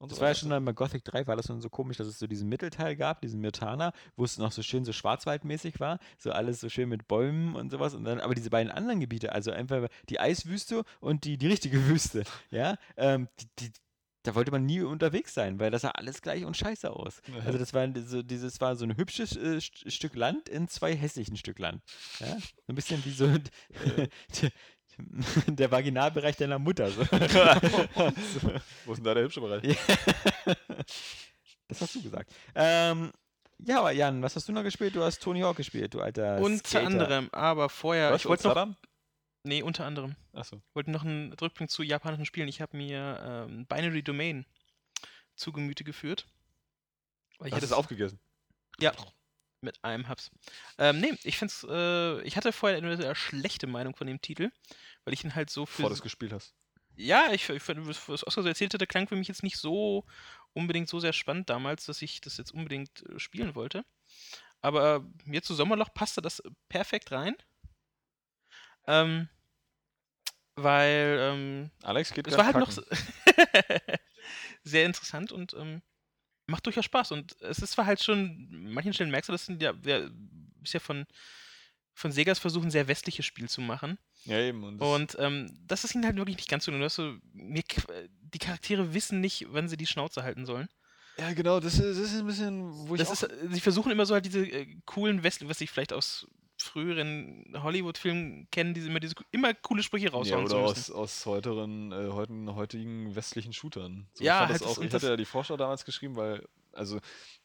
[0.00, 1.96] Und Das so war ja schon dann bei Gothic 3, war das dann so komisch,
[1.96, 5.80] dass es so diesen Mittelteil gab, diesen Mirtana, wo es noch so schön so schwarzwaldmäßig
[5.80, 7.94] war, so alles so schön mit Bäumen und sowas.
[7.94, 11.84] Und dann, aber diese beiden anderen Gebiete, also einfach die Eiswüste und die, die richtige
[11.88, 13.72] Wüste, ja, ähm, die, die,
[14.28, 17.22] da wollte man nie unterwegs sein, weil das sah alles gleich und scheiße aus.
[17.28, 17.44] Ja.
[17.46, 20.94] Also das war so, dieses war so ein hübsches äh, St- Stück Land in zwei
[20.94, 21.82] hässlichen Stück Land.
[22.20, 22.36] Ja?
[22.38, 24.08] So ein bisschen wie so der,
[25.46, 26.90] der Vaginalbereich deiner Mutter.
[26.90, 27.04] So.
[27.04, 27.10] so.
[28.84, 29.76] Wo ist denn da der hübsche Bereich?
[31.68, 32.30] Das hast du gesagt.
[32.54, 33.10] Ähm,
[33.60, 34.94] ja, aber Jan, was hast du noch gespielt?
[34.94, 36.86] Du hast Tony Hawk gespielt, du alter Unter Skater.
[36.86, 38.68] anderem, aber vorher, Was, ich wollte noch?
[39.48, 40.62] Nee, unter anderem, Achso.
[40.74, 42.48] wollte noch einen Rückblick zu japanischen Spielen.
[42.48, 44.46] Ich habe mir ähm, Binary Domain
[45.36, 46.26] zu Gemüte geführt.
[47.38, 48.20] Weil ich Hast es aufgegessen?
[48.80, 48.92] Ja,
[49.60, 50.30] mit einem Hubs.
[50.78, 54.50] Ähm, nee, ich find's, äh, ich hatte vorher eine sehr schlechte Meinung von dem Titel,
[55.04, 55.78] weil ich ihn halt so für.
[55.78, 56.54] Bevor du es gespielt hast.
[56.96, 60.04] ja, ich, ich fand, was Oskar so erzählt hatte, klang für mich jetzt nicht so
[60.52, 63.84] unbedingt so sehr spannend damals, dass ich das jetzt unbedingt äh, spielen wollte.
[64.60, 67.36] Aber jetzt zu Sommerloch passte das perfekt rein.
[68.86, 69.28] Ähm,
[70.62, 72.84] weil, ähm, Alex geht es war halt noch kacken.
[72.84, 73.92] so
[74.64, 75.82] sehr interessant und ähm,
[76.46, 77.12] macht durchaus Spaß.
[77.12, 80.08] Und es ist zwar halt schon, an manchen Stellen merkst du, das sind ja, ja
[80.62, 81.06] ist ja von,
[81.94, 83.98] von Segas Versuch, ein sehr westliches Spiel zu machen.
[84.24, 84.62] Ja, eben.
[84.64, 86.72] Und, das- Und ähm, das ist ihnen halt wirklich nicht ganz so.
[86.72, 87.62] Du hast so mir,
[88.32, 90.68] die Charaktere wissen nicht, wann sie die Schnauze halten sollen.
[91.18, 93.90] ja, genau, das ist, das ist ein bisschen, wo ich Das auch ist, sie versuchen
[93.92, 96.26] immer so halt diese äh, coolen West, was ich vielleicht aus
[96.58, 101.26] früheren Hollywood-Filmen kennen, diese immer diese immer coole Sprüche Ja, raushauen oder zu aus, aus
[101.26, 104.08] heuteren, äh, heutigen, heutigen westlichen Shootern.
[104.14, 106.98] So, Ja, ich, halt das auch, ich hatte ja die Vorschau damals geschrieben, weil, also,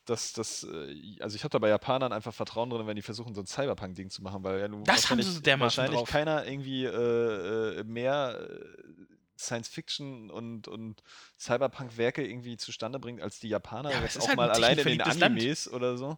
[0.06, 3.34] das, das, äh, also ich habe da bei Japanern einfach Vertrauen drin, wenn die versuchen,
[3.36, 6.10] so ein Cyberpunk-Ding zu machen, weil ja nun Das haben sie wahrscheinlich, so wahrscheinlich drauf.
[6.10, 8.66] keiner irgendwie äh, äh, mehr äh,
[9.38, 11.02] Science-Fiction und, und
[11.40, 14.86] Cyberpunk-Werke irgendwie zustande bringt, als die Japaner, Ja, jetzt auch halt mal ein allein in
[14.86, 15.38] den technikverliebtes Land.
[15.38, 16.18] Animes oder so.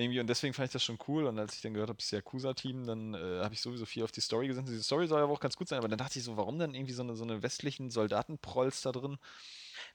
[0.00, 1.26] Irgendwie, und deswegen fand ich das schon cool.
[1.26, 4.04] Und als ich dann gehört habe, das ist Yakuza-Team, dann äh, habe ich sowieso viel
[4.04, 4.72] auf die Story gesendet.
[4.72, 6.74] Diese Story soll ja auch ganz gut sein, aber dann dachte ich so, warum denn
[6.74, 9.18] irgendwie so eine, so eine westlichen Soldatenprolls da drin?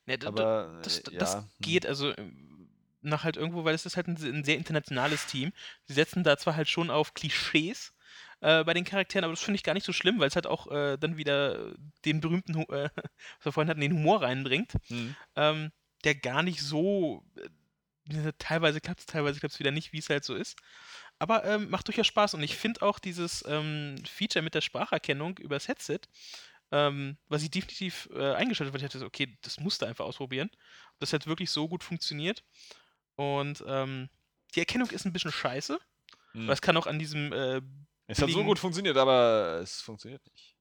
[0.05, 1.79] Ne, d- d- Aber das, äh, das ja, hm.
[1.79, 2.69] geht also ähm,
[3.01, 5.51] nach halt irgendwo, weil es ist halt ein, ein sehr internationales Team.
[5.85, 7.93] Sie setzen da zwar halt schon auf Klischees
[8.41, 10.47] äh, bei den Charakteren, aber das finde ich gar nicht so schlimm, weil es halt
[10.47, 11.73] auch äh, dann wieder
[12.05, 12.89] den berühmten, äh,
[13.37, 15.13] was wir vorhin hatten, den Humor reinbringt, Hm.
[15.35, 15.71] ähm,
[16.03, 17.49] der gar nicht so, äh,
[18.37, 20.57] teilweise klappt es, teilweise klappt es wieder nicht, wie es halt so ist.
[21.19, 25.37] Aber ähm, macht durchaus Spaß und ich finde auch dieses ähm, Feature mit der Spracherkennung
[25.37, 25.99] übers Headset,
[26.71, 30.49] ähm, was ich definitiv äh, eingeschaltet habe, weil ich dachte, okay, das musste einfach ausprobieren.
[30.93, 32.43] Ob das halt wirklich so gut funktioniert.
[33.15, 34.09] Und ähm,
[34.55, 35.79] die Erkennung ist ein bisschen scheiße,
[36.33, 36.43] Hm.
[36.43, 37.31] aber es kann auch an diesem.
[37.31, 37.61] Äh,
[38.07, 40.55] Es hat so gut funktioniert, aber es funktioniert nicht.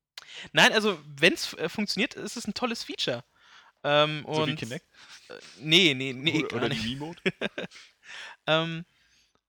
[0.53, 3.25] Nein, also wenn es äh, funktioniert, ist es ein tolles Feature.
[3.85, 4.87] Ähm, So wie und, Kinect?
[5.29, 7.21] Äh, nee, nee, nee, oder oder die Remote?
[8.47, 8.85] Ähm,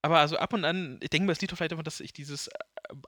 [0.02, 2.12] aber also ab und an, ich denke mal, es liegt doch vielleicht einfach, dass ich
[2.14, 2.60] dieses äh,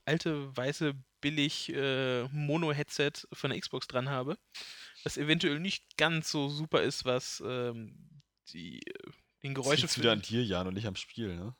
[0.05, 4.37] alte, weiße, billig äh, Mono-Headset von der Xbox dran habe,
[5.03, 8.21] das eventuell nicht ganz so super ist, was ähm,
[8.53, 9.11] die, äh,
[9.43, 11.55] den Geräusche Geräusche wieder an dir, Jan, und nicht am Spiel, ne?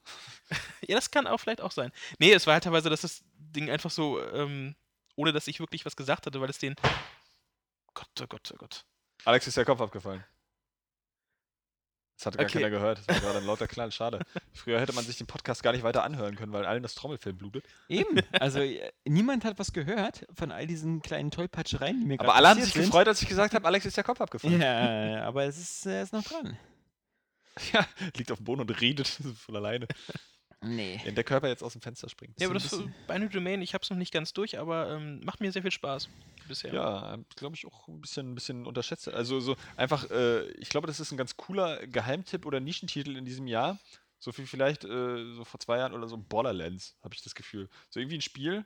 [0.87, 1.91] Ja, das kann auch vielleicht auch sein.
[2.19, 4.75] Nee, es war halt teilweise, dass das Ding einfach so, ähm,
[5.15, 6.75] ohne dass ich wirklich was gesagt hatte, weil es den.
[7.93, 8.85] Gott, oh Gott, oh Gott.
[9.25, 10.23] Alex ist der Kopf abgefallen.
[12.17, 12.59] Das hatte gar Okay.
[12.59, 12.99] keiner gehört.
[12.99, 13.91] Das war gerade ein lauter Knall.
[13.91, 14.19] Schade.
[14.53, 17.33] Früher hätte man sich den Podcast gar nicht weiter anhören können, weil allen das Trommelfell
[17.33, 17.65] blutet.
[17.89, 22.35] Eben, also äh, niemand hat was gehört von all diesen kleinen Tollpatschereien, die mir Aber
[22.35, 22.85] alle haben sich sind.
[22.85, 24.61] gefreut, als ich gesagt habe, Alex ist der Kopf abgefallen.
[24.61, 26.57] Ja, aber es ist, äh, ist noch dran.
[27.73, 27.85] Ja,
[28.15, 29.07] liegt auf dem Boden und redet
[29.37, 29.87] von alleine.
[30.65, 30.99] Nee.
[31.03, 32.39] Wenn der Körper jetzt aus dem Fenster springt.
[32.39, 35.21] Ja, aber das ein äh, Binary Domain, ich hab's noch nicht ganz durch, aber ähm,
[35.23, 36.09] macht mir sehr viel Spaß
[36.47, 36.73] bisher.
[36.73, 39.07] Ja, glaube ich auch ein bisschen, ein bisschen unterschätzt.
[39.07, 43.25] Also so einfach, äh, ich glaube, das ist ein ganz cooler Geheimtipp oder Nischentitel in
[43.25, 43.79] diesem Jahr.
[44.17, 47.69] So wie vielleicht äh, so vor zwei Jahren oder so Borderlands, habe ich das Gefühl.
[47.89, 48.65] So irgendwie ein Spiel,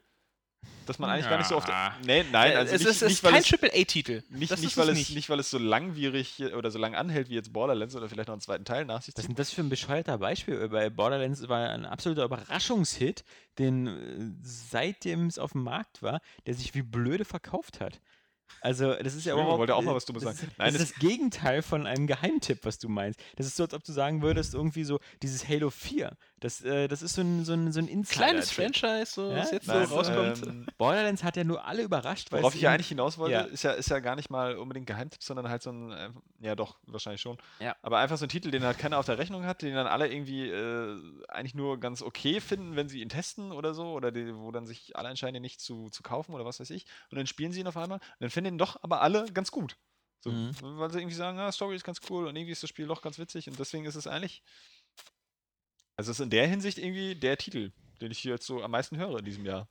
[0.86, 1.70] dass man eigentlich gar nicht so oft.
[1.70, 1.96] Ja.
[2.04, 4.24] Nee, nein, Äh, also es nicht, ist, nicht, kein Triple-A-Titel.
[4.30, 5.14] nicht, nicht, weil es nicht.
[5.16, 8.34] nicht, weil es so langwierig oder so lang anhält wie jetzt Borderlands oder vielleicht noch
[8.34, 9.30] einen zweiten Teil nach sich Was ist zieht.
[9.30, 10.68] denn das für ein bescheuerter Beispiel?
[10.70, 13.24] Bei Borderlands war ein absoluter Überraschungshit,
[13.60, 18.00] den äh, seitdem es auf dem Markt war, der sich wie blöde verkauft hat.
[18.62, 19.60] Also, das ist ja überhaupt.
[19.60, 20.50] wollte auch mal äh, was Dummes das sagen.
[20.50, 23.20] Ist, Nein, das ist das Gegenteil von einem Geheimtipp, was du meinst.
[23.36, 26.18] Das ist so, als ob du sagen würdest, irgendwie so, dieses Halo 4.
[26.40, 28.24] Das, äh, das ist so ein, so ein, so ein Insider.
[28.26, 29.38] Kleines Franchise, so, Ja?
[29.40, 30.48] was jetzt Nein, so rauskommt.
[30.48, 33.34] ähm, Borderlands hat ja nur alle überrascht, weil Worauf es ich ja eigentlich hinaus wollte,
[33.34, 33.42] Ja.
[33.42, 36.10] ist, ja, ist ja gar nicht mal unbedingt Geheimtipp, sondern halt so ein, äh,
[36.40, 37.38] ja doch, wahrscheinlich schon.
[37.60, 37.76] Ja.
[37.82, 40.12] Aber einfach so ein Titel, den halt keiner auf der Rechnung hat, den dann alle
[40.12, 40.98] irgendwie äh,
[41.28, 44.66] eigentlich nur ganz okay finden, wenn sie ihn testen oder so, oder die, wo dann
[44.66, 46.86] sich alle entscheiden, ihn nicht zu, zu kaufen oder was weiß ich.
[47.12, 49.52] Und dann spielen sie ihn auf einmal und dann finden ihn doch aber alle ganz
[49.52, 49.76] gut.
[50.22, 50.52] So, Mhm.
[50.62, 53.02] Weil sie irgendwie sagen, ah, Story ist ganz cool und irgendwie ist das Spiel doch
[53.02, 54.42] ganz witzig und deswegen ist es eigentlich.
[56.00, 58.96] Also es ist in der Hinsicht irgendwie der Titel, den ich jetzt so am meisten
[58.96, 59.68] höre in diesem Jahr.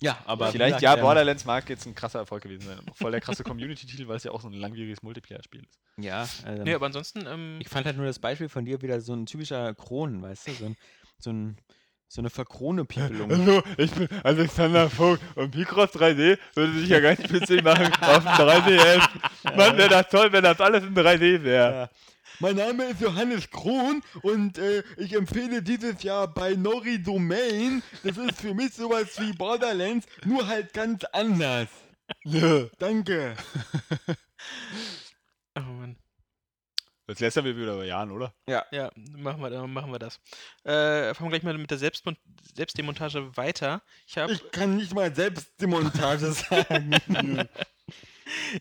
[0.00, 0.50] Ja, aber.
[0.50, 2.80] Vielleicht ja, ähm, Borderlands mag jetzt ein krasser Erfolg gewesen sein.
[2.94, 5.78] Voll der krasse Community-Titel, weil es ja auch so ein langwieriges Multiplayer-Spiel ist.
[5.98, 8.98] Ja, ähm, Nee, aber ansonsten, ähm, Ich fand halt nur das Beispiel von dir wieder
[9.02, 10.52] so ein typischer Kronen, weißt du?
[10.52, 10.76] So, ein,
[11.18, 11.58] so, ein,
[12.08, 13.30] so eine Verkrone-Piepelung.
[13.30, 18.24] Hallo, ich bin Alexander Vogt und Picross 3D würde sich ja ganz witzig machen auf
[18.24, 19.54] dem 3DS.
[19.54, 21.74] Mann, wäre das toll, wenn das alles in 3D wäre.
[21.74, 21.90] Ja.
[22.38, 27.82] Mein Name ist Johannes Krohn und äh, ich empfehle dieses Jahr bei Nori Domain.
[28.02, 31.68] Das ist für mich sowas wie Borderlands, nur halt ganz anders.
[32.78, 33.36] Danke.
[35.56, 35.96] oh Mann.
[37.08, 38.34] Jetzt lässt er mir wieder über Jan, oder?
[38.48, 40.20] Ja, machen wir, dann machen wir das.
[40.64, 42.16] Äh, fangen wir gleich mal mit der Selbstmon
[42.54, 43.82] Selbstdemontage weiter.
[44.06, 46.96] Ich habe Ich kann nicht mal selbst die Montage sagen.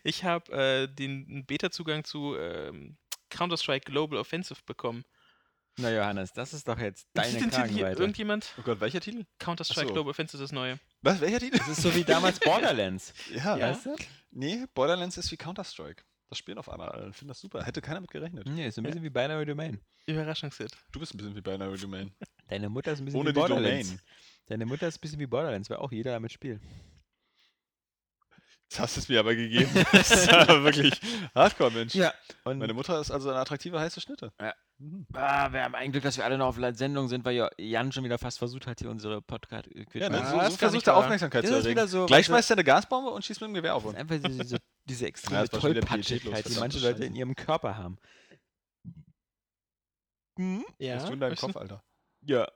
[0.03, 2.97] ich hab, äh, den Beta-Zugang zu ähm,
[3.37, 5.03] Counter-Strike Global Offensive bekommen.
[5.77, 7.99] Na Johannes, das ist doch jetzt deine Kragenweite.
[7.99, 8.53] irgendjemand?
[8.57, 9.25] Oh Gott, welcher Titel?
[9.39, 9.93] Counter-Strike so.
[9.93, 10.79] Global Offensive ist das neue.
[11.01, 11.57] Was, welcher Titel?
[11.57, 13.13] Das ist so wie damals Borderlands.
[13.33, 13.69] Ja, Ja.
[13.71, 13.95] Weißt du?
[14.31, 16.03] Nee, Borderlands ist wie Counter-Strike.
[16.29, 17.09] Das spielen auf einmal alle.
[17.09, 17.63] Ich finde das super.
[17.63, 18.47] Hätte keiner mit gerechnet.
[18.47, 19.79] Nee, ist so ein bisschen wie Binary Domain.
[20.07, 20.71] Überraschungshit.
[20.91, 22.11] Du bist ein bisschen wie Binary Domain.
[22.47, 23.89] Deine Mutter ist ein bisschen Ohne wie die Borderlands.
[23.89, 24.01] Domain.
[24.47, 26.61] Deine Mutter ist ein bisschen wie Borderlands, weil auch jeder damit spielt.
[28.67, 29.69] Jetzt hast du es mir aber gegeben.
[29.91, 30.99] Das ist aber wirklich
[31.35, 31.93] hardcore, Mensch.
[31.93, 32.13] Ja.
[32.45, 34.33] Und Meine Mutter ist also eine attraktive heiße Schnitte.
[34.41, 34.53] Ja.
[34.77, 35.05] Mhm.
[35.13, 37.91] ah, wir haben ein Glück, dass wir alle noch auf Sendung sind, weil ja Jan
[37.93, 40.97] schon wieder fast versucht hat, hier unsere podcast Ja, ne, so, so versucht er.
[40.97, 41.87] Aufmerksamkeit Das zu ist erregen.
[41.87, 44.01] so, Gleich du- schmeißt er eine Gasbombe und schießt mit dem Gewehr auf Das uns.
[44.01, 44.57] ist einfach diese,
[44.89, 47.97] diese extreme Ja, Tollpatschigkeit, die manche Leute in ihrem Körper haben.
[50.37, 50.65] Hm?
[50.79, 50.95] Ja.
[50.97, 51.41] Was tut in deinem du?
[51.41, 51.83] Kopf, Alter?
[52.25, 52.47] Ja.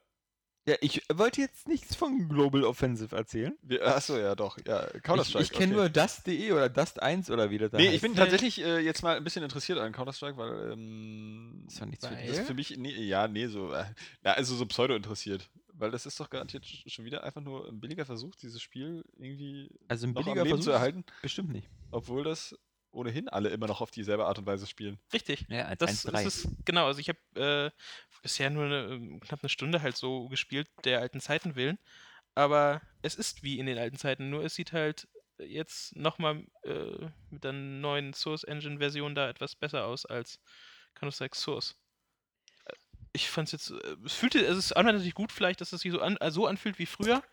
[0.69, 3.57] Ja, ich wollte jetzt nichts von Global Offensive erzählen.
[3.81, 4.57] Achso, ja, doch.
[4.67, 5.43] Ja, Counter-Strike.
[5.45, 5.81] ich ich kenne okay.
[5.81, 7.95] nur Dust.de oder Dust1 oder wie das da Nee, heißt.
[7.95, 11.87] ich bin tatsächlich äh, jetzt mal ein bisschen interessiert an Counter-Strike, weil ähm, Das war
[11.87, 12.27] nichts für dich.
[12.27, 13.85] das ist für mich, nee, ja, nee, so, äh,
[14.23, 15.49] na, also so pseudo interessiert.
[15.73, 19.03] Weil das ist doch garantiert sch- schon wieder einfach nur ein billiger Versuch, dieses Spiel
[19.17, 21.67] irgendwie Also ein billiger Versuch zu erhalten, bestimmt nicht.
[21.91, 22.55] obwohl das
[22.91, 24.99] ohnehin alle immer noch auf dieselbe Art und Weise spielen.
[25.13, 25.45] Richtig.
[25.49, 26.25] Ja, als Das 1.3.
[26.25, 27.71] ist es, genau, also ich habe äh,
[28.21, 31.77] bisher nur eine, ähm, knapp eine Stunde halt so gespielt, der alten Zeiten willen.
[32.35, 35.07] Aber es ist wie in den alten Zeiten, nur es sieht halt
[35.39, 40.39] jetzt nochmal äh, mit der neuen Source Engine Version da etwas besser aus als
[40.95, 41.75] Counter-Strike Source.
[42.65, 42.73] Äh,
[43.13, 45.81] Ich fand es jetzt, äh, es fühlte, es ist einmal natürlich gut vielleicht, dass es
[45.81, 47.23] sich so, an, so anfühlt wie früher,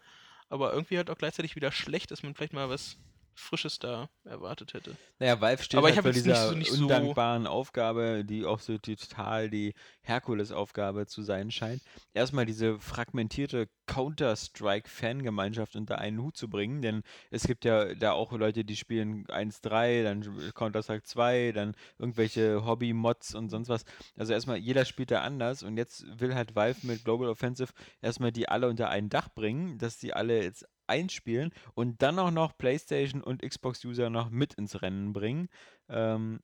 [0.48, 2.96] aber irgendwie halt auch gleichzeitig wieder schlecht, dass man vielleicht mal was
[3.38, 4.96] Frisches da erwartet hätte.
[5.18, 8.24] Naja, Valve steht Aber halt ich vor jetzt nicht dieser so- nicht so- undankbaren Aufgabe,
[8.24, 11.82] die auch so total die Herkulesaufgabe zu sein scheint.
[12.14, 18.32] Erstmal diese fragmentierte Counter-Strike-Fangemeinschaft unter einen Hut zu bringen, denn es gibt ja da auch
[18.32, 23.84] Leute, die spielen 1.3, dann Counter-Strike 2, dann irgendwelche Hobby-Mods und sonst was.
[24.16, 28.32] Also erstmal, jeder spielt da anders und jetzt will halt Valve mit Global Offensive erstmal
[28.32, 32.56] die alle unter ein Dach bringen, dass die alle jetzt einspielen und dann auch noch
[32.56, 35.48] PlayStation und Xbox-User noch mit ins Rennen bringen.
[35.88, 36.40] Ähm,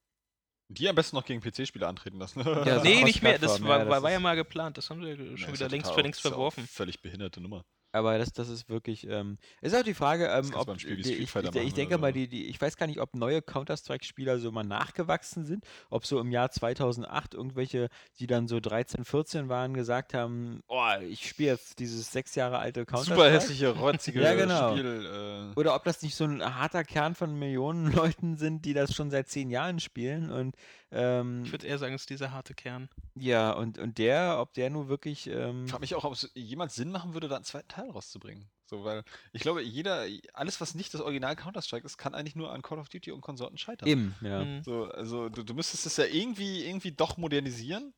[0.68, 2.40] Die am besten noch gegen PC-Spieler antreten lassen.
[2.40, 3.38] Ja, nee, nicht mehr.
[3.38, 4.78] Das war, ja, das war, war ja mal geplant.
[4.78, 6.66] Das haben wir ja Ja, schon ist wieder ja längst, längst ja verworfen.
[6.66, 7.64] Völlig behinderte Nummer.
[7.92, 9.06] Aber das, das ist wirklich.
[9.08, 10.76] Ähm, ist auch die Frage, ähm, ob.
[10.78, 12.14] die, ich, ich, ich denke mal, so.
[12.14, 15.64] die, die, ich weiß gar nicht, ob neue Counter-Strike-Spieler so mal nachgewachsen sind.
[15.90, 17.88] Ob so im Jahr 2008 irgendwelche,
[18.18, 22.58] die dann so 13, 14 waren, gesagt haben: Oh, ich spiele jetzt dieses sechs Jahre
[22.58, 23.20] alte Counter-Strike.
[23.20, 24.72] Super hässliche, rotzige Ja, genau.
[24.72, 25.52] Spiel.
[25.54, 28.94] Äh, Oder ob das nicht so ein harter Kern von Millionen Leuten sind, die das
[28.94, 30.56] schon seit zehn Jahren spielen und
[30.92, 32.88] ähm, Ich würde eher sagen, es ist dieser harte Kern.
[33.14, 36.30] ja, und, und der, ob der nur wirklich ähm, Ich frage mich auch, ob es
[36.34, 38.48] jemals Sinn machen würde, da einen zweiten Teil rauszubringen.
[38.66, 42.52] So, weil ich glaube, jeder, alles, was nicht das Original Counter-Strike ist, kann eigentlich nur
[42.52, 43.88] an Call of Duty und Konsorten scheitern.
[43.88, 44.44] eben, ja.
[44.44, 44.62] Mhm.
[44.62, 47.92] So, also du, du müsstest es ja irgendwie, irgendwie doch modernisieren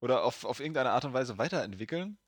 [0.00, 2.18] oder auf, auf irgendeine Art und Weise weiterentwickeln.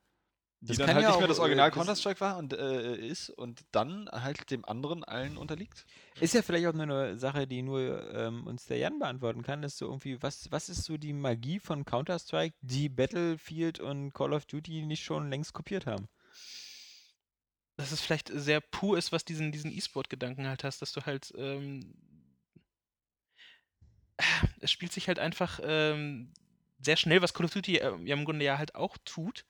[0.60, 2.96] Die Das dann kann halt ja nicht mehr das äh, Original Counter-Strike war und äh,
[2.96, 5.86] ist und dann halt dem anderen allen unterliegt.
[6.20, 9.62] Ist ja vielleicht auch nur eine Sache, die nur ähm, uns der Jan beantworten kann.
[9.62, 14.32] Ist so irgendwie, was, was ist so die Magie von Counter-Strike, die Battlefield und Call
[14.32, 16.08] of Duty nicht schon längst kopiert haben?
[17.78, 21.32] dass es vielleicht sehr pur ist, was diesen, diesen E-Sport-Gedanken halt hast, dass du halt,
[21.38, 21.94] ähm,
[24.60, 26.32] es spielt sich halt einfach ähm,
[26.80, 29.46] sehr schnell, was Call of Duty äh, ja im Grunde ja halt auch tut,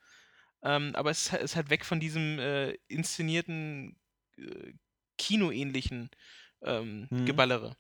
[0.62, 3.96] ähm, aber es ist, halt- halt weg von diesem äh, inszenierten,
[4.36, 4.72] äh,
[5.16, 6.10] kinoähnlichen
[6.62, 7.26] ähm, Mhm.
[7.26, 7.76] Geballere.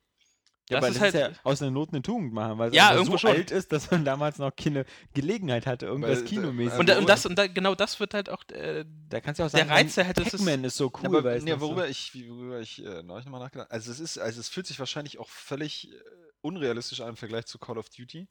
[0.70, 2.76] Ja, Das ist das halt- ist ja aus einer Not eine Tugend machen, weil es
[2.76, 3.30] Ja, so schon.
[3.30, 4.84] alt ist, dass man damals noch keine
[5.14, 6.78] Gelegenheit hatte, irgendwas Weil, äh, Kinomäßiges.
[6.78, 9.38] Und, da, worüber- und, das, und da, genau das wird halt auch äh, da kannst
[9.40, 11.44] du auch der sagen, Reiz, der halt, das ist- ist so cool, aber, weil es
[11.44, 14.38] nee, noch so- worüber ich, worüber ich äh, neulich nochmal nachgedacht Also es ist, also
[14.40, 15.96] es fühlt sich wahrscheinlich auch völlig äh,
[16.42, 18.28] unrealistisch an im Vergleich zu Call of Duty.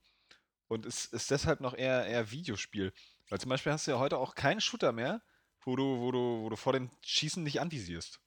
[0.67, 2.93] Und es ist deshalb noch eher, eher Videospiel.
[3.29, 5.21] Weil zum Beispiel hast du ja heute auch keinen Shooter mehr,
[5.63, 8.19] wo du, wo du, wo du vor dem Schießen nicht anvisierst.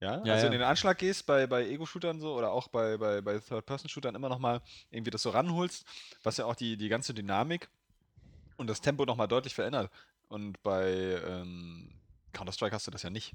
[0.00, 0.46] Ja, Ja, also ja.
[0.46, 4.28] in den Anschlag gehst bei, bei Ego-Shootern so oder auch bei, bei, bei Third-Person-Shootern immer
[4.28, 4.60] nochmal
[4.90, 5.86] irgendwie das so ranholst,
[6.22, 7.70] was ja auch die, die ganze Dynamik
[8.56, 9.90] und das Tempo nochmal deutlich verändert.
[10.28, 11.94] Und bei ähm,
[12.32, 13.34] Counter-Strike hast du das ja nicht.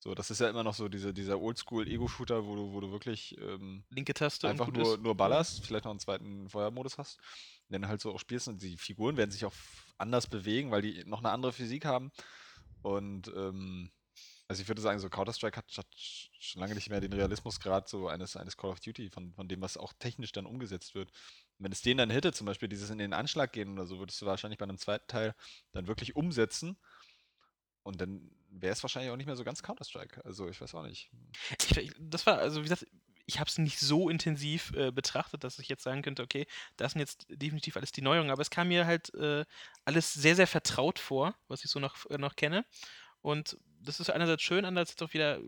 [0.00, 3.38] So, das ist ja immer noch so diese, dieser Oldschool-Ego-Shooter, wo du, wo du wirklich
[3.40, 5.00] ähm, linke Taste einfach und nur, ist.
[5.00, 7.20] nur ballerst, vielleicht noch einen zweiten Feuermodus hast,
[7.68, 9.52] den du halt so auch spielst und die Figuren werden sich auch
[10.02, 12.12] anders bewegen, weil die noch eine andere Physik haben.
[12.82, 13.90] Und ähm,
[14.48, 17.88] also ich würde sagen, so Counter-Strike hat, hat sch- schon lange nicht mehr den Realismusgrad
[17.88, 21.10] so eines, eines Call of Duty, von, von dem, was auch technisch dann umgesetzt wird.
[21.58, 23.98] Und wenn es den dann hätte, zum Beispiel dieses in den Anschlag gehen oder so,
[23.98, 25.34] würdest du wahrscheinlich bei einem zweiten Teil
[25.70, 26.76] dann wirklich umsetzen.
[27.84, 30.24] Und dann wäre es wahrscheinlich auch nicht mehr so ganz Counter-Strike.
[30.24, 31.10] Also ich weiß auch nicht.
[31.60, 32.86] Ich, ich, das war, also wie gesagt,
[33.26, 36.46] ich habe es nicht so intensiv äh, betrachtet, dass ich jetzt sagen könnte, okay,
[36.76, 39.44] das sind jetzt definitiv alles die Neuerungen, aber es kam mir halt äh,
[39.84, 42.64] alles sehr, sehr vertraut vor, was ich so noch, äh, noch kenne.
[43.20, 45.40] Und das ist einerseits schön, andererseits auch wieder,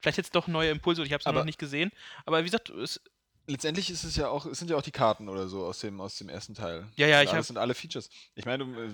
[0.00, 1.90] vielleicht jetzt doch neue Impulse, ich habe es noch nicht gesehen,
[2.26, 3.00] aber wie gesagt, es,
[3.46, 6.00] Letztendlich ist es ja auch, es sind ja auch die Karten oder so aus dem,
[6.00, 6.88] aus dem ersten Teil.
[6.96, 8.08] Ja, ja, Das ich sind alles hab- sind alle Features.
[8.34, 8.88] Ich meine, du, äh,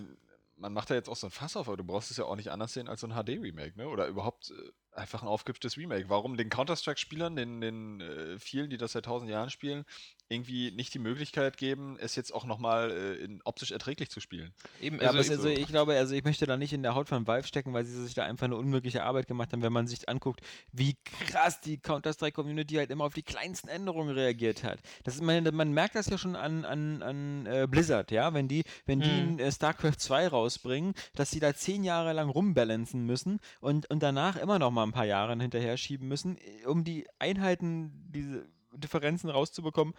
[0.57, 2.35] man macht da jetzt auch so ein Fass auf, aber du brauchst es ja auch
[2.35, 3.89] nicht anders sehen als so ein HD-Remake, ne?
[3.89, 6.09] Oder überhaupt äh, einfach ein aufgehübschtes Remake.
[6.09, 9.85] Warum den Counter-Strike-Spielern, den, den äh, vielen, die das seit tausend Jahren spielen,
[10.29, 14.53] irgendwie nicht die Möglichkeit geben, es jetzt auch nochmal äh, in optisch erträglich zu spielen?
[14.81, 16.95] eben, Ja, aber also, es- also ich glaube, also ich möchte da nicht in der
[16.95, 19.73] Haut von Valve stecken, weil sie sich da einfach eine unmögliche Arbeit gemacht haben, wenn
[19.73, 20.41] man sich anguckt,
[20.73, 24.79] wie krass die Counter-Strike-Community halt immer auf die kleinsten Änderungen reagiert hat.
[25.05, 28.47] Das ist, man, man merkt das ja schon an, an, an äh, Blizzard, ja, wenn
[28.49, 29.39] die, wenn die Mhm.
[29.39, 34.37] äh, StarCraft 2 rausbringen, dass sie da zehn Jahre lang rumbalancen müssen und, und danach
[34.37, 36.37] immer noch mal ein paar Jahre hinterher schieben müssen,
[36.67, 39.95] um die Einheiten, diese Differenzen rauszubekommen.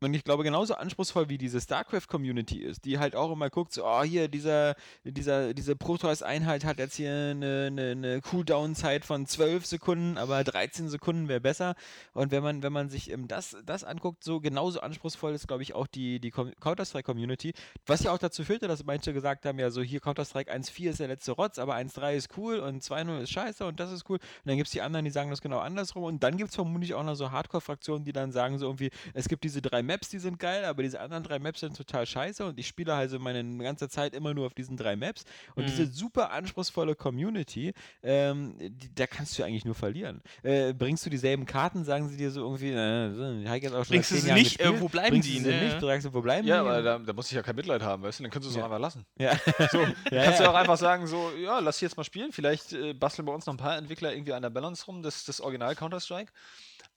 [0.00, 3.84] Und ich glaube, genauso anspruchsvoll wie diese StarCraft-Community ist, die halt auch immer guckt, so,
[3.84, 4.74] oh, hier, dieser,
[5.04, 10.88] dieser, diese Protoss-Einheit hat jetzt hier eine, eine, eine Cooldown-Zeit von 12 Sekunden, aber 13
[10.88, 11.74] Sekunden wäre besser.
[12.12, 15.62] Und wenn man, wenn man sich ähm, das, das anguckt, so genauso anspruchsvoll ist, glaube
[15.62, 17.54] ich, auch die, die Com- Counter-Strike-Community,
[17.86, 21.00] was ja auch dazu führte, dass manche gesagt haben, ja, so hier Counter-Strike 1.4 ist
[21.00, 24.18] der letzte Rotz, aber 1.3 ist cool und 2.0 ist scheiße und das ist cool.
[24.18, 26.04] Und dann gibt es die anderen, die sagen das genau andersrum.
[26.04, 29.28] Und dann gibt es vermutlich auch noch so Hardcore-Fraktionen, die dann sagen, so irgendwie, es
[29.28, 32.44] gibt diese drei Maps, die sind geil, aber diese anderen drei Maps sind total scheiße
[32.44, 35.24] und ich spiele also meine ganze Zeit immer nur auf diesen drei Maps.
[35.54, 35.66] Und Mhm.
[35.68, 37.72] diese super anspruchsvolle Community,
[38.02, 40.20] ähm, die, da kannst du eigentlich nur verlieren.
[40.42, 43.94] Äh, bringst du dieselben Karten, sagen sie dir so irgendwie, äh, ich jetzt auch schon
[43.94, 45.64] Bringst du sie Jahren nicht, äh, wo bleiben bringst die, ne?
[45.64, 46.68] nicht, du sagst, wo bleiben Ja, die?
[46.68, 48.24] aber da, da muss ich ja kein Mitleid haben, weißt du?
[48.24, 48.62] Dann kannst du es Ja.
[48.62, 49.06] auch einfach lassen.
[49.18, 49.32] ja.
[49.70, 49.78] So,
[50.10, 50.50] Ja, kannst du ja.
[50.50, 52.32] auch einfach sagen, so, ja, lass sie jetzt mal spielen.
[52.32, 55.24] Vielleicht äh, basteln bei uns noch ein paar Entwickler irgendwie an der Balance rum, das,
[55.24, 56.32] das Original Counter-Strike.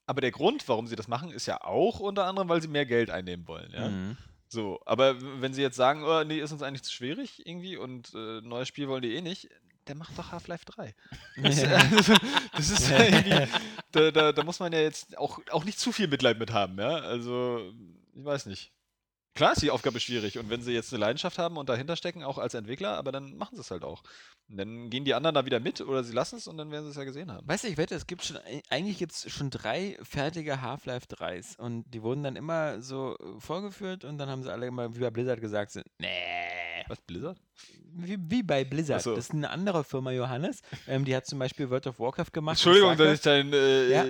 [0.09, 2.87] Aber der Grund, warum sie das machen, ist ja auch unter anderem, weil sie mehr
[2.87, 3.71] Geld einnehmen wollen.
[3.71, 3.89] Ja?
[3.89, 4.17] Mhm.
[4.47, 8.11] So, aber wenn sie jetzt sagen, oh, nee, ist uns eigentlich zu schwierig irgendwie und
[8.15, 9.49] äh, neues Spiel wollen die eh nicht,
[9.85, 10.95] dann macht doch Half-Life 3.
[11.43, 12.13] Das, also,
[12.57, 13.51] das ist ja irgendwie,
[13.91, 16.79] da, da, da muss man ja jetzt auch, auch nicht zu viel Mitleid mit haben,
[16.79, 16.89] ja.
[16.89, 17.71] Also,
[18.15, 18.71] ich weiß nicht.
[19.39, 22.25] Klar ist die Aufgabe schwierig und wenn sie jetzt eine Leidenschaft haben und dahinter stecken,
[22.25, 24.03] auch als Entwickler, aber dann machen sie es halt auch.
[24.49, 26.83] Und dann gehen die anderen da wieder mit oder sie lassen es und dann werden
[26.83, 27.47] sie es ja gesehen haben.
[27.47, 28.37] Weißt du, ich wette, es gibt schon,
[28.69, 33.39] eigentlich gibt es schon drei fertige Half-Life 3s und die wurden dann immer so äh,
[33.39, 37.37] vorgeführt und dann haben sie alle immer wie bei Blizzard gesagt, so, nee, Was, Blizzard?
[37.93, 39.03] wie, wie bei Blizzard.
[39.03, 39.15] So.
[39.15, 40.59] Das ist eine andere Firma, Johannes.
[40.85, 42.57] Ähm, die hat zum Beispiel World of Warcraft gemacht.
[42.57, 44.05] Entschuldigung, dass ich dein äh, Ja.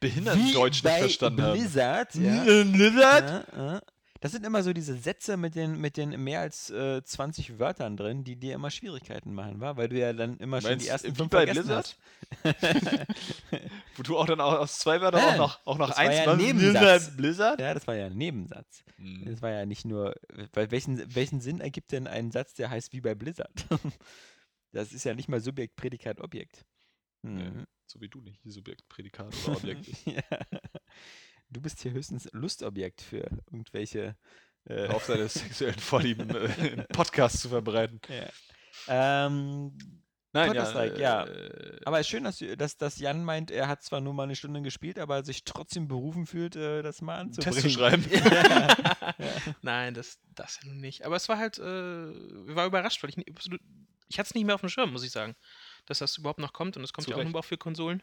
[0.00, 1.52] behinderten Wie Deutsch nicht verstanden habe.
[1.58, 2.44] Blizzard, ja.
[2.64, 3.46] Blizzard?
[3.54, 3.82] Ja.
[4.20, 7.96] Das sind immer so diese Sätze mit den, mit den mehr als äh, 20 Wörtern
[7.96, 9.76] drin, die dir immer Schwierigkeiten machen, wa?
[9.76, 11.96] Weil du ja dann immer schon Meinst die du, ersten wie fünf bei Blizzard?
[12.44, 12.60] hast.
[13.96, 16.04] Wo du auch dann auch aus zwei Wörtern Ja, auch noch, auch noch das war
[16.04, 16.36] eins ja?
[16.36, 17.16] Nebensatz.
[17.16, 17.60] Blizzard?
[17.60, 18.84] Ja, das war ja ein Nebensatz.
[18.96, 19.24] Hm.
[19.24, 20.14] Das war ja nicht nur,
[20.52, 23.52] weil welchen, welchen Sinn ergibt denn ein Satz, der heißt wie bei Blizzard?
[24.72, 26.64] Das ist ja nicht mal Subjekt, Prädikat, Objekt.
[27.22, 27.66] Nee, Mhm.
[27.86, 29.88] so wie du nicht, Subjekt, Prädikat oder Objekt.
[30.06, 30.22] ja.
[31.50, 34.16] Du bist hier höchstens Lustobjekt für irgendwelche.
[34.64, 38.00] Äh, auf seine sexuellen Vorlieben äh, im Podcast zu verbreiten.
[38.08, 39.26] ja.
[39.26, 39.72] ähm,
[40.32, 41.26] Nein, Counter-Strike, ja.
[41.26, 44.24] äh, aber es ist schön, dass, dass, dass Jan meint, er hat zwar nur mal
[44.24, 47.54] eine Stunde gespielt, aber sich trotzdem berufen fühlt, äh, das mal anzubringen.
[47.54, 48.04] Test zu schreiben.
[49.62, 51.04] Nein, das, das ja nun nicht.
[51.04, 53.60] Aber es war halt, äh, ich war überrascht, weil ich, absolut-
[54.08, 55.34] ich hatte es nicht mehr auf dem Schirm, muss ich sagen,
[55.86, 58.02] dass das überhaupt noch kommt und es kommt Zu ja auch nur auch für Konsolen.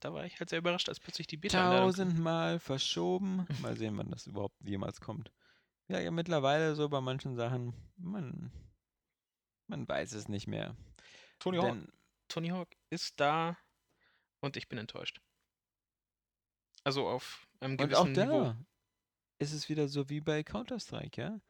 [0.00, 3.46] Da war ich halt sehr überrascht, als plötzlich die beta Tausendmal verschoben.
[3.60, 5.30] Mal sehen, wann das überhaupt jemals kommt.
[5.88, 8.50] Ja, ja, mittlerweile so bei manchen Sachen, man,
[9.66, 10.76] man weiß es nicht mehr.
[11.38, 11.76] Tony Hawk.
[12.28, 13.58] Tony Hawk ist da
[14.40, 15.20] und ich bin enttäuscht.
[16.84, 18.54] Also auf einem und auch gewissen da Niveau.
[19.38, 21.40] ist es wieder so wie bei Counter-Strike, ja?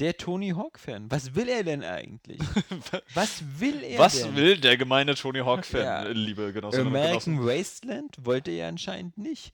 [0.00, 2.40] Der Tony Hawk-Fan, was will er denn eigentlich?
[3.14, 4.34] Was will er Was denn?
[4.34, 6.04] will der gemeine Tony Hawk-Fan, Ja.
[6.04, 7.46] äh, liebe Genossinnen und American Genossen?
[7.46, 9.52] Wasteland wollte er anscheinend nicht.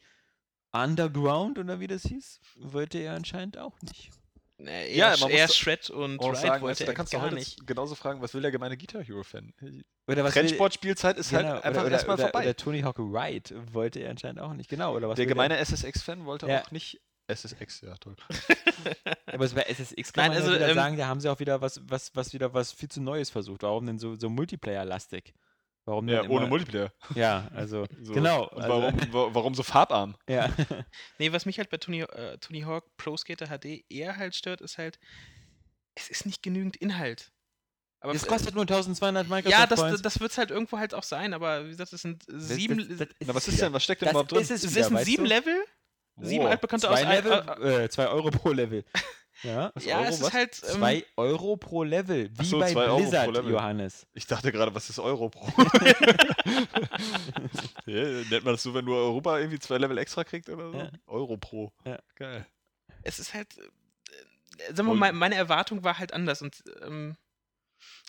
[0.72, 4.10] Underground oder wie das hieß, wollte er anscheinend auch nicht.
[4.58, 7.12] Nee, Ja, eher, man eher muss Shred und Ride sagen, wollte du, da er kannst
[7.12, 7.66] du heute nicht.
[7.66, 9.02] genauso fragen, was will der gemeine Guitar
[10.24, 12.42] was will- Trendsportspielzeit ist Genau, halt einfach oder, erstmal oder, vorbei.
[12.44, 14.70] Oder Tony Hawk Ride wollte er anscheinend auch nicht.
[14.70, 16.62] Genau, oder was der gemeine SSX-Fan wollte Ja.
[16.62, 18.16] auch nicht SSX, ja toll.
[19.26, 21.28] Aber es bei SSX kann Nein, man also, ja wieder ähm, sagen, da haben sie
[21.28, 23.62] auch wieder was, was, was wieder was viel zu Neues versucht.
[23.62, 25.34] Warum denn so, so Multiplayer-lastig?
[25.84, 26.92] Warum Ja, ohne immer, Multiplayer.
[27.14, 28.12] Ja, also So.
[28.12, 28.48] genau.
[28.48, 30.16] Und also, warum, wa- warum so farbarm?
[30.28, 30.50] Ja.
[31.18, 34.60] Nee, was mich halt bei Tony, äh, Tony Hawk Pro Skater HD eher halt stört,
[34.60, 34.98] ist halt,
[35.94, 37.32] es ist nicht genügend Inhalt.
[38.00, 40.02] Aber Das kostet nur 1200 Microsoft ja, das, Points.
[40.02, 42.98] das wird es halt irgendwo halt auch sein, aber wie gesagt, es sind sieben, das,
[42.98, 44.42] das Na, was ist denn, was steckt denn Das überhaupt drin?
[44.42, 45.28] ist es es wieder, sind weißt sieben du?
[45.30, 45.64] Level,
[46.20, 46.50] sieben Wow.
[46.52, 48.84] altbekannte aus Zwei ein- Level, äh, äh, zwei Euro pro Level.
[49.42, 49.70] Ja.
[49.74, 50.28] Was, ja, Euro, es was?
[50.28, 50.62] ist halt.
[50.66, 53.52] Ähm, Zwei Euro pro Level, wie so, bei zwei Euro pro Blizzard, Level.
[53.52, 54.06] Johannes.
[54.14, 55.46] Ich dachte gerade, was ist Euro pro?
[57.86, 60.78] ja, nennt man das so, wenn nur Europa irgendwie zwei Level extra kriegt oder so?
[60.78, 60.88] Ja.
[61.06, 61.70] Euro pro.
[61.84, 61.98] Ja.
[62.14, 62.46] Geil.
[63.02, 63.58] es ist halt.
[63.58, 67.16] Äh, sagen wir mal, meine Erwartung war halt anders und ähm,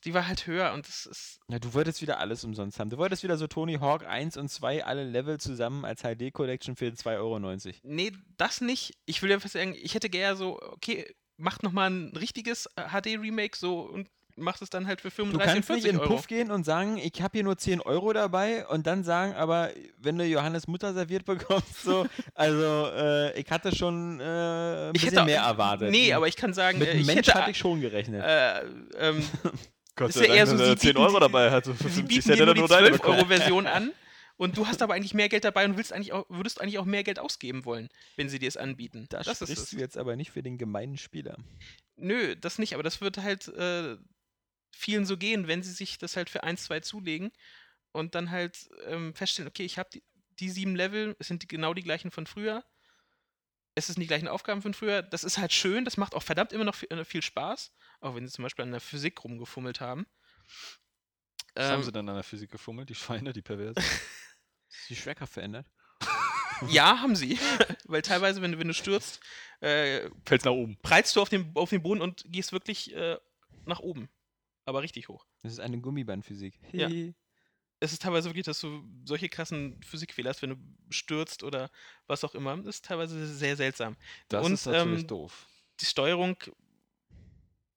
[0.05, 1.39] die war halt höher und das ist.
[1.49, 2.89] Ja, du wolltest wieder alles umsonst haben.
[2.89, 6.85] Du wolltest wieder so Tony Hawk 1 und 2 alle Level zusammen als HD-Collection für
[6.87, 7.39] 2,90 Euro.
[7.83, 8.93] Nee, das nicht.
[9.05, 13.81] Ich will einfach sagen, ich hätte gerne so, okay, macht nochmal ein richtiges HD-Remake so
[13.81, 14.07] und
[14.39, 16.13] macht es dann halt für Du 35, kannst nicht 40 in den Euro.
[16.15, 19.71] Puff gehen und sagen, ich habe hier nur 10 Euro dabei und dann sagen, aber
[19.97, 22.05] wenn du Johannes Mutter serviert bekommst, so,
[22.35, 25.89] also äh, ich hatte schon äh, ein ich bisschen hätte, mehr erwartet.
[25.89, 27.33] Nee, aber ich kann sagen, Mit äh, ich Mensch hätte.
[27.33, 28.23] hatte ich schon gerechnet.
[28.23, 28.59] äh,
[28.99, 29.23] ähm,
[29.97, 31.65] Gott Ist ja eher Dank, so, dass er sie 10 bieten Euro dabei hat.
[31.65, 33.19] So für sie 50 bieten Cent nur er die nur deine bekommen.
[33.19, 33.91] 12-Euro-Version an
[34.37, 36.85] und du hast aber eigentlich mehr Geld dabei und willst eigentlich auch, würdest eigentlich auch
[36.85, 39.07] mehr Geld ausgeben wollen, wenn sie dir es anbieten.
[39.09, 41.37] da das ist sprichst du jetzt aber nicht für den gemeinen Spieler.
[41.97, 43.97] Nö, das nicht, aber das wird halt äh,
[44.71, 47.31] vielen so gehen, wenn sie sich das halt für 1, 2 zulegen
[47.91, 50.03] und dann halt ähm, feststellen, okay, ich habe die,
[50.39, 52.63] die sieben Level, es sind die, genau die gleichen von früher.
[53.73, 55.01] Es sind die gleichen Aufgaben von früher.
[55.01, 57.71] Das ist halt schön, das macht auch verdammt immer noch viel, äh, viel Spaß,
[58.01, 60.05] auch wenn sie zum Beispiel an der Physik rumgefummelt haben.
[61.55, 62.89] Was haben Ähm, sie dann an der Physik gefummelt?
[62.89, 63.75] Die Schweine, die Perversen?
[64.69, 65.65] Ist die Schwerkraft verändert?
[66.67, 67.37] ja, haben sie.
[67.85, 69.19] Weil teilweise, wenn, du- wenn du stürzt,
[69.61, 70.77] äh, Fällt's nach oben.
[70.81, 73.17] prallst du auf den, auf den Boden und gehst wirklich äh,
[73.65, 74.09] nach oben.
[74.65, 75.25] Aber richtig hoch.
[75.43, 76.59] Das ist eine Gummibandphysik.
[76.73, 76.89] Ja.
[77.79, 80.57] Es ist teilweise wirklich, dass du solche krassen Physikfehler hast, wenn du
[80.89, 81.69] stürzt oder
[82.07, 82.57] was auch immer.
[82.57, 83.95] Das ist teilweise sehr seltsam.
[84.29, 85.47] Das Und, ist natürlich ähm, doof.
[85.79, 86.35] Die Steuerung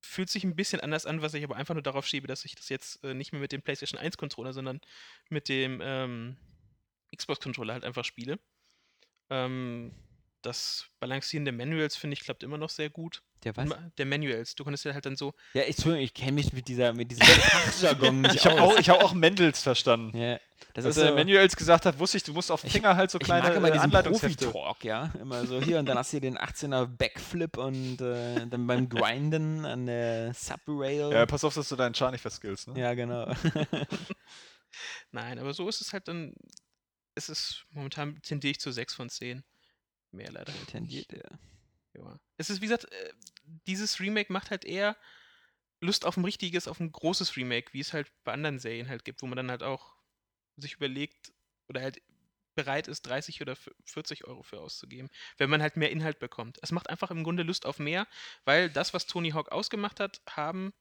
[0.00, 2.54] fühlt sich ein bisschen anders an, was ich aber einfach nur darauf schiebe, dass ich
[2.54, 4.80] das jetzt äh, nicht mehr mit dem PlayStation 1 Controller, sondern
[5.28, 6.36] mit dem ähm,
[7.14, 8.38] Xbox Controller halt einfach spiele.
[9.28, 9.92] Ähm,
[10.42, 13.22] das Balancieren der Manuals, finde ich, klappt immer noch sehr gut.
[13.44, 13.70] Der was?
[13.96, 14.54] Der Manuals.
[14.54, 17.10] Du konntest ja halt dann so, Ja, ich, Entschuldigung, ich kenne mich mit dieser, mit
[17.10, 18.74] diesem Fachjargon nicht Ich habe aus.
[18.74, 20.16] auch, ich hab auch Mendels verstanden.
[20.16, 20.38] Ja,
[20.74, 22.74] das Als ist er so, Manuels gesagt hat, wusste ich, du musst auf den Ich-
[22.74, 23.90] Finger halt so ich kleine mag immer äh, diesen.
[23.90, 25.10] Profi-Talk, ja.
[25.18, 28.88] Immer so hier und dann hast du hier den 18er Backflip und äh, dann beim
[28.90, 31.10] Grinden an der Subrail.
[31.10, 32.68] Ja, pass auf, dass du deinen Char nicht verskillst.
[32.68, 32.78] Ne?
[32.78, 33.32] Ja, genau.
[35.12, 36.34] nein, aber so ist es halt dann,
[37.14, 39.42] es ist, momentan tendiere ich zu 6 von 10.
[40.12, 40.52] Mehr leider.
[40.66, 41.38] Tendiert er.
[41.94, 42.18] Ja.
[42.36, 43.12] Es ist, wie gesagt, äh,
[43.66, 44.96] dieses Remake macht halt eher
[45.80, 49.04] Lust auf ein richtiges, auf ein großes Remake, wie es halt bei anderen Serien halt
[49.04, 49.96] gibt, wo man dann halt auch
[50.56, 51.32] sich überlegt
[51.68, 52.02] oder halt
[52.54, 55.08] bereit ist, 30 oder 40 Euro für auszugeben,
[55.38, 56.58] wenn man halt mehr Inhalt bekommt.
[56.62, 58.06] Es macht einfach im Grunde Lust auf mehr,
[58.44, 60.72] weil das, was Tony Hawk ausgemacht hat, haben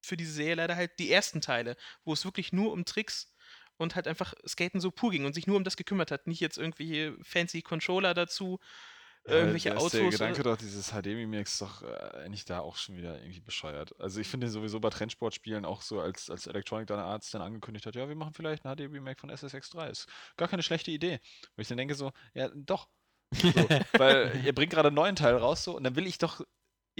[0.00, 3.34] für diese Serie leider halt die ersten Teile, wo es wirklich nur um Tricks
[3.78, 6.26] und halt einfach Skaten so pur ging und sich nur um das gekümmert hat.
[6.26, 8.58] Nicht jetzt irgendwelche fancy Controller dazu,
[9.26, 9.92] Ja, irgendwelche da ist Autos.
[9.92, 13.40] Der oder- Gedanke doch, dieses HD-Remix ist doch äh, eigentlich da auch schon wieder irgendwie
[13.40, 13.98] bescheuert.
[14.00, 17.86] Also ich finde sowieso bei Trendsportspielen auch so, als, als Electronic Done Arts dann angekündigt
[17.86, 19.90] hat, ja, wir machen vielleicht ein HD-Remake von SSX3.
[19.90, 20.06] Ist
[20.36, 21.20] gar keine schlechte Idee.
[21.56, 22.88] Wo ich dann denke so, ja, doch.
[23.34, 23.48] So,
[23.98, 26.40] weil ihr bringt gerade einen neuen Teil raus so und dann will ich doch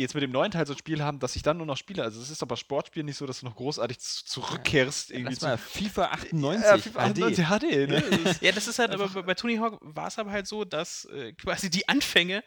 [0.01, 2.03] jetzt mit dem neuen Teil so ein Spiel haben, dass ich dann nur noch spiele.
[2.03, 5.31] Also es ist doch bei Sportspielen nicht so, dass du noch großartig zu- zurückkehrst irgendwie
[5.35, 7.23] Lass zu mal FIFA 98 ja, FIFA HD.
[7.23, 8.01] 98 HD, ne?
[8.01, 10.65] Das ist- Ja, das ist halt, aber bei, Tony Hawk war es aber halt so,
[10.65, 12.43] dass äh, quasi die Anfänge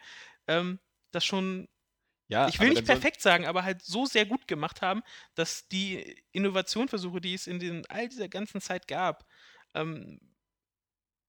[0.48, 0.78] ähm,
[1.10, 1.68] das schon,
[2.28, 5.02] ja, ich will aber nicht perfekt sagen, aber halt so sehr gut gemacht haben,
[5.34, 9.26] dass die Innovationsversuche, die es in den, all dieser ganzen Zeit gab,
[9.74, 10.18] ähm,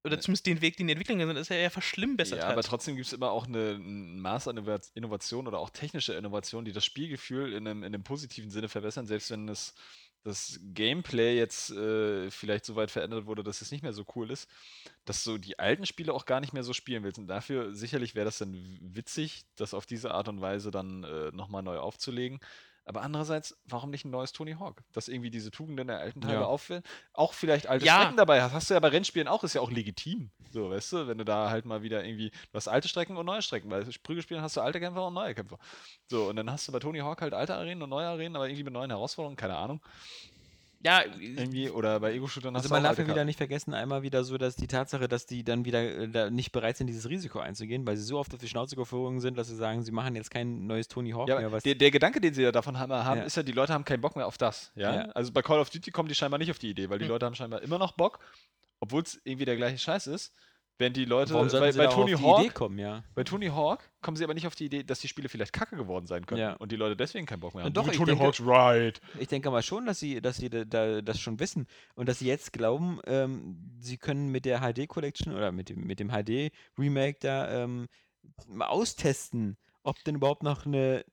[0.03, 2.53] oder zumindest den Weg, den die Entwickler gegangen sind, ist ja eher verschlimmbessert Ja, hat.
[2.53, 6.13] aber trotzdem gibt es immer auch eine, ein Maß an Innova- Innovation oder auch technische
[6.13, 9.73] Innovation, die das Spielgefühl in einem, in einem positiven Sinne verbessern, selbst wenn es
[10.23, 14.31] das Gameplay jetzt äh, vielleicht so weit verändert wurde, dass es nicht mehr so cool
[14.31, 14.49] ist,
[15.03, 17.19] dass du die alten Spiele auch gar nicht mehr so spielen willst.
[17.19, 21.31] Und dafür sicherlich wäre das dann witzig, das auf diese Art und Weise dann äh,
[21.31, 22.39] nochmal neu aufzulegen.
[22.85, 26.33] Aber andererseits, warum nicht ein neues Tony Hawk, das irgendwie diese Tugenden der alten Teile
[26.39, 26.45] Ja.
[26.45, 26.85] auffällt?
[27.13, 27.95] Auch vielleicht alte Ja.
[28.01, 28.53] Strecken dabei hast.
[28.53, 30.31] Hast du ja bei Rennspielen auch, ist ja auch legitim.
[30.51, 33.25] So, weißt du, wenn du da halt mal wieder irgendwie, du hast alte Strecken und
[33.25, 35.57] neue Strecken, weil Prügelspielen hast du alte Kämpfer und neue Kämpfer.
[36.07, 38.47] So, und dann hast du bei Tony Hawk halt alte Arenen und neue Arenen, aber
[38.47, 39.81] irgendwie mit neuen Herausforderungen, keine Ahnung.
[40.83, 44.23] Ja, Irgendwie, oder bei Ego-Shootern Also man auch darf ja wieder nicht vergessen, einmal wieder
[44.23, 47.39] so, dass die Tatsache, dass die dann wieder äh, da nicht bereit sind, dieses Risiko
[47.39, 50.15] einzugehen, weil sie so oft auf die Schnauze geflogen sind, dass sie sagen, sie machen
[50.15, 52.77] jetzt kein neues Tony Hawk Ja, mehr, was der, der Gedanke, den sie ja davon
[52.79, 53.23] haben, haben Ja.
[53.23, 54.71] ist ja, die Leute haben keinen Bock mehr auf das.
[54.75, 54.95] Ja?
[54.95, 55.01] Ja.
[55.13, 57.11] Also bei Call of Duty kommen die scheinbar nicht auf die Idee, weil die Hm.
[57.11, 58.19] Leute haben scheinbar immer noch Bock,
[58.81, 60.33] obwohl es irgendwie der gleiche Scheiß ist.
[60.79, 63.03] Wenn die Leute Warum bei, sie bei Tony auf die Hawk Idee kommen, ja?
[63.13, 65.75] Bei Tony Hawk kommen sie aber nicht auf die Idee, dass die Spiele vielleicht kacke
[65.77, 66.53] geworden sein können Ja.
[66.53, 67.73] und die Leute deswegen keinen Bock mehr haben.
[67.73, 68.99] doch, Tony denke- Hawk's Ride.
[69.19, 72.19] Ich denke mal schon, dass sie, dass sie da, da, das schon wissen und dass
[72.19, 76.09] sie jetzt glauben, ähm, sie können mit der HD Collection oder mit dem, mit dem
[76.09, 77.87] HD Remake da ähm,
[78.47, 81.05] mal austesten, ob denn überhaupt noch eine,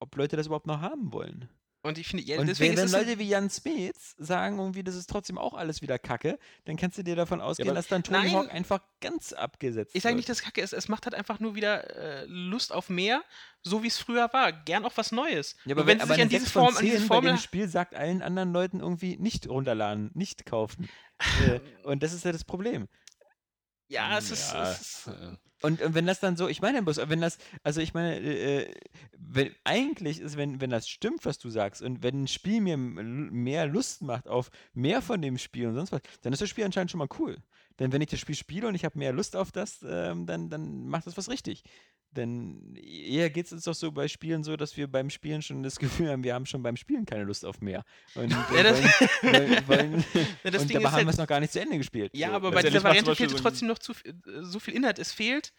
[0.00, 1.48] ob Leute das überhaupt noch haben wollen.
[1.82, 4.14] Und ich finde, ja, und deswegen wenn, wenn ist es halt- Leute wie Jan Smets
[4.18, 7.68] sagen irgendwie, das ist trotzdem auch alles wieder Kacke, dann kannst du dir davon ausgehen,
[7.68, 8.34] aber- dass dann Tony Nein.
[8.34, 10.18] Hawk einfach ganz abgesetzt Ich sage wird.
[10.18, 13.22] nicht, dass kacke ist, es macht halt einfach nur wieder äh, Lust auf mehr,
[13.62, 14.52] so wie es früher war.
[14.52, 15.56] Gern auch was Neues.
[15.64, 17.14] Ja, aber wenn wenn, sie sich an diese 6 von Form, an diese 10 bei
[17.16, 20.88] Formel dem Spiel sagt allen anderen Leuten irgendwie nicht runterladen, nicht kaufen.
[21.48, 22.88] äh, und das ist ja das Problem.
[23.88, 24.52] Ja, es ist.
[24.52, 25.10] Ja, es ist
[25.62, 28.74] Und, und wenn das dann so, ich meine bloß, wenn das, also ich meine, äh,
[29.16, 32.76] wenn, eigentlich ist, wenn, wenn das stimmt, was du sagst, und wenn ein Spiel mir
[32.76, 36.64] mehr Lust macht auf mehr von dem Spiel und sonst was, dann ist das Spiel
[36.64, 37.38] anscheinend schon mal cool.
[37.78, 40.50] Denn wenn ich das Spiel spiele und ich habe mehr Lust auf das, ähm, dann,
[40.50, 41.64] dann macht das was richtig.
[42.16, 45.62] Denn eher geht es uns doch so bei Spielen so, dass wir beim Spielen schon
[45.62, 47.84] das Gefühl haben, wir haben schon beim Spielen keine Lust auf mehr.
[48.14, 50.04] Und, äh, Ja, das- wollen, wollen, wollen,
[50.44, 52.12] Ja, das und Ding dabei haben halt- wir es noch gar nicht zu Ende gespielt.
[52.14, 54.12] Ja, So, aber bei dieser Variante Beispiel fehlt so ein- trotzdem noch zu, äh,
[54.42, 54.98] so viel Inhalt.
[54.98, 55.52] Es fehlt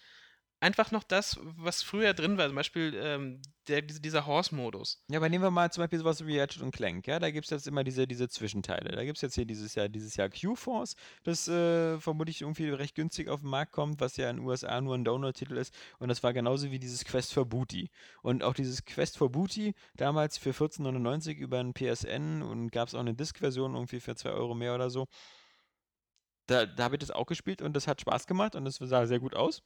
[0.63, 2.47] einfach noch das, was früher drin war.
[2.47, 5.03] Zum Beispiel ähm, der, diese- dieser Horse-Modus.
[5.09, 7.45] Ja, aber nehmen wir mal zum Beispiel sowas wie Ratchet und Clank, ja, da gibt
[7.45, 8.91] es jetzt immer diese, diese Zwischenteile.
[8.95, 12.95] Da gibt es jetzt hier dieses Jahr, dieses Jahr Q-Force, das äh, vermutlich irgendwie recht
[12.95, 15.73] günstig auf den Markt kommt, was ja in den USA nur ein Download-Titel ist.
[15.99, 17.89] Und das war genauso wie dieses Quest for Booty.
[18.21, 22.95] Und auch dieses Quest for Booty, damals für 14,99 über ein PSN und gab es
[22.95, 25.07] auch eine Disk-Version irgendwie für 2 Euro mehr oder so.
[26.47, 29.05] Da, da habe ich das auch gespielt und das hat Spaß gemacht und das sah
[29.05, 29.61] sehr gut aus.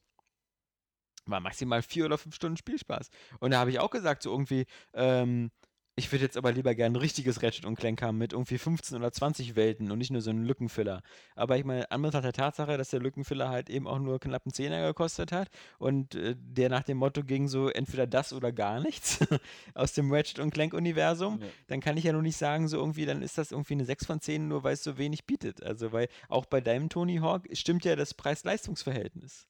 [1.28, 3.10] War maximal vier oder fünf Stunden Spielspaß.
[3.40, 5.52] Und da habe ich auch gesagt, so irgendwie, ähm,
[6.00, 8.98] ich würde jetzt aber lieber gerne ein richtiges Ratchet und Clank haben mit irgendwie 15
[9.00, 11.02] oder 20 Welten und nicht nur so einen Lückenfiller.
[11.36, 14.54] Aber ich meine, Anbetracht der Tatsache, dass der Lückenfiller halt eben auch nur knapp einen
[14.54, 15.48] Zehner gekostet hat
[15.80, 19.18] und äh, der nach dem Motto ging so entweder das oder gar nichts
[19.74, 21.48] aus dem Ratchet und Clank Universum, Ja.
[21.66, 24.06] dann kann ich ja nur nicht sagen, so irgendwie, dann ist das irgendwie eine 6
[24.06, 25.64] von 10, nur weil es so wenig bietet.
[25.64, 29.48] Also, weil auch bei deinem Tony Hawk stimmt ja das Preis-Leistungs-Verhältnis.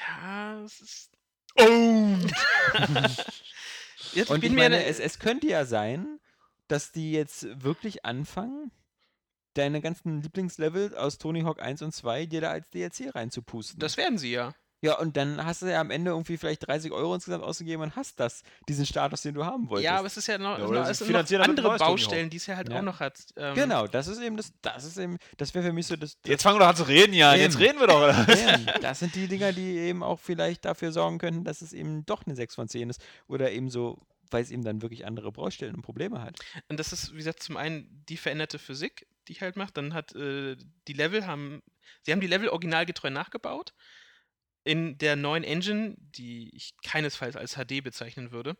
[0.00, 1.10] Ja, es ist.
[1.58, 2.16] Oh!
[4.14, 6.18] Jetzt Und bin ich mir meine, ne- es, es könnte ja sein,
[6.68, 8.70] dass die jetzt wirklich anfangen,
[9.54, 13.78] deine ganzen Lieblingslevel aus Tony Hawk 1 und 2 dir da als DLC reinzupusten.
[13.78, 14.54] das werden sie ja.
[14.82, 17.96] Ja, und dann hast du ja am Ende irgendwie vielleicht 30 Euro insgesamt ausgegeben und
[17.96, 19.84] hast das, diesen Status, den du haben wolltest.
[19.84, 21.78] Ja, aber es ist ja noch, Ja, es noch, sind noch andere.
[21.78, 22.78] Baustellen, die es ja halt Ja.
[22.78, 23.18] auch noch hat.
[23.36, 26.18] Ähm, Genau, das ist eben das, das ist eben, das wäre für mich so das,
[26.22, 27.12] das Jetzt fangen wir doch an zu reden.
[27.12, 27.64] Jetzt Eben.
[27.64, 28.00] reden wir doch.
[28.02, 28.26] Oder?
[28.80, 32.24] Das sind die Dinger, die eben auch vielleicht dafür sorgen könnten, dass es eben doch
[32.26, 33.00] eine 6 von 10 ist.
[33.28, 33.98] Oder eben so,
[34.30, 36.38] weil es eben dann wirklich andere Baustellen und Probleme hat.
[36.68, 39.76] Und das ist, wie gesagt, zum einen die veränderte Physik, die halt macht.
[39.76, 40.56] Dann hat äh,
[40.88, 41.62] die Level haben,
[42.02, 43.74] sie haben die Level originalgetreu nachgebaut.
[44.64, 48.56] In der neuen Engine, die ich keinesfalls als HD bezeichnen würde.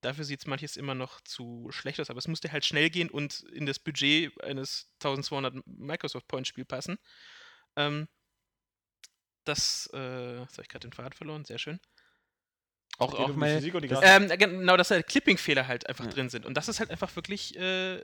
[0.00, 3.08] Dafür sieht es manches immer noch zu schlecht aus, aber es musste halt schnell gehen
[3.10, 6.98] und in das Budget eines 1200 Microsoft Point Spiel passen.
[7.76, 8.08] Ähm,
[9.44, 11.80] das, äh, jetzt habe ich gerade den Faden verloren, sehr schön.
[12.98, 14.30] Auch, Geht auch mal, Physik und die das- Grafik.
[14.30, 16.10] Ähm, genau, dass halt Clipping-Fehler halt einfach Ja.
[16.10, 16.46] drin sind.
[16.46, 18.02] Und das ist halt einfach wirklich äh,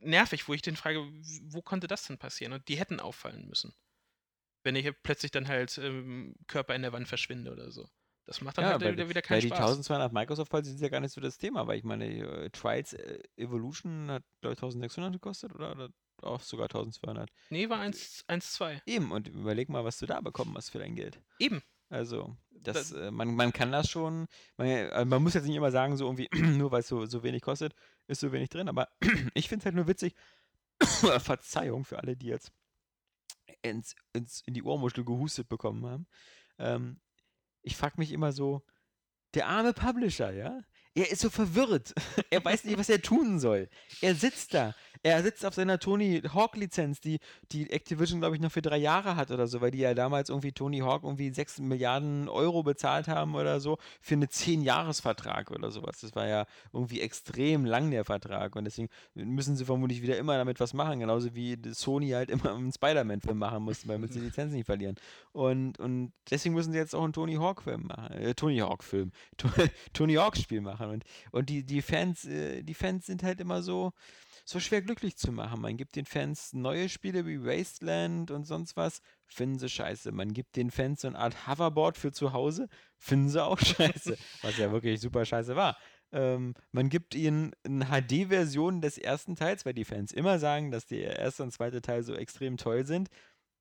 [0.00, 1.00] nervig, wo ich den frage,
[1.44, 2.52] wo konnte das denn passieren?
[2.52, 3.74] Und die hätten auffallen müssen.
[4.64, 7.88] Wenn ich plötzlich dann halt ähm, Körper in der Wand verschwinde oder so.
[8.24, 9.58] Das macht dann Ja, halt weil, wieder, wieder weil keinen die Spaß.
[9.58, 12.92] 1200 Microsoft Points sind ja gar nicht so das Thema, weil ich meine, äh, Trials
[12.92, 15.88] äh, Evolution hat, glaube ich, 1600 gekostet oder, oder
[16.22, 17.30] auch sogar 1200.
[17.50, 18.80] Nee, war 1-2.
[18.86, 21.20] Eben, und überleg mal, was du da bekommen hast für dein Geld.
[21.40, 21.62] Eben.
[21.88, 24.26] Also, das, äh, man, man kann das schon,
[24.56, 27.22] man, äh, man muss jetzt nicht immer sagen, so irgendwie, nur weil es so, so
[27.22, 27.74] wenig kostet,
[28.06, 28.88] ist so wenig drin, aber
[29.34, 30.14] ich finde es halt nur witzig,
[30.80, 32.52] Verzeihung für alle, die jetzt
[33.62, 36.06] ins, ins, in die Ohrmuschel gehustet bekommen haben.
[36.58, 37.00] Ähm,
[37.62, 38.64] ich frage mich immer so,
[39.34, 40.60] der arme Publisher, ja?
[40.94, 41.94] Er ist so verwirrt.
[42.30, 43.68] er weiß nicht, was er tun soll.
[44.00, 44.74] Er sitzt da.
[45.04, 47.18] Er sitzt auf seiner Tony Hawk-Lizenz, die,
[47.50, 50.28] die Activision, glaube ich, noch für drei Jahre hat oder so, weil die ja damals
[50.28, 55.72] irgendwie Tony Hawk irgendwie 6 Milliarden Euro bezahlt haben oder so für einen 10-Jahres-Vertrag oder
[55.72, 56.00] sowas.
[56.00, 58.54] Das war ja irgendwie extrem lang, der Vertrag.
[58.54, 62.54] Und deswegen müssen sie vermutlich wieder immer damit was machen, genauso wie Sony halt immer
[62.54, 64.94] einen Spider-Man-Film machen musste, weil sie die Lizenz nicht verlieren.
[65.32, 68.12] Und, und deswegen müssen sie jetzt auch einen Tony Hawk-Film machen.
[68.12, 69.10] Äh, Tony Hawk-Film.
[69.92, 70.81] Tony Hawk-Spiel machen.
[70.90, 73.92] Und, und die, die Fans, äh, die Fans sind halt immer so,
[74.44, 75.60] so schwer glücklich zu machen.
[75.60, 80.12] Man gibt den Fans neue Spiele wie Wasteland und sonst was, finden sie scheiße.
[80.12, 82.68] Man gibt den Fans so eine Art Hoverboard für zu Hause,
[82.98, 84.16] finden sie auch scheiße.
[84.42, 85.76] was ja wirklich super scheiße war.
[86.12, 90.86] Ähm, man gibt ihnen eine HD-Version des ersten Teils, weil die Fans immer sagen, dass
[90.86, 93.08] der erste und zweite Teil so extrem toll sind.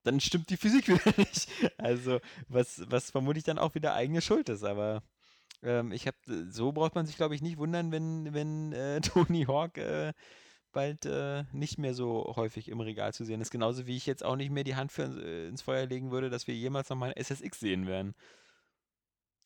[0.03, 1.47] Dann stimmt die Physik wieder nicht.
[1.77, 4.63] Also, was, was vermutlich dann auch wieder eigene Schuld ist.
[4.63, 5.03] Aber
[5.63, 6.17] ähm, ich habe,
[6.49, 10.13] so braucht man sich, glaube ich, nicht wundern, wenn, wenn äh, Tony Hawk äh,
[10.71, 13.51] bald äh, nicht mehr so häufig im Regal zu sehen ist.
[13.51, 16.29] Genauso wie ich jetzt auch nicht mehr die Hand für, äh, ins Feuer legen würde,
[16.29, 18.15] dass wir jemals nochmal ein SSX sehen werden.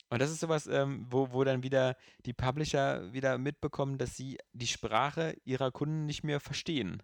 [0.10, 4.38] Und das ist sowas, ähm, wo, wo dann wieder die Publisher wieder mitbekommen, dass sie
[4.54, 7.02] die Sprache ihrer Kunden nicht mehr verstehen.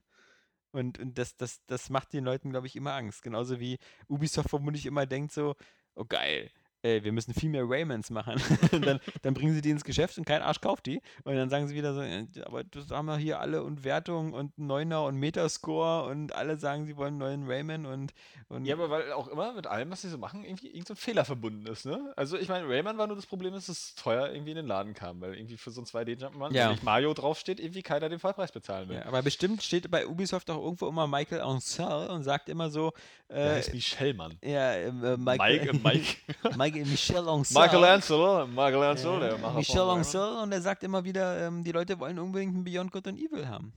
[0.72, 3.24] Und, und das, das, das macht den Leuten, glaube ich, immer Angst.
[3.24, 5.56] Genauso wie Ubisoft vermutlich immer denkt so,
[5.96, 6.52] oh geil,
[6.84, 8.42] äh, wir müssen viel mehr Raymans machen.
[8.72, 11.02] Dann, dann bringen sie die ins Geschäft und kein Arsch kauft die.
[11.24, 14.34] Und dann sagen sie wieder so, äh, aber das haben wir hier alle und Wertung
[14.34, 18.14] und Neuner und Metascore und alle sagen, sie wollen einen neuen Rayman und,
[18.50, 20.94] und Ja, aber weil auch immer mit allem, was sie so machen, irgendwie irgend so
[20.94, 22.14] ein Fehler verbunden ist, ne?
[22.16, 24.94] Also ich meine, Rayman war nur das Problem, dass es teuer irgendwie in den Laden
[24.94, 26.66] kam, weil irgendwie für so ein 2D-Jumpman, Ja.
[26.66, 28.96] wenn nicht Mario draufsteht, irgendwie keiner den Vollpreis bezahlen will.
[28.98, 32.92] Ja, aber bestimmt steht bei Ubisoft auch irgendwo immer Michael Ancel und sagt immer so,
[33.30, 34.38] Der äh, heißt Michel, Mann.
[34.44, 36.58] ja, ähm, äh, Michael, Mike, Mike.
[36.58, 37.62] Michael Michel Ancel.
[37.62, 39.82] Michelangelo, Michelangelo, der Macher Michel.
[39.82, 43.20] Ancel und er sagt immer wieder, ähm, die Leute wollen unbedingt ein Beyond Good and
[43.20, 43.74] Evil haben.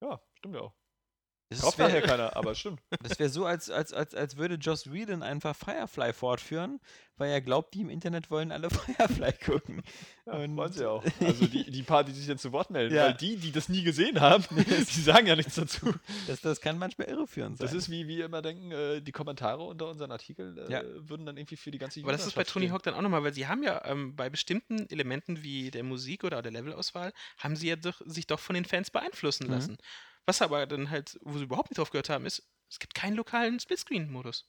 [0.00, 0.74] Ja, stimmt ja auch.
[1.52, 2.80] Das Kauft nachher wäre keiner, aber stimmt.
[3.02, 6.80] das wär so, als, als, als, als würde Joss Whedon einfach Firefly fortführen,
[7.16, 9.82] weil er glaubt, die im Internet wollen alle Firefly gucken.
[10.26, 11.04] Ja, Und- wollen sie auch.
[11.20, 13.06] Also die, die paar, die sich dann zu Wort melden, Ja.
[13.06, 15.92] weil die, die das nie gesehen haben, die sagen ja nichts dazu.
[16.26, 17.66] Das, das kann manchmal irreführend sein.
[17.66, 20.82] Das ist wie wir immer denken, äh, die Kommentare unter unseren Artikeln äh, Ja.
[21.08, 22.68] würden dann irgendwie für die ganze Aber das ist bei Tony.
[22.68, 26.24] Hawk dann auch nochmal, weil sie haben ja ähm, bei bestimmten Elementen wie der Musik
[26.24, 29.52] oder der Levelauswahl, haben sie ja doch, sich doch von den Fans beeinflussen Mhm.
[29.52, 29.78] lassen.
[30.26, 33.16] Was aber dann halt, wo sie überhaupt nicht drauf gehört haben, ist, es gibt keinen
[33.16, 34.48] lokalen Splitscreen-Modus.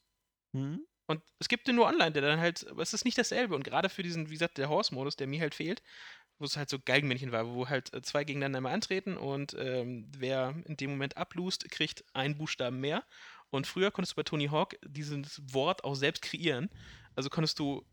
[0.56, 0.86] Hm?
[1.08, 3.56] Und es gibt den nur online, der dann halt, aber es ist nicht dasselbe.
[3.56, 5.82] Und gerade für diesen, wie gesagt, der Horse-Modus, der mir halt fehlt,
[6.40, 10.10] wo es halt so Galgenmännchen war, wo halt äh, zwei gegeneinander mal antreten und ähm,
[10.18, 13.04] wer in dem Moment ablust, kriegt einen Buchstaben mehr.
[13.50, 16.70] Und früher konntest du bei Tony Hawk dieses Wort auch selbst kreieren.
[17.16, 17.86] Also konntest du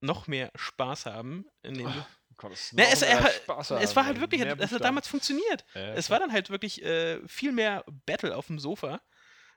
[0.00, 2.06] noch mehr Spaß haben, indem du.
[2.38, 5.66] Konntest Ne, es, er, Spaß es war halt wirklich, es hat damals funktioniert.
[5.74, 9.00] Ja, Es war dann halt wirklich äh, viel mehr Battle auf dem Sofa.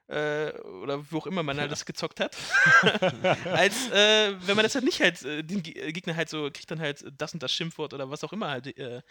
[0.07, 0.51] Äh,
[0.83, 2.35] oder wo auch immer man halt das gezockt hat.
[3.45, 6.69] als äh, wenn man das halt nicht halt, äh, den äh, Gegner halt so, kriegt
[6.69, 9.01] dann halt das und das Schimpfwort oder was auch immer halt äh,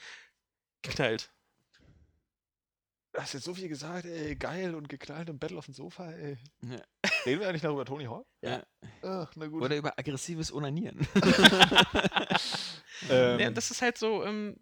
[0.82, 1.30] geknallt.
[3.12, 6.12] Du hast jetzt so viel gesagt, ey, geil und geknallt und Battle auf dem Sofa,
[6.12, 6.39] ey.
[6.62, 6.77] Ja.
[7.27, 8.24] Reden wir eigentlich noch über Tony Hawk?
[8.41, 8.62] Ja.
[9.03, 9.62] Ach, na gut.
[9.62, 11.07] Oder über aggressives Onanieren.
[13.11, 14.57] ähm, Ja, das ist halt so, ähm,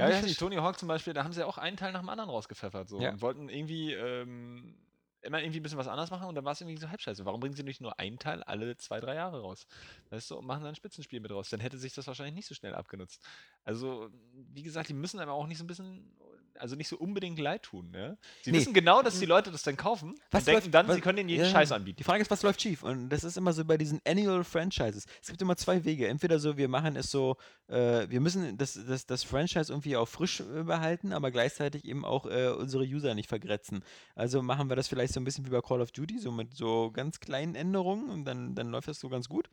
[0.00, 2.00] Ja, ja, die Tony Hawk zum Beispiel, da haben sie ja auch einen Teil nach
[2.00, 3.10] dem anderen rausgepfeffert so, Ja.
[3.10, 4.76] und wollten irgendwie ähm,
[5.22, 7.24] immer irgendwie ein bisschen was anderes machen und dann war es irgendwie so halb scheiße.
[7.24, 9.66] Warum bringen sie nicht nur einen Teil alle zwei, drei Jahre raus?
[10.10, 11.48] Weißt du, und machen dann ein Spitzenspiel mit raus.
[11.50, 13.24] Dann hätte sich das wahrscheinlich nicht so schnell abgenutzt.
[13.62, 16.12] Also, wie gesagt, die müssen aber auch nicht so ein bisschen
[16.58, 17.90] also nicht so unbedingt leid tun.
[17.90, 18.16] Ne?
[18.42, 18.58] Sie Nee.
[18.58, 21.18] wissen genau, dass die Leute das dann kaufen Was denken läuft- dann, was- sie können
[21.18, 21.96] ihnen jeden ja, Scheiß anbieten.
[21.98, 22.82] Die Frage ist, was läuft schief?
[22.82, 25.06] Und das ist immer so bei diesen Annual Franchises.
[25.22, 26.08] Es gibt immer zwei Wege.
[26.08, 27.36] Entweder so, wir machen es so,
[27.68, 32.04] äh, wir müssen das, das, das Franchise irgendwie auch frisch äh, behalten, aber gleichzeitig eben
[32.04, 33.82] auch äh, unsere User nicht vergrätzen.
[34.14, 36.54] Also machen wir das vielleicht so ein bisschen wie bei Call of Duty, so mit
[36.56, 39.48] so ganz kleinen Änderungen und dann, dann läuft das so ganz gut.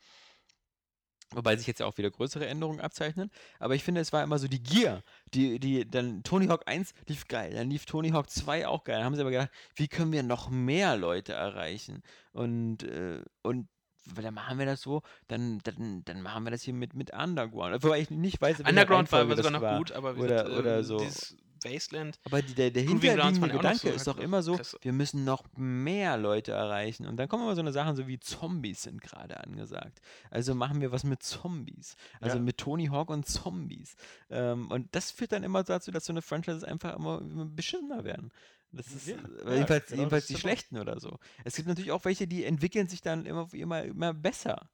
[1.33, 3.31] Wobei sich jetzt ja auch wieder größere Änderungen abzeichnen.
[3.59, 5.01] Aber ich finde, es war immer so die Gier.
[5.33, 8.97] Die, die, dann Tony Hawk 1 lief geil, dann lief Tony Hawk 2 auch geil.
[8.97, 12.03] Dann haben sie aber gedacht, wie können wir noch mehr Leute erreichen?
[12.33, 13.67] Und, äh, und
[14.05, 17.13] weil dann machen wir das so, dann, dann, dann machen wir das hier mit, mit
[17.13, 17.83] Underground.
[17.83, 19.77] Wobei ich nicht weiß, Underground war, sogar noch war.
[19.77, 20.97] gut, aber wie Oder- gesagt, oder ähm, so.
[20.97, 22.19] dieses Wasteland.
[22.23, 24.77] Aber die, der, der hinterliegende ja Gedanke so ist doch halt immer so, klasse.
[24.81, 27.05] wir müssen noch mehr Leute erreichen.
[27.05, 30.01] Und dann kommen immer so eine Sachen so wie Zombies sind gerade angesagt.
[30.29, 31.95] Also machen wir was mit Zombies.
[32.19, 32.43] Also Ja.
[32.43, 33.95] mit Tony Hawk und Zombies.
[34.29, 38.03] Ähm, und das führt dann immer dazu, dass so eine Franchise einfach immer, immer beschissener
[38.03, 38.31] werden.
[38.71, 41.19] Das ist Ja, äh, ja, jedenfalls, genau jedenfalls die schlechten oder so.
[41.43, 44.69] Es gibt natürlich auch welche, die entwickeln sich dann immer, immer, immer besser.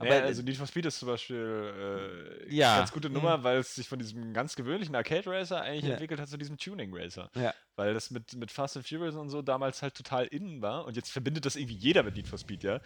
[0.00, 3.44] Aber ja, äh, also Need for Speed ist zum Beispiel äh, Ja, ganz gute Nummer,
[3.44, 5.92] weil es sich von diesem ganz gewöhnlichen Arcade Racer eigentlich Ja.
[5.92, 7.30] entwickelt hat zu diesem Tuning Racer.
[7.34, 7.54] Ja.
[7.76, 10.96] Weil das mit, mit Fast and Furious und so damals halt total innen war und
[10.96, 12.80] jetzt verbindet das irgendwie jeder mit Need for Speed, ja.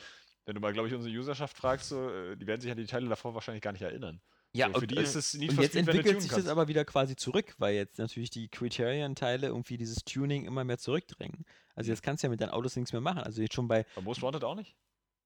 [0.44, 2.84] Wenn du mal, glaube ich, unsere Userschaft fragst, so, äh, die werden sich an die
[2.86, 4.20] Teile davor wahrscheinlich gar nicht erinnern.
[4.52, 6.30] Ja, so, für und, die äh, ist es Need und for jetzt Speed, entwickelt sich
[6.30, 6.50] das kannst.
[6.50, 11.44] aber wieder quasi zurück, weil jetzt natürlich die Criterion-Teile irgendwie dieses Tuning immer mehr zurückdrängen.
[11.76, 13.20] Also jetzt kannst du ja mit deinen Autos nichts mehr machen.
[13.22, 14.74] Also jetzt schon bei, Bei Most Wanted auch nicht?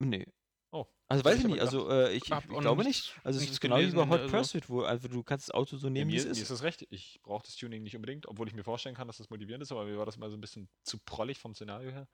[0.01, 0.27] nee.
[0.71, 0.87] Oh.
[1.07, 3.15] Also weiß ich ich nicht, also äh, ich, ich glaube nicht.
[3.25, 5.79] Also es ist genau wie bei Hot also- Pursuit, wo also du kannst das Auto
[5.79, 6.51] so Ja, nehmen, wie mir, es mir ist ist.
[6.51, 6.87] das recht.
[6.91, 9.73] Ich brauche das Tuning nicht unbedingt, obwohl ich mir vorstellen kann, dass das motivierend ist,
[9.73, 12.07] aber mir war das immer so ein bisschen zu prollig vom Szenario her.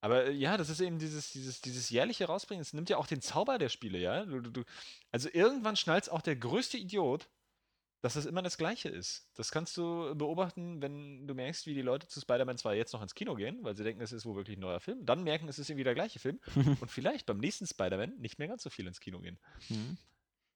[0.00, 2.62] Aber äh, ja, das ist eben dieses, dieses, dieses jährliche Rausbringen.
[2.62, 4.24] Es nimmt ja auch den Zauber der Spiele, ja.
[4.24, 4.64] Du, du,
[5.12, 7.28] also irgendwann schnallt auch der größte Idiot,
[8.00, 9.28] dass das immer das Gleiche ist.
[9.34, 13.02] Das kannst du beobachten, wenn du merkst, wie die Leute zu Spider-Man 2 jetzt noch
[13.02, 15.04] ins Kino gehen, weil sie denken, es ist wohl wirklich ein neuer Film.
[15.04, 16.40] Dann merken, es ist irgendwie der gleiche Film.
[16.80, 19.38] und vielleicht beim nächsten Spider-Man nicht mehr ganz so viel ins Kino gehen.
[19.68, 19.98] Mhm.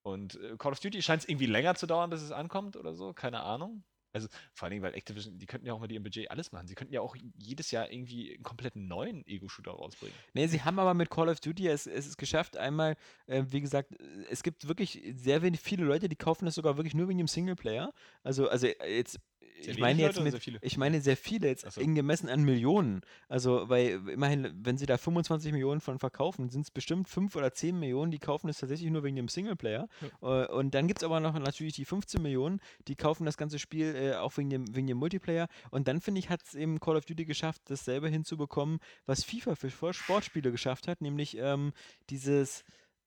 [0.02, 2.94] Und äh, Call of Duty scheint es irgendwie länger zu dauern, bis es ankommt oder
[2.94, 3.84] so, keine Ahnung.
[4.14, 6.68] Also vor allen Dingen, weil Activision, die könnten ja auch mit ihrem Budget alles machen.
[6.68, 10.14] Sie könnten ja auch jedes Jahr irgendwie einen kompletten neuen Ego-Shooter rausbringen.
[10.34, 12.96] Nee, sie haben aber mit Call of Duty es, es ist geschafft, einmal,
[13.26, 13.92] äh, wie gesagt,
[14.30, 17.26] es gibt wirklich sehr wenig, viele Leute, die kaufen das sogar wirklich nur wegen dem
[17.26, 17.92] Singleplayer.
[18.22, 19.18] Also, also äh, jetzt,
[19.54, 20.58] ich meine Leute jetzt mit, sehr viele?
[20.62, 21.80] ich meine sehr viele, jetzt so.
[21.80, 23.02] in gemessen an Millionen.
[23.28, 27.52] Also, weil immerhin, wenn sie da 25 Millionen von verkaufen, sind es bestimmt 5 oder
[27.52, 29.88] 10 Millionen, die kaufen es tatsächlich nur wegen dem Singleplayer.
[30.22, 33.58] Äh, und dann gibt es aber noch natürlich die 15 Millionen, die kaufen das ganze
[33.58, 35.48] Spiel äh, auch wegen dem, wegen dem Multiplayer.
[35.70, 39.54] Und dann, finde ich, hat es eben Call of Duty geschafft, dasselbe hinzubekommen, was FIFA
[39.54, 41.72] für Sportspiele geschafft hat, nämlich ähm,
[42.10, 42.64] dieses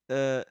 [0.07, 0.43] äh,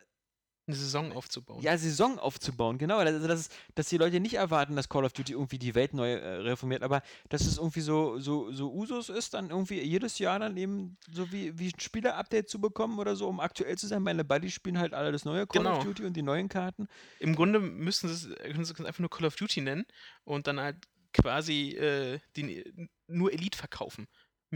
[0.68, 1.62] Eine Saison aufzubauen.
[1.62, 2.98] ja, Saison aufzubauen, genau.
[2.98, 5.94] Also, dass, es- dass die Leute nicht erwarten, dass Call of Duty irgendwie die Welt
[5.94, 10.18] neu äh, reformiert, aber dass es irgendwie so, so, so Usus ist, dann irgendwie jedes
[10.18, 13.86] Jahr dann eben so wie, wie ein Spieler-Update zu bekommen oder so, um aktuell zu
[13.86, 14.02] sein.
[14.02, 15.84] Meine Buddies spielen halt alle das neue Call of Genau.
[15.84, 16.88] Duty und die neuen Karten.
[17.20, 19.84] Im Grunde müssen sie es können sie es einfach nur Call of Duty nennen
[20.24, 20.76] und dann halt
[21.12, 22.64] quasi äh, die,
[23.06, 24.06] nur Elite verkaufen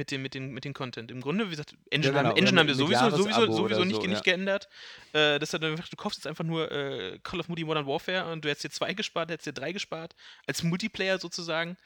[0.00, 1.10] mit dem, mit, den, mit dem Content.
[1.10, 4.06] Im Grunde, wie gesagt, Engine, genau, haben, Engine haben wir sowieso, sowieso, sowieso nicht, so,
[4.06, 4.32] nicht ja.
[4.32, 4.66] geändert.
[5.12, 8.42] Äh, das hat, du kaufst jetzt einfach nur äh, Call of Duty Modern Warfare und
[8.42, 10.14] du hättest dir zwei gespart, hättest dir drei gespart,
[10.46, 11.76] als Multiplayer sozusagen.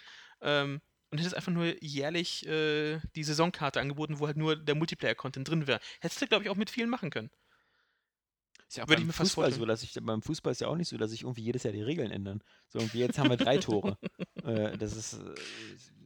[0.43, 0.81] Ähm,
[1.11, 5.67] und hättest einfach nur jährlich äh, die Saisonkarte angeboten, wo halt nur der Multiplayer-Content drin
[5.67, 5.81] wäre.
[6.01, 7.31] Hättest du, glaube ich, auch mit vielen machen können.
[8.69, 10.89] Ist ja auch Würde beim Fußball so, dass ich, beim Fußball ist ja auch nicht
[10.89, 12.43] so, dass sich irgendwie jedes Jahr die Regeln ändern.
[12.69, 13.99] So, irgendwie jetzt haben wir drei Tore.
[14.45, 15.35] äh, das ist, äh,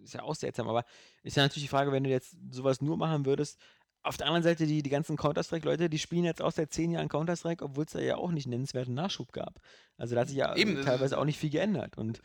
[0.09, 0.69] ist ja auch seltsam.
[0.69, 0.85] Aber
[1.23, 3.59] ist ja natürlich die Frage, wenn du jetzt sowas nur machen würdest.
[4.03, 7.09] Auf der anderen Seite, die, die ganzen Counter-Strike-Leute, die spielen jetzt auch seit zehn Jahren
[7.09, 9.61] Counter-Strike, obwohl es da ja auch nicht nennenswerten Nachschub gab.
[9.97, 11.99] Also da hat sich ja Eben, teilweise auch nicht viel geändert.
[11.99, 12.21] Und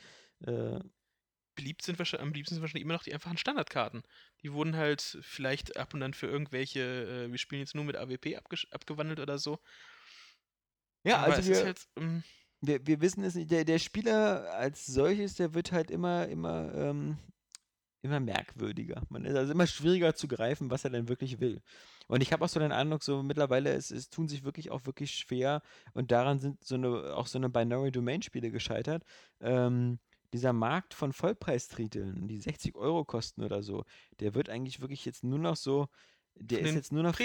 [0.46, 0.80] äh,
[1.56, 4.04] beliebt sind wahrscheinlich, am liebsten sind wahrscheinlich immer noch die einfachen Standardkarten.
[4.42, 7.96] Die wurden halt vielleicht ab und an für irgendwelche, äh, wir spielen jetzt nur mit
[7.96, 8.38] AWP
[8.72, 9.60] abgewandelt oder so.
[11.04, 12.24] ja, Aber also wir, halt, ähm,
[12.62, 16.74] wir, wir wissen es nicht, der, der Spieler als solches, der wird halt immer, immer,
[16.74, 17.18] ähm,
[18.04, 19.02] immer merkwürdiger.
[19.10, 21.62] Man ist also immer schwieriger zu greifen, was er denn wirklich will.
[22.08, 24.86] Und ich habe auch so den Eindruck, so mittlerweile, es, es tun sich wirklich auch
[24.86, 25.62] wirklich schwer
[25.94, 29.04] und daran sind so eine, auch so eine Binary Domain Spiele gescheitert.
[29.40, 30.00] Ähm,
[30.34, 33.86] dieser Markt von Vollpreistiteln, die 60 Euro kosten oder so,
[34.20, 35.88] der wird eigentlich wirklich jetzt nur noch so,
[36.36, 37.16] der ist jetzt nur noch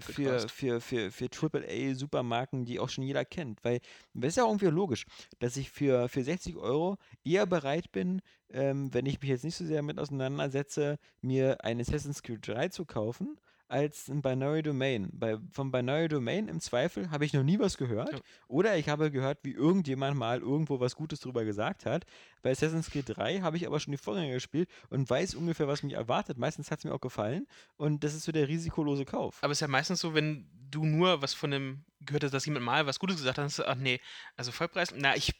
[0.00, 3.64] für, für, für, für, AAA-Supermarken, die auch schon jeder kennt.
[3.64, 3.80] Weil
[4.14, 5.06] das ist ja irgendwie logisch,
[5.38, 8.20] dass ich für, für 60 Euro eher bereit bin,
[8.50, 12.68] ähm, wenn ich mich jetzt nicht so sehr damit auseinandersetze, mir ein Assassin's Creed 3
[12.68, 13.38] zu kaufen,
[13.72, 15.08] als ein Binary Domain.
[15.12, 18.12] Bei, vom Binary Domain im Zweifel habe ich noch nie was gehört.
[18.12, 18.18] Ja.
[18.46, 22.04] Oder ich habe gehört, wie irgendjemand mal irgendwo was Gutes drüber gesagt hat.
[22.42, 25.82] Bei Assassin's Creed 3 habe ich aber schon die Vorgänger gespielt und weiß ungefähr, was
[25.82, 26.36] mich erwartet.
[26.36, 27.46] Meistens hat es mir auch gefallen.
[27.76, 29.38] Und das ist so der risikolose Kauf.
[29.40, 32.44] Aber es ist ja meistens so, wenn du nur was von dem gehört hast, dass
[32.44, 34.00] jemand mal was Gutes gesagt hat, dann hast du, ach nee,
[34.36, 35.32] also Vollpreis, na, ich,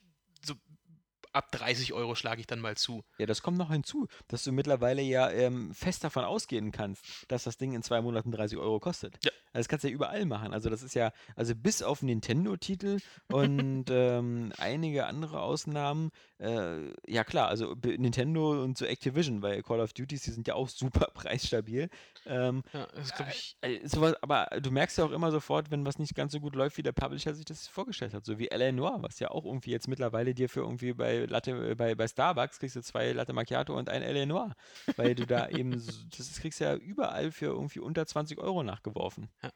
[1.33, 3.05] ab 30 Euro schlage ich dann mal zu.
[3.19, 7.45] Ja, das kommt noch hinzu, dass du mittlerweile ja ähm, fest davon ausgehen kannst, dass
[7.45, 9.19] das Ding in zwei Monaten 30 Euro kostet.
[9.25, 9.31] Ja.
[9.53, 10.53] Also das kannst du ja überall machen.
[10.53, 12.99] Also das ist ja, also bis auf Nintendo-Titel
[13.31, 16.11] und ähm, einige andere Ausnahmen,
[16.43, 20.55] äh, ja klar, also Nintendo und so Activision, weil Call of Duty, die sind ja
[20.55, 21.89] auch super preisstabil.
[22.27, 25.71] Ähm, Ja, das ist, glaube ich, äh, sowas, aber du merkst ja auch immer sofort,
[25.71, 28.25] wenn was nicht ganz so gut läuft, wie der Publisher sich das vorgestellt hat.
[28.25, 28.73] So wie L.A.
[28.73, 32.09] Noir, was ja auch irgendwie jetzt mittlerweile dir für irgendwie bei Latte, äh, bei, bei
[32.09, 34.27] Starbucks kriegst du zwei Latte Macchiato und ein L.A.
[34.27, 34.55] Noir.
[34.97, 39.29] Weil du da eben, das kriegst du ja überall für irgendwie unter 20 Euro nachgeworfen.
[39.43, 39.51] Ja.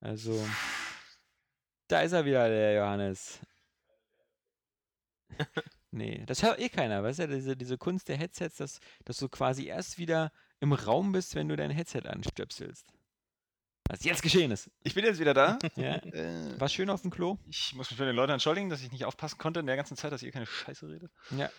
[0.00, 0.44] Also,
[1.86, 3.38] da ist er wieder, der Johannes.
[5.92, 9.28] Nee, das hört eh keiner, weißt du, diese, diese Kunst der Headsets, dass, dass du
[9.28, 12.86] quasi erst wieder im Raum bist, wenn du dein Headset anstöpselst.
[13.88, 14.70] Was jetzt geschehen ist.
[14.84, 15.58] Ich bin jetzt wieder da.
[15.74, 15.96] Ja.
[16.12, 17.38] äh, War schön auf dem Klo.
[17.48, 19.96] ich muss mich bei den Leuten entschuldigen, dass ich nicht aufpassen konnte in der ganzen
[19.96, 21.10] Zeit, dass ihr keine Scheiße redet.
[21.36, 21.50] Ja.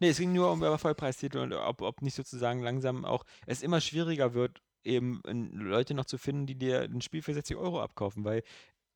[0.00, 3.80] Nee, es ging nur um Vollpreistitel und ob, ob nicht sozusagen langsam auch es immer
[3.80, 7.80] schwieriger wird, eben äh, Leute noch zu finden, die dir ein Spiel für 60 Euro
[7.80, 8.42] abkaufen, weil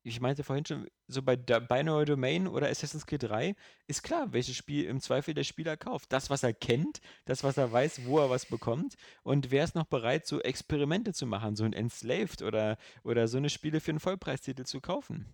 [0.05, 3.55] ich meinte vorhin schon, so bei Binary Domain oder Assassin's Creed 3
[3.87, 6.13] ist klar, welches Spiel im Zweifel der Spieler kauft.
[6.13, 9.73] Das, was er kennt, das, was er weiß, wo er was bekommt und wer ist
[9.73, 13.91] noch bereit, so Experimente zu machen, so ein Enslaved oder, oder so eine Spiele für
[13.91, 15.33] einen Vollpreistitel zu kaufen.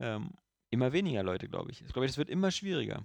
[0.00, 0.32] Ähm,
[0.70, 1.82] immer weniger Leute, glaube ich.
[1.82, 3.04] Ich glaube, das wird immer schwieriger.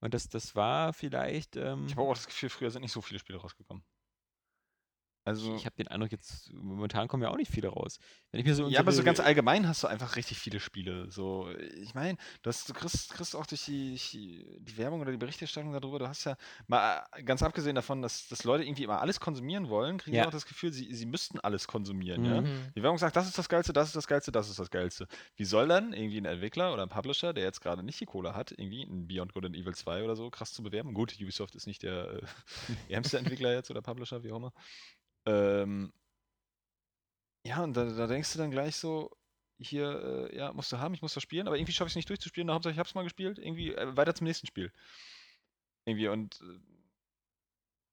[0.00, 1.56] Und das, das war vielleicht.
[1.56, 3.84] Ähm, Ich habe auch das Gefühl, früher sind nicht so viele Spiele rausgekommen.
[5.24, 7.98] Also, ich habe den Eindruck, jetzt momentan kommen ja auch nicht viele raus.
[8.30, 11.10] Wenn ich mir so ja, aber so ganz allgemein hast du einfach richtig viele Spiele.
[11.10, 11.50] So,
[11.82, 15.98] ich meine, du, du kriegst, kriegst auch durch die, die, Werbung oder die Berichterstattung darüber,
[15.98, 16.36] du hast ja
[16.68, 20.26] mal äh, ganz abgesehen davon, dass, dass Leute irgendwie immer alles konsumieren wollen, kriegen Ja.
[20.26, 22.24] auch das Gefühl, sie, sie müssten alles konsumieren.
[22.24, 22.40] Ja?
[22.40, 22.72] Mhm.
[22.74, 25.06] Die Werbung sagt, das ist das Geilste, das ist das Geilste, das ist das Geilste.
[25.36, 28.34] Wie soll dann irgendwie ein Entwickler oder ein Publisher, der jetzt gerade nicht die Kohle
[28.34, 30.94] hat, irgendwie ein Beyond Good and Evil 2 oder so krass zu bewerben?
[30.94, 32.22] Gut, Ubisoft ist nicht der äh,
[32.88, 34.52] ärmste Entwickler jetzt oder Publisher, wie auch immer.
[35.26, 35.92] Ähm,
[37.44, 39.10] ja, und da, da denkst du dann gleich so,
[39.58, 41.96] hier, äh, ja, musst du haben, ich muss das spielen, aber irgendwie schaffe ich es
[41.96, 44.72] nicht durchzuspielen, na, Hauptsache ich hab's mal gespielt, irgendwie äh, weiter zum nächsten Spiel.
[45.84, 46.79] Irgendwie und äh,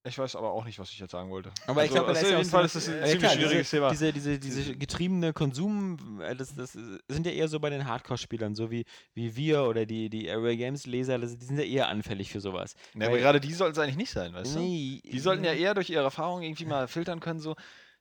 [0.08, 1.52] ich weiß aber auch nicht, was ich jetzt sagen wollte.
[1.68, 3.32] Aber ich Also, glaube, da auf jeden Fall so- ist das ein Ja, ziemlich klar,
[3.34, 3.90] schwieriges diese, Thema.
[3.90, 7.86] Diese, diese, diese getriebene Konsum, äh, das, das äh, sind ja eher so bei den
[7.88, 12.32] Hardcore-Spielern, so wie, wie wir oder die, die Area Games-Leser, die sind ja eher anfällig
[12.32, 12.76] für sowas.
[12.96, 14.60] Ja, aber gerade die sollten es eigentlich nicht sein, weißt du?
[14.60, 17.56] Nee, Die sollten ja eher durch ihre Erfahrung irgendwie mal filtern können, so,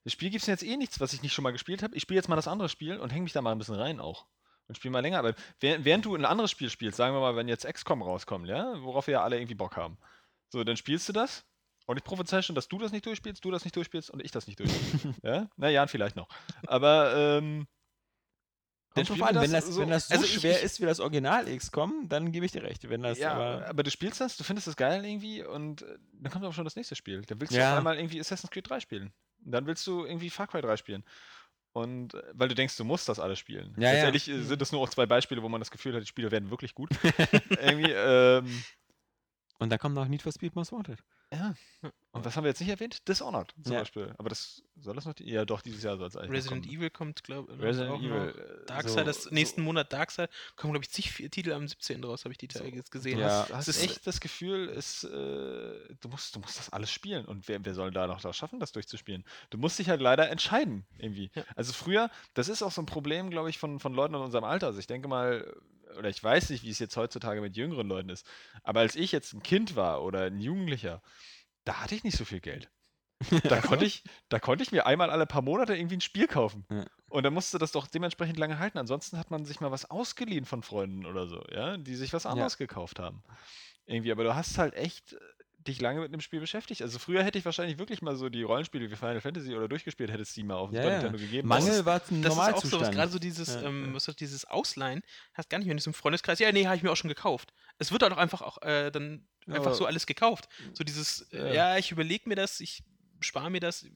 [0.04, 1.96] das Spiel gibt es jetzt eh nichts, was ich nicht schon mal gespielt habe.
[1.96, 3.98] Ich spiele jetzt mal das andere Spiel und hänge mich da mal ein bisschen rein
[3.98, 4.26] auch.
[4.68, 5.18] Und spiele mal länger.
[5.18, 8.48] Aber während, während du ein anderes Spiel spielst, sagen wir mal, wenn jetzt XCOM rauskommt,
[8.48, 9.96] ja, worauf wir ja alle irgendwie Bock haben.
[10.48, 11.44] So, dann spielst du das
[11.86, 14.30] und ich prophezei schon, dass du das nicht durchspielst, du das nicht durchspielst und ich
[14.32, 15.14] das nicht durchspiele.
[15.22, 15.48] ja?
[15.56, 16.28] Na, Jan vielleicht noch.
[16.66, 17.66] Aber, ähm,
[18.94, 20.86] Kommt drauf an, wir wenn das, so- wenn das so also schwer ich- ist wie
[20.86, 22.88] das Original XCOM, dann gebe ich dir recht.
[22.88, 23.66] Wenn das ja, aber.
[23.68, 26.64] aber, du spielst das, du findest das geil irgendwie und äh, dann kommt auch schon
[26.64, 27.20] das nächste Spiel.
[27.22, 27.72] Dann willst du Ja.
[27.72, 29.12] auf einmal irgendwie Assassin's Creed 3 spielen.
[29.44, 31.04] Und dann willst du irgendwie Far Cry 3 spielen.
[31.72, 33.74] Und äh, weil du denkst, du musst das alles spielen.
[33.76, 33.92] Ja, ja.
[33.92, 36.30] Letztendlich äh, sind das nur auch zwei Beispiele, wo man das Gefühl hat, die Spiele
[36.30, 36.88] werden wirklich gut.
[37.50, 38.64] irgendwie, ähm,
[39.58, 41.00] Und dann kommt noch Need for Speed Most Wanted.
[41.32, 41.54] Ja.
[42.12, 43.06] Und was haben wir jetzt nicht erwähnt?
[43.06, 43.80] Dishonored zum Ja.
[43.80, 44.14] Beispiel.
[44.16, 45.12] Aber das soll das noch?
[45.12, 46.74] Die, ja, doch, dieses Jahr soll es eigentlich Resident kommen.
[46.78, 48.34] Evil kommt, glaube ich, Resident Evil.
[48.62, 51.68] äh, Darkseid, so- das nächsten so, Monat Darkseid, kommen, glaube ich, zig vier Titel am
[51.68, 52.02] 17.
[52.04, 53.16] raus, habe ich die Tage jetzt gesehen.
[53.18, 56.58] Du Ja, hast, hast es ist- echt das Gefühl, es, äh, du, musst, du musst
[56.58, 57.26] das alles spielen.
[57.26, 59.22] Und wer, wer soll da noch das schaffen, das durchzuspielen?
[59.50, 61.30] Du musst dich halt leider entscheiden, irgendwie.
[61.34, 61.44] Ja.
[61.54, 64.44] Also früher, das ist auch so ein Problem, glaube ich, von, von Leuten in unserem
[64.44, 64.68] Alter.
[64.68, 65.54] Also ich denke mal,
[65.98, 68.26] oder ich weiß nicht, wie es jetzt heutzutage mit jüngeren Leuten ist,
[68.62, 71.02] aber als ich jetzt ein Kind war oder ein Jugendlicher,
[71.64, 72.70] da hatte ich nicht so viel Geld.
[73.44, 76.66] Da konnte ich, da konnte ich mir einmal alle paar Monate irgendwie ein Spiel kaufen.
[76.70, 76.84] Ja.
[77.08, 78.76] Und dann musste das doch dementsprechend lange halten.
[78.76, 82.26] Ansonsten hat man sich mal was ausgeliehen von Freunden oder so, ja, die sich was
[82.26, 83.22] anderes gekauft haben.
[83.86, 85.18] Irgendwie, aber du hast halt echt äh,
[85.68, 86.82] dich lange mit einem Spiel beschäftigt.
[86.82, 90.10] Also früher hätte ich wahrscheinlich wirklich mal so die Rollenspiele wie Final Fantasy oder durchgespielt,
[90.10, 90.90] hätte es die mal auf dem Ja.
[90.90, 91.48] Nintendo gegeben.
[91.48, 94.44] Mangel war zum Das ist auch sowas, gerade so dieses, Ja, ähm, was ist dieses
[94.44, 95.02] Ausleihen,
[95.34, 97.08] hast gar nicht, wenn du es im Freundeskreis, ja, nee, habe ich mir auch schon
[97.08, 97.52] gekauft.
[97.78, 100.48] Es wird halt auch einfach auch äh, dann einfach so alles gekauft.
[100.72, 102.82] So dieses, äh, ja, ich überlege mir das, ich
[103.20, 103.86] spare mir das.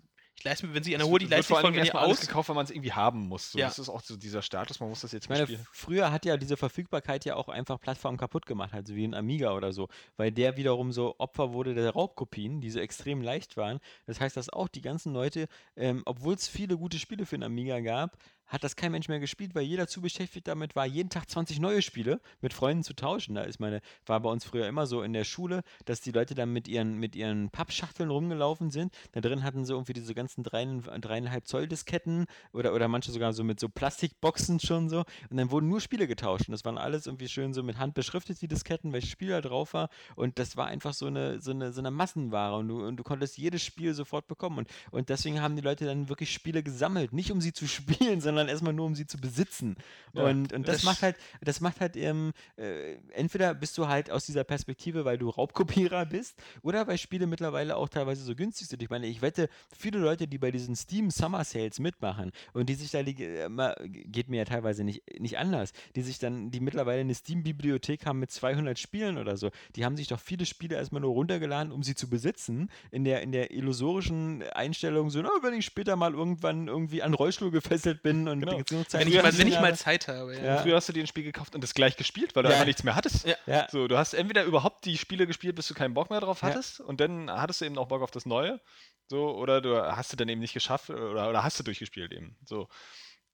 [0.45, 2.27] Leiste mir, wenn sie Es einer holt, die allem Folge mir erstmal alles aus.
[2.27, 3.53] gekauft, weil man es irgendwie haben muss.
[3.53, 3.67] So, Ja.
[3.67, 5.67] Das ist auch so dieser Status, man muss das jetzt Ich meine, spielen.
[5.73, 9.53] früher hat ja diese Verfügbarkeit ja auch einfach Plattformen kaputt gemacht, also wie ein Amiga
[9.55, 13.81] oder so, weil der wiederum so Opfer wurde der Raubkopien, die so extrem leicht waren.
[14.07, 15.47] Das heißt, dass auch die ganzen Leute,
[15.77, 18.17] ähm, obwohl es viele gute Spiele für den Amiga gab,
[18.51, 21.61] hat das kein Mensch mehr gespielt, weil jeder zu beschäftigt damit war, jeden Tag 20
[21.61, 23.37] neue Spiele mit Freunden zu tauschen.
[23.37, 26.35] Da ist meine, war bei uns früher immer so in der Schule, dass die Leute
[26.35, 28.93] dann mit ihren, mit ihren Pappschachteln rumgelaufen sind.
[29.13, 33.33] Da drin hatten sie irgendwie diese ganzen dreien- dreieinhalb Zoll Disketten oder, oder manche sogar
[33.33, 35.05] so mit so Plastikboxen schon so.
[35.31, 36.49] Und dann wurden nur Spiele getauscht.
[36.49, 39.41] Und das waren alles irgendwie schön so mit Hand beschriftet, die Disketten, welches Spiel da
[39.41, 39.91] drauf war.
[40.17, 42.57] Und das war einfach so eine, so eine, so eine Massenware.
[42.57, 44.59] Und du, und du konntest jedes Spiel sofort bekommen.
[44.59, 47.13] Und, und deswegen haben die Leute dann wirklich Spiele gesammelt.
[47.13, 49.77] Nicht um sie zu spielen, sondern erstmal nur um sie zu besitzen.
[50.13, 54.11] Ja, und und das, macht halt, das macht halt ähm, äh, entweder bist du halt
[54.11, 58.69] aus dieser Perspektive, weil du Raubkopierer bist, oder weil Spiele mittlerweile auch teilweise so günstig
[58.69, 58.83] sind.
[58.83, 62.75] Ich meine, ich wette, viele Leute, die bei diesen Steam Summer Sales mitmachen und die
[62.75, 63.49] sich da, die, äh,
[63.89, 68.19] geht mir ja teilweise nicht, nicht anders, die sich dann, die mittlerweile eine Steam-Bibliothek haben
[68.19, 71.83] mit 200 Spielen oder so, die haben sich doch viele Spiele erstmal nur runtergeladen, um
[71.83, 76.15] sie zu besitzen, in der, in der illusorischen Einstellung, so, na, wenn ich später mal
[76.15, 78.53] irgendwann irgendwie an Rollstuhl gefesselt bin und Genau.
[78.63, 80.43] genug Zeit Wenn ich, mal, wenn ich mal Zeit habe, ja.
[80.43, 80.57] Ja.
[80.59, 82.55] Früher hast du dir ein Spiel gekauft und das gleich gespielt, weil du Ja.
[82.55, 83.27] einfach nichts mehr hattest.
[83.27, 83.35] Ja.
[83.47, 86.43] Ja, So, du hast entweder überhaupt die Spiele gespielt, bis du keinen Bock mehr drauf
[86.43, 86.49] Ja.
[86.49, 88.61] hattest und dann hattest du eben auch Bock auf das Neue.
[89.09, 92.37] So, oder du hast du dann eben nicht geschafft oder, oder hast du durchgespielt eben.
[92.45, 92.69] So.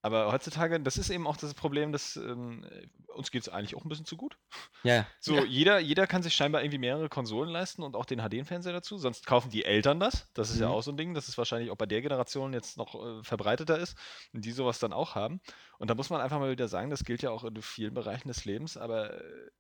[0.07, 2.65] Aber heutzutage, das ist eben auch das Problem, dass ähm,
[3.09, 4.37] uns geht es eigentlich auch ein bisschen zu gut.
[4.83, 5.07] ja.
[5.21, 5.45] So, Ja.
[5.45, 8.99] jeder, jeder kann sich scheinbar irgendwie mehrere Konsolen leisten und auch den HD-Fernseher dazu.
[8.99, 10.29] Sonst kaufen die Eltern das.
[10.35, 10.73] Das ist ja Mhm.
[10.73, 13.79] auch so ein Ding, das ist wahrscheinlich auch bei der Generation jetzt noch äh, verbreiteter
[13.79, 13.97] ist
[14.33, 15.41] und die sowas dann auch haben.
[15.79, 18.29] Und da muss man einfach mal wieder sagen, das gilt ja auch in vielen Bereichen
[18.29, 19.51] des Lebens, aber äh,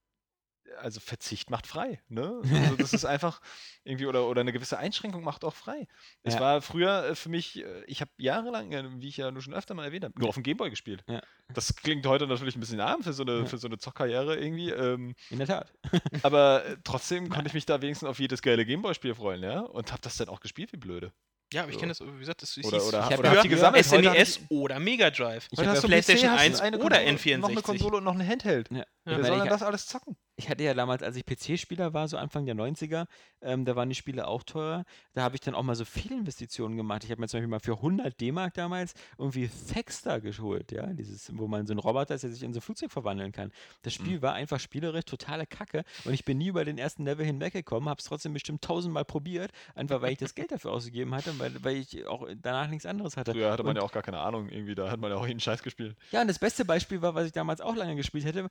[0.81, 2.41] also Verzicht macht frei, ne?
[2.73, 3.41] Also das ist einfach
[3.85, 5.87] irgendwie oder, oder eine gewisse Einschränkung macht auch frei.
[6.23, 6.41] Es Ja.
[6.41, 9.55] war früher äh, für mich, äh, ich habe jahrelang, äh, wie ich ja nur schon
[9.55, 11.05] öfter mal erwähnt habe, nur auf dem Gameboy gespielt.
[11.09, 11.21] Ja.
[11.55, 13.45] Das klingt heute natürlich ein bisschen arm für so eine, Ja.
[13.47, 14.71] für so eine Zockkarriere irgendwie.
[14.71, 15.73] Ähm, In der Tat.
[16.23, 19.61] aber trotzdem konnte ich mich da wenigstens auf jedes geile Gameboy-Spiel freuen, ja?
[19.61, 21.13] Und habe das dann auch gespielt wie blöde.
[21.53, 21.81] Ja, aber ich So.
[21.81, 23.87] kenne das, wie gesagt, das Oder- hieß oder- oder habt ihr gesammelt?
[23.93, 25.47] Heute hab SNES oder Mega Drive.
[25.53, 27.63] Ich hab einen PlayStation PC, hast 1 eine oder Konsole, Noch eine N64.
[27.63, 28.69] Konsole und noch ein Handheld.
[28.73, 28.79] Ja.
[28.79, 28.85] Ja.
[29.05, 30.17] Wer Ich soll denn ich, das alles zocken?
[30.37, 33.07] Ich hatte ja damals, als ich PC-Spieler war, so Anfang der 90er,
[33.41, 34.85] ähm, da waren die Spiele auch teurer.
[35.15, 37.05] Da habe ich dann auch mal so Fehlinvestitionen gemacht.
[37.05, 41.37] Ich habe mir zum Beispiel mal für 100 D-Mark damals irgendwie Thexter geholt, ja, dieses,
[41.37, 43.51] wo man so ein Roboter ist, der sich in so ein Flugzeug verwandeln kann.
[43.83, 47.25] Das Spiel war einfach spielerisch totale Kacke und ich bin nie über den ersten Level
[47.25, 51.39] hinweggekommen, habe es trotzdem bestimmt tausendmal probiert, einfach weil ich das Geld dafür ausgegeben hatte,
[51.39, 53.33] weil, weil ich auch danach nichts anderes hatte.
[53.33, 55.27] Früher hatte man Und- ja auch gar keine Ahnung, irgendwie, da hat man ja auch
[55.27, 55.97] jeden Scheiß gespielt.
[56.13, 58.49] Ja, und das beste Beispiel war, was ich damals auch lange gespielt hätte,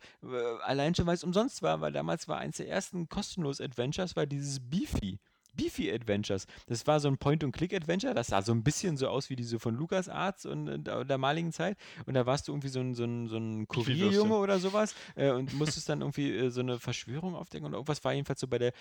[0.63, 4.25] allein schon, weil es umsonst war, weil damals war eins der ersten kostenlos Adventures, war
[4.25, 5.19] dieses Beefy.
[5.55, 6.47] Beefy Adventures.
[6.67, 8.13] Das war so ein Point-and-Click-Adventure.
[8.13, 11.51] Das sah so ein bisschen so aus wie diese von LucasArts und äh, der damaligen
[11.51, 11.77] Zeit.
[12.05, 13.67] Und da warst du irgendwie so ein, so ein, so ein.
[13.67, 17.65] Kurierjunge oder sowas äh, und musstest dann irgendwie äh, so eine Verschwörung aufdecken.
[17.65, 18.73] Und irgendwas war jedenfalls so bei der,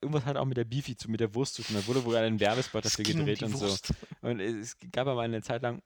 [0.00, 1.76] irgendwas hat auch mit der Beefy, zu, mit der Wurst zu tun.
[1.76, 3.66] Da wurde wohl ein Werbespot dafür gedreht und so.
[3.66, 3.92] Wurst.
[4.22, 5.82] Und es gab aber eine Zeit lang,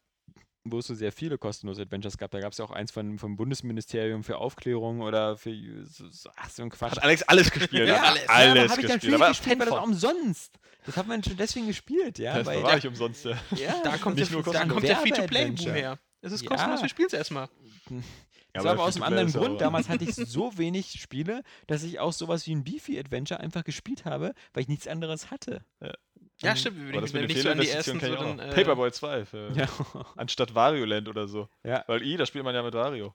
[0.67, 2.31] wo es so sehr viele kostenlose Adventures gab.
[2.31, 5.55] Da gab es ja auch eins von, vom Bundesministerium für Aufklärung oder für
[5.87, 6.93] so, so, ach, so ein Quatsch.
[6.93, 8.23] Hat Alex alles gespielt, Ja, alles.
[8.23, 8.89] ja, alles aber habe ich gespielt.
[8.93, 9.89] natürlich Aber gespielt, weil das Pinfall.
[9.89, 10.59] umsonst.
[10.87, 12.37] Das hat man schon deswegen gespielt, ja.
[12.39, 13.33] Das weil war da, ich umsonst, ja.
[13.57, 15.99] ja, Da kommt, Nicht der, nur da kommt der Free-to-Play-Boom her.
[16.23, 16.49] Es ist Ja.
[16.51, 17.49] kostenlos, wir spielen es erstmal.
[17.91, 18.01] Ja,
[18.53, 19.55] das war aber aus einem anderen ja Grund.
[19.57, 23.41] auch- Damals hatte ich so wenig Spiele, dass ich auch sowas wie ein Beefy Adventure
[23.41, 25.65] einfach gespielt habe, weil ich nichts anderes hatte.
[25.83, 25.93] Ja,
[26.43, 26.79] Ähm, stimmt.
[26.81, 28.53] Wenn Aber das mit ich so an die Fehlinvestitionen ersten so ich auch dann, noch.
[28.53, 29.69] äh, Paperboy 2 für, Ja.
[30.17, 31.49] anstatt Wario Land oder so.
[31.63, 31.85] ja.
[31.87, 33.15] Weil I, da spielt man ja mit Wario.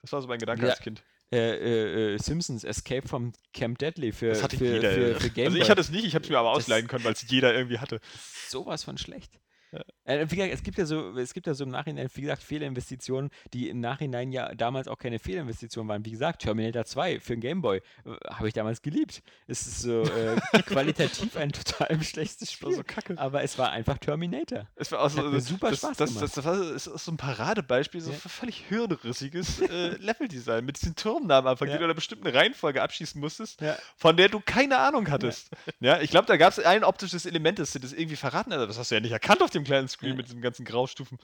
[0.00, 0.70] Das war so mein Gedanke Ja.
[0.70, 1.02] als Kind.
[1.32, 4.92] Äh, äh, äh, Simpsons Escape from Camp Deadly für, Das hatte für, jeder.
[4.92, 5.18] für, ja.
[5.18, 7.14] für Game also ich hatte es nicht, ich habe es mir aber ausleihen können, weil
[7.14, 8.00] es jeder irgendwie hatte.
[8.48, 9.40] sowas von schlecht.
[9.72, 9.82] Ja.
[10.04, 12.42] Äh, wie gesagt, es gibt ja so, es gibt ja so im Nachhinein, wie gesagt,
[12.42, 16.04] Fehlinvestitionen, die im Nachhinein ja damals auch keine Fehlinvestitionen waren.
[16.04, 19.22] Wie gesagt, Terminator 2 für den Gameboy äh, habe ich damals geliebt.
[19.46, 22.84] Es ist so äh, qualitativ ein total schlechtes Das so Spiel.
[22.84, 23.18] kacke.
[23.18, 24.66] aber es war einfach Terminator.
[24.76, 26.24] Es war auch so, mir super das, Spaß das, gemacht.
[26.24, 28.16] das, das, war, so ein Paradebeispiel, so Ja.
[28.16, 31.74] für völlig hirnrissiges äh, Leveldesign mit diesen Turmnamen am Anfang, Ja.
[31.74, 33.76] die du in einer bestimmten Reihenfolge abschießen musstest, Ja.
[33.96, 35.50] von der du keine Ahnung hattest.
[35.80, 38.68] Ja, ich glaube, da gab es ein optisches Element, das dir das irgendwie verraten hat.
[38.68, 40.16] Das hast du ja nicht erkannt auf dem kleinen Screen Ja.
[40.16, 41.18] mit diesen ganzen Graustufen.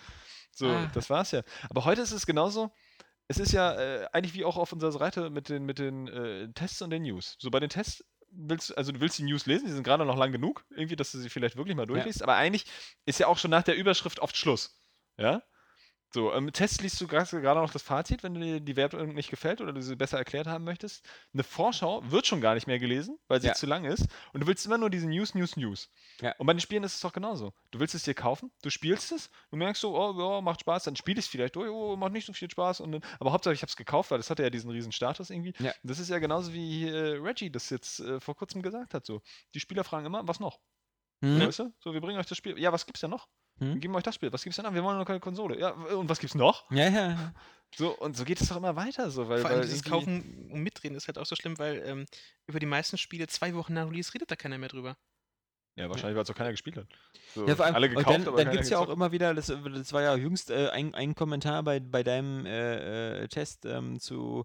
[0.52, 0.90] So, Ah.
[0.94, 1.42] das war's ja.
[1.70, 2.72] Aber heute ist es genauso.
[3.28, 6.48] Es ist ja äh, eigentlich wie auch auf unserer Seite mit den, mit den äh,
[6.54, 7.36] Tests und den News.
[7.38, 10.16] So bei den Tests willst also du willst die News lesen, die sind gerade noch
[10.16, 12.66] lang genug, irgendwie, dass du sie vielleicht wirklich mal durchliest, aber eigentlich
[13.06, 14.78] ist ja auch schon nach der Überschrift oft Schluss.
[15.16, 15.42] Ja?
[16.10, 19.60] So, im Test liest du gerade noch das Fazit, wenn dir die Wertung nicht gefällt
[19.60, 21.06] oder du sie besser erklärt haben möchtest.
[21.34, 23.52] Eine Vorschau wird schon gar nicht mehr gelesen, weil sie Ja.
[23.54, 24.06] zu lang ist.
[24.32, 25.90] Und du willst immer nur diese News, News, News.
[26.22, 26.34] Ja.
[26.38, 27.52] Und bei den Spielen ist es doch genauso.
[27.72, 30.84] Du willst es dir kaufen, du spielst es, du merkst so, oh, ja, macht Spaß,
[30.84, 32.80] dann spiel ich es vielleicht durch, oh, macht nicht so viel Spaß.
[32.80, 35.28] Und dann, aber Hauptsache, ich habe es gekauft, weil das hatte ja diesen riesen Status
[35.28, 35.52] irgendwie.
[35.58, 35.74] Ja.
[35.82, 39.04] Das ist ja genauso wie äh, Reggie das jetzt äh, vor kurzem gesagt hat.
[39.04, 39.20] So.
[39.54, 40.58] Die Spieler fragen immer, was noch?
[41.22, 41.40] Hm?
[41.40, 41.74] Weißt du?
[41.80, 42.58] So, wir bringen euch das Spiel.
[42.58, 43.28] Ja, was gibt's denn noch?
[43.58, 43.80] Wir Hm?
[43.80, 44.32] geben euch das Spiel.
[44.32, 44.74] Was gibt's denn noch?
[44.74, 45.58] Wir wollen noch keine Konsole.
[45.58, 46.70] Ja, und was gibt's noch?
[46.70, 47.32] Ja, ja.
[47.76, 50.48] So, und so geht es doch immer weiter, so, weil, Vor allem weil dieses Kaufen
[50.50, 52.06] und Mitreden ist halt auch so schlimm, weil ähm,
[52.46, 54.96] über die meisten Spiele zwei Wochen nach Release redet da keiner mehr drüber.
[55.76, 56.86] Ja, wahrscheinlich, weil es auch keiner gespielt hat.
[57.34, 59.32] So, Ja, vor allem, alle gekauft, dann, aber dann gibt es ja auch immer wieder,
[59.34, 63.64] das, das war ja jüngst äh, ein, ein Kommentar bei, bei deinem äh, äh, Test
[63.64, 64.44] ähm, zu,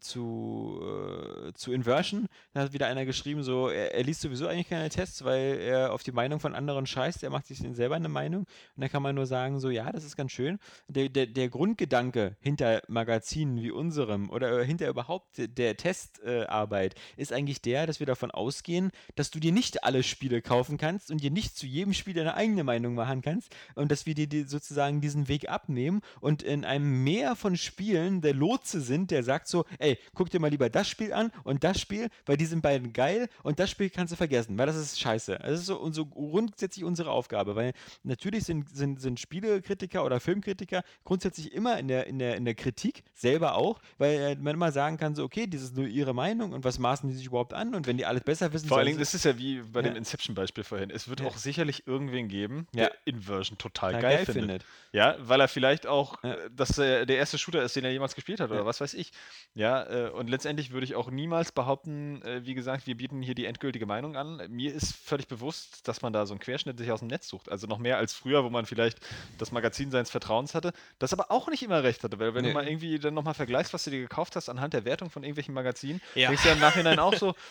[0.00, 2.26] zu, äh, zu Inversion.
[2.52, 5.92] Da hat wieder einer geschrieben, so, er, er liest sowieso eigentlich keine Tests, weil er
[5.92, 8.42] auf die Meinung von anderen scheißt, er macht sich selber eine Meinung.
[8.76, 10.58] Und da kann man nur sagen, so, ja, das ist ganz schön.
[10.88, 17.22] Der, der, der Grundgedanke hinter Magazinen wie unserem oder äh, hinter überhaupt der Testarbeit äh,
[17.22, 21.10] ist eigentlich der, dass wir davon ausgehen, dass du dir nicht alle Spiele kaufen kannst
[21.10, 24.26] und dir nicht zu jedem Spiel deine eigene Meinung machen kannst und dass wir dir
[24.26, 29.22] die sozusagen diesen Weg abnehmen und in einem Meer von Spielen der Lotse sind, der
[29.22, 32.46] sagt so, ey, guck dir mal lieber das Spiel an und das Spiel, weil die
[32.46, 35.38] sind beiden geil und das Spiel kannst du vergessen, weil das ist scheiße.
[35.42, 40.20] Das ist so, und so grundsätzlich unsere Aufgabe, weil natürlich sind, sind, sind Spielekritiker oder
[40.20, 44.54] Filmkritiker grundsätzlich immer in der, in, der, in der Kritik, selber auch, weil äh, man
[44.54, 47.26] immer sagen kann, so, okay, das ist nur ihre Meinung und was maßen die sich
[47.26, 49.60] überhaupt an und wenn die alles besser wissen, Vor allen Dingen, das ist ja wie
[49.60, 49.98] bei dem Ja.
[49.98, 50.90] Inception-Beispiel vorhin.
[50.90, 51.26] Es wird Ja.
[51.26, 52.84] auch sicherlich irgendwen geben, Ja.
[52.86, 54.64] der Inversion total Ja, geil, findet.
[54.92, 58.14] Ja, weil er vielleicht auch, äh, dass er der erste Shooter ist, den er jemals
[58.14, 59.12] gespielt hat oder was weiß ich.
[59.54, 63.34] Ja, äh, und letztendlich würde ich auch niemals behaupten, äh, wie gesagt, wir bieten hier
[63.34, 64.40] die endgültige Meinung an.
[64.48, 67.50] Mir ist völlig bewusst, dass man da so einen Querschnitt sich aus dem Netz sucht.
[67.50, 68.98] Also noch mehr als früher, wo man vielleicht
[69.36, 72.48] das Magazin seines Vertrauens hatte, das aber auch nicht immer recht hatte, weil wenn Nee.
[72.48, 75.22] du mal irgendwie dann nochmal vergleichst, was du dir gekauft hast anhand der Wertung von
[75.22, 76.28] irgendwelchen Magazinen, Ja.
[76.28, 77.34] denkst du ja im Nachhinein auch so,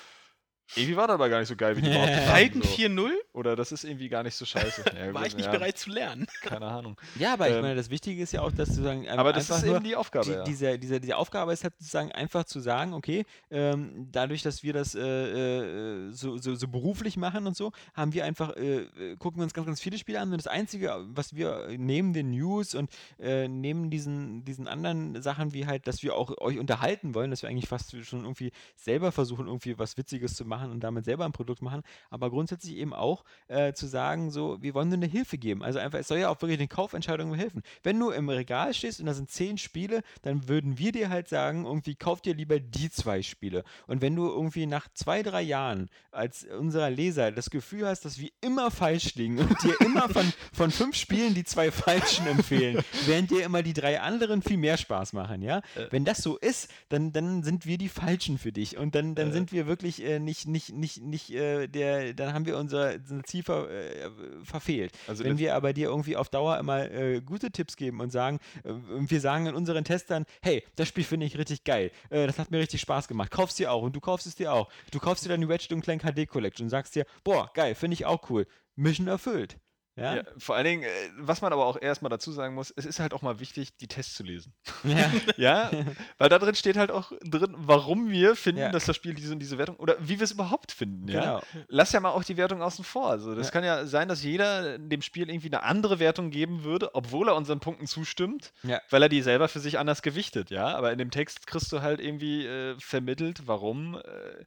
[0.76, 2.28] irgendwie war das aber gar nicht so geil, wie die behauptet haben.
[2.28, 2.68] Falken So.
[2.70, 4.84] 4.0 Oder das ist irgendwie gar nicht so scheiße.
[4.98, 6.26] Ja, war gut, ich nicht ja, bereit zu lernen.
[6.42, 7.00] Keine Ahnung.
[7.20, 9.50] Ja, aber ich Ähm, meine, das Wichtige ist ja auch, dass du sagen, Aber das
[9.50, 10.26] einfach ist nur eben die Aufgabe.
[10.26, 10.44] die, ja.
[10.44, 14.74] diese, diese, die Aufgabe ist halt sozusagen einfach zu sagen, okay, ähm, dadurch, dass wir
[14.74, 19.16] das äh, äh, so, so, so beruflich machen und so, haben wir einfach, äh, äh,
[19.18, 22.32] gucken wir uns ganz, ganz viele Spiele an und das Einzige, was wir neben den
[22.32, 22.90] News und
[23.20, 27.44] äh, neben diesen, diesen anderen Sachen, wie halt, dass wir auch euch unterhalten wollen, dass
[27.44, 31.26] wir eigentlich fast schon irgendwie selber versuchen, irgendwie was Witziges zu machen und damit selber
[31.26, 35.06] ein Produkt machen, aber grundsätzlich eben auch äh, zu sagen, so, wir wollen nur eine
[35.08, 35.64] Hilfe geben.
[35.64, 37.62] Also einfach, es soll ja auch wirklich den Kaufentscheidungen helfen.
[37.84, 41.28] Wenn du im Regal stehst und da sind zehn Spiele, dann würden wir dir halt
[41.28, 43.64] sagen, irgendwie kauf dir lieber die zwei Spiele.
[43.88, 48.20] Und wenn du irgendwie nach zwei, drei Jahren als unserer Leser das Gefühl hast, dass
[48.20, 52.84] wir immer falsch liegen und dir immer von, von fünf Spielen die zwei falschen empfehlen,
[53.06, 55.62] während dir immer die drei anderen viel mehr Spaß machen, ja?
[55.92, 59.30] Wenn das so ist, dann, dann sind wir die Falschen für dich und dann, dann
[59.30, 59.34] Äh.
[59.34, 63.24] sind wir wirklich äh, nicht, nicht, nicht, nicht äh, der, dann haben wir unser, unser
[63.24, 64.10] Ziel ver, äh,
[64.44, 64.92] verfehlt.
[65.08, 68.40] Also Wenn wir aber dir irgendwie auf Dauer immer äh, gute Tipps geben und sagen,
[68.64, 72.28] äh, und wir sagen in unseren Testern, hey, das Spiel finde ich richtig geil, äh,
[72.28, 74.70] das hat mir richtig Spaß gemacht, kauf's dir auch und du kaufst es dir auch.
[74.92, 77.96] Du kaufst dir dann die Ratchet Clank HD Collection und sagst dir, boah, geil, finde
[77.96, 78.48] ich auch cool.
[78.76, 79.58] Mission erfüllt.
[79.98, 80.16] Ja?
[80.18, 83.00] Ja, vor allen Dingen, äh, was man aber auch erstmal dazu sagen muss, es ist
[83.00, 84.54] halt auch mal wichtig, die Tests zu lesen.
[84.84, 85.12] Ja.
[85.38, 85.72] Ja,
[86.18, 88.70] weil da drin steht halt auch drin, warum wir finden, Ja.
[88.72, 91.08] dass das Spiel diese und diese Wertung oder wie wir es überhaupt finden.
[91.08, 91.20] Ja?
[91.20, 91.66] Genau.
[91.68, 93.10] Lass ja mal auch die Wertung außen vor.
[93.10, 93.52] Also, das Ja.
[93.54, 97.36] kann ja sein, dass jeder dem Spiel irgendwie eine andere Wertung geben würde, obwohl er
[97.36, 98.82] unseren Punkten zustimmt, Ja.
[98.90, 100.50] weil er die selber für sich anders gewichtet.
[100.52, 103.96] Ja, aber in dem Text kriegst du halt irgendwie äh, vermittelt, warum.
[103.96, 104.46] Äh,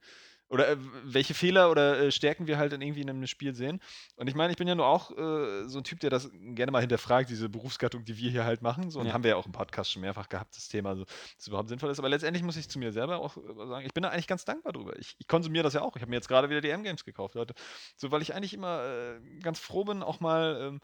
[0.50, 3.80] oder äh, welche Fehler oder äh, Stärken wir halt in irgendwie in einem Spiel sehen.
[4.16, 6.72] Und ich meine, ich bin ja nur auch äh, so ein Typ, der das gerne
[6.72, 8.90] mal hinterfragt, diese Berufsgattung, die wir hier halt machen.
[8.90, 9.12] So, und Ja.
[9.12, 11.68] haben wir ja auch im Podcast schon mehrfach gehabt, das Thema, so, dass es überhaupt
[11.68, 11.98] sinnvoll ist.
[12.00, 14.44] Aber letztendlich muss ich zu mir selber auch äh, sagen, ich bin da eigentlich ganz
[14.44, 14.98] dankbar drüber.
[14.98, 15.96] Ich, ich konsumiere das ja auch.
[15.96, 17.54] Ich habe mir jetzt gerade wieder die M-Games gekauft, Leute.
[17.96, 20.58] So, weil ich eigentlich immer äh, ganz froh bin, auch mal.
[20.60, 20.80] Ähm,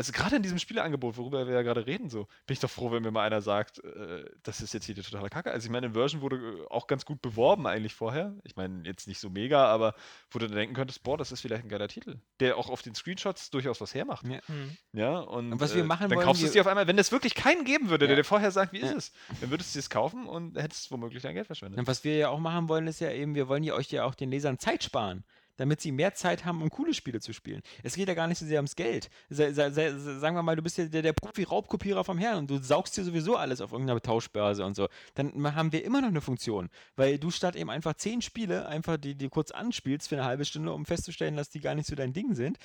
[0.00, 2.90] also gerade in diesem Spieleangebot, worüber wir ja gerade reden, so, bin ich doch froh,
[2.90, 5.50] wenn mir mal einer sagt, äh, das ist jetzt hier die totale Kacke.
[5.52, 8.34] Also ich meine, Inversion wurde äh, auch ganz gut beworben eigentlich vorher.
[8.44, 9.94] Ich meine, jetzt nicht so mega, aber
[10.30, 12.80] wo du dann denken könntest, boah, das ist vielleicht ein geiler Titel, der auch auf
[12.80, 14.26] den Screenshots durchaus was hermacht.
[14.26, 14.40] Ja.
[14.46, 14.78] Hm.
[14.94, 16.98] Ja, und, Und was wir machen dann wollen, kaufst du es dir auf einmal, wenn
[16.98, 18.22] es wirklich keinen geben würde, der Ja.
[18.22, 18.96] dir vorher sagt, wie ist Ja.
[18.96, 19.12] es,
[19.42, 21.78] dann würdest du es kaufen und hättest womöglich dein Geld verschwendet.
[21.78, 24.06] Und was wir ja auch machen wollen, ist ja eben, wir wollen ja euch ja
[24.06, 25.24] auch den Lesern Zeit sparen.
[25.60, 27.60] Damit sie mehr Zeit haben, um coole Spiele zu spielen.
[27.82, 29.10] Es geht ja gar nicht so sehr ums Geld.
[29.28, 32.50] Sa sa sa sagen wir mal, du bist ja der, der Profi-Raubkopierer vom Herrn und
[32.50, 34.88] du saugst dir sowieso alles auf irgendeiner Tauschbörse und so.
[35.14, 36.70] Dann haben wir immer noch eine Funktion.
[36.96, 40.46] Weil du statt eben einfach zehn Spiele, einfach die, die kurz anspielst für eine halbe
[40.46, 42.56] Stunde, um festzustellen, dass die gar nicht so dein Ding sind,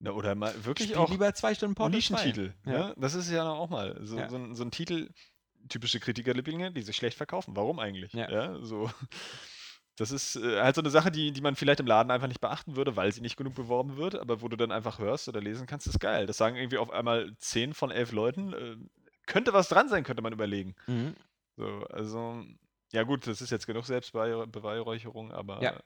[0.00, 1.96] Na, oder mal wirklich Spiel auch lieber zwei Stunden Portal 2.
[1.96, 2.52] Nischentitel.
[2.66, 2.72] Ja.
[2.72, 2.94] Ja.
[2.96, 4.28] Das ist ja auch mal so, Ja.
[4.28, 5.08] so, ein, so ein Titel,
[5.68, 7.54] typische Kritikerlieblinge, die sich schlecht verkaufen.
[7.54, 8.12] Warum eigentlich?
[8.12, 8.58] Ja.
[8.62, 8.90] so.
[9.98, 12.40] Das ist äh, halt so eine Sache, die, die man vielleicht im Laden einfach nicht
[12.40, 15.40] beachten würde, weil sie nicht genug beworben wird, aber wo du dann einfach hörst oder
[15.40, 16.26] lesen kannst, ist geil.
[16.26, 18.52] Das sagen irgendwie auf einmal 10 von 11 Leuten.
[18.52, 18.76] Äh,
[19.26, 20.76] könnte was dran sein, könnte man überlegen.
[20.86, 21.16] Mhm.
[21.56, 22.44] So, also,
[22.92, 25.80] ja gut, das ist jetzt genug Selbstbeweihräucherung, aber Ja.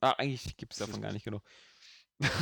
[0.00, 1.42] Ah, eigentlich gibt es davon gar nicht genug.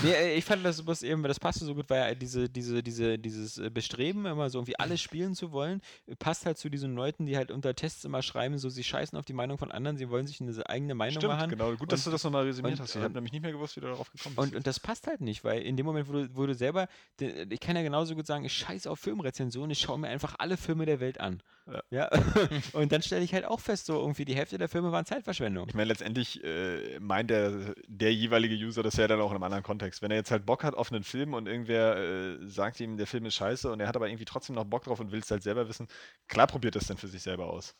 [0.04, 2.82] Nee, äh, ich fand das bloß eben, das passte so gut, weil ja diese, diese,
[2.82, 6.68] diese, dieses äh, Bestreben, immer so irgendwie alles spielen zu wollen, äh, passt halt zu
[6.68, 9.72] diesen Leuten, die halt unter Tests immer schreiben, so sie scheißen auf die Meinung von
[9.72, 11.50] anderen, sie wollen sich eine eigene Meinung Stimmt, machen.
[11.50, 11.72] genau.
[11.74, 12.94] Gut, dass Und- du das nochmal resümiert und- hast.
[12.94, 14.48] Ich habe nämlich nicht mehr gewusst, wie du darauf gekommen bist.
[14.52, 16.86] Und, und das passt halt nicht, weil in dem Moment, wo du, wo du selber,
[17.20, 20.56] ich kann ja genauso gut sagen, ich scheiße auf Filmrezensionen, ich schaue mir einfach alle
[20.56, 21.42] Filme der Welt an.
[21.66, 21.82] Ja.
[21.90, 22.10] Ja.
[22.74, 25.66] und dann stelle ich halt auch fest, so irgendwie die Hälfte der Filme waren Zeitverschwendung.
[25.68, 29.44] Ich meine, letztendlich äh, meint der, der jeweilige User das ja dann auch in einem
[29.44, 30.02] anderen Kontext.
[30.02, 33.08] Wenn er jetzt halt Bock hat auf einen Film und irgendwer äh, sagt ihm, der
[33.08, 35.30] Film ist scheiße und er hat aber irgendwie trotzdem noch Bock drauf und will es
[35.30, 35.88] halt selber wissen,
[36.28, 37.76] klar probiert das dann für sich selber aus.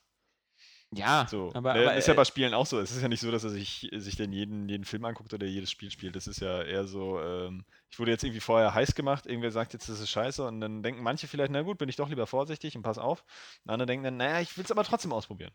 [0.97, 1.51] Ja, So.
[1.55, 2.79] aber, ne, aber ist ja äh, bei Spielen auch so.
[2.81, 5.47] Es ist ja nicht so, dass er sich, sich dann jeden, jeden Film anguckt oder
[5.47, 6.15] jedes Spiel spielt.
[6.15, 9.73] Das ist ja eher so, ähm, ich wurde jetzt irgendwie vorher heiß gemacht, irgendwer sagt
[9.73, 12.27] jetzt, das ist scheiße und dann denken manche vielleicht, na gut, bin ich doch lieber
[12.27, 13.25] vorsichtig und pass auf.
[13.65, 15.53] Und andere denken dann, naja, ich will es aber trotzdem ausprobieren.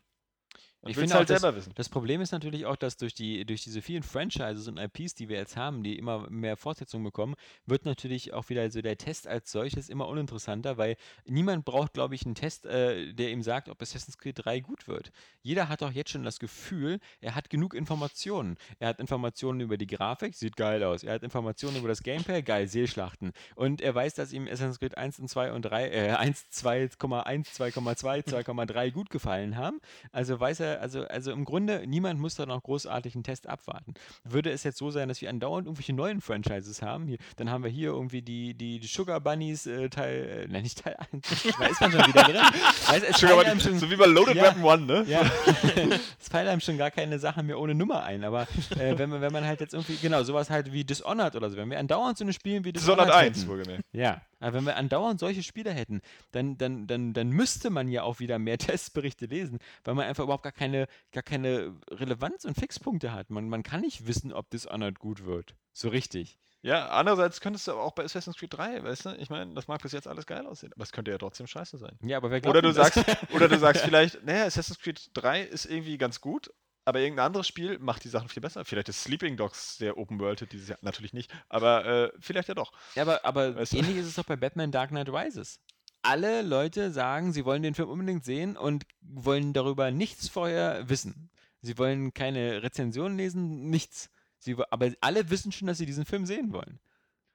[0.82, 1.72] Und Ich finde halt dass- selber wissen.
[1.74, 5.28] Das Problem ist natürlich auch, dass durch, die, durch diese vielen Franchises und IPs, die
[5.28, 7.34] wir jetzt haben, die immer mehr Fortsetzungen bekommen,
[7.66, 12.14] wird natürlich auch wieder so der Test als solches immer uninteressanter, weil niemand braucht, glaube
[12.14, 15.12] ich, einen Test, äh, der ihm sagt, ob Assassin's Creed 3 gut wird.
[15.42, 18.56] Jeder hat doch jetzt schon das Gefühl, er hat genug Informationen.
[18.78, 21.02] Er hat Informationen über die Grafik, sieht geil aus.
[21.02, 23.32] Er hat Informationen über das Gameplay, geil, Seelschlachten.
[23.54, 27.44] Und er weiß, dass ihm Assassin's Creed 1 und 2 und 3, äh, 1, 2,1,
[27.54, 29.78] 2,2, 2,3 gut gefallen haben.
[30.12, 33.94] Also weiß er, also, also im Grunde, niemand muss da noch großartig einen Test abwarten.
[34.24, 37.64] Würde es jetzt so sein, dass wir andauernd irgendwelche neuen Franchises haben, hier, dann haben
[37.64, 41.66] wir hier irgendwie die, die, Sugar Bunnies äh, Teil, äh, nein, nicht Teil 1, da
[41.66, 42.36] ist man schon wieder drin.
[42.36, 44.44] Weiß, Sugar Bunny, einem schon, so wie bei Loaded Ja.
[44.44, 45.04] Weapon One, ne?
[45.06, 45.22] ja,
[46.20, 48.42] es fallen einem schon gar keine Sachen mehr ohne Nummer ein, aber
[48.78, 51.56] äh, wenn, man, wenn man halt jetzt irgendwie, genau, sowas halt wie Dishonored oder so,
[51.56, 53.84] wenn wir andauernd so eine Spiele wie Dishonored, Dishonored 1, hätten, wohlgemerkt.
[53.92, 56.00] ja, aber wenn wir andauernd solche Spiele hätten,
[56.32, 60.24] dann, dann, dann, dann müsste man ja auch wieder mehr Testberichte lesen, weil man einfach
[60.24, 63.30] überhaupt gar keine, gar keine Relevanz und Fixpunkte hat.
[63.30, 65.54] Man, man kann nicht wissen, ob Dishonored gut wird.
[65.72, 66.38] So richtig.
[66.62, 69.66] Ja, andererseits könntest du aber auch bei Assassin's Creed 3, weißt du, ich meine, das
[69.66, 71.98] mag bis jetzt alles geil aussehen, aber es könnte ja trotzdem scheiße sein.
[72.02, 72.94] Ja, aber wer glaubt Oder du das?
[72.94, 76.52] sagst, oder du sagst vielleicht, naja, Assassin's Creed 3 ist irgendwie ganz gut,
[76.90, 78.64] aber irgendein anderes Spiel macht die Sachen viel besser.
[78.64, 82.54] Vielleicht ist Sleeping Dogs der Open World dieses Jahr, natürlich nicht, aber äh, vielleicht ja
[82.54, 82.72] doch.
[82.94, 83.78] Ja, aber, aber Weißt du?
[83.78, 85.58] ähnlich ist es doch bei Batman Dark Knight Rises.
[86.02, 91.30] Alle Leute sagen, sie wollen den Film unbedingt sehen und wollen darüber nichts vorher wissen.
[91.62, 94.10] Sie wollen keine Rezension lesen, nichts.
[94.38, 96.80] Sie, aber alle wissen schon, dass sie diesen Film sehen wollen.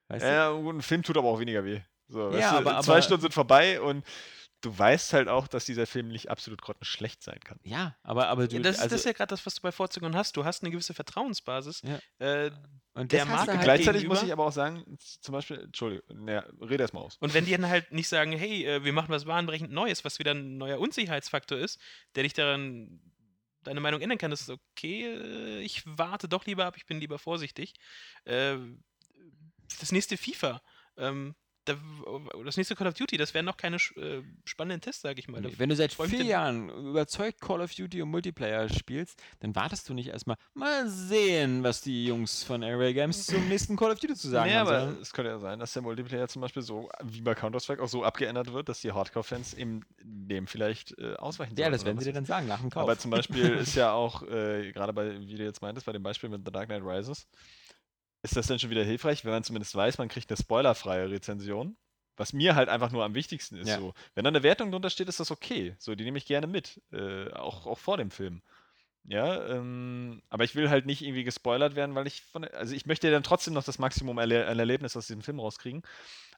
[0.07, 0.29] Weißt du?
[0.29, 1.81] Ja, gut, ein Film tut aber auch weniger weh.
[2.07, 4.03] So, Ja, du, aber- zwei aber- Stunden sind vorbei und
[4.65, 7.59] du weißt halt auch, dass dieser Film nicht absolut grottenschlecht sein kann.
[7.63, 8.55] Ja, aber, aber du.
[8.55, 10.35] Ja, das, ist, also, das ist ja gerade das, was du bei Vorzügen hast.
[10.35, 11.81] Du hast eine gewisse Vertrauensbasis.
[11.83, 11.99] Ja.
[12.19, 12.51] Äh,
[12.93, 15.33] und der das hast Marke du halt Gleichzeitig gegenüber- muss ich aber auch sagen, zum
[15.33, 17.17] Beispiel, Entschuldigung, naja, rede erst mal aus.
[17.19, 20.17] und wenn die dann halt nicht sagen, hey, äh, wir machen was bahnbrechend Neues, was
[20.19, 21.79] wieder ein neuer Unsicherheitsfaktor ist,
[22.15, 23.01] der dich daran
[23.63, 26.99] deine Meinung ändern kann, das ist okay, äh, ich warte doch lieber ab, ich bin
[26.99, 27.73] lieber vorsichtig.
[28.23, 28.57] Äh,
[29.79, 30.61] das nächste FIFA,
[30.97, 31.35] ähm,
[31.65, 35.41] das nächste Call of Duty, das wären noch keine äh, spannenden Tests, sage ich mal.
[35.41, 39.89] Nee, Wenn du seit vier Jahren überzeugt Call of Duty und Multiplayer spielst, dann wartest
[39.89, 43.99] du nicht erstmal, mal sehen, was die Jungs von Array Games zum nächsten Call of
[43.99, 44.67] Duty zu sagen nee, haben.
[44.67, 47.87] aber es könnte ja sein, dass der Multiplayer zum Beispiel so, wie bei Counter-Strike, auch
[47.87, 51.99] so abgeändert wird, dass die Hardcore-Fans eben dem vielleicht äh, ausweichen ja, sollen das werden
[51.99, 52.83] sie dir dann sagen nach dem Kauf.
[52.83, 56.03] Aber zum Beispiel ist ja auch, äh, gerade bei, wie du jetzt meintest, bei dem
[56.03, 57.27] Beispiel mit The Dark Knight Rises,
[58.25, 61.77] ist das dann schon wieder hilfreich, wenn man zumindest weiß, man kriegt eine spoilerfreie Rezension.
[62.17, 63.67] Was mir halt einfach nur am wichtigsten ist.
[63.67, 63.77] Ja.
[63.77, 63.93] So.
[64.13, 65.75] Wenn da eine Wertung drunter steht, ist das okay.
[65.79, 66.81] So, die nehme ich gerne mit.
[66.91, 68.41] Äh, auch, auch vor dem Film.
[69.07, 72.87] Ja, ähm, aber ich will halt nicht irgendwie gespoilert werden, weil ich von, also ich
[72.87, 75.83] möchte ja dann trotzdem noch das Maximum erle an Erlebnis aus diesem Film rauskriegen.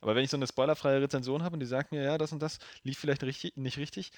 [0.02, 2.42] Aber wenn ich so eine spoilerfreie Rezension habe und die sagt mir, ja, das und
[2.42, 4.12] das lief vielleicht richtig, nicht richtig,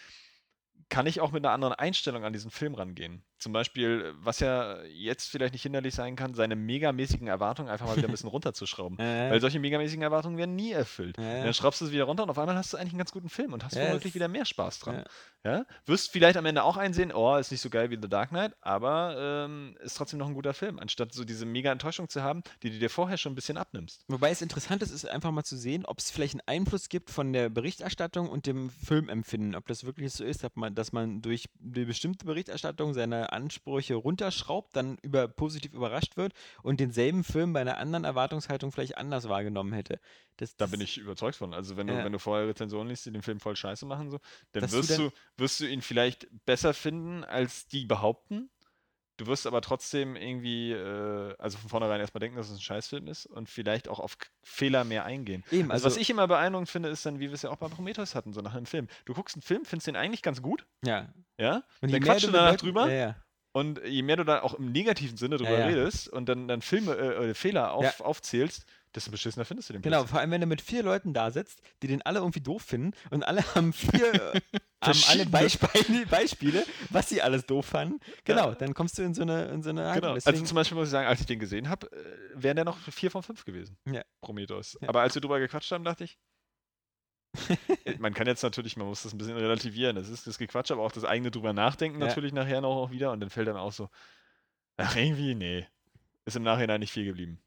[0.89, 3.23] kann ich auch mit einer anderen Einstellung an diesen Film rangehen.
[3.40, 7.95] Zum Beispiel, was ja jetzt vielleicht nicht hinderlich sein kann, seine megamäßigen Erwartungen einfach mal
[7.98, 9.00] wieder ein bisschen runterzuschrauben.
[9.00, 11.18] äh, Weil solche megamäßigen Erwartungen werden nie erfüllt.
[11.18, 13.11] Und Dann schraubst du es wieder runter und auf einmal hast du eigentlich einen ganz
[13.11, 15.03] guten Film und hast Ja, womöglich wieder mehr Spaß dran.
[15.45, 15.66] ja.
[15.85, 18.53] Wirst vielleicht am Ende auch einsehen, oh, ist nicht so geil wie The Dark Knight,
[18.61, 22.43] aber ähm, ist trotzdem noch ein guter Film, anstatt so diese mega Enttäuschung zu haben,
[22.61, 24.03] die du dir vorher schon ein bisschen abnimmst.
[24.08, 27.09] Wobei es interessant ist, ist einfach mal zu sehen, ob es vielleicht einen Einfluss gibt
[27.09, 29.56] von der Berichterstattung und dem Filmempfinden.
[29.56, 33.43] Ob das wirklich so ist, ob man, dass man durch die bestimmte Berichterstattung seine seine
[33.43, 36.33] Ansprüche runterschraubt, dann über positiv überrascht wird
[36.64, 39.99] und denselben Film bei einer anderen Erwartungshaltung vielleicht anders wahrgenommen hätte.
[40.38, 41.53] Das, Da bin ich überzeugt von.
[41.53, 42.03] Also wenn du, Ja.
[42.06, 44.19] wenn du vorher Rezensionen liest, die den Film voll scheiße machen, so,
[44.53, 48.49] dann Dass du wirst dann- du, wirst du ihn vielleicht besser finden, als die behaupten.
[49.19, 53.07] Du wirst aber trotzdem irgendwie, äh, also von vornherein erstmal denken, dass es ein Scheißfilm
[53.07, 55.43] ist und vielleicht auch auf Fehler mehr eingehen.
[55.51, 57.57] Eben, Also, also, was ich immer beeindruckend finde, ist dann, wie wir es ja auch
[57.57, 58.88] bei Prometheus hatten, so nach einem Film.
[59.06, 61.14] Du guckst einen Film, findest den eigentlich ganz gut, ja.
[61.38, 63.15] ja, Und dann quatschst du danach Leuten- drüber Ja, ja.
[63.51, 65.65] und je mehr du da auch im negativen Sinne drüber ja.
[65.65, 68.65] redest und dann, dann Filme, äh, äh, Fehler auf, aufzählst,
[68.95, 71.61] desto beschissener findest du den Genau, vor allem wenn du mit vier Leuten da sitzt,
[71.82, 74.42] die den alle irgendwie doof finden und alle haben vier äh,
[74.84, 75.26] haben alle.
[75.27, 78.00] Beispiele, Beispiele, was sie alles doof fanden.
[78.24, 78.56] Genau, Ja.
[78.56, 79.92] dann kommst du in so eine, in so eine.
[79.93, 80.16] Genau.
[80.16, 81.95] Deswegen, also zum Beispiel muss ich sagen, als ich den gesehen habe, äh,
[82.34, 83.77] wären der noch 4 von 5 gewesen.
[83.85, 84.01] Ja.
[84.22, 84.77] Prometheus.
[84.82, 84.90] Ja.
[84.90, 86.18] Aber als wir drüber gequatscht haben, dachte ich,
[87.85, 89.95] äh, man kann jetzt natürlich, man muss das ein bisschen relativieren.
[89.95, 92.08] Das ist das Gequatsch, aber auch das eigene drüber nachdenken Ja.
[92.08, 93.90] natürlich nachher noch auch wieder und dann fällt dann auch so,
[94.77, 95.68] ach irgendwie, nee.
[96.26, 97.40] Ist im Nachhinein nicht viel geblieben.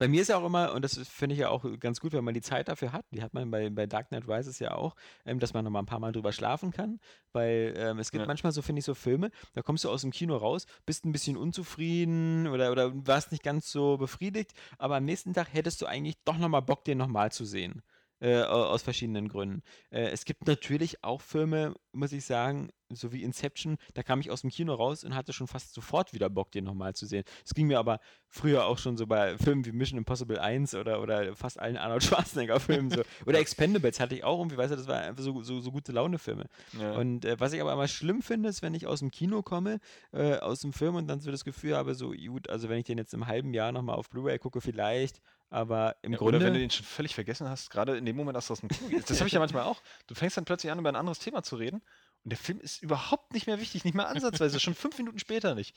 [0.00, 2.24] Bei mir ist ja auch immer, und das finde ich ja auch ganz gut, wenn
[2.24, 4.96] man die Zeit dafür hat, die hat man bei, bei Dark Knight Rises ja auch,
[5.26, 7.00] ähm, dass man noch mal ein paar Mal drüber schlafen kann,
[7.32, 8.26] weil ähm, es gibt Ja.
[8.26, 11.12] manchmal so, finde ich, so Filme, da kommst du aus dem Kino raus, bist ein
[11.12, 15.86] bisschen unzufrieden oder, oder warst nicht ganz so befriedigt, aber am nächsten Tag hättest du
[15.86, 17.82] eigentlich doch noch mal Bock, den nochmal zu sehen.
[18.22, 19.62] Äh, au- aus verschiedenen Gründen.
[19.90, 24.30] Äh, es gibt natürlich auch Filme, muss ich sagen, so wie Inception, da kam ich
[24.30, 27.24] aus dem Kino raus und hatte schon fast sofort wieder Bock, den nochmal zu sehen.
[27.46, 31.00] Es ging mir aber früher auch schon so bei Filmen wie Mission Impossible 1 oder,
[31.00, 33.02] oder fast allen Arnold Schwarzenegger-Filmen so.
[33.24, 35.92] Oder Expendables hatte ich auch irgendwie, weißt du, das war einfach so, so, so gute
[35.92, 36.44] Laune-Filme.
[36.78, 36.92] Ja.
[36.96, 39.78] Und äh, was ich aber immer schlimm finde, ist, wenn ich aus dem Kino komme,
[40.12, 42.84] äh, aus dem Film und dann so das Gefühl habe, so, gut, also wenn ich
[42.84, 46.38] den jetzt im halben Jahr nochmal auf Blu-ray gucke, vielleicht, aber im Ja, Grunde.
[46.38, 48.60] Oder wenn du den schon völlig vergessen hast, gerade in dem Moment, als du aus
[48.60, 49.10] dem Kino gehst.
[49.10, 49.82] Das habe ich ja manchmal auch.
[50.06, 51.82] Du fängst dann plötzlich an, über ein anderes Thema zu reden
[52.24, 55.54] und der Film ist überhaupt nicht mehr wichtig, nicht mehr ansatzweise, schon fünf Minuten später
[55.54, 55.74] nicht.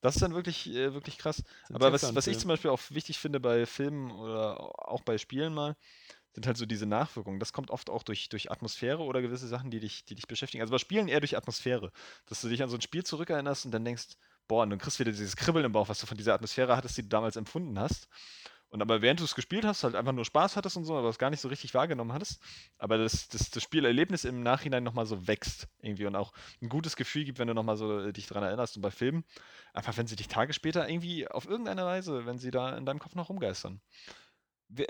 [0.00, 1.42] Das ist dann wirklich, äh, wirklich krass.
[1.72, 5.52] Aber was, was ich zum Beispiel auch wichtig finde bei Filmen oder auch bei Spielen
[5.52, 5.76] mal,
[6.32, 7.40] sind halt so diese Nachwirkungen.
[7.40, 10.62] Das kommt oft auch durch, durch Atmosphäre oder gewisse Sachen, die dich, die dich beschäftigen.
[10.62, 11.90] Also bei Spielen eher durch Atmosphäre.
[12.26, 14.10] Dass du dich an so ein Spiel zurückerinnerst und dann denkst,
[14.46, 16.76] boah, und dann kriegst du wieder dieses Kribbeln im Bauch, was du von dieser Atmosphäre
[16.76, 18.08] hattest, die du damals empfunden hast.
[18.70, 21.08] Und aber während du es gespielt hast, halt einfach nur Spaß hattest und so, aber
[21.08, 22.40] es gar nicht so richtig wahrgenommen hattest.
[22.78, 26.32] Aber das, das, das Spielerlebnis im Nachhinein nochmal so wächst irgendwie und auch
[26.62, 28.76] ein gutes Gefühl gibt, wenn du nochmal so dich dran erinnerst.
[28.76, 29.24] Und bei Filmen,
[29.74, 33.00] einfach wenn sie dich Tage später irgendwie auf irgendeine Weise, wenn sie da in deinem
[33.00, 33.80] Kopf noch rumgeistern.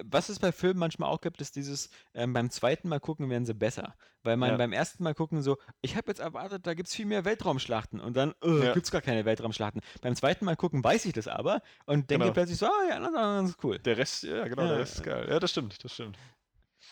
[0.05, 3.47] Was es bei Filmen manchmal auch gibt, ist dieses, ähm, beim zweiten Mal gucken werden
[3.47, 3.95] sie besser.
[4.23, 4.57] Weil man Ja.
[4.59, 7.99] beim ersten Mal gucken so, ich habe jetzt erwartet, da gibt es viel mehr Weltraumschlachten
[8.01, 8.75] und dann äh, Ja.
[8.75, 9.81] gibt es gar keine Weltraumschlachten.
[10.03, 12.35] Beim zweiten Mal gucken weiß ich das aber und denke Genau.
[12.35, 13.79] plötzlich so, ah ja, na, na, das ist cool.
[13.79, 14.69] Der Rest, ja genau, Ja.
[14.69, 15.27] der Rest ist geil.
[15.31, 16.19] Ja, das stimmt, das stimmt.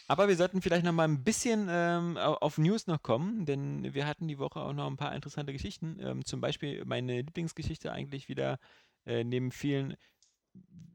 [0.06, 3.92] Aber wir sollten vielleicht noch mal ein bisschen ähm, au- auf News noch kommen, denn
[3.92, 5.98] wir hatten die Woche auch noch ein paar interessante Geschichten.
[6.00, 8.58] Ähm, zum Beispiel meine Lieblingsgeschichte eigentlich wieder
[9.04, 9.96] äh, neben vielen.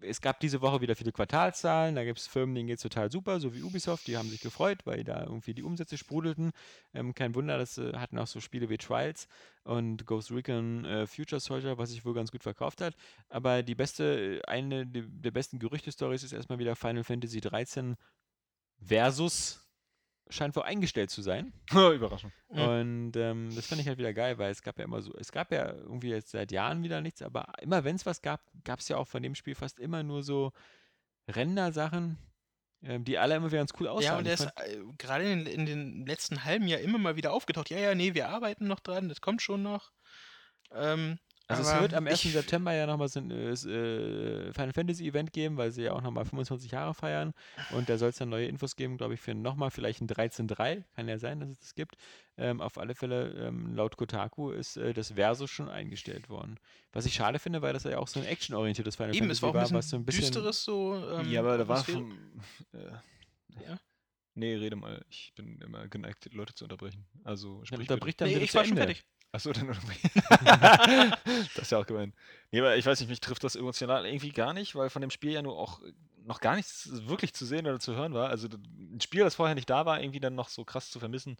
[0.05, 3.09] Es gab diese Woche wieder viele Quartalszahlen, da gibt es Firmen, denen geht es total
[3.09, 6.51] super, so wie Ubisoft, die haben sich gefreut, weil da irgendwie die Umsätze sprudelten.
[6.93, 9.29] Ähm, kein Wunder, das äh, hatten auch so Spiele wie Trials
[9.63, 12.95] und Ghost Recon äh, Future Soldier, was sich wohl ganz gut verkauft hat.
[13.29, 17.95] Aber die beste, eine die, der besten Gerüchte-Stories ist erstmal wieder Final Fantasy 13
[18.85, 19.62] Versus
[20.29, 21.53] scheint wohl eingestellt zu sein.
[21.71, 22.31] Überraschung.
[22.47, 25.31] Und ähm, das fand ich halt wieder geil, weil es gab ja immer so, es
[25.31, 28.79] gab ja irgendwie jetzt seit Jahren wieder nichts, aber immer wenn es was gab, gab
[28.79, 30.51] es ja auch von dem Spiel fast immer nur so
[31.27, 32.17] Render-Sachen,
[32.83, 34.13] ähm, die alle immer wieder ganz cool aussahen.
[34.13, 37.33] Ja, und der ist äh, gerade in, in den letzten halben Jahr immer mal wieder
[37.33, 37.69] aufgetaucht.
[37.69, 39.91] Ja, ja, nee, wir arbeiten noch dran, das kommt schon noch.
[40.71, 42.13] Ähm, also es aber wird am 1.
[42.25, 45.93] ich- September ja nochmal so ein äh, äh, Final Fantasy Event geben, weil sie ja
[45.93, 47.33] auch nochmal 25 Jahre feiern.
[47.71, 50.83] Und da soll es dann neue Infos geben, glaube ich, für nochmal vielleicht ein 13.3.
[50.95, 51.95] Kann ja sein, dass es das gibt.
[52.37, 56.57] Ähm, auf alle Fälle, ähm, laut Kotaku ist äh, das Versus schon eingestellt worden.
[56.91, 59.41] Was ich schade finde, weil das ja auch so ein actionorientiertes Final Eben, es Fantasy
[59.43, 60.95] war auch ein bisschen, was so ein bisschen düsteres so.
[61.19, 62.11] Ähm, ja, aber da war vom.
[62.73, 62.77] Äh,
[63.67, 63.79] Ja.
[64.35, 65.05] Nee, rede mal.
[65.09, 67.05] Ich bin immer geneigt, die Leute zu unterbrechen.
[67.23, 67.93] Also sprich bitte.
[67.93, 69.03] unterbricht dann Nee, ich war schon fertig.
[69.33, 69.67] Achso, dann
[71.55, 72.13] Das ist ja auch gemein.
[72.51, 75.09] Nee, aber ich weiß nicht, mich trifft das emotional irgendwie gar nicht, weil von dem
[75.09, 75.81] Spiel ja nur auch
[76.25, 78.29] noch gar nichts wirklich zu sehen oder zu hören war.
[78.29, 81.35] Also ein Spiel, das vorher nicht da war, irgendwie dann noch so krass zu vermissen,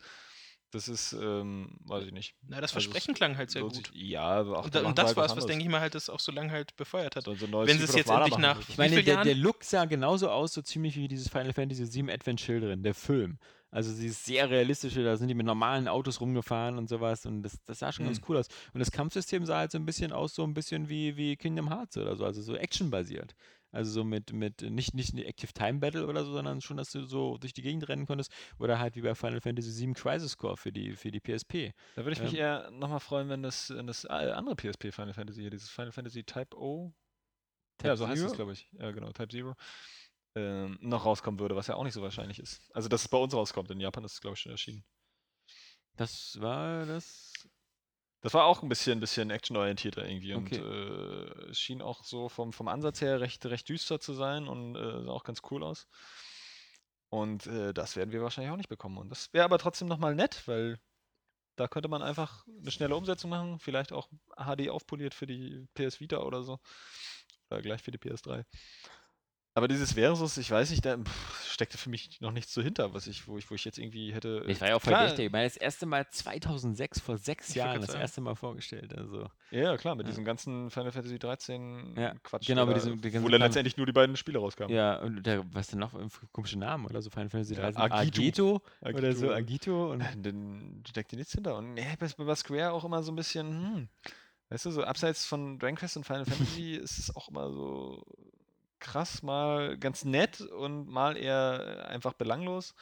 [0.72, 2.36] das ist, ähm, weiß ich nicht.
[2.48, 3.76] Na, das Also Versprechen klang halt sehr gut.
[3.76, 5.94] sich- Ja, aber auch Und, da, und das war es, was, denke ich mal, halt
[5.94, 7.26] das auch so lange halt befeuert hat.
[7.26, 8.60] So- so Wenn sie es jetzt endlich nach-.
[8.68, 9.36] Ich meine, der, der?
[9.36, 13.38] Look sah genauso aus, so ziemlich wie dieses Final Fantasy VII Advent Children, der Film.
[13.74, 17.58] Also dieses sehr realistische, da sind die mit normalen Autos rumgefahren und sowas und das,
[17.66, 18.26] das sah schon ganz Mhm.
[18.30, 18.48] cool aus.
[18.74, 21.70] Und das Kampfsystem sah halt so ein bisschen aus, so ein bisschen wie, wie Kingdom
[21.70, 23.34] Hearts oder so, also so actionbasiert.
[23.72, 27.04] Also so mit, mit nicht, nicht Active Time Battle oder so, sondern schon, dass du
[27.06, 28.32] so durch die Gegend rennen konntest.
[28.60, 31.74] Oder halt wie bei Final Fantasy VII Crisis Core für die, für die PSP.
[31.96, 32.38] Da würde ich mich Ähm.
[32.38, 35.92] eher nochmal freuen, wenn das, wenn das äh, andere PSP Final Fantasy hier, dieses Final
[35.92, 36.94] Fantasy Type O,
[37.82, 38.70] ja, Type so heißt es, glaube ich.
[38.74, 39.56] Ja, genau, Type Zero.
[40.36, 42.62] Ähm, noch rauskommen würde, was ja auch nicht so wahrscheinlich ist.
[42.74, 43.70] Also, dass es bei uns rauskommt.
[43.70, 44.84] In Japan ist es, glaube ich, schon erschienen.
[45.96, 47.34] Das war das.
[48.22, 50.60] Das war auch ein bisschen, bisschen actionorientierter irgendwie Okay.
[50.60, 54.48] und äh, es schien auch so vom, vom Ansatz her recht, recht düster zu sein
[54.48, 55.88] und äh, sah auch ganz cool aus.
[57.10, 58.98] Und äh, das werden wir wahrscheinlich auch nicht bekommen.
[58.98, 60.80] Und das wäre aber trotzdem nochmal nett, weil
[61.58, 66.00] da könnte man einfach eine schnelle Umsetzung machen, vielleicht auch HD aufpoliert für die PS
[66.00, 66.60] Vita oder so.
[67.52, 68.46] Oder gleich für die PS3.
[69.56, 72.94] Aber dieses Versus, ich weiß nicht, da pff, steckte für mich noch nichts so hinter,
[72.96, 74.44] was ich, wo ich, wo ich jetzt irgendwie hätte.
[74.48, 75.28] Ich war ja auch Klar, verdächtig.
[75.28, 78.02] Ich meine, das erste Mal 2006, vor sechs Jahren, das sagen.
[78.02, 78.98] erste Mal vorgestellt.
[78.98, 79.30] Also.
[79.52, 80.10] Ja, klar, mit Ja.
[80.10, 82.48] diesem ganzen Final Fantasy 13 Ja, Quatsch.
[82.48, 84.76] genau, mit diesem- die wo dann letztendlich nur die beiden Spiele rauskamen.
[84.76, 87.12] Ja, und der, was denn noch für komische Namen oder so?
[87.12, 87.92] Final Fantasy Ja, 13?
[87.92, 88.62] Agito.
[88.82, 89.92] Agito oder so, Agito.
[89.92, 91.56] Und Dann steckt dir nichts hinter.
[91.58, 93.88] Und ja, bei, bei Square auch immer so ein bisschen, hm,
[94.50, 98.04] weißt du, so abseits von Dragon Quest und Final Fantasy ist es auch immer so
[98.84, 102.76] krass, mal ganz nett und mal eher einfach belanglos.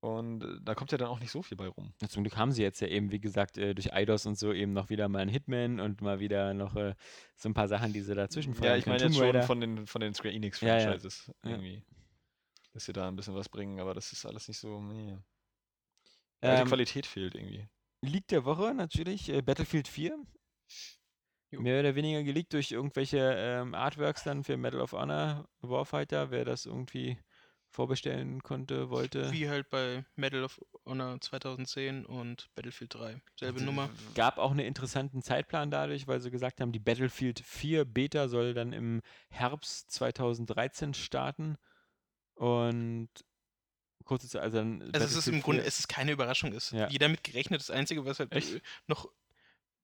[0.00, 1.94] Und äh, da kommt ja dann auch nicht so viel bei rum.
[2.02, 4.52] Ja, Zum Glück haben sie jetzt ja eben, wie gesagt, äh, durch IDOS und so
[4.52, 6.94] eben noch wieder mal einen Hitman und mal wieder noch äh,
[7.36, 9.86] so ein paar Sachen, die sie dazwischen Ja, ich meine jetzt Tomb schon von den,
[9.86, 10.98] von den Square Enix Ja, ja.
[11.44, 11.84] Irgendwie.
[12.72, 15.18] Dass sie da ein bisschen was bringen, aber das ist alles nicht so, nee.
[16.42, 17.68] Die Ähm, Qualität fehlt irgendwie.
[18.00, 20.18] Leak der Woche natürlich äh, Battlefield 4.
[21.52, 21.60] Jo.
[21.60, 26.44] Mehr oder weniger geleakt durch irgendwelche ähm, Artworks dann für Medal of Honor Warfighter, wer
[26.44, 27.18] das irgendwie
[27.70, 29.30] vorbestellen konnte, wollte.
[29.32, 33.20] Wie halt bei Medal of Honor 2010 und Battlefield 3.
[33.38, 33.88] Selbe Die- Nummer.
[34.14, 38.52] Gab auch einen interessanten Zeitplan dadurch, weil sie gesagt haben, die Battlefield 4 Beta soll
[38.54, 39.00] dann im
[39.30, 41.56] Herbst 2013 starten.
[42.34, 43.08] Und
[44.04, 44.82] kurze Zeit, also dann.
[44.92, 46.52] Also es ist im Grunde, 4 es ist keine Überraschung.
[46.52, 46.88] Es Ja.
[46.88, 47.60] jeder mit gerechnet.
[47.60, 48.60] Das Einzige, was halt Echt?
[48.86, 49.08] noch,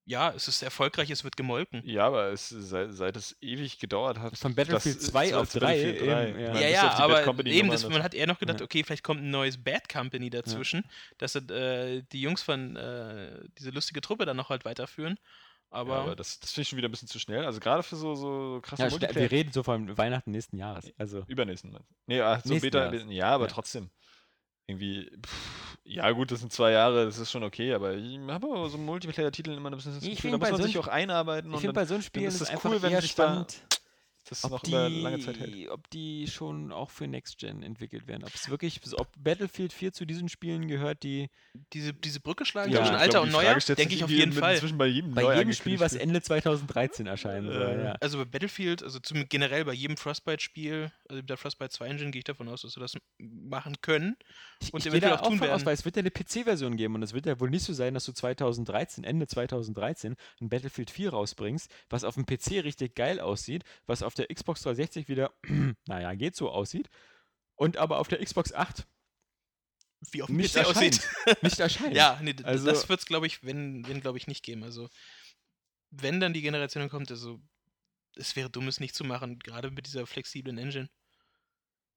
[0.09, 1.83] ja, es ist erfolgreich, es wird gemolken.
[1.85, 4.37] Ja, aber es, seit, seit es ewig gedauert hat.
[4.39, 6.29] Von Battlefield das- 2 zu- auf zu 3 Battlefield eben, 3.
[6.41, 6.61] ja.
[6.61, 8.65] Ja, ja, aber eben, das, man hat eher noch gedacht, Ja.
[8.65, 10.85] okay, vielleicht kommt ein neues Bad Company dazwischen,
[11.19, 15.19] dass das, äh, die Jungs von äh, diese lustige Truppe dann noch halt weiterführen.
[15.71, 17.45] Aber, ja, aber das, das finde ich schon wieder ein bisschen zu schnell.
[17.45, 19.31] Also gerade für so, so krasse Ja, sta- wir Multiplayer.
[19.31, 20.91] reden so von Weihnachten nächsten Jahres.
[20.97, 21.77] Also, Übernächsten.
[22.07, 23.05] Nee, so Nächsten Beta, Jahres.
[23.11, 23.51] ja, aber Ja.
[23.53, 23.91] trotzdem.
[24.69, 28.47] Irgendwie, pff, ja gut, das sind zwei Jahre, das ist schon okay, aber ich habe
[28.47, 30.79] aber so Multiplayer-Titel immer ein bisschen das Ich Gefühl, find, da muss man so sich
[30.79, 33.57] auch einarbeiten ich finde bei so einem Spiel ist es cool, wenn sich da spannend,
[34.29, 35.55] das ob noch über lange Zeit hält.
[35.55, 38.25] die, ob die schon auch für Next Gen entwickelt werden.
[38.25, 41.31] Ob es wirklich, ob Battlefield 4 zu diesen Spielen gehört, die
[41.73, 44.33] diese, diese Brücke schlagen Ja, zwischen ich Alter und die Neuer, denke ich auf jeden
[44.33, 44.55] Fall.
[44.55, 47.63] Inzwischen bei jedem, bei jedem Spiel, was Ende 2013 erscheinen soll.
[47.63, 47.93] Äh, Ja.
[48.01, 52.11] Also bei Battlefield, also zum, generell bei jedem Frostbite-Spiel, also mit der Frostbite 2 Engine
[52.11, 54.17] gehe ich davon aus, dass sie das machen können.
[54.61, 55.67] Ich, Und ich gehe eventuell auch auch tun von aus, werden.
[55.67, 57.95] weil es wird ja eine PC-Version geben und es wird ja wohl nicht so sein,
[57.95, 63.21] dass du 2013, Ende 2013, ein Battlefield 4 rausbringst, was auf dem PC richtig geil
[63.21, 65.33] aussieht, was auf der Xbox 360 wieder,
[65.87, 66.89] naja, geht so aussieht,
[67.55, 68.87] und aber auf der Xbox 8
[70.13, 71.01] Wie auf nicht aussieht.
[71.27, 71.43] erscheint.
[71.43, 71.95] nicht erscheint.
[71.97, 74.63] Ja, nee, Also- das wird es, glaube ich, wenn, wenn glaube ich, nicht geben.
[74.65, 74.89] Also,
[75.91, 77.41] wenn dann die Generation kommt, also,
[78.17, 80.89] es wäre dumm, es nicht zu machen, gerade mit dieser flexiblen Engine.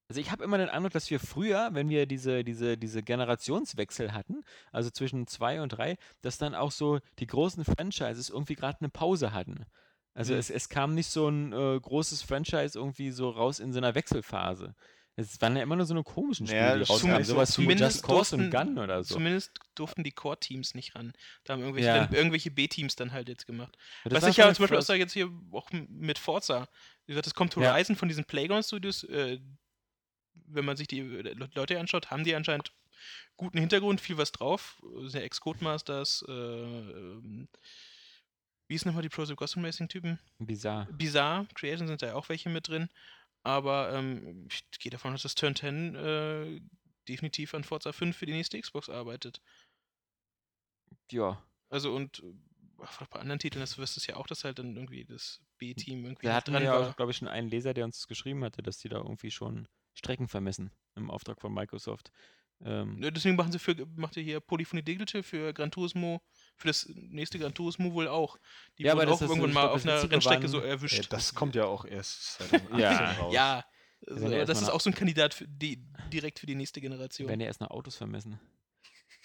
[0.08, 4.11] Also ich habe immer den Eindruck, dass wir früher, wenn wir diese, diese, diese Generationswechsel
[4.11, 4.43] hatten,
[4.74, 8.90] also zwischen zwei und drei, dass dann auch so die großen Franchises irgendwie gerade eine
[8.90, 9.66] Pause hatten.
[10.14, 10.40] Also Mhm.
[10.40, 13.96] es, es kam nicht so ein äh, großes Franchise irgendwie so raus in so einer
[13.96, 14.76] Wechselphase.
[15.18, 17.24] Es waren ja immer nur so eine komischen Spiele, Naja, die rauskamen.
[17.26, 19.16] Sowas wie Zumindest Just Cause und durften- Gun oder so.
[19.16, 21.14] Zumindest durften die Core-Teams nicht ran.
[21.44, 22.10] Da haben irgendwelche, Ja.
[22.12, 23.78] irgendwelche B-Teams dann halt jetzt gemacht.
[24.06, 26.68] Das Was ich ja zum Beispiel auch sage, jetzt hier auch mit Forza.
[27.06, 27.74] Wie gesagt, es kommt Ja.
[27.74, 29.04] Horizon von diesen Playground Studios.
[29.04, 29.40] Äh,
[30.34, 32.72] wenn man sich die Le- Leute anschaut, haben die anscheinend
[33.36, 34.82] guten Hintergrund, viel was drauf.
[35.02, 37.48] Sind ja Ex-Codemasters, äh, ähm,
[38.72, 40.17] wie ist nochmal die Pros of Gotham Racing-Typen?
[40.40, 40.88] Bizarr.
[40.93, 42.88] Bizarre, Creation sind da ja auch welche mit drin.
[43.43, 46.61] Aber ähm, ich gehe davon aus, dass Turn 10 äh,
[47.06, 49.41] definitiv an Forza 5 für die nächste Xbox arbeitet.
[51.11, 51.43] Ja.
[51.67, 54.58] Also und äh, auch bei anderen Titeln, das wirst du es ja auch, dass halt
[54.58, 57.50] dann irgendwie das B-Team irgendwie Wir mit hatten dran ja auch, glaube ich, schon einen
[57.50, 61.53] Leser, der uns geschrieben hatte, dass die da irgendwie schon Strecken vermessen im Auftrag von
[61.53, 62.09] Microsoft.
[62.64, 66.22] Ähm, Ja, Deswegen machen sie für, macht ihr hier Polyphony Digital für Gran Turismo,
[66.58, 68.38] für das nächste Gran Turismo wohl auch.
[68.78, 71.12] Die Ja, aber auch ist- irgendwann mal auf einer Rennstrecke so erwischt.
[71.12, 73.12] das kommt ja auch erst 2018 Ja.
[73.14, 73.34] raus.
[73.34, 73.66] Ja,
[74.02, 76.82] Wenn also, ihr das ist auch so ein Kandidat für die, direkt für die nächste
[76.82, 77.28] Generation.
[77.28, 78.40] werden ja erst noch Autos vermessen.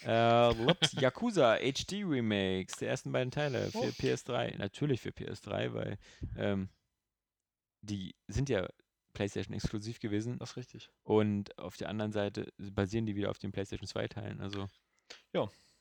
[0.03, 3.85] Äh, ups, Yakuza HD Remakes, der ersten beiden Teile für Oh.
[3.99, 4.57] PS3.
[4.59, 5.99] Natürlich für PS3, weil
[6.37, 6.69] ähm,
[7.81, 8.69] die sind ja
[9.17, 10.91] PlayStation exklusiv gewesen Das ist richtig.
[11.03, 14.41] und auf der anderen Seite basieren die wieder auf den PlayStation 2 Teilen.
[14.41, 14.67] Also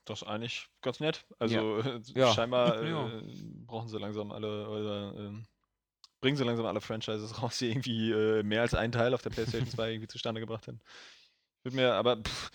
[0.06, 1.26] Das ist eigentlich ganz nett.
[1.40, 1.82] Also
[2.14, 2.34] Ja.
[2.34, 3.22] scheinbar äh, Ja.
[3.66, 5.46] brauchen sie langsam alle oder ähm,
[6.22, 9.32] bringen sie langsam alle Franchises raus, die irgendwie äh, mehr als einen Teil auf der
[9.32, 10.80] PlayStation 2 irgendwie zustande gebracht haben.
[11.64, 12.52] Wird mir aber pff,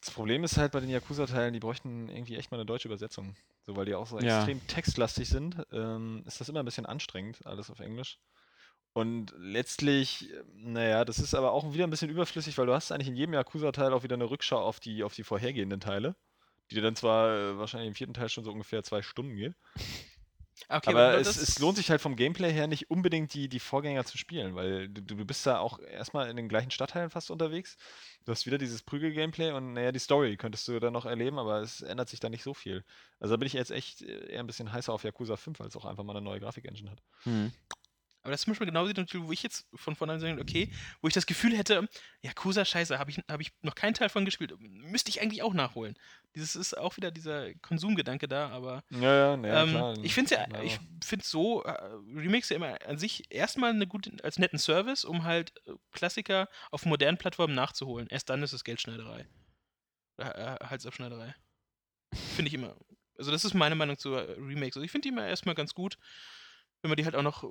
[0.00, 3.36] das Problem ist halt bei den Yakuza-Teilen, die bräuchten irgendwie echt mal eine deutsche Übersetzung.
[3.66, 4.38] So, weil die auch so Ja.
[4.38, 8.18] extrem textlastig sind, ähm, ist das immer ein bisschen anstrengend, alles auf Englisch.
[8.92, 12.90] Und letztlich, äh, naja, das ist aber auch wieder ein bisschen überflüssig, weil du hast
[12.90, 16.16] eigentlich in jedem Yakuza-Teil auch wieder eine Rückschau auf die, auf die vorhergehenden Teile,
[16.70, 19.54] die dir dann zwar äh, wahrscheinlich im vierten Teil schon so ungefähr zwei Stunden geht,
[20.68, 24.04] Okay, aber es, es lohnt sich halt vom Gameplay her nicht unbedingt die, die Vorgänger
[24.04, 27.76] zu spielen, weil du, du bist da auch erstmal in den gleichen Stadtteilen fast unterwegs.
[28.24, 31.60] Du hast wieder dieses Prügel-Gameplay und naja, die Story könntest du dann noch erleben, aber
[31.60, 32.84] es ändert sich da nicht so viel.
[33.20, 35.68] Also da bin ich jetzt echt äh, eher ein bisschen heißer auf Yakuza 5, weil
[35.68, 37.02] es auch einfach mal eine neue Grafik-Engine hat.
[37.22, 37.52] hm.
[38.28, 40.70] Aber das ist zum Beispiel genau die Situation, wo ich jetzt von vornherein sage, okay,
[41.00, 41.88] wo ich das Gefühl hätte,
[42.20, 44.52] Yakuza, scheiße, habe ich, hab ich noch keinen Teil von gespielt.
[44.60, 45.96] Müsste ich eigentlich auch nachholen.
[46.34, 49.00] Dieses ist auch wieder dieser Konsumgedanke da, aber Ja,
[49.30, 49.94] ja, naja, ähm, klar.
[50.02, 50.62] ich finde ja, Ja.
[50.62, 51.70] ich finde so äh,
[52.14, 56.50] Remakes ja immer an sich erstmal eine gute, als netten Service, um halt äh, Klassiker
[56.70, 58.08] auf modernen Plattformen nachzuholen.
[58.10, 59.26] Erst dann ist es Geldschneiderei.
[60.18, 61.34] Oder, äh, Halsabschneiderei.
[62.36, 62.76] Finde ich immer.
[63.16, 64.76] Also das ist meine Meinung zu äh, Remakes.
[64.76, 65.96] Also ich finde die immer erstmal ganz gut,
[66.82, 67.44] wenn man die halt auch noch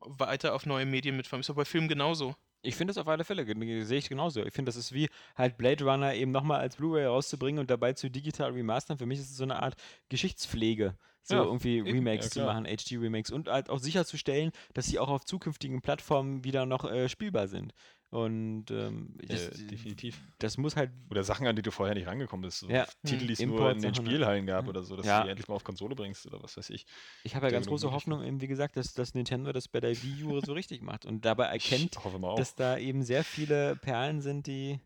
[0.00, 1.18] weiter auf neue Medien.
[1.18, 2.34] Ist auch bei Filmen genauso.
[2.64, 3.44] Ich finde das auf alle Fälle,
[3.84, 4.44] sehe ich genauso.
[4.44, 7.92] Ich finde, das ist wie halt Blade Runner eben nochmal als Blu-ray rauszubringen und dabei
[7.92, 8.98] zu digital remastern.
[8.98, 9.74] Für mich ist es so eine Art
[10.10, 14.86] Geschichtspflege, so Ja, irgendwie eben, Remakes ja, zu machen, HD-Remakes und halt auch sicherzustellen, dass
[14.86, 17.74] sie auch auf zukünftigen Plattformen wieder noch äh, spielbar sind.
[18.12, 20.20] Und ähm, das, Äh, definitiv.
[20.38, 22.58] das muss halt Oder Sachen, an die du vorher nicht rangekommen bist.
[22.58, 22.86] So Ja.
[23.06, 23.96] Titel, die es Hm, nur in den ne?
[23.96, 24.68] Spielhallen gab Ja.
[24.68, 25.20] oder so, dass Ja.
[25.20, 26.84] du die endlich mal auf Konsole bringst oder was weiß ich.
[27.24, 27.90] Ich habe ja ganz große.
[27.90, 31.06] Hoffnung, eben, wie gesagt, dass, dass Nintendo das bei der Wii U so richtig macht
[31.06, 31.96] und dabei erkennt,
[32.36, 34.78] dass da eben sehr viele Perlen sind, die.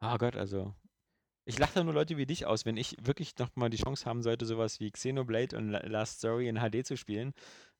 [0.00, 0.72] Oh Gott, also.
[1.44, 4.04] Ich lache da nur Leute wie dich aus, wenn ich wirklich noch mal die Chance
[4.06, 7.32] haben sollte, sowas wie Xenoblade und La- Last Story in HD zu spielen.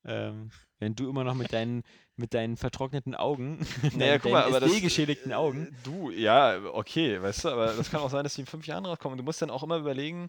[0.05, 1.85] Ähm, wenn du immer noch mit deinen,
[2.17, 3.59] mit deinen vertrockneten Augen,
[3.95, 5.67] Naja, deinen, guck mal, aber das- geschädigten Augen.
[5.69, 8.67] Äh, Du, ja, okay, weißt du, aber das kann auch sein, dass die in fünf
[8.67, 9.17] Jahren rauskommen.
[9.17, 10.29] Du musst dann auch immer überlegen,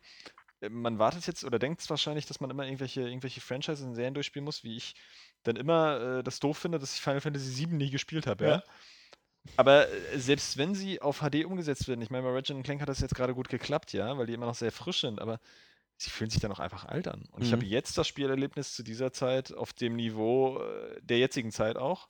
[0.61, 4.13] äh, man wartet jetzt oder denkt wahrscheinlich, dass man immer irgendwelche, irgendwelche Franchises und Serien
[4.13, 4.93] durchspielen muss, wie ich
[5.43, 8.51] dann immer äh, das doof finde, dass ich Final Fantasy VII nie gespielt habe, ja.
[8.51, 8.63] Ja.
[9.57, 12.87] Aber äh, selbst wenn sie auf HD umgesetzt werden, ich meine, bei Ratchet Clank hat
[12.89, 15.39] das jetzt gerade gut geklappt, ja, weil die immer noch sehr frisch sind, aber
[15.97, 17.25] sie fühlen sich dann auch einfach alt an.
[17.31, 17.71] Und ich habe Mhm.
[17.71, 22.09] jetzt das Spielerlebnis zu dieser Zeit auf dem Niveau äh, der jetzigen Zeit auch,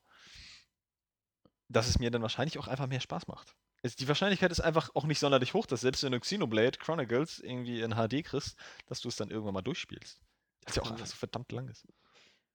[1.70, 3.56] dass es mir dann wahrscheinlich auch einfach mehr Spaß macht.
[3.82, 7.40] Es, die Wahrscheinlichkeit ist einfach auch nicht sonderlich hoch, dass selbst wenn du Xenoblade Chronicles
[7.40, 10.22] irgendwie in HD kriegst, dass du es dann irgendwann mal durchspielst.
[10.66, 11.86] Was ja auch einfach so verdammt lang ist.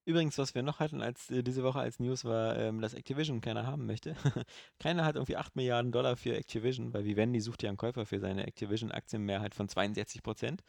[0.07, 3.43] Übrigens, was wir noch hatten als äh, diese Woche als News war, ähm, dass Activision
[3.43, 4.15] keiner haben möchte.
[4.79, 8.19] keiner hat irgendwie 8 Milliarden Dollar für Activision, weil Vivendi sucht ja einen Käufer für
[8.19, 10.65] seine Activision-Aktienmehrheit von 62 Prozent.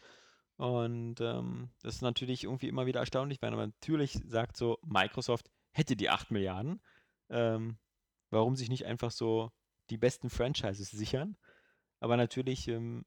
[0.60, 5.50] Und ähm, das ist natürlich irgendwie immer wieder erstaunlich, weil man natürlich sagt so, Microsoft
[5.72, 6.82] hätte die 8 Milliarden.
[7.30, 7.78] Ähm,
[8.30, 9.54] warum sich nicht einfach so
[9.90, 11.38] die besten Franchises sichern?
[12.02, 13.06] Aber natürlich, ähm,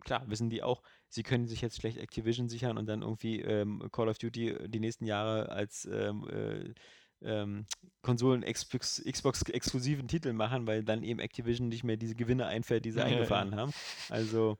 [0.00, 3.88] klar, wissen die auch, sie können sich jetzt schlecht Activision sichern und dann irgendwie ähm,
[3.92, 6.74] Call of Duty die nächsten Jahre als ähm, äh,
[7.22, 7.66] ähm,
[8.02, 12.84] Konsolen Xbox, Xbox exklusiven Titel machen, weil dann eben Activision nicht mehr diese Gewinne einfällt,
[12.84, 13.12] die sie Ja, ja.
[13.14, 13.72] eingefahren haben.
[14.08, 14.58] Also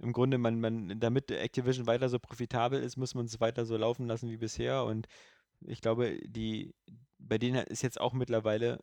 [0.00, 3.76] im Grunde, man, man, damit Activision weiter so profitabel ist, muss man es weiter so
[3.76, 4.84] laufen lassen wie bisher.
[4.84, 5.06] Und
[5.60, 6.74] ich glaube, die,
[7.18, 8.82] bei denen ist jetzt auch mittlerweile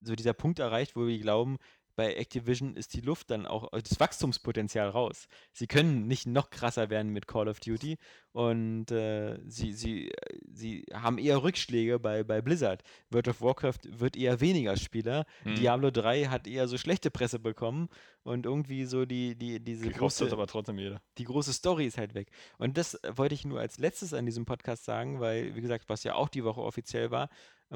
[0.00, 1.58] so dieser Punkt erreicht, wo wir glauben,
[1.96, 5.28] bei Activision ist die Luft dann auch, äh, das Wachstumspotenzial raus.
[5.52, 7.98] Sie können nicht noch krasser werden mit Call of Duty
[8.32, 12.82] und äh, sie, sie, äh, sie haben eher Rückschläge bei, bei Blizzard.
[13.10, 15.24] World of Warcraft wird eher weniger Spieler.
[15.44, 15.54] Hm.
[15.54, 17.88] Diablo 3 hat eher so schlechte Presse bekommen
[18.24, 21.00] und irgendwie so die, die, diese große, aber trotzdem jeder.
[21.18, 22.30] die große Story ist halt weg.
[22.58, 25.88] Und das äh, wollte ich nur als letztes an diesem Podcast sagen, weil, wie gesagt,
[25.88, 27.28] was ja auch die Woche offiziell war,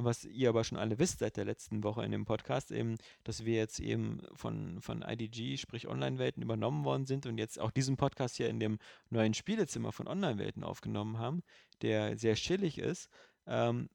[0.05, 3.45] was ihr aber schon alle wisst seit der letzten Woche in dem Podcast, eben, dass
[3.45, 7.97] wir jetzt eben von, von IDG, sprich Online-Welten, übernommen worden sind und jetzt auch diesen
[7.97, 8.79] Podcast hier in dem
[9.11, 11.43] neuen Spielezimmer von Online-Welten aufgenommen haben,
[11.83, 13.09] der sehr chillig ist.
[13.47, 13.89] Ähm,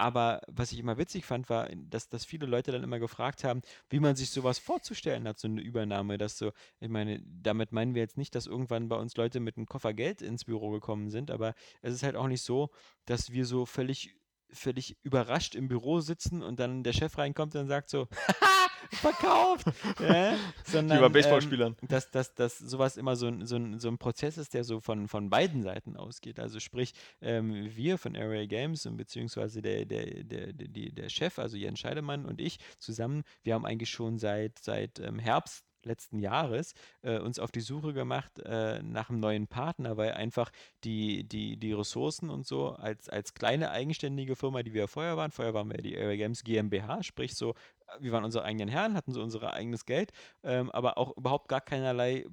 [0.00, 3.60] aber was ich immer witzig fand, war, dass, dass viele Leute dann immer gefragt haben,
[3.90, 6.16] wie man sich sowas vorzustellen hat, so eine Übernahme.
[6.16, 9.58] Dass so, ich meine, damit meinen wir jetzt nicht, dass irgendwann bei uns Leute mit
[9.58, 12.70] einem Koffer Geld ins Büro gekommen sind, aber es ist halt auch nicht so,
[13.04, 14.16] dass wir so völlig
[14.52, 19.66] völlig überrascht im Büro sitzen und dann der Chef reinkommt und sagt so, haha, verkauft!
[20.00, 21.76] ja, sondern, Wie bei Baseballspielern.
[21.80, 24.64] Ähm, dass, dass, dass sowas immer so ein, so, ein, so ein Prozess ist, der
[24.64, 26.38] so von, von beiden Seiten ausgeht.
[26.38, 31.38] Also sprich, ähm, wir von Area Games und beziehungsweise der, der, der, der, der Chef,
[31.38, 36.18] also Jens Scheidemann und ich zusammen, wir haben eigentlich schon seit, seit ähm, Herbst letzten
[36.18, 40.50] Jahres äh, uns auf die Suche gemacht äh, nach einem neuen Partner, weil einfach
[40.84, 45.30] die, die, die Ressourcen und so als, als kleine eigenständige Firma, die wir vorher waren,
[45.30, 47.54] vorher waren wir die Area Games GmbH, sprich so, äh,
[48.00, 51.60] wir waren unsere eigenen Herren, hatten so unser eigenes Geld, ähm, aber auch überhaupt gar
[51.60, 52.26] keinerlei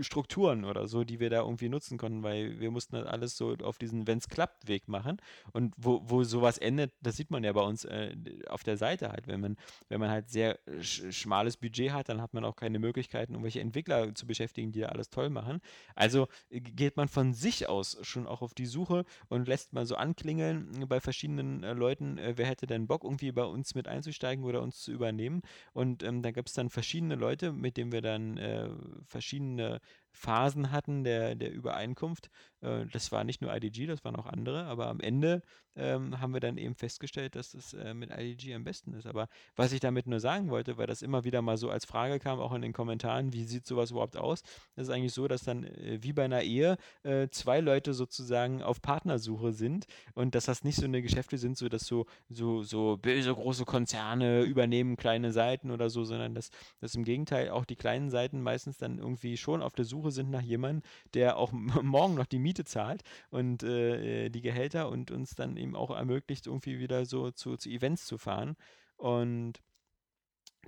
[0.00, 3.56] Strukturen oder so, die wir da irgendwie nutzen konnten, weil wir mussten das alles so
[3.62, 5.20] auf diesen Wenn's klappt Weg machen.
[5.52, 8.14] Und wo, wo sowas endet, das sieht man ja bei uns äh,
[8.48, 9.56] auf der Seite halt, wenn man
[9.88, 13.60] wenn man halt sehr sch schmales Budget hat, dann hat man auch keine Möglichkeiten, irgendwelche
[13.60, 15.60] Entwickler zu beschäftigen, die da alles toll machen.
[15.94, 19.86] Also äh, geht man von sich aus schon auch auf die Suche und lässt mal
[19.86, 23.88] so anklingeln bei verschiedenen äh, Leuten, äh, wer hätte denn Bock irgendwie bei uns mit
[23.88, 25.42] einzusteigen oder uns zu übernehmen.
[25.72, 28.68] Und ähm, da gibt es dann verschiedene Leute, mit denen wir dann äh,
[29.04, 29.78] verschiedene uh,
[30.12, 32.30] Phasen hatten der, der Übereinkunft.
[32.60, 35.42] Äh, das war nicht nur IDG, das waren auch andere, aber am Ende
[35.76, 39.06] ähm, haben wir dann eben festgestellt, dass es äh, mit IDG am besten ist.
[39.06, 42.18] Aber was ich damit nur sagen wollte, weil das immer wieder mal so als Frage
[42.18, 44.42] kam, auch in den Kommentaren, wie sieht sowas überhaupt aus?
[44.76, 48.62] Das ist eigentlich so, dass dann äh, wie bei einer Ehe äh, zwei Leute sozusagen
[48.62, 52.62] auf Partnersuche sind und dass das nicht so eine Geschäfte sind, so dass so, so,
[52.62, 57.64] so böse große Konzerne übernehmen kleine Seiten oder so, sondern dass, dass im Gegenteil auch
[57.64, 61.52] die kleinen Seiten meistens dann irgendwie schon auf der Suche sind nach jemandem, der auch
[61.82, 66.46] morgen noch die Miete zahlt und äh, die Gehälter und uns dann eben auch ermöglicht,
[66.46, 68.56] irgendwie wieder so zu, zu Events zu fahren.
[68.96, 69.60] Und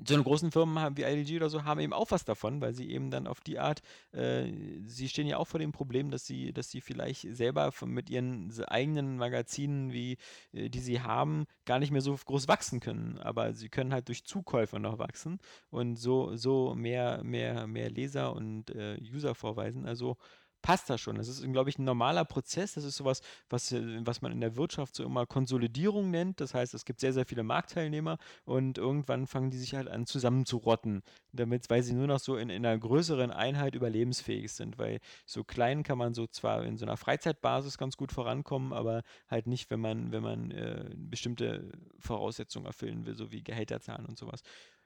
[0.06, 2.72] so eine großen Firmen haben wie IDG oder so haben eben auch was davon, weil
[2.72, 4.50] sie eben dann auf die Art, äh,
[4.86, 8.08] sie stehen ja auch vor dem Problem, dass sie, dass sie vielleicht selber von, mit
[8.08, 10.16] ihren eigenen Magazinen, wie
[10.52, 13.18] äh, die sie haben, gar nicht mehr so groß wachsen können.
[13.18, 15.38] Aber sie können halt durch Zukäufer noch wachsen
[15.70, 19.86] und so, so mehr, mehr, mehr Leser und äh, User vorweisen.
[19.86, 20.16] Also
[20.62, 21.16] passt das schon.
[21.16, 22.74] Das ist, glaube ich, ein normaler Prozess.
[22.74, 26.40] Das ist sowas, was, äh, was man in der Wirtschaft so immer Konsolidierung nennt.
[26.40, 30.06] Das heißt, es gibt sehr, sehr viele Marktteilnehmer und irgendwann fangen die sich halt an
[30.06, 34.78] zusammenzurotten, damit, weil sie nur noch so in, in einer größeren Einheit überlebensfähig sind.
[34.78, 39.02] Weil so klein kann man so zwar in so einer Freizeitbasis ganz gut vorankommen, aber
[39.28, 44.06] halt nicht, wenn man, wenn man äh, bestimmte Voraussetzungen erfüllen will, so wie Gehälter zahlen
[44.06, 44.42] und sowas.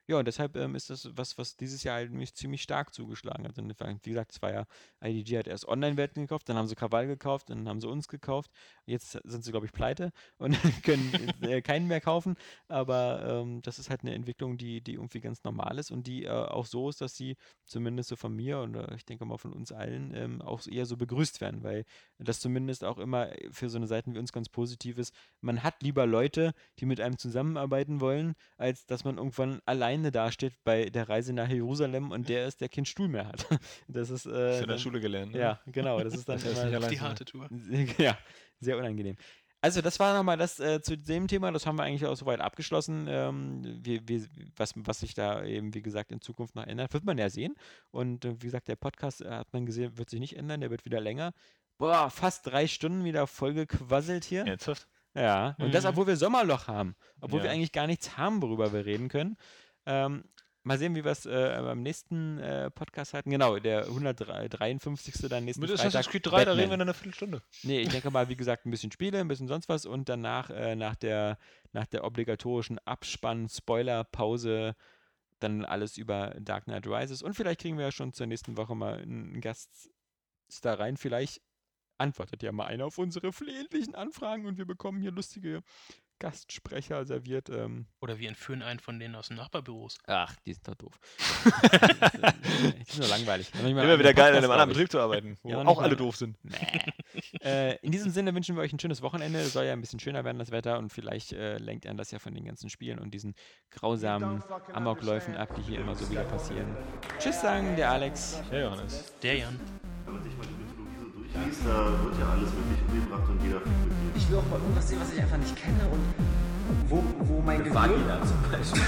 [0.09, 3.47] Ja, und deshalb ähm, ist das was, was dieses Jahr halt mich ziemlich stark zugeschlagen
[3.47, 3.59] hat.
[3.59, 4.67] Und wie gesagt, es war ja,
[5.03, 8.53] IDG hat erst Online-Werten gekauft, dann haben sie Krawall gekauft, dann haben sie uns gekauft.
[8.85, 12.37] Jetzt sind sie, glaube ich, pleite und können äh, keinen mehr kaufen.
[12.69, 16.25] Aber ähm, das ist halt eine Entwicklung, die, die irgendwie ganz normal ist und die
[16.25, 19.39] äh, auch so ist, dass sie zumindest so von mir und äh, ich denke mal
[19.39, 21.85] von uns allen ähm, auch eher so begrüßt werden, weil
[22.19, 25.13] das zumindest auch immer für so eine Seiten wie uns ganz positiv ist.
[25.41, 30.11] Man hat lieber Leute, die mit einem zusammenarbeiten wollen, als dass man irgendwann allein alleine
[30.11, 33.47] dasteht bei der Reise nach Jerusalem und der ist, der keinen Stuhl mehr hat.
[33.89, 34.27] Das ist.
[34.27, 35.33] Äh, in der Schule gelernt.
[35.33, 35.39] Ne?
[35.39, 36.01] Ja, genau.
[36.01, 37.49] Das ist dann das immer ist die harte Tour.
[37.99, 38.19] Ja,
[38.61, 39.17] sehr unangenehm.
[39.63, 42.41] Also das war nochmal das äh, zu dem Thema, das haben wir eigentlich auch soweit
[42.41, 43.07] abgeschlossen.
[43.09, 47.05] Ähm, wie, wie, was, was sich da eben, wie gesagt, in Zukunft noch ändert, wird
[47.05, 47.55] man ja sehen.
[47.91, 50.71] Und äh, wie gesagt, der Podcast, äh, hat man gesehen, wird sich nicht ändern, der
[50.71, 51.33] wird wieder länger.
[51.79, 54.47] Boah, fast drei Stunden wieder vollgequasselt hier.
[54.47, 54.89] Ernsthaft?
[55.17, 55.73] Ja, und mhm.
[55.73, 56.95] das, obwohl wir Sommerloch haben.
[57.21, 57.45] Obwohl Ja.
[57.45, 59.37] wir eigentlich gar nichts haben, worüber wir reden können.
[59.87, 60.25] Ähm,
[60.67, 63.31] mal sehen, wie wir es äh, beim nächsten äh, Podcast halten.
[63.31, 65.29] Genau, der 153.
[65.29, 65.87] dann nächsten Mit Freitag.
[65.87, 66.57] Assassin's Creed 3, da Batman.
[66.57, 67.43] reden wir dann eine Viertelstunde.
[67.63, 70.51] Nee, ich denke mal, wie gesagt, ein bisschen Spiele, ein bisschen sonst was und danach,
[70.51, 71.39] äh, nach, der,
[71.73, 74.75] nach der obligatorischen Abspann-Spoiler-Pause,
[75.39, 77.23] dann alles über Dark Knight Rises.
[77.23, 79.91] Und vielleicht kriegen wir ja schon zur nächsten Woche mal einen Gast
[80.63, 80.97] da rein.
[80.97, 81.43] Vielleicht
[81.99, 85.63] antwortet ja mal einer auf unsere flehentlichen Anfragen und wir bekommen hier lustige
[86.19, 87.49] Gastsprecher serviert.
[87.51, 89.99] Ähm, Oder wir entführen einen von denen aus den Nachbarbüros.
[90.07, 90.99] Ach, die sind doch doof.
[91.63, 93.51] die sind nur langweilig.
[93.55, 94.71] Immer wieder geil, in einem anderen.
[94.71, 96.37] Betrieb zu arbeiten, wo Ja, auch alle doof sind.
[96.47, 97.41] Nee.
[97.43, 99.39] äh, in diesem Sinne wünschen wir euch ein schönes Wochenende.
[99.41, 100.79] Es soll ja ein bisschen schöner werden, das Wetter.
[100.79, 103.35] Und vielleicht äh, lenkt einen das ja von den ganzen Spielen und diesen
[103.71, 106.77] grausamen Amokläufen ab, die hier immer so wieder passieren.
[107.19, 108.43] Tschüss sagen, der Alex.
[108.51, 109.13] Ja, Johannes.
[109.23, 109.61] Der Jan.
[111.37, 114.17] Man da wird ja alles wirklich umgebracht und jeder fliegt mit.
[114.17, 116.01] Ich will auch mal irgendwas sehen, was ich einfach nicht kenne und
[116.89, 117.75] wo, wo mein Gehirn...
[118.25, 118.83] zum Beispiel.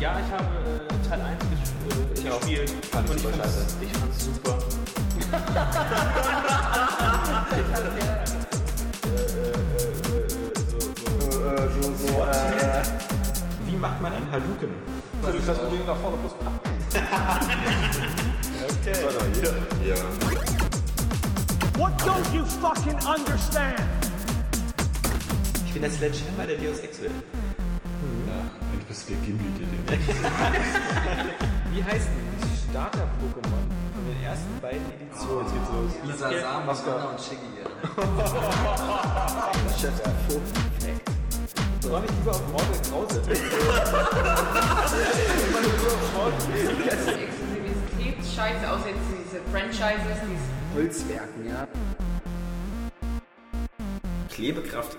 [0.00, 2.70] Ja, ich habe äh, Teil 1 ges äh, gespielt.
[2.90, 4.58] Fand ich und super ich fand's super.
[13.66, 14.12] Wie macht man
[21.76, 23.98] What don't you fucking understand?
[25.80, 27.12] bin der Sledgehammer der Deus Ex-Welt.
[28.72, 30.04] Eigentlich bist du der Gimli, der den
[31.72, 35.44] Wie heißt denn das Starter-Pokémon von den ersten beiden Editionen?
[35.44, 35.92] Jetzt geht's los.
[36.04, 37.46] Lisa, Sam, Anna und Shiggy.
[39.76, 39.84] Ich
[41.82, 43.22] freue mich lieber auf Mortal Krause.
[47.18, 51.68] Exklusivitätsscheiße, außer jetzt diese Franchises, diese Holzwerken, ja.
[54.30, 54.96] Klebekraft